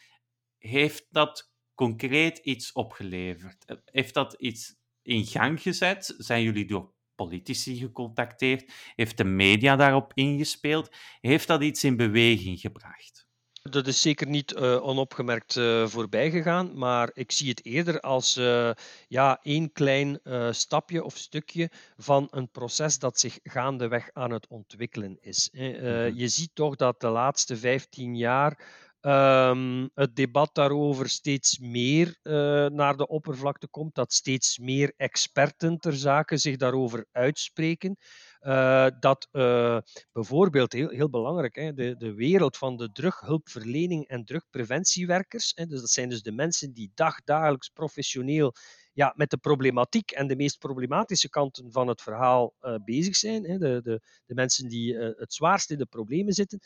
Heeft 0.58 1.06
dat 1.10 1.52
concreet 1.74 2.38
iets 2.38 2.72
opgeleverd? 2.72 3.82
Heeft 3.86 4.14
dat 4.14 4.34
iets 4.34 4.76
in 5.02 5.26
gang 5.26 5.62
gezet? 5.62 6.14
Zijn 6.18 6.44
jullie 6.44 6.66
door 6.66 6.93
politici 7.15 7.76
gecontacteerd? 7.77 8.72
Heeft 8.95 9.18
de 9.18 9.23
media 9.23 9.76
daarop 9.76 10.11
ingespeeld? 10.14 10.95
Heeft 11.22 11.48
dat 11.48 11.61
iets 11.61 11.84
in 11.84 11.98
beweging 11.98 12.60
gebracht? 12.60 13.27
Dat 13.69 13.88
is 13.88 14.02
zeker 14.02 14.27
niet 14.27 14.52
uh, 14.52 14.84
onopgemerkt 14.84 15.56
uh, 15.56 15.88
voorbij 15.88 16.31
gegaan, 16.31 16.77
maar 16.77 17.10
ik 17.14 17.31
zie 17.31 17.49
het 17.49 17.65
eerder 17.65 17.99
als 17.99 18.38
uh, 18.38 18.72
ja, 19.07 19.40
één 19.41 19.72
klein 19.72 20.19
stapje 20.52 21.03
of 21.03 21.18
stukje 21.18 21.69
van 21.98 22.27
een 22.31 22.49
proces 22.49 22.99
dat 22.99 23.19
zich 23.19 23.40
gaandeweg 23.44 24.10
aan 24.14 24.31
het 24.31 24.48
ontwikkelen 24.48 25.18
is. 25.22 25.49
Mhm. 25.53 26.15
Je 26.15 26.27
ziet 26.27 26.49
toch 26.53 26.76
dat 26.76 27.02
de 27.02 27.07
laatste 27.07 27.57
15 27.57 28.15
jaar 28.15 28.60
um, 29.06 29.90
het 29.94 30.16
debat 30.16 30.56
daarover 30.56 31.10
steeds 31.10 31.60
meer 31.60 32.20
uh, 32.24 32.34
naar 32.68 32.98
de 32.98 33.08
oppervlakte 33.08 33.68
komt, 33.68 33.96
dat 33.96 34.14
steeds 34.14 34.58
meer 34.58 34.94
experten 34.98 35.78
ter 35.78 35.94
zake 35.94 36.38
zich 36.38 36.56
daarover 36.58 37.06
uitspreken. 37.12 37.98
Uh, 38.42 38.88
dat 39.00 39.28
uh, 39.32 39.78
bijvoorbeeld, 40.12 40.74
heel, 40.74 40.90
heel 40.90 41.10
belangrijk, 41.10 41.56
hè, 41.56 41.74
de, 41.74 41.96
de 41.98 42.14
wereld 42.14 42.58
van 42.58 42.78
de 42.78 42.92
drughulpverlening 42.92 44.08
en 44.08 44.26
drugpreventiewerkers, 44.26 45.52
hè, 45.56 45.66
dus 45.66 45.80
dat 45.80 45.90
zijn 45.90 46.10
dus 46.10 46.22
de 46.22 46.32
mensen 46.32 46.74
die 46.74 46.92
dagdagelijks 46.94 47.70
professioneel 47.70 48.54
ja, 48.94 49.14
met 49.16 49.30
de 49.30 49.38
problematiek 49.38 50.12
en 50.12 50.28
de 50.28 50.36
meest 50.36 50.60
problematische 50.60 51.30
kanten 51.30 51.72
van 51.72 51.88
het 51.88 52.02
verhaal 52.02 52.54
bezig 52.86 53.16
zijn, 53.16 53.44
hè, 53.44 53.58
de, 53.58 53.82
de, 53.84 54.02
de 54.26 54.34
mensen 54.34 54.68
die 54.68 54.96
het 54.98 55.34
zwaarst 55.34 55.72
in 55.72 55.78
de 55.78 55.86
problemen 55.86 56.34
zitten, 56.34 56.60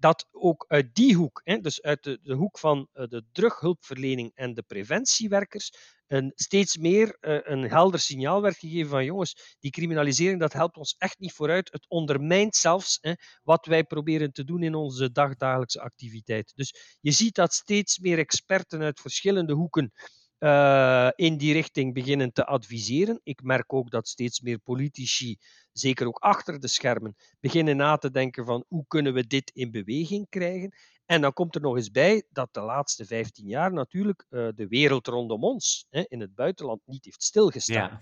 dat 0.00 0.28
ook 0.30 0.64
uit 0.68 0.94
die 0.94 1.14
hoek, 1.14 1.40
hè, 1.44 1.58
dus 1.58 1.82
uit 1.82 2.02
de, 2.02 2.18
de 2.22 2.34
hoek 2.34 2.58
van 2.58 2.88
uh, 2.94 3.06
de 3.06 3.24
drughulpverlening 3.32 4.30
en 4.34 4.54
de 4.54 4.62
preventiewerkers, 4.62 5.72
een, 6.06 6.32
steeds 6.34 6.76
meer 6.76 7.16
uh, 7.20 7.38
een 7.42 7.62
helder 7.62 8.00
signaal 8.00 8.42
werd 8.42 8.58
gegeven 8.58 8.90
van 8.90 9.04
jongens, 9.04 9.56
die 9.58 9.70
criminalisering 9.70 10.40
dat 10.40 10.52
helpt 10.52 10.76
ons 10.76 10.94
echt 10.98 11.18
niet 11.18 11.32
vooruit. 11.32 11.72
Het 11.72 11.88
ondermijnt 11.88 12.56
zelfs 12.56 12.98
hè, 13.00 13.12
wat 13.42 13.66
wij 13.66 13.84
proberen 13.84 14.32
te 14.32 14.44
doen 14.44 14.62
in 14.62 14.74
onze 14.74 15.12
dagdagelijkse 15.12 15.80
activiteit. 15.80 16.52
Dus 16.54 16.98
je 17.00 17.10
ziet 17.10 17.34
dat 17.34 17.52
steeds 17.52 17.98
meer 17.98 18.18
experten 18.18 18.82
uit 18.82 19.00
verschillende 19.00 19.52
hoeken 19.52 19.92
uh, 20.40 21.08
in 21.14 21.36
die 21.36 21.52
richting 21.52 21.94
beginnen 21.94 22.32
te 22.32 22.46
adviseren. 22.46 23.20
Ik 23.22 23.42
merk 23.42 23.72
ook 23.72 23.90
dat 23.90 24.08
steeds 24.08 24.40
meer 24.40 24.58
politici, 24.58 25.36
zeker 25.72 26.06
ook 26.06 26.18
achter 26.18 26.60
de 26.60 26.68
schermen, 26.68 27.16
beginnen 27.40 27.76
na 27.76 27.96
te 27.96 28.10
denken 28.10 28.44
van 28.44 28.64
hoe 28.68 28.84
kunnen 28.86 29.14
we 29.14 29.26
dit 29.26 29.50
in 29.54 29.70
beweging 29.70 30.28
krijgen. 30.28 30.72
En 31.06 31.20
dan 31.20 31.32
komt 31.32 31.54
er 31.54 31.60
nog 31.60 31.76
eens 31.76 31.90
bij 31.90 32.24
dat 32.30 32.48
de 32.52 32.60
laatste 32.60 33.04
15 33.04 33.46
jaar 33.46 33.72
natuurlijk 33.72 34.26
uh, 34.30 34.48
de 34.54 34.68
wereld 34.68 35.06
rondom 35.06 35.44
ons 35.44 35.86
hè, 35.90 36.04
in 36.08 36.20
het 36.20 36.34
buitenland 36.34 36.80
niet 36.84 37.04
heeft 37.04 37.22
stilgestaan. 37.22 37.90
Ja. 37.90 38.00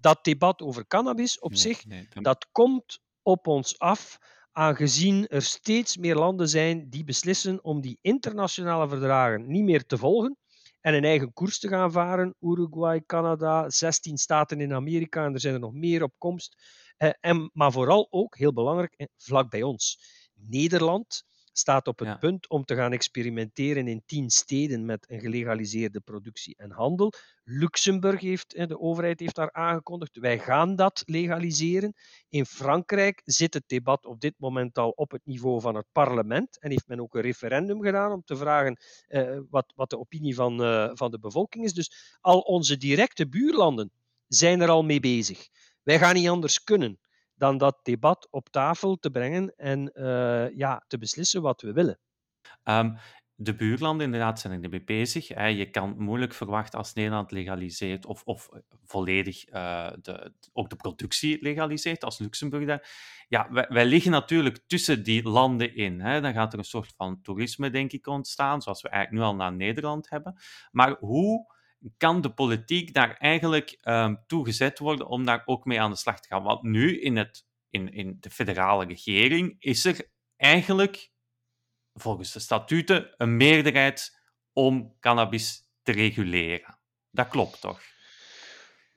Dat 0.00 0.24
debat 0.24 0.60
over 0.60 0.86
cannabis 0.86 1.38
op 1.38 1.50
nee, 1.50 1.60
zich, 1.60 1.86
nee, 1.86 2.08
dat 2.12 2.46
komt 2.52 3.00
op 3.22 3.46
ons 3.46 3.78
af 3.78 4.18
aangezien 4.52 5.26
er 5.26 5.42
steeds 5.42 5.96
meer 5.96 6.14
landen 6.14 6.48
zijn 6.48 6.88
die 6.88 7.04
beslissen 7.04 7.64
om 7.64 7.80
die 7.80 7.98
internationale 8.00 8.88
verdragen 8.88 9.46
niet 9.46 9.64
meer 9.64 9.86
te 9.86 9.98
volgen, 9.98 10.36
en 10.80 10.94
een 10.94 11.04
eigen 11.04 11.32
koers 11.32 11.58
te 11.58 11.68
gaan 11.68 11.92
varen. 11.92 12.34
Uruguay, 12.40 13.02
Canada, 13.06 13.70
16 13.70 14.18
staten 14.18 14.60
in 14.60 14.72
Amerika 14.72 15.24
en 15.24 15.34
er 15.34 15.40
zijn 15.40 15.54
er 15.54 15.60
nog 15.60 15.72
meer 15.72 16.02
op 16.02 16.12
komst. 16.18 16.56
Eh, 16.96 17.10
en, 17.20 17.50
maar 17.52 17.72
vooral 17.72 18.06
ook, 18.10 18.36
heel 18.36 18.52
belangrijk, 18.52 18.94
eh, 18.96 19.06
vlak 19.16 19.50
bij 19.50 19.62
ons. 19.62 19.98
Nederland 20.34 21.24
staat 21.52 21.86
op 21.86 21.98
het 21.98 22.18
punt 22.18 22.48
om 22.48 22.64
te 22.64 22.74
gaan 22.74 22.92
experimenteren 22.92 23.88
in 23.88 24.02
tien 24.06 24.30
steden 24.30 24.84
met 24.84 25.06
een 25.08 25.20
gelegaliseerde 25.20 26.00
productie 26.00 26.56
en 26.56 26.70
handel. 26.70 27.12
Luxemburg 27.44 28.20
heeft, 28.20 28.68
de 28.68 28.80
overheid 28.80 29.20
heeft 29.20 29.34
daar 29.34 29.52
aangekondigd, 29.52 30.18
wij 30.18 30.38
gaan 30.38 30.76
dat 30.76 31.02
legaliseren. 31.06 31.94
In 32.28 32.46
Frankrijk 32.46 33.22
zit 33.24 33.54
het 33.54 33.64
debat 33.66 34.06
op 34.06 34.20
dit 34.20 34.34
moment 34.38 34.78
al 34.78 34.90
op 34.90 35.10
het 35.10 35.22
niveau 35.24 35.60
van 35.60 35.74
het 35.74 35.86
parlement 35.92 36.60
en 36.60 36.70
heeft 36.70 36.88
men 36.88 37.00
ook 37.00 37.14
een 37.14 37.20
referendum 37.20 37.82
gedaan 37.82 38.12
om 38.12 38.22
te 38.24 38.36
vragen 38.36 38.76
eh, 39.06 39.38
wat, 39.50 39.72
wat 39.76 39.90
de 39.90 39.98
opinie 39.98 40.34
van, 40.34 40.62
uh, 40.62 40.90
van 40.94 41.10
de 41.10 41.18
bevolking 41.18 41.64
is. 41.64 41.72
Dus 41.72 42.16
al 42.20 42.40
onze 42.40 42.76
directe 42.76 43.28
buurlanden 43.28 43.90
zijn 44.26 44.60
er 44.60 44.68
al 44.68 44.84
mee 44.84 45.00
bezig. 45.00 45.48
Wij 45.82 45.98
gaan 45.98 46.14
niet 46.14 46.28
anders 46.28 46.64
kunnen 46.64 46.98
dan 47.40 47.58
dat 47.58 47.78
debat 47.82 48.28
op 48.30 48.48
tafel 48.48 48.96
te 48.96 49.10
brengen 49.10 49.54
en 49.56 49.90
uh, 49.94 50.56
ja, 50.56 50.84
te 50.86 50.98
beslissen 50.98 51.42
wat 51.42 51.62
we 51.62 51.72
willen. 51.72 51.98
Um, 52.64 52.96
de 53.34 53.54
buurlanden 53.54 54.06
inderdaad 54.06 54.40
zijn 54.40 54.62
er 54.62 54.70
mee 54.70 54.84
bezig. 54.84 55.28
Hè. 55.28 55.46
Je 55.46 55.70
kan 55.70 55.94
moeilijk 55.98 56.34
verwachten 56.34 56.78
als 56.78 56.92
Nederland 56.92 57.30
legaliseert 57.30 58.06
of, 58.06 58.22
of 58.24 58.48
volledig 58.84 59.48
uh, 59.48 59.90
de, 60.02 60.32
ook 60.52 60.70
de 60.70 60.76
productie 60.76 61.42
legaliseert, 61.42 62.04
als 62.04 62.18
Luxemburg 62.18 62.66
daar. 62.66 62.88
Ja, 63.28 63.48
wij, 63.50 63.66
wij, 63.68 63.86
liggen 63.86 64.10
natuurlijk 64.10 64.58
tussen 64.66 65.02
die 65.02 65.28
landen 65.28 65.74
in. 65.74 66.00
Hè. 66.00 66.20
Dan 66.20 66.32
gaat 66.32 66.52
er 66.52 66.58
een 66.58 66.64
soort 66.64 66.92
van 66.96 67.22
toerisme, 67.22 67.70
denk 67.70 67.92
ik, 67.92 68.06
ontstaan, 68.06 68.62
zoals 68.62 68.82
we 68.82 68.88
eigenlijk 68.88 69.22
nu 69.22 69.28
al 69.30 69.36
naar 69.36 69.52
Nederland 69.52 70.10
hebben. 70.10 70.40
Maar 70.70 70.96
hoe 70.98 71.58
kan 71.96 72.20
de 72.20 72.30
politiek 72.30 72.94
daar 72.94 73.16
eigenlijk 73.16 73.78
um, 73.82 74.24
toe 74.26 74.44
gezet 74.44 74.78
worden 74.78 75.06
om 75.06 75.24
daar 75.24 75.42
ook 75.44 75.64
mee 75.64 75.80
aan 75.80 75.90
de 75.90 75.96
slag 75.96 76.20
te 76.20 76.28
gaan? 76.28 76.42
Want 76.42 76.62
nu 76.62 77.00
in, 77.00 77.16
het, 77.16 77.46
in, 77.70 77.92
in 77.92 78.16
de 78.20 78.30
federale 78.30 78.84
regering 78.84 79.56
is 79.58 79.84
er 79.84 80.10
eigenlijk 80.36 81.10
volgens 81.92 82.32
de 82.32 82.40
statuten 82.40 83.14
een 83.16 83.36
meerderheid 83.36 84.20
om 84.52 84.96
cannabis 85.00 85.62
te 85.82 85.92
reguleren. 85.92 86.78
Dat 87.10 87.28
klopt 87.28 87.60
toch? 87.60 87.80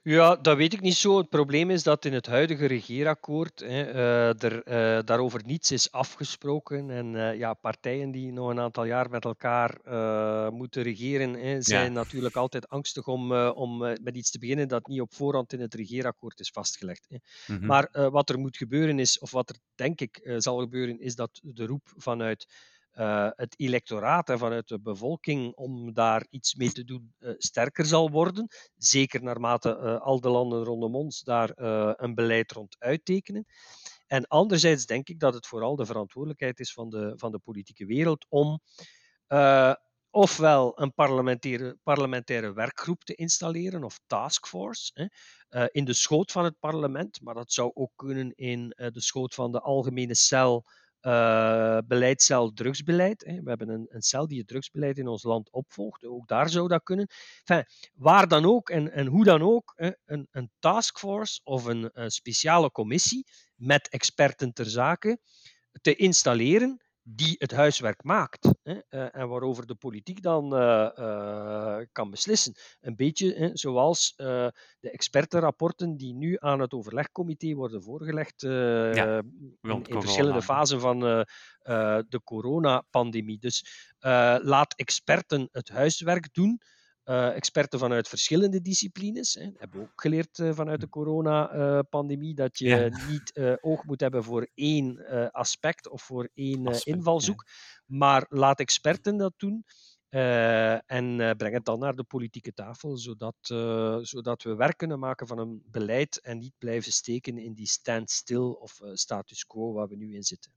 Ja, 0.05 0.35
dat 0.35 0.57
weet 0.57 0.73
ik 0.73 0.81
niet 0.81 0.95
zo. 0.95 1.17
Het 1.17 1.29
probleem 1.29 1.69
is 1.69 1.83
dat 1.83 2.05
in 2.05 2.13
het 2.13 2.25
huidige 2.25 2.65
regeerakkoord 2.65 3.59
hè, 3.59 3.93
uh, 3.93 4.43
er 4.43 4.53
uh, 4.67 5.05
daarover 5.05 5.41
niets 5.45 5.71
is 5.71 5.91
afgesproken. 5.91 6.89
En 6.89 7.13
uh, 7.13 7.37
ja, 7.37 7.53
partijen 7.53 8.11
die 8.11 8.31
nog 8.31 8.49
een 8.49 8.59
aantal 8.59 8.85
jaar 8.85 9.09
met 9.09 9.25
elkaar 9.25 9.77
moeten 10.51 10.83
regeren, 10.83 11.33
hè, 11.33 11.61
zijn 11.61 11.85
ja. 11.85 11.99
natuurlijk 11.99 12.35
altijd 12.35 12.67
angstig 12.67 13.07
om, 13.07 13.33
om 13.35 13.77
met 13.77 14.15
iets 14.15 14.31
te 14.31 14.39
beginnen 14.39 14.67
dat 14.67 14.87
niet 14.87 15.01
op 15.01 15.13
voorhand 15.13 15.53
in 15.53 15.59
het 15.59 15.73
regeerakkoord 15.73 16.39
is 16.39 16.49
vastgelegd. 16.49 17.05
Hè. 17.09 17.17
Mm 17.47 17.57
-hmm. 17.57 17.67
Maar 17.67 18.09
wat 18.11 18.29
er 18.29 18.39
moet 18.39 18.57
gebeuren 18.57 18.99
is, 18.99 19.19
of 19.19 19.31
wat 19.31 19.49
er 19.49 19.55
denk 19.75 20.01
ik 20.01 20.35
zal 20.37 20.59
gebeuren, 20.59 20.99
is 20.99 21.15
dat 21.15 21.39
de 21.43 21.65
roep 21.65 21.93
vanuit 21.97 22.47
uh, 22.95 23.29
het 23.35 23.59
electoraat 23.59 24.29
en 24.29 24.37
vanuit 24.37 24.67
de 24.67 24.79
bevolking 24.79 25.55
om 25.55 25.93
daar 25.93 26.25
iets 26.29 26.55
mee 26.55 26.71
te 26.71 26.83
doen 26.83 27.13
uh, 27.19 27.33
sterker 27.37 27.85
zal 27.85 28.09
worden. 28.09 28.47
Zeker 28.75 29.23
naarmate 29.23 29.79
uh, 29.83 30.01
al 30.01 30.19
de 30.19 30.29
landen 30.29 30.63
rondom 30.63 30.95
ons 30.95 31.21
daar 31.21 31.51
een 31.99 32.15
beleid 32.15 32.51
rond 32.51 32.75
uittekenen. 32.79 33.45
En 34.07 34.27
anderzijds 34.27 34.85
denk 34.85 35.09
ik 35.09 35.19
dat 35.19 35.33
het 35.33 35.47
vooral 35.47 35.75
de 35.75 35.85
verantwoordelijkheid 35.85 36.59
is 36.59 36.73
van 36.73 36.89
de, 36.89 37.13
van 37.15 37.31
de 37.31 37.39
politieke 37.39 37.85
wereld 37.85 38.25
om 38.29 38.61
ofwel 40.09 40.81
een 40.81 40.93
parlementaire, 40.93 41.77
parlementaire 41.83 42.53
werkgroep 42.53 43.03
te 43.03 43.15
installeren 43.15 43.83
of 43.83 43.99
taskforce 44.07 45.09
hè, 45.49 45.65
in 45.71 45.85
de 45.85 45.93
schoot 45.93 46.31
van 46.31 46.43
het 46.43 46.59
parlement, 46.59 47.21
maar 47.21 47.33
dat 47.33 47.53
zou 47.53 47.71
ook 47.73 47.91
kunnen 47.95 48.35
in 48.35 48.67
de 48.75 49.01
schoot 49.01 49.33
van 49.33 49.51
de 49.51 49.59
algemene 49.59 50.15
cel 50.15 50.65
uh, 51.05 52.47
drugsbeleid. 52.53 53.23
Hè. 53.25 53.41
We 53.41 53.49
hebben 53.49 53.69
een, 53.69 53.85
een, 53.89 54.01
cel 54.01 54.27
die 54.27 54.37
het 54.37 54.47
drugsbeleid 54.47 54.97
in 54.97 55.07
ons 55.07 55.23
land 55.23 55.51
opvolgt. 55.51 56.05
Ook 56.05 56.27
daar 56.27 56.49
zou 56.49 56.67
dat 56.67 56.83
kunnen. 56.83 57.07
Enfin, 57.43 57.65
waar 57.93 58.27
dan 58.27 58.45
ook 58.45 58.69
en, 58.69 58.91
en 58.91 59.07
hoe 59.07 59.23
dan 59.23 59.41
ook, 59.41 59.73
hè, 59.75 59.91
een, 60.05 60.27
een 60.31 60.51
taskforce 60.59 61.41
of 61.43 61.65
een, 61.65 61.89
een 61.93 62.11
speciale 62.11 62.71
commissie 62.71 63.27
met 63.55 63.89
experten 63.89 64.53
ter 64.53 64.65
zake 64.65 65.19
te 65.81 65.95
installeren 65.95 66.82
die 67.03 67.35
het 67.37 67.51
huiswerk 67.51 68.03
maakt 68.03 68.53
hè, 68.63 68.73
uh, 68.73 69.15
en 69.15 69.29
waarover 69.29 69.65
de 69.67 69.75
politiek 69.75 70.21
dan 70.21 70.53
uh, 70.53 70.89
uh, 70.99 71.77
kan 71.91 72.09
beslissen. 72.09 72.53
Een 72.81 72.95
beetje 72.95 73.33
hè, 73.33 73.49
zoals 73.53 74.13
de 74.15 74.51
expertenrapporten 74.79 75.97
die 75.97 76.13
nu 76.13 76.35
aan 76.39 76.59
het 76.59 76.73
overlegcomité 76.73 77.53
worden 77.53 77.83
voorgelegd 77.83 78.41
ja, 78.41 79.21
in, 79.61 79.85
in 79.85 80.01
verschillende 80.01 80.41
fasen 80.41 80.79
van 80.79 80.99
de 82.09 82.21
coronapandemie. 82.23 83.39
Dus 83.39 83.89
laat 84.41 84.73
experten 84.75 85.49
het 85.51 85.69
huiswerk 85.69 86.33
doen. 86.33 86.61
Uh, 87.05 87.35
experten 87.35 87.79
vanuit 87.79 88.07
verschillende 88.07 88.61
disciplines. 88.61 89.33
Hè. 89.33 89.49
Hebben 89.57 89.79
we 89.79 89.85
ook 89.85 90.01
geleerd 90.01 90.37
uh, 90.37 90.53
vanuit 90.53 90.81
de 90.81 90.89
coronapandemie 90.89 92.33
dat 92.33 92.57
je 92.59 92.67
ja. 92.67 93.07
niet 93.09 93.31
uh, 93.33 93.53
oog 93.61 93.83
moet 93.83 93.99
hebben 93.99 94.23
voor 94.23 94.47
één 94.53 95.05
aspect 95.31 95.89
of 95.89 96.01
voor 96.01 96.29
één 96.33 96.67
aspect, 96.67 97.25
ja. 97.25 97.35
maar 97.85 98.25
laat 98.29 98.59
experten 98.59 99.17
dat 99.17 99.33
doen. 99.37 99.65
en 100.85 101.35
breng 101.37 101.53
het 101.53 101.65
dan 101.65 101.79
naar 101.79 101.95
de 101.95 102.03
politieke 102.03 102.53
tafel, 102.53 102.97
zodat, 102.97 103.35
zodat 104.01 104.43
we 104.43 104.55
werk 104.55 104.77
kunnen 104.77 104.99
maken 104.99 105.27
van 105.27 105.37
een 105.37 105.63
beleid 105.65 106.21
en 106.21 106.37
niet 106.37 106.53
blijven 106.57 106.91
steken 106.91 107.37
in 107.37 107.53
die 107.53 107.67
standstill 107.67 108.55
of 108.59 108.79
status 108.93 109.45
quo 109.45 109.73
waar 109.73 109.87
we 109.87 109.95
nu 109.95 110.15
in 110.15 110.23
zitten. 110.23 110.51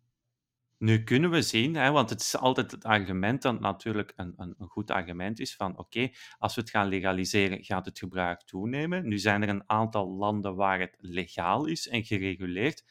Nu 0.79 1.05
kunnen 1.05 1.31
we 1.31 1.43
zien, 1.43 1.75
hè, 1.75 1.91
want 1.91 2.11
het 2.11 2.21
is 2.21 2.37
altijd 2.37 2.71
het 2.71 2.85
argument 2.85 3.43
dat 3.43 3.61
natuurlijk 3.61 4.13
een, 4.17 4.33
een, 4.37 4.55
een 4.59 4.69
goed 4.69 4.91
argument 4.91 5.41
is 5.41 5.57
van 5.57 5.79
oké, 5.79 6.09
als 6.39 6.55
we 6.55 6.61
het 6.61 6.71
gaan 6.71 6.89
legaliseren, 6.89 7.65
gaat 7.65 7.87
het 7.87 7.99
gebruik 7.99 8.43
toenemen. 8.43 9.09
Nu 9.09 9.19
zijn 9.19 9.43
er 9.43 9.49
een 9.49 9.71
aantal 9.71 10.09
landen 10.09 10.55
waar 10.55 10.81
het 10.81 10.97
legaal 11.01 11.67
is 11.67 11.89
en 11.89 12.05
gereguleerd. 12.05 12.85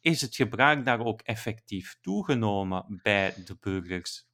Is 0.00 0.20
het 0.20 0.36
gebruik 0.36 0.84
daar 0.84 1.04
ook 1.04 1.20
effectief 1.20 1.96
toegenomen 2.00 3.00
bij 3.02 3.34
de 3.44 3.56
burgers? 3.60 4.26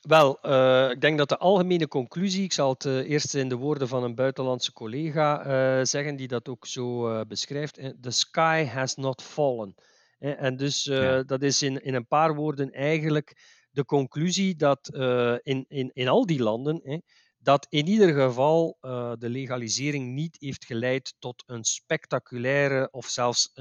Wel, 0.00 0.38
uh, 0.42 0.90
ik 0.90 1.00
denk 1.00 1.18
dat 1.18 1.28
de 1.28 1.38
algemene 1.38 1.88
conclusie, 1.88 2.44
ik 2.44 2.52
zal 2.52 2.70
het 2.70 2.84
uh, 2.84 3.10
eerst 3.10 3.34
in 3.34 3.48
de 3.48 3.56
woorden 3.56 3.88
van 3.88 4.02
een 4.04 4.14
buitenlandse 4.14 4.72
collega 4.72 5.46
uh, 5.46 5.84
zeggen, 5.84 6.16
die 6.16 6.28
dat 6.28 6.48
ook 6.48 6.66
zo 6.66 7.24
beschrijft: 7.26 7.74
The 8.00 8.10
sky 8.10 8.64
has 8.64 8.94
not 8.94 9.22
fallen. 9.22 9.74
En 10.20 10.56
dus 10.56 10.86
uh, 10.86 11.20
dat 11.26 11.42
is 11.42 11.62
in, 11.62 11.82
in 11.82 11.94
een 11.94 12.06
paar 12.06 12.34
woorden 12.34 12.70
eigenlijk 12.72 13.36
de 13.70 13.84
conclusie 13.84 14.56
dat 14.56 14.90
uh, 14.94 15.36
in, 15.42 15.64
in, 15.68 15.90
in 15.92 16.08
al 16.08 16.26
die 16.26 16.42
landen, 16.42 16.80
hè, 16.82 16.98
dat 17.38 17.66
in 17.68 17.86
ieder 17.86 18.14
geval 18.14 18.78
uh, 18.80 19.12
de 19.18 19.28
legalisering 19.28 20.14
niet 20.14 20.36
heeft 20.38 20.64
geleid 20.64 21.14
tot 21.18 21.42
een 21.46 21.64
spectaculaire 21.64 22.88
of 22.90 23.06
zelfs 23.06 23.52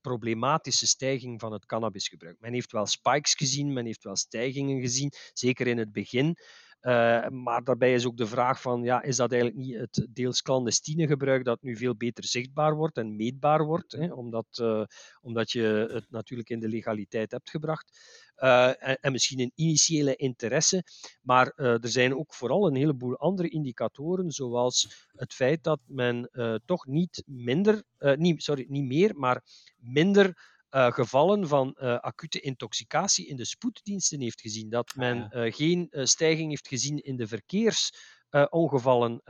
problematische 0.00 0.86
stijging 0.86 1.40
van 1.40 1.52
het 1.52 1.66
cannabisgebruik. 1.66 2.36
Men 2.40 2.52
heeft 2.52 2.72
wel 2.72 2.86
spikes 2.86 3.34
gezien, 3.34 3.72
men 3.72 3.84
heeft 3.84 4.04
wel 4.04 4.16
stijgingen 4.16 4.80
gezien, 4.80 5.12
zeker 5.32 5.66
in 5.66 5.78
het 5.78 5.92
begin. 5.92 6.36
Uh, 6.84 7.28
maar 7.28 7.64
daarbij 7.64 7.94
is 7.94 8.06
ook 8.06 8.16
de 8.16 8.26
vraag 8.26 8.60
van, 8.60 8.82
ja, 8.82 9.02
is 9.02 9.16
dat 9.16 9.32
eigenlijk 9.32 9.62
niet 9.62 9.76
het 9.76 10.06
deels 10.10 10.42
clandestine 10.42 11.06
gebruik 11.06 11.44
dat 11.44 11.62
nu 11.62 11.76
veel 11.76 11.96
beter 11.96 12.24
zichtbaar 12.24 12.74
wordt 12.74 12.96
en 12.96 13.16
meetbaar 13.16 13.64
wordt, 13.64 13.92
hè, 13.92 14.12
omdat, 14.12 14.46
uh, 14.60 14.84
omdat 15.20 15.52
je 15.52 15.88
het 15.92 16.10
natuurlijk 16.10 16.50
in 16.50 16.60
de 16.60 16.68
legaliteit 16.68 17.30
hebt 17.30 17.50
gebracht. 17.50 17.98
Uh, 18.36 18.66
en, 18.66 18.98
en, 19.00 19.12
misschien 19.12 19.40
een 19.40 19.52
initiële 19.54 20.16
interesse, 20.16 20.84
maar 21.22 21.52
er 21.56 21.88
zijn 21.88 22.16
ook 22.16 22.34
vooral 22.34 22.66
een 22.66 22.76
heleboel 22.76 23.16
andere 23.16 23.48
indicatoren, 23.48 24.30
zoals 24.30 25.08
het 25.12 25.34
feit 25.34 25.62
dat 25.62 25.80
men 25.86 26.30
toch 26.64 26.86
niet 26.86 27.22
minder, 27.26 27.82
sorry, 28.36 28.64
niet 28.68 28.84
meer, 28.84 29.16
maar 29.16 29.42
minder 29.76 30.53
uh, 30.74 30.92
gevallen 30.92 31.48
van 31.48 31.76
uh, 31.78 31.98
acute 31.98 32.40
intoxicatie 32.40 33.26
in 33.26 33.36
de 33.36 33.44
spoeddiensten 33.44 34.20
heeft 34.20 34.40
gezien. 34.40 34.68
Dat 34.68 34.90
ah, 34.90 34.96
men 34.96 35.30
uh, 35.32 35.52
geen 35.52 35.88
stijging 35.90 36.48
heeft 36.48 36.68
gezien 36.68 36.98
in 36.98 37.16
de 37.16 37.26
verkeersongevallen 37.26 39.20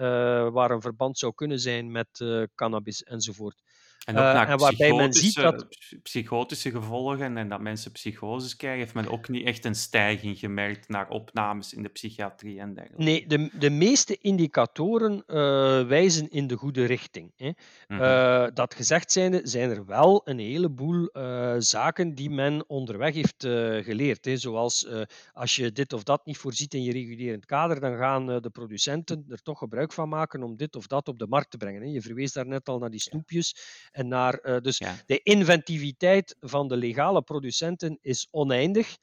waar 0.53 0.71
een 0.71 0.81
verband 0.81 1.19
zou 1.19 1.35
kunnen 1.35 1.61
zijn 1.61 1.91
met 1.91 2.25
cannabis 2.55 3.03
enzovoort. 3.03 3.63
En, 4.05 4.17
ook 4.17 4.23
naar 4.23 4.49
en 4.49 4.59
waarbij 4.59 4.93
men 4.93 5.13
ziet 5.13 5.35
dat. 5.35 5.67
Psychotische 6.03 6.71
gevolgen 6.71 7.37
en 7.37 7.49
dat 7.49 7.61
mensen 7.61 7.93
psychoses 7.93 8.57
krijgen, 8.57 8.81
heeft 8.81 8.95
men 8.95 9.09
ook 9.09 9.29
niet 9.29 9.47
echt 9.47 9.65
een 9.65 9.75
stijging 9.75 10.39
gemerkt 10.39 10.89
naar 10.89 11.09
opnames 11.09 11.73
in 11.75 11.83
de 11.83 11.89
psychiatrie 11.89 12.61
en 12.61 12.75
dergelijke. 12.75 13.05
Nee, 13.05 13.27
de, 13.27 13.51
de 13.59 13.71
meeste 13.71 14.19
indicatoren 14.21 15.13
uh, 15.27 15.87
wijzen 15.87 16.31
in 16.31 16.47
de 16.47 16.57
goede 16.57 16.85
richting. 16.85 17.33
Hè. 17.37 17.47
Mm 17.47 17.55
-hmm. 17.87 18.01
uh, 18.01 18.47
dat 18.55 18.75
gezegd 18.75 19.13
zijnde, 19.13 19.41
zijn 19.43 19.71
er 19.71 19.87
wel 19.87 20.23
een 20.25 20.39
heleboel 20.39 21.09
uh, 21.13 21.55
zaken 21.59 22.15
die 22.15 22.31
men 22.31 22.65
onderweg 22.67 23.15
heeft 23.15 23.47
geleerd. 23.85 24.25
Hè. 24.25 24.37
Zoals 24.37 24.89
als 25.33 25.57
je 25.57 25.73
dit 25.73 25.93
of 25.93 26.03
dat 26.03 26.27
niet 26.27 26.39
voorziet 26.39 26.75
in 26.75 26.83
je 26.83 26.93
regulerend 26.93 27.47
kader, 27.47 27.81
dan 27.81 27.97
gaan 27.97 28.27
de 28.27 28.51
producenten 28.51 29.25
er 29.29 29.43
toch 29.43 29.59
gebruik 29.59 29.93
van 29.93 30.09
maken 30.09 30.43
om 30.43 30.57
dit 30.57 30.77
of 30.77 30.87
dat 30.87 31.09
op 31.09 31.19
de 31.19 31.27
markt 31.27 31.51
te 31.51 31.57
brengen. 31.57 31.83
Hè. 31.83 31.89
Je 31.89 32.03
verwees 32.03 32.33
daar 32.33 32.47
net 32.47 32.69
al 32.69 32.79
naar 32.79 32.91
die 32.91 33.01
snoepjes. 33.01 33.57
En 33.95 34.09
naar, 34.09 34.39
uh, 34.43 34.57
dus 34.61 34.79
ja. 34.79 34.95
de 35.07 35.21
inventiviteit 35.23 36.37
van 36.41 36.69
de 36.69 36.77
legale 36.77 37.23
producenten 37.23 37.99
is 38.01 38.29
oneindig. 38.31 38.97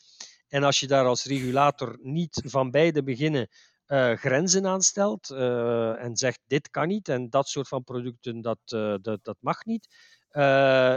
En 0.48 0.64
als 0.64 0.80
je 0.80 0.88
daar 0.88 1.06
als 1.06 1.26
regulator 1.26 1.98
niet 2.02 2.42
van 2.46 2.72
beide 2.72 3.04
beginnen 3.04 3.48
uh, 3.88 4.14
grenzen 4.14 4.66
aanstelt 4.66 5.30
uh, 5.30 6.04
en 6.04 6.16
zegt 6.16 6.40
dit 6.48 6.70
kan 6.70 6.88
niet 6.88 7.10
en 7.10 7.30
dat 7.30 7.48
soort 7.48 7.68
van 7.68 7.84
producten 7.84 8.42
dat, 8.42 8.60
dat, 9.02 9.20
dat 9.24 9.38
mag 9.40 9.66
niet, 9.66 9.88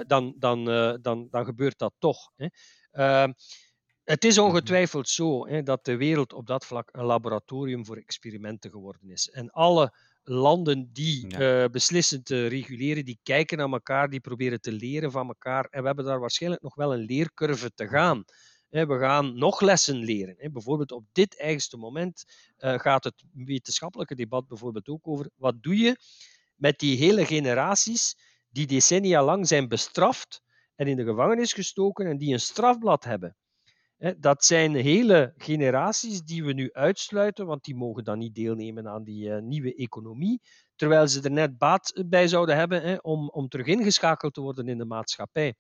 dan, 0.07 0.35
dan, 0.39 0.65
dan, 1.03 1.29
dan 1.31 1.45
gebeurt 1.45 1.79
dat 1.79 1.93
toch. 1.99 2.31
Hè. 2.37 2.47
Ehm, 2.91 3.33
het 4.05 4.25
is 4.25 4.39
ongetwijfeld 4.39 5.09
zo 5.09 5.47
hè, 5.47 5.63
dat 5.63 5.85
de 5.85 5.97
wereld 5.97 6.33
op 6.33 6.47
dat 6.47 6.67
vlak 6.67 6.89
een 6.93 7.05
laboratorium 7.05 7.87
voor 7.87 7.97
experimenten 7.97 8.71
geworden 8.71 9.11
is. 9.11 9.31
En 9.31 9.51
alle 9.51 9.93
landen 10.25 10.91
die 10.93 11.25
ja. 11.29 11.63
uh, 11.63 11.69
beslissen 11.71 12.23
te 12.23 12.47
reguleren, 12.47 13.05
die 13.05 13.19
kijken 13.23 13.59
naar 13.59 13.71
elkaar, 13.71 14.11
die 14.11 14.21
proberen 14.21 14.61
te 14.61 14.73
leren 14.73 15.11
van 15.11 15.29
elkaar. 15.29 15.67
En 15.71 15.81
we 15.81 15.87
hebben 15.87 16.05
daar 16.05 16.21
waarschijnlijk 16.21 16.63
nog 16.63 16.75
wel 16.75 16.95
een 16.95 17.05
leercurve 17.05 17.71
te 17.75 17.89
gaan. 17.89 18.25
We 18.69 18.99
gaan 18.99 19.39
nog 19.39 19.61
lessen 19.61 19.97
leren. 19.97 20.53
Bijvoorbeeld 20.53 20.93
op 20.93 21.05
dit 21.13 21.39
eigenste 21.39 21.77
moment 21.77 22.25
uh, 22.59 22.79
gaat 22.79 23.05
het 23.05 23.25
wetenschappelijke 23.33 24.15
debat 24.15 24.49
bijvoorbeeld 24.49 24.89
ook 24.89 25.09
over 25.09 25.31
wat 25.37 25.63
doe 25.63 25.77
je 25.77 25.97
met 26.55 26.79
die 26.79 26.97
hele 26.97 27.27
generaties 27.27 28.17
die 28.49 28.67
decennia 28.67 29.25
lang 29.25 29.49
zijn 29.49 29.69
bestraft 29.69 30.43
en 30.75 30.87
in 30.87 30.97
de 30.97 31.05
gevangenis 31.05 31.53
gestoken 31.53 32.07
en 32.07 32.19
die 32.19 32.33
een 32.33 32.41
strafblad 32.41 33.05
hebben. 33.05 33.37
Dat 34.19 34.45
zijn 34.45 34.75
hele 34.75 35.35
generaties 35.37 36.23
die 36.23 36.45
we 36.45 36.53
nu 36.53 36.73
uitsluiten, 36.73 37.47
want 37.47 37.65
die 37.65 37.75
mogen 37.75 38.05
dan 38.05 38.19
niet 38.19 38.35
deelnemen 38.35 38.89
aan 38.89 39.05
die 39.05 39.29
uh, 39.29 39.39
nieuwe 39.39 39.75
economie, 39.75 40.41
terwijl 40.77 41.09
ze 41.09 41.23
er 41.23 41.31
net 41.31 41.59
baat 41.59 42.03
bij 42.07 42.29
zouden 42.29 42.57
hebben 42.57 43.05
om, 43.05 43.49
terug 43.49 43.67
ingeschakeld 43.67 44.35
te 44.35 44.41
worden 44.41 44.69
in 44.69 44.79
de 44.79 44.85
maatschappij. 44.85 45.55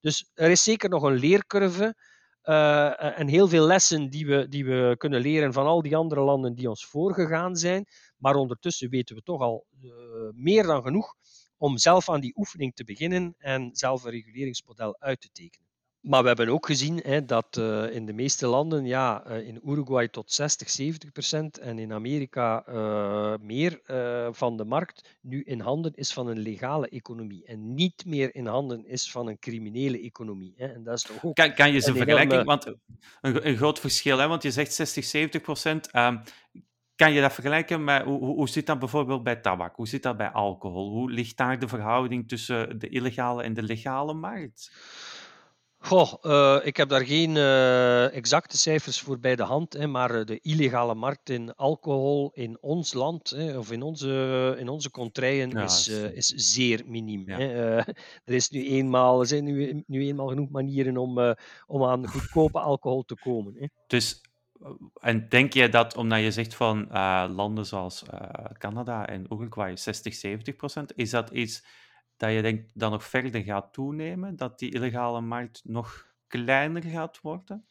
Dus 0.00 0.30
er 0.34 0.50
is 0.50 0.62
zeker 0.62 0.88
nog 0.88 1.02
een 1.02 1.18
leercurve 1.18 1.94
uh, 2.44 3.18
en 3.18 3.28
heel 3.28 3.48
veel 3.48 3.66
lessen 3.66 4.10
die 4.10 4.26
we, 4.26 4.94
kunnen 4.96 5.20
leren 5.20 5.52
van 5.52 5.66
al 5.66 5.82
die 5.82 5.96
andere 5.96 6.20
landen 6.20 6.54
die 6.54 6.68
ons 6.68 6.86
voorgegaan 6.86 7.56
zijn. 7.56 7.86
Maar 8.16 8.34
ondertussen 8.34 8.90
weten 8.90 9.16
we 9.16 9.22
toch 9.22 9.40
al 9.40 9.66
meer 10.34 10.62
dan 10.62 10.82
genoeg 10.82 11.14
om 11.56 11.78
zelf 11.78 12.08
aan 12.08 12.20
die 12.20 12.36
oefening 12.36 12.74
te 12.74 12.84
beginnen 12.84 13.34
en 13.38 13.70
zelf 13.72 14.04
een 14.04 14.10
reguleringsmodel 14.10 14.96
uit 14.98 15.20
te 15.20 15.28
tekenen. 15.32 15.69
Maar 16.00 16.22
we 16.22 16.28
hebben 16.28 16.48
ook 16.48 16.66
gezien 16.66 17.00
hè, 17.04 17.24
dat 17.24 17.56
uh, 17.58 17.94
in 17.94 18.06
de 18.06 18.12
meeste 18.12 18.46
landen, 18.46 18.84
ja, 18.84 19.24
uh, 19.26 19.46
in 19.46 19.60
Uruguay 19.64 20.08
tot 20.08 20.32
60, 20.32 20.70
70 20.70 21.12
procent 21.12 21.58
en 21.58 21.78
in 21.78 21.92
Amerika 21.92 22.64
uh, 22.68 23.34
meer 23.40 23.80
van 24.32 24.56
de 24.56 24.64
markt 24.64 25.18
nu 25.20 25.42
in 25.42 25.60
handen 25.60 25.94
is 25.94 26.12
van 26.12 26.26
een 26.26 26.38
legale 26.38 26.88
economie 26.88 27.44
en 27.44 27.74
niet 27.74 28.04
meer 28.06 28.34
in 28.34 28.46
handen 28.46 28.86
is 28.86 29.10
van 29.10 29.26
een 29.26 29.38
criminele 29.38 30.00
economie. 30.00 30.54
Hè. 30.56 30.66
En 30.66 30.82
dat 30.82 30.94
is 30.94 31.02
toch 31.02 31.24
ook 31.24 31.34
kan, 31.34 31.54
kan 31.54 31.72
je 31.72 31.80
ze 31.80 31.94
vergelijken? 31.94 32.44
Want 32.44 32.66
een, 33.20 33.48
een, 33.48 33.56
groot 33.56 33.78
verschil, 33.78 34.18
hè, 34.18 34.28
want 34.28 34.42
je 34.42 34.50
zegt 34.50 34.72
60, 34.72 35.04
70 35.04 35.40
procent. 35.40 35.94
Um, 35.94 36.22
kan 36.96 37.12
je 37.12 37.20
dat 37.20 37.32
vergelijken 37.32 37.84
met 37.84 38.02
hoe, 38.02 38.18
hoe, 38.18 38.34
hoe 38.34 38.48
zit 38.48 38.66
dat 38.66 38.78
bijvoorbeeld 38.78 39.22
bij 39.22 39.36
tabak? 39.36 39.76
Hoe 39.76 39.88
zit 39.88 40.02
dat 40.02 40.16
bij 40.16 40.30
alcohol? 40.30 40.90
Hoe 40.90 41.10
ligt 41.10 41.36
daar 41.36 41.58
de 41.58 41.68
verhouding 41.68 42.28
tussen 42.28 42.78
de 42.78 42.88
illegale 42.88 43.42
en 43.42 43.54
de 43.54 43.62
legale 43.62 44.14
markt? 44.14 44.70
Goh, 45.82 46.12
uh, 46.22 46.66
ik 46.66 46.76
heb 46.76 46.88
daar 46.88 47.04
geen 47.04 47.36
uh, 47.36 48.14
exacte 48.14 48.58
cijfers 48.58 49.00
voor 49.00 49.18
bij 49.18 49.36
de 49.36 49.42
hand, 49.42 49.72
hè, 49.72 49.86
maar 49.86 50.14
eh, 50.14 50.24
de 50.24 50.40
illegale 50.40 50.94
markt 50.94 51.30
in 51.30 51.54
alcohol 51.54 52.30
in 52.34 52.58
ons 52.60 52.92
land 52.92 53.30
hè, 53.30 53.58
of 53.58 53.70
in 53.70 53.82
onze, 53.82 54.56
in 54.58 54.68
onze 54.68 54.90
contraien 54.90 55.50
ja, 55.50 55.62
is, 55.62 55.88
uh, 55.88 56.16
is 56.16 56.26
zeer 56.26 56.82
miniem. 56.86 57.22
Ja. 57.26 57.36
Hè. 57.36 57.76
er, 58.24 58.34
is 58.34 58.50
nu 58.50 58.68
eenmaal, 58.68 59.20
er 59.20 59.26
zijn 59.26 59.44
nu, 59.44 59.82
nu 59.86 60.06
eenmaal 60.06 60.28
genoeg 60.28 60.50
manieren 60.50 60.96
om, 60.96 61.36
om 61.66 61.84
aan 61.84 62.08
goedkope 62.08 62.60
alcohol 62.60 63.02
te 63.02 63.16
komen. 63.16 63.54
Hè. 63.58 63.66
Dus, 63.86 64.20
en 65.00 65.28
denk 65.28 65.52
je 65.52 65.68
dat, 65.68 65.96
omdat 65.96 66.20
je 66.20 66.30
zegt 66.30 66.54
van 66.54 66.88
landen 67.34 67.66
zoals 67.66 68.02
Canada 68.58 69.06
en 69.06 69.26
Uruguay 69.30 69.76
60, 69.76 70.14
70 70.14 70.56
procent, 70.56 70.92
is 70.96 71.10
dat 71.10 71.30
iets 71.30 71.64
dat 72.20 72.32
je 72.32 72.42
denkt 72.42 72.70
dat 72.74 72.90
nog 72.90 73.04
verder 73.04 73.42
gaat 73.42 73.72
toenemen? 73.72 74.36
Dat 74.36 74.58
die 74.58 74.72
illegale 74.72 75.20
markt 75.20 75.60
nog 75.64 76.06
kleiner 76.26 76.82
gaat 76.82 77.20
worden? 77.20 77.66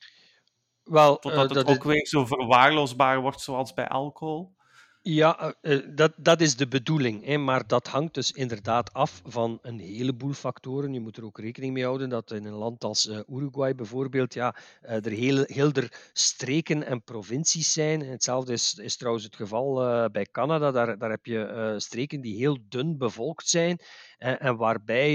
Wel, 0.83 1.17
Totdat 1.17 1.51
uh, 1.51 1.57
het 1.57 1.67
ook 1.67 1.83
weer 1.83 2.05
zo 2.05 2.25
verwaarloosbaar 2.25 3.21
wordt 3.21 3.41
zoals 3.41 3.73
bij 3.73 3.87
alcohol? 3.87 4.57
Ja, 5.01 5.55
eh, 5.61 5.75
eh, 5.75 5.83
dat, 5.95 6.13
dat 6.17 6.41
is 6.41 6.55
de 6.55 6.67
bedoeling. 6.67 7.25
Hè, 7.25 7.37
maar 7.37 7.67
dat 7.67 7.87
hangt 7.87 8.13
dus 8.13 8.31
inderdaad 8.31 8.93
af 8.93 9.21
van 9.25 9.59
een 9.61 9.79
heleboel 9.79 10.33
factoren. 10.33 10.93
Je 10.93 10.99
moet 10.99 11.17
er 11.17 11.25
ook 11.25 11.39
rekening 11.39 11.73
mee 11.73 11.83
houden 11.83 12.09
dat 12.09 12.31
in 12.31 12.45
een 12.45 12.53
land 12.53 12.83
als 12.83 13.05
uh, 13.05 13.19
Uruguay 13.27 13.75
bijvoorbeeld, 13.75 14.33
ja, 14.33 14.55
er 14.81 15.11
heel, 15.11 15.43
heel 15.45 15.71
er 15.71 16.09
streken 16.13 16.85
en 16.85 17.03
provincies 17.03 17.73
zijn. 17.73 18.01
Hetzelfde 18.01 18.53
is, 18.53 18.73
is 18.73 18.97
trouwens 18.97 19.25
het 19.25 19.35
geval 19.35 19.73
bij 20.11 20.27
Canada. 20.31 20.71
Daar, 20.71 20.97
daar 20.97 21.09
heb 21.09 21.25
je 21.25 21.73
streken 21.77 22.21
die 22.21 22.37
heel 22.37 22.57
dun 22.69 22.97
bevolkt 22.97 23.49
zijn. 23.49 23.79
En, 24.19 24.39
en 24.39 24.57
waarbij 24.57 25.13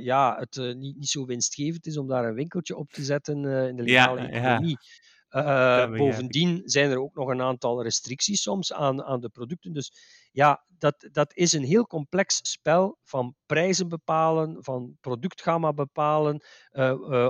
ja, 0.00 0.36
het 0.38 0.76
niet, 0.76 0.96
niet 0.96 1.08
zo 1.08 1.26
winstgevend 1.26 1.86
is 1.86 1.96
om 1.96 2.08
daar 2.08 2.24
een 2.24 2.34
winkeltje 2.34 2.76
op 2.76 2.90
te 2.90 3.04
zetten 3.04 3.44
in 3.44 3.76
de 3.76 3.82
legale 3.82 4.20
ja, 4.20 4.28
economie. 4.28 4.78
Ja. 4.78 5.88
Bovendien 5.88 6.62
zijn 6.64 6.90
er 6.90 7.00
ook 7.00 7.14
nog 7.14 7.28
een 7.28 7.42
aantal 7.42 7.82
restricties 7.82 8.42
soms 8.42 8.72
aan, 8.72 9.02
aan 9.02 9.20
de 9.20 9.28
producten. 9.28 9.72
Dus 9.72 9.92
ja, 10.32 10.64
dat, 10.78 11.08
dat 11.12 11.36
is 11.36 11.52
een 11.52 11.64
heel 11.64 11.86
complex 11.86 12.38
spel 12.42 12.98
van 13.02 13.34
prijzen 13.46 13.88
bepalen, 13.88 14.56
van 14.64 14.96
productgamma 15.00 15.72
bepalen, 15.72 16.44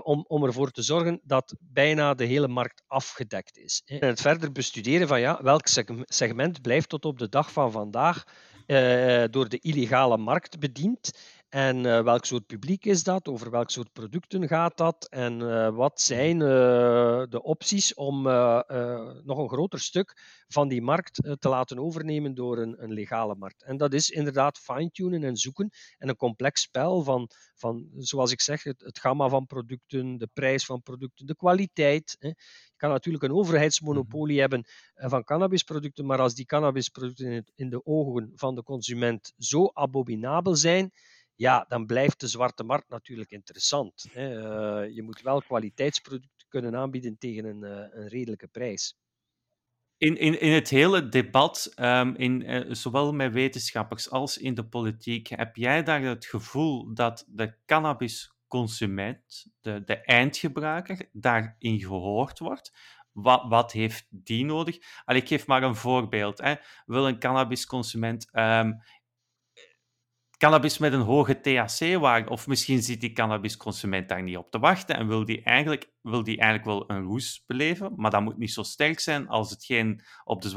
om, 0.03 0.25
om 0.29 0.45
ervoor 0.45 0.71
te 0.71 0.83
zorgen 0.83 1.21
dat 1.23 1.57
bijna 1.61 2.15
de 2.15 2.25
hele 2.25 2.49
markt 2.49 2.83
afgedekt 2.87 3.57
is. 3.57 3.83
En 3.85 4.09
het 4.09 4.21
verder 4.21 4.53
bestuderen 4.53 5.09
van 5.09 5.21
ja, 5.21 5.43
welk 5.43 5.67
segment 6.05 6.63
blijft 6.63 6.89
tot 6.89 7.05
op 7.05 7.19
de 7.19 7.29
dag 7.29 7.53
van 7.53 7.73
vandaag 7.73 8.25
door 9.31 9.49
de 9.49 9.59
illegale 9.61 10.17
markt 10.17 10.59
bediend 10.59 11.11
en 11.55 11.85
uh, 11.85 12.03
welk 12.03 12.25
soort 12.25 12.47
publiek 12.47 12.85
is 12.85 13.03
dat? 13.03 13.29
Over 13.29 13.51
welk 13.51 13.71
soort 13.71 13.93
producten 13.93 14.49
gaat 14.49 14.77
dat? 14.77 15.07
En 15.11 15.41
uh, 15.41 15.69
wat 15.69 16.01
zijn 16.01 16.41
uh, 16.41 16.47
de 17.29 17.41
opties 17.43 17.95
om 17.95 18.23
nog 19.25 19.39
een 19.39 19.49
groter 19.49 19.81
stuk 19.81 20.43
van 20.49 20.69
die 20.69 20.83
markt 20.83 21.15
te 21.39 21.49
laten 21.49 21.79
overnemen 21.79 22.35
door 22.35 22.59
een, 22.59 22.83
een 22.83 22.93
legale 22.93 23.35
markt? 23.35 23.63
En 23.63 23.77
dat 23.77 23.93
is 23.93 24.11
inderdaad 24.11 24.59
fine-tunen 24.59 25.25
en 25.25 25.37
zoeken 25.37 25.71
en 25.99 26.09
een 26.09 26.17
complex 26.17 26.61
spel 26.61 27.03
van, 27.03 27.31
van 27.55 27.89
zoals 27.97 28.33
ik 28.33 28.41
zeg, 28.41 28.63
het, 28.63 28.81
het, 28.81 28.99
gamma 28.99 29.29
van 29.29 29.47
producten, 29.47 30.19
de 30.19 30.29
prijs 30.33 30.65
van 30.65 30.83
producten, 30.83 31.27
de 31.27 31.37
kwaliteit. 31.37 32.17
Hè. 32.19 32.29
Je 32.29 32.75
kan 32.77 32.91
natuurlijk 32.91 33.25
een 33.25 33.35
overheidsmonopolie 33.35 34.41
mhm. 34.41 34.41
hebben 34.41 34.65
van 34.95 35.25
cannabisproducten, 35.25 36.07
maar 36.07 36.21
als 36.21 36.35
die 36.35 36.47
cannabisproducten 36.47 37.31
in, 37.31 37.47
in 37.55 37.71
de 37.71 37.87
ogen 37.87 38.33
van 38.35 38.55
de 38.55 38.63
consument 38.63 39.33
zo 39.39 39.71
abominabel 39.73 40.55
zijn, 40.57 40.93
ja, 41.35 41.65
dan 41.69 41.87
blijft 41.87 42.21
de 42.21 42.29
zwarte 42.29 42.65
markt 42.65 42.89
natuurlijk 42.89 43.31
interessant. 43.31 44.07
Hè. 44.13 44.37
Uh, 44.37 44.95
je 44.95 45.03
moet 45.03 45.21
wel 45.21 45.43
kwaliteitsproducten 45.43 46.47
kunnen 46.49 46.77
aanbieden 46.77 47.19
tegen 47.19 47.45
een, 47.45 47.65
uh, 47.65 48.03
een 48.03 48.09
redelijke 48.09 48.47
prijs. 48.47 48.97
In, 49.97 50.17
in, 50.17 50.41
in 50.41 50.53
het 50.53 50.69
hele 50.69 51.09
debat, 51.09 51.73
um, 51.77 52.15
in, 52.17 52.51
uh, 52.51 52.75
zowel 52.75 53.13
met 53.13 53.33
wetenschappers 53.33 54.11
als 54.11 54.39
in 54.39 54.55
de 54.55 54.67
politiek, 54.67 55.29
heb 55.29 55.57
jij 55.57 55.83
daar 55.83 56.03
het 56.03 56.27
gevoel 56.27 56.95
dat 56.95 57.25
de 57.29 57.57
cannabisconsument, 57.67 59.47
de, 59.61 59.85
de 59.85 59.97
eindgebruiker, 59.97 61.09
daarin 61.13 61.81
gehoord 61.81 62.39
wordt? 62.39 62.73
Wat, 63.13 63.45
wat 63.49 63.73
heeft 63.73 64.07
die 64.11 64.45
nodig? 64.45 64.79
Allee, 65.05 65.21
ik 65.21 65.29
geef 65.29 65.47
maar 65.47 65.63
een 65.63 65.77
voorbeeld. 65.77 66.39
Hè. 66.39 66.55
Wil 66.87 67.09
een 67.09 67.19
cannabisconsument 67.19 68.29
um, 68.33 68.83
cannabis 70.37 70.79
met 70.79 70.93
een 70.93 71.01
hoge 71.01 71.41
THC-waarde, 71.41 72.31
of 72.31 72.47
misschien 72.47 72.83
zit 72.83 73.01
die 73.01 73.13
cannabisconsument 73.13 74.09
daar 74.09 74.23
niet 74.23 74.37
op 74.37 74.51
te 74.51 74.59
wachten 74.59 74.97
en 74.97 75.09
wil 75.09 75.25
die 75.25 75.43
eigenlijk, 75.43 75.93
wil 76.03 76.23
die 76.23 76.39
eigenlijk 76.39 76.65
wel 76.65 76.97
een 76.97 77.05
roes 77.05 77.45
beleven, 77.47 77.93
maar 77.97 78.11
dat 78.11 78.23
moet 78.23 78.39
niet 78.39 78.53
zo 78.53 78.63
sterk 78.63 79.01
zijn 79.01 79.29
als 79.29 79.51
hetgeen 79.51 80.03
op 80.25 80.43
de 80.43 80.49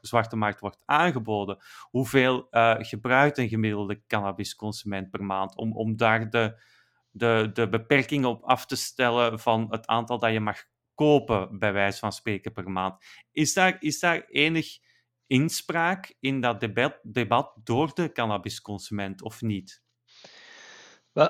zwarte 0.00 0.36
markt 0.36 0.60
wordt 0.60 0.78
aangeboden. 0.84 1.58
Hoeveel 1.90 2.46
uh, 2.50 2.74
gebruikt 2.78 3.38
een 3.38 3.48
gemiddelde 3.48 4.02
cannabisconsument 4.06 5.10
per 5.10 5.24
maand 5.24 5.56
om, 5.56 5.76
om 5.76 5.96
daar 5.96 6.30
de, 6.30 6.62
de, 7.10 7.50
de 7.52 7.68
beperkingen 7.68 8.28
op 8.28 8.42
af 8.42 8.66
te 8.66 8.76
stellen 8.76 9.38
van 9.38 9.66
het 9.70 9.86
aantal 9.86 10.18
dat 10.18 10.32
je 10.32 10.40
mag 10.40 10.64
kopen, 10.94 11.58
bij 11.58 11.72
wijze 11.72 11.98
van 11.98 12.12
spreken, 12.12 12.52
per 12.52 12.70
maand? 12.70 13.04
Is 13.32 13.54
daar, 13.54 13.76
is 13.80 14.00
daar 14.00 14.24
enig 14.24 14.78
inspraak 15.28 16.14
in 16.20 16.40
dat 16.40 16.60
debat, 16.60 16.98
debat 17.02 17.52
door 17.64 17.94
de 17.94 18.12
cannabisconsument 18.12 19.22
of 19.22 19.42
niet? 19.42 19.82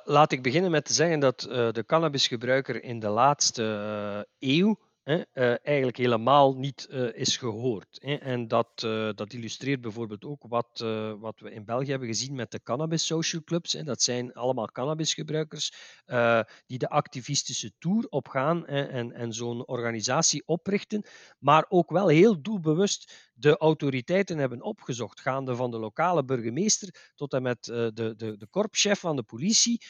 Laat 0.04 0.32
ik 0.32 0.42
beginnen 0.42 0.70
met 0.70 0.84
te 0.84 0.92
zeggen 0.92 1.20
dat 1.20 1.46
uh, 1.48 1.70
de 1.70 1.84
cannabisgebruiker 1.84 2.82
in 2.82 2.98
de 2.98 3.08
laatste 3.08 3.62
uh, 4.40 4.50
eeuw 4.58 4.78
hè, 5.08 5.16
uh, 5.34 5.56
eigenlijk 5.62 5.96
helemaal 5.96 6.56
niet 6.56 6.86
uh, 6.90 7.14
is 7.14 7.36
gehoord. 7.36 7.98
Hè. 8.00 8.14
En 8.14 8.48
dat, 8.48 8.82
uh, 8.84 9.10
dat 9.14 9.32
illustreert 9.32 9.80
bijvoorbeeld 9.80 10.24
ook 10.24 10.44
wat, 10.48 10.84
wat 11.18 11.40
we 11.40 11.50
in 11.50 11.64
België 11.64 11.90
hebben 11.90 12.08
gezien 12.08 12.34
met 12.34 12.50
de 12.50 12.62
cannabis 12.62 13.06
social 13.06 13.42
clubs. 13.42 13.72
Hè. 13.72 13.82
Dat 13.82 14.02
zijn 14.02 14.32
allemaal 14.32 14.66
cannabisgebruikers 14.66 15.72
die 16.66 16.78
de 16.78 16.88
activistische 16.88 17.72
tour 17.78 18.06
opgaan 18.08 18.62
hè, 18.66 18.82
en, 18.84 19.12
en 19.12 19.32
zo'n 19.32 19.66
organisatie 19.66 20.42
oprichten, 20.46 21.04
maar 21.38 21.64
ook 21.68 21.90
wel 21.90 22.08
heel 22.08 22.42
doelbewust 22.42 23.30
de 23.32 23.56
autoriteiten 23.56 24.38
hebben 24.38 24.62
opgezocht, 24.62 25.20
gaande 25.20 25.56
van 25.56 25.70
de 25.70 25.78
lokale 25.78 26.24
burgemeester 26.24 27.12
tot 27.14 27.32
en 27.32 27.42
met 27.42 27.64
de, 27.64 27.92
de, 27.94 28.36
de 28.36 28.46
korpschef 28.50 29.00
van 29.00 29.16
de 29.16 29.22
politie 29.22 29.82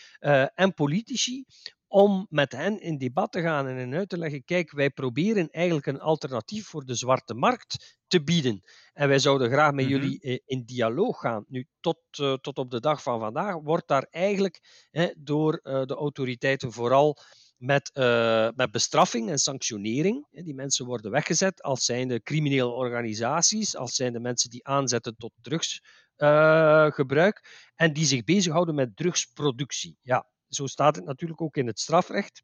en 0.55 0.75
politici, 0.75 1.45
om 1.89 2.27
met 2.31 2.53
hen 2.53 2.81
in 2.81 2.99
debat 2.99 3.33
te 3.33 3.41
gaan 3.41 3.67
en 3.67 3.77
hen 3.77 3.95
uit 3.95 4.09
te 4.09 4.19
leggen, 4.19 4.45
kijk, 4.45 4.73
wij 4.73 4.91
proberen 4.91 5.51
eigenlijk 5.51 5.87
een 5.87 6.01
alternatief 6.01 6.67
voor 6.67 6.85
de 6.85 6.95
zwarte 6.95 7.35
markt 7.35 7.99
te 8.07 8.23
bieden. 8.23 8.63
En 8.93 9.09
wij 9.09 9.19
zouden 9.19 9.51
graag 9.51 9.73
met 9.73 9.85
mhm. 9.85 9.95
jullie 9.95 10.21
eh, 10.21 10.39
in 10.45 10.65
dialoog 10.65 11.21
gaan. 11.21 11.45
Nu, 11.49 11.67
tot, 11.81 11.99
uh, 12.21 12.33
tot 12.33 12.59
op 12.59 12.71
de 12.71 12.81
dag 12.81 13.03
van 13.03 13.21
vandaag 13.21 13.55
wordt 13.55 13.89
daar 13.89 14.07
eigenlijk 14.11 14.87
hè, 14.91 15.09
door 15.17 15.61
uh, 15.63 15.83
de 15.85 15.95
autoriteiten 15.95 16.73
vooral 16.73 17.17
met, 17.57 17.91
uh, 17.95 18.49
met 18.55 18.71
bestraffing 18.71 19.31
en 19.31 19.39
sanctionering. 19.39 20.27
Die 20.31 20.55
mensen 20.55 20.87
worden 20.87 21.11
weggezet 21.11 21.63
als 21.63 21.85
zijnde 21.85 22.23
criminele 22.23 22.71
organisaties, 22.71 23.77
als 23.77 23.95
zijnde 23.95 24.21
mensen 24.21 24.51
die 24.51 24.67
aanzetten 24.67 25.17
tot 25.17 25.33
drugsgebruik 25.41 27.71
en 27.75 27.93
die 27.93 28.05
zich 28.05 28.25
bezighouden 28.25 28.75
met 28.75 28.97
drugsproductie. 28.97 29.99
Ja, 30.03 30.27
zo 30.49 30.67
staat 30.67 30.97
het 30.97 31.05
natuurlijk 31.05 31.41
ook 31.41 31.57
in 31.57 31.67
het 31.67 31.81
strafrecht. 31.81 32.43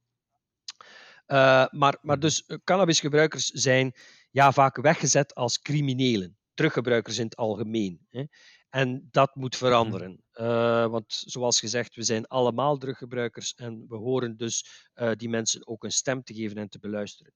Uh, 1.26 1.66
maar, 1.70 1.98
maar 2.02 2.18
dus 2.18 2.46
eh, 2.46 2.58
cannabisgebruikers 2.64 3.46
zijn 3.46 3.94
ja, 4.30 4.52
vaak 4.52 4.76
weggezet 4.76 5.34
als 5.34 5.60
criminelen. 5.60 6.36
Teruggebruikers 6.54 7.18
in 7.18 7.24
het 7.24 7.36
algemeen. 7.36 8.06
Hè. 8.10 8.24
En 8.70 9.08
dat 9.10 9.34
moet 9.34 9.56
veranderen. 9.56 10.22
Uh, 10.34 10.86
want 10.86 11.04
zoals 11.08 11.60
gezegd, 11.60 11.94
we 11.94 12.02
zijn 12.02 12.26
allemaal 12.26 12.76
druggebruikers 12.76 13.54
en 13.54 13.84
we 13.88 13.96
horen 13.96 14.36
dus 14.36 14.86
uh, 14.94 15.10
die 15.16 15.28
mensen 15.28 15.66
ook 15.66 15.84
een 15.84 15.92
stem 15.92 16.22
te 16.22 16.34
geven 16.34 16.56
en 16.56 16.68
te 16.68 16.78
beluisteren. 16.78 17.32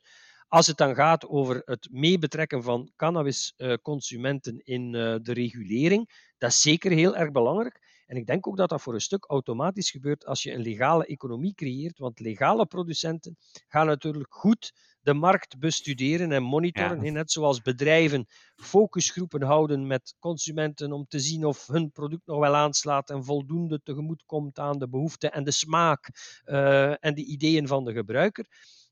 Als 0.49 0.66
het 0.66 0.77
dan 0.77 0.95
gaat 0.95 1.27
over 1.27 1.62
het 1.65 1.89
meebetrekken 1.90 2.62
van 2.62 2.93
cannabisconsumenten 2.97 4.61
in 4.65 4.93
de 4.93 5.32
regulering, 5.32 6.32
dat 6.39 6.51
is 6.51 6.61
zeker 6.61 6.90
heel 6.90 7.16
erg 7.16 7.31
belangrijk. 7.31 7.88
En 8.09 8.16
ik 8.16 8.26
denk 8.26 8.47
ook 8.47 8.56
dat 8.56 8.68
dat 8.68 8.82
voor 8.82 8.94
een 8.94 9.01
stuk 9.01 9.24
automatisch 9.30 9.90
gebeurt 9.90 10.26
als 10.26 10.43
je 10.43 10.52
een 10.52 10.62
legale 10.62 11.06
economie 11.06 11.55
creëert, 11.55 11.98
want 11.98 12.20
legale 12.20 12.66
producenten 12.66 13.36
gaan 13.66 13.86
natuurlijk 13.86 14.35
goed 14.35 14.72
de 15.01 15.14
markt 15.14 15.59
bestuderen 15.59 16.32
en 16.32 16.43
monitoren, 16.43 17.12
net 17.12 17.32
zoals 17.32 17.62
bedrijven 17.62 18.26
focusgroepen 18.56 19.43
houden 19.43 19.86
met 19.86 20.14
consumenten 20.18 20.93
om 20.93 21.06
te 21.06 21.18
zien 21.18 21.44
of 21.44 21.66
hun 21.66 21.90
product 21.90 22.26
nog 22.26 22.39
wel 22.39 22.55
aanslaat 22.55 23.10
en 23.10 23.24
voldoende 23.24 23.80
tegemoet 23.82 24.22
komt 24.26 24.59
aan 24.59 24.78
de 24.78 24.89
behoeften 24.89 25.32
en 25.32 25.44
de 25.44 25.51
smaak 25.51 26.10
uh, 26.44 27.05
en 27.05 27.14
de 27.14 27.24
ideeën 27.24 27.66
van 27.66 27.85
de 27.85 27.93
gebruiker, 27.93 28.47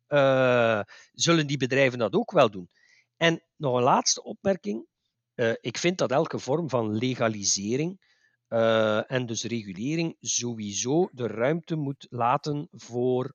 uh, 0.08 0.80
zullen 1.12 1.46
die 1.46 1.56
bedrijven 1.56 1.98
dat 1.98 2.14
ook 2.14 2.32
wel 2.32 2.50
doen. 2.50 2.70
En 3.16 3.42
nog 3.56 3.76
een 3.76 3.82
laatste 3.82 4.22
opmerking. 4.22 4.86
Uh, 5.34 5.52
ik 5.60 5.78
vind 5.78 5.98
dat 5.98 6.10
elke 6.10 6.38
vorm 6.38 6.68
van 6.68 6.94
legalisering 6.94 8.00
uh, 8.48 9.10
en 9.10 9.26
dus 9.26 9.44
regulering 9.44 10.16
sowieso 10.20 11.08
de 11.12 11.26
ruimte 11.26 11.76
moet 11.76 12.06
laten 12.10 12.68
voor 12.70 13.34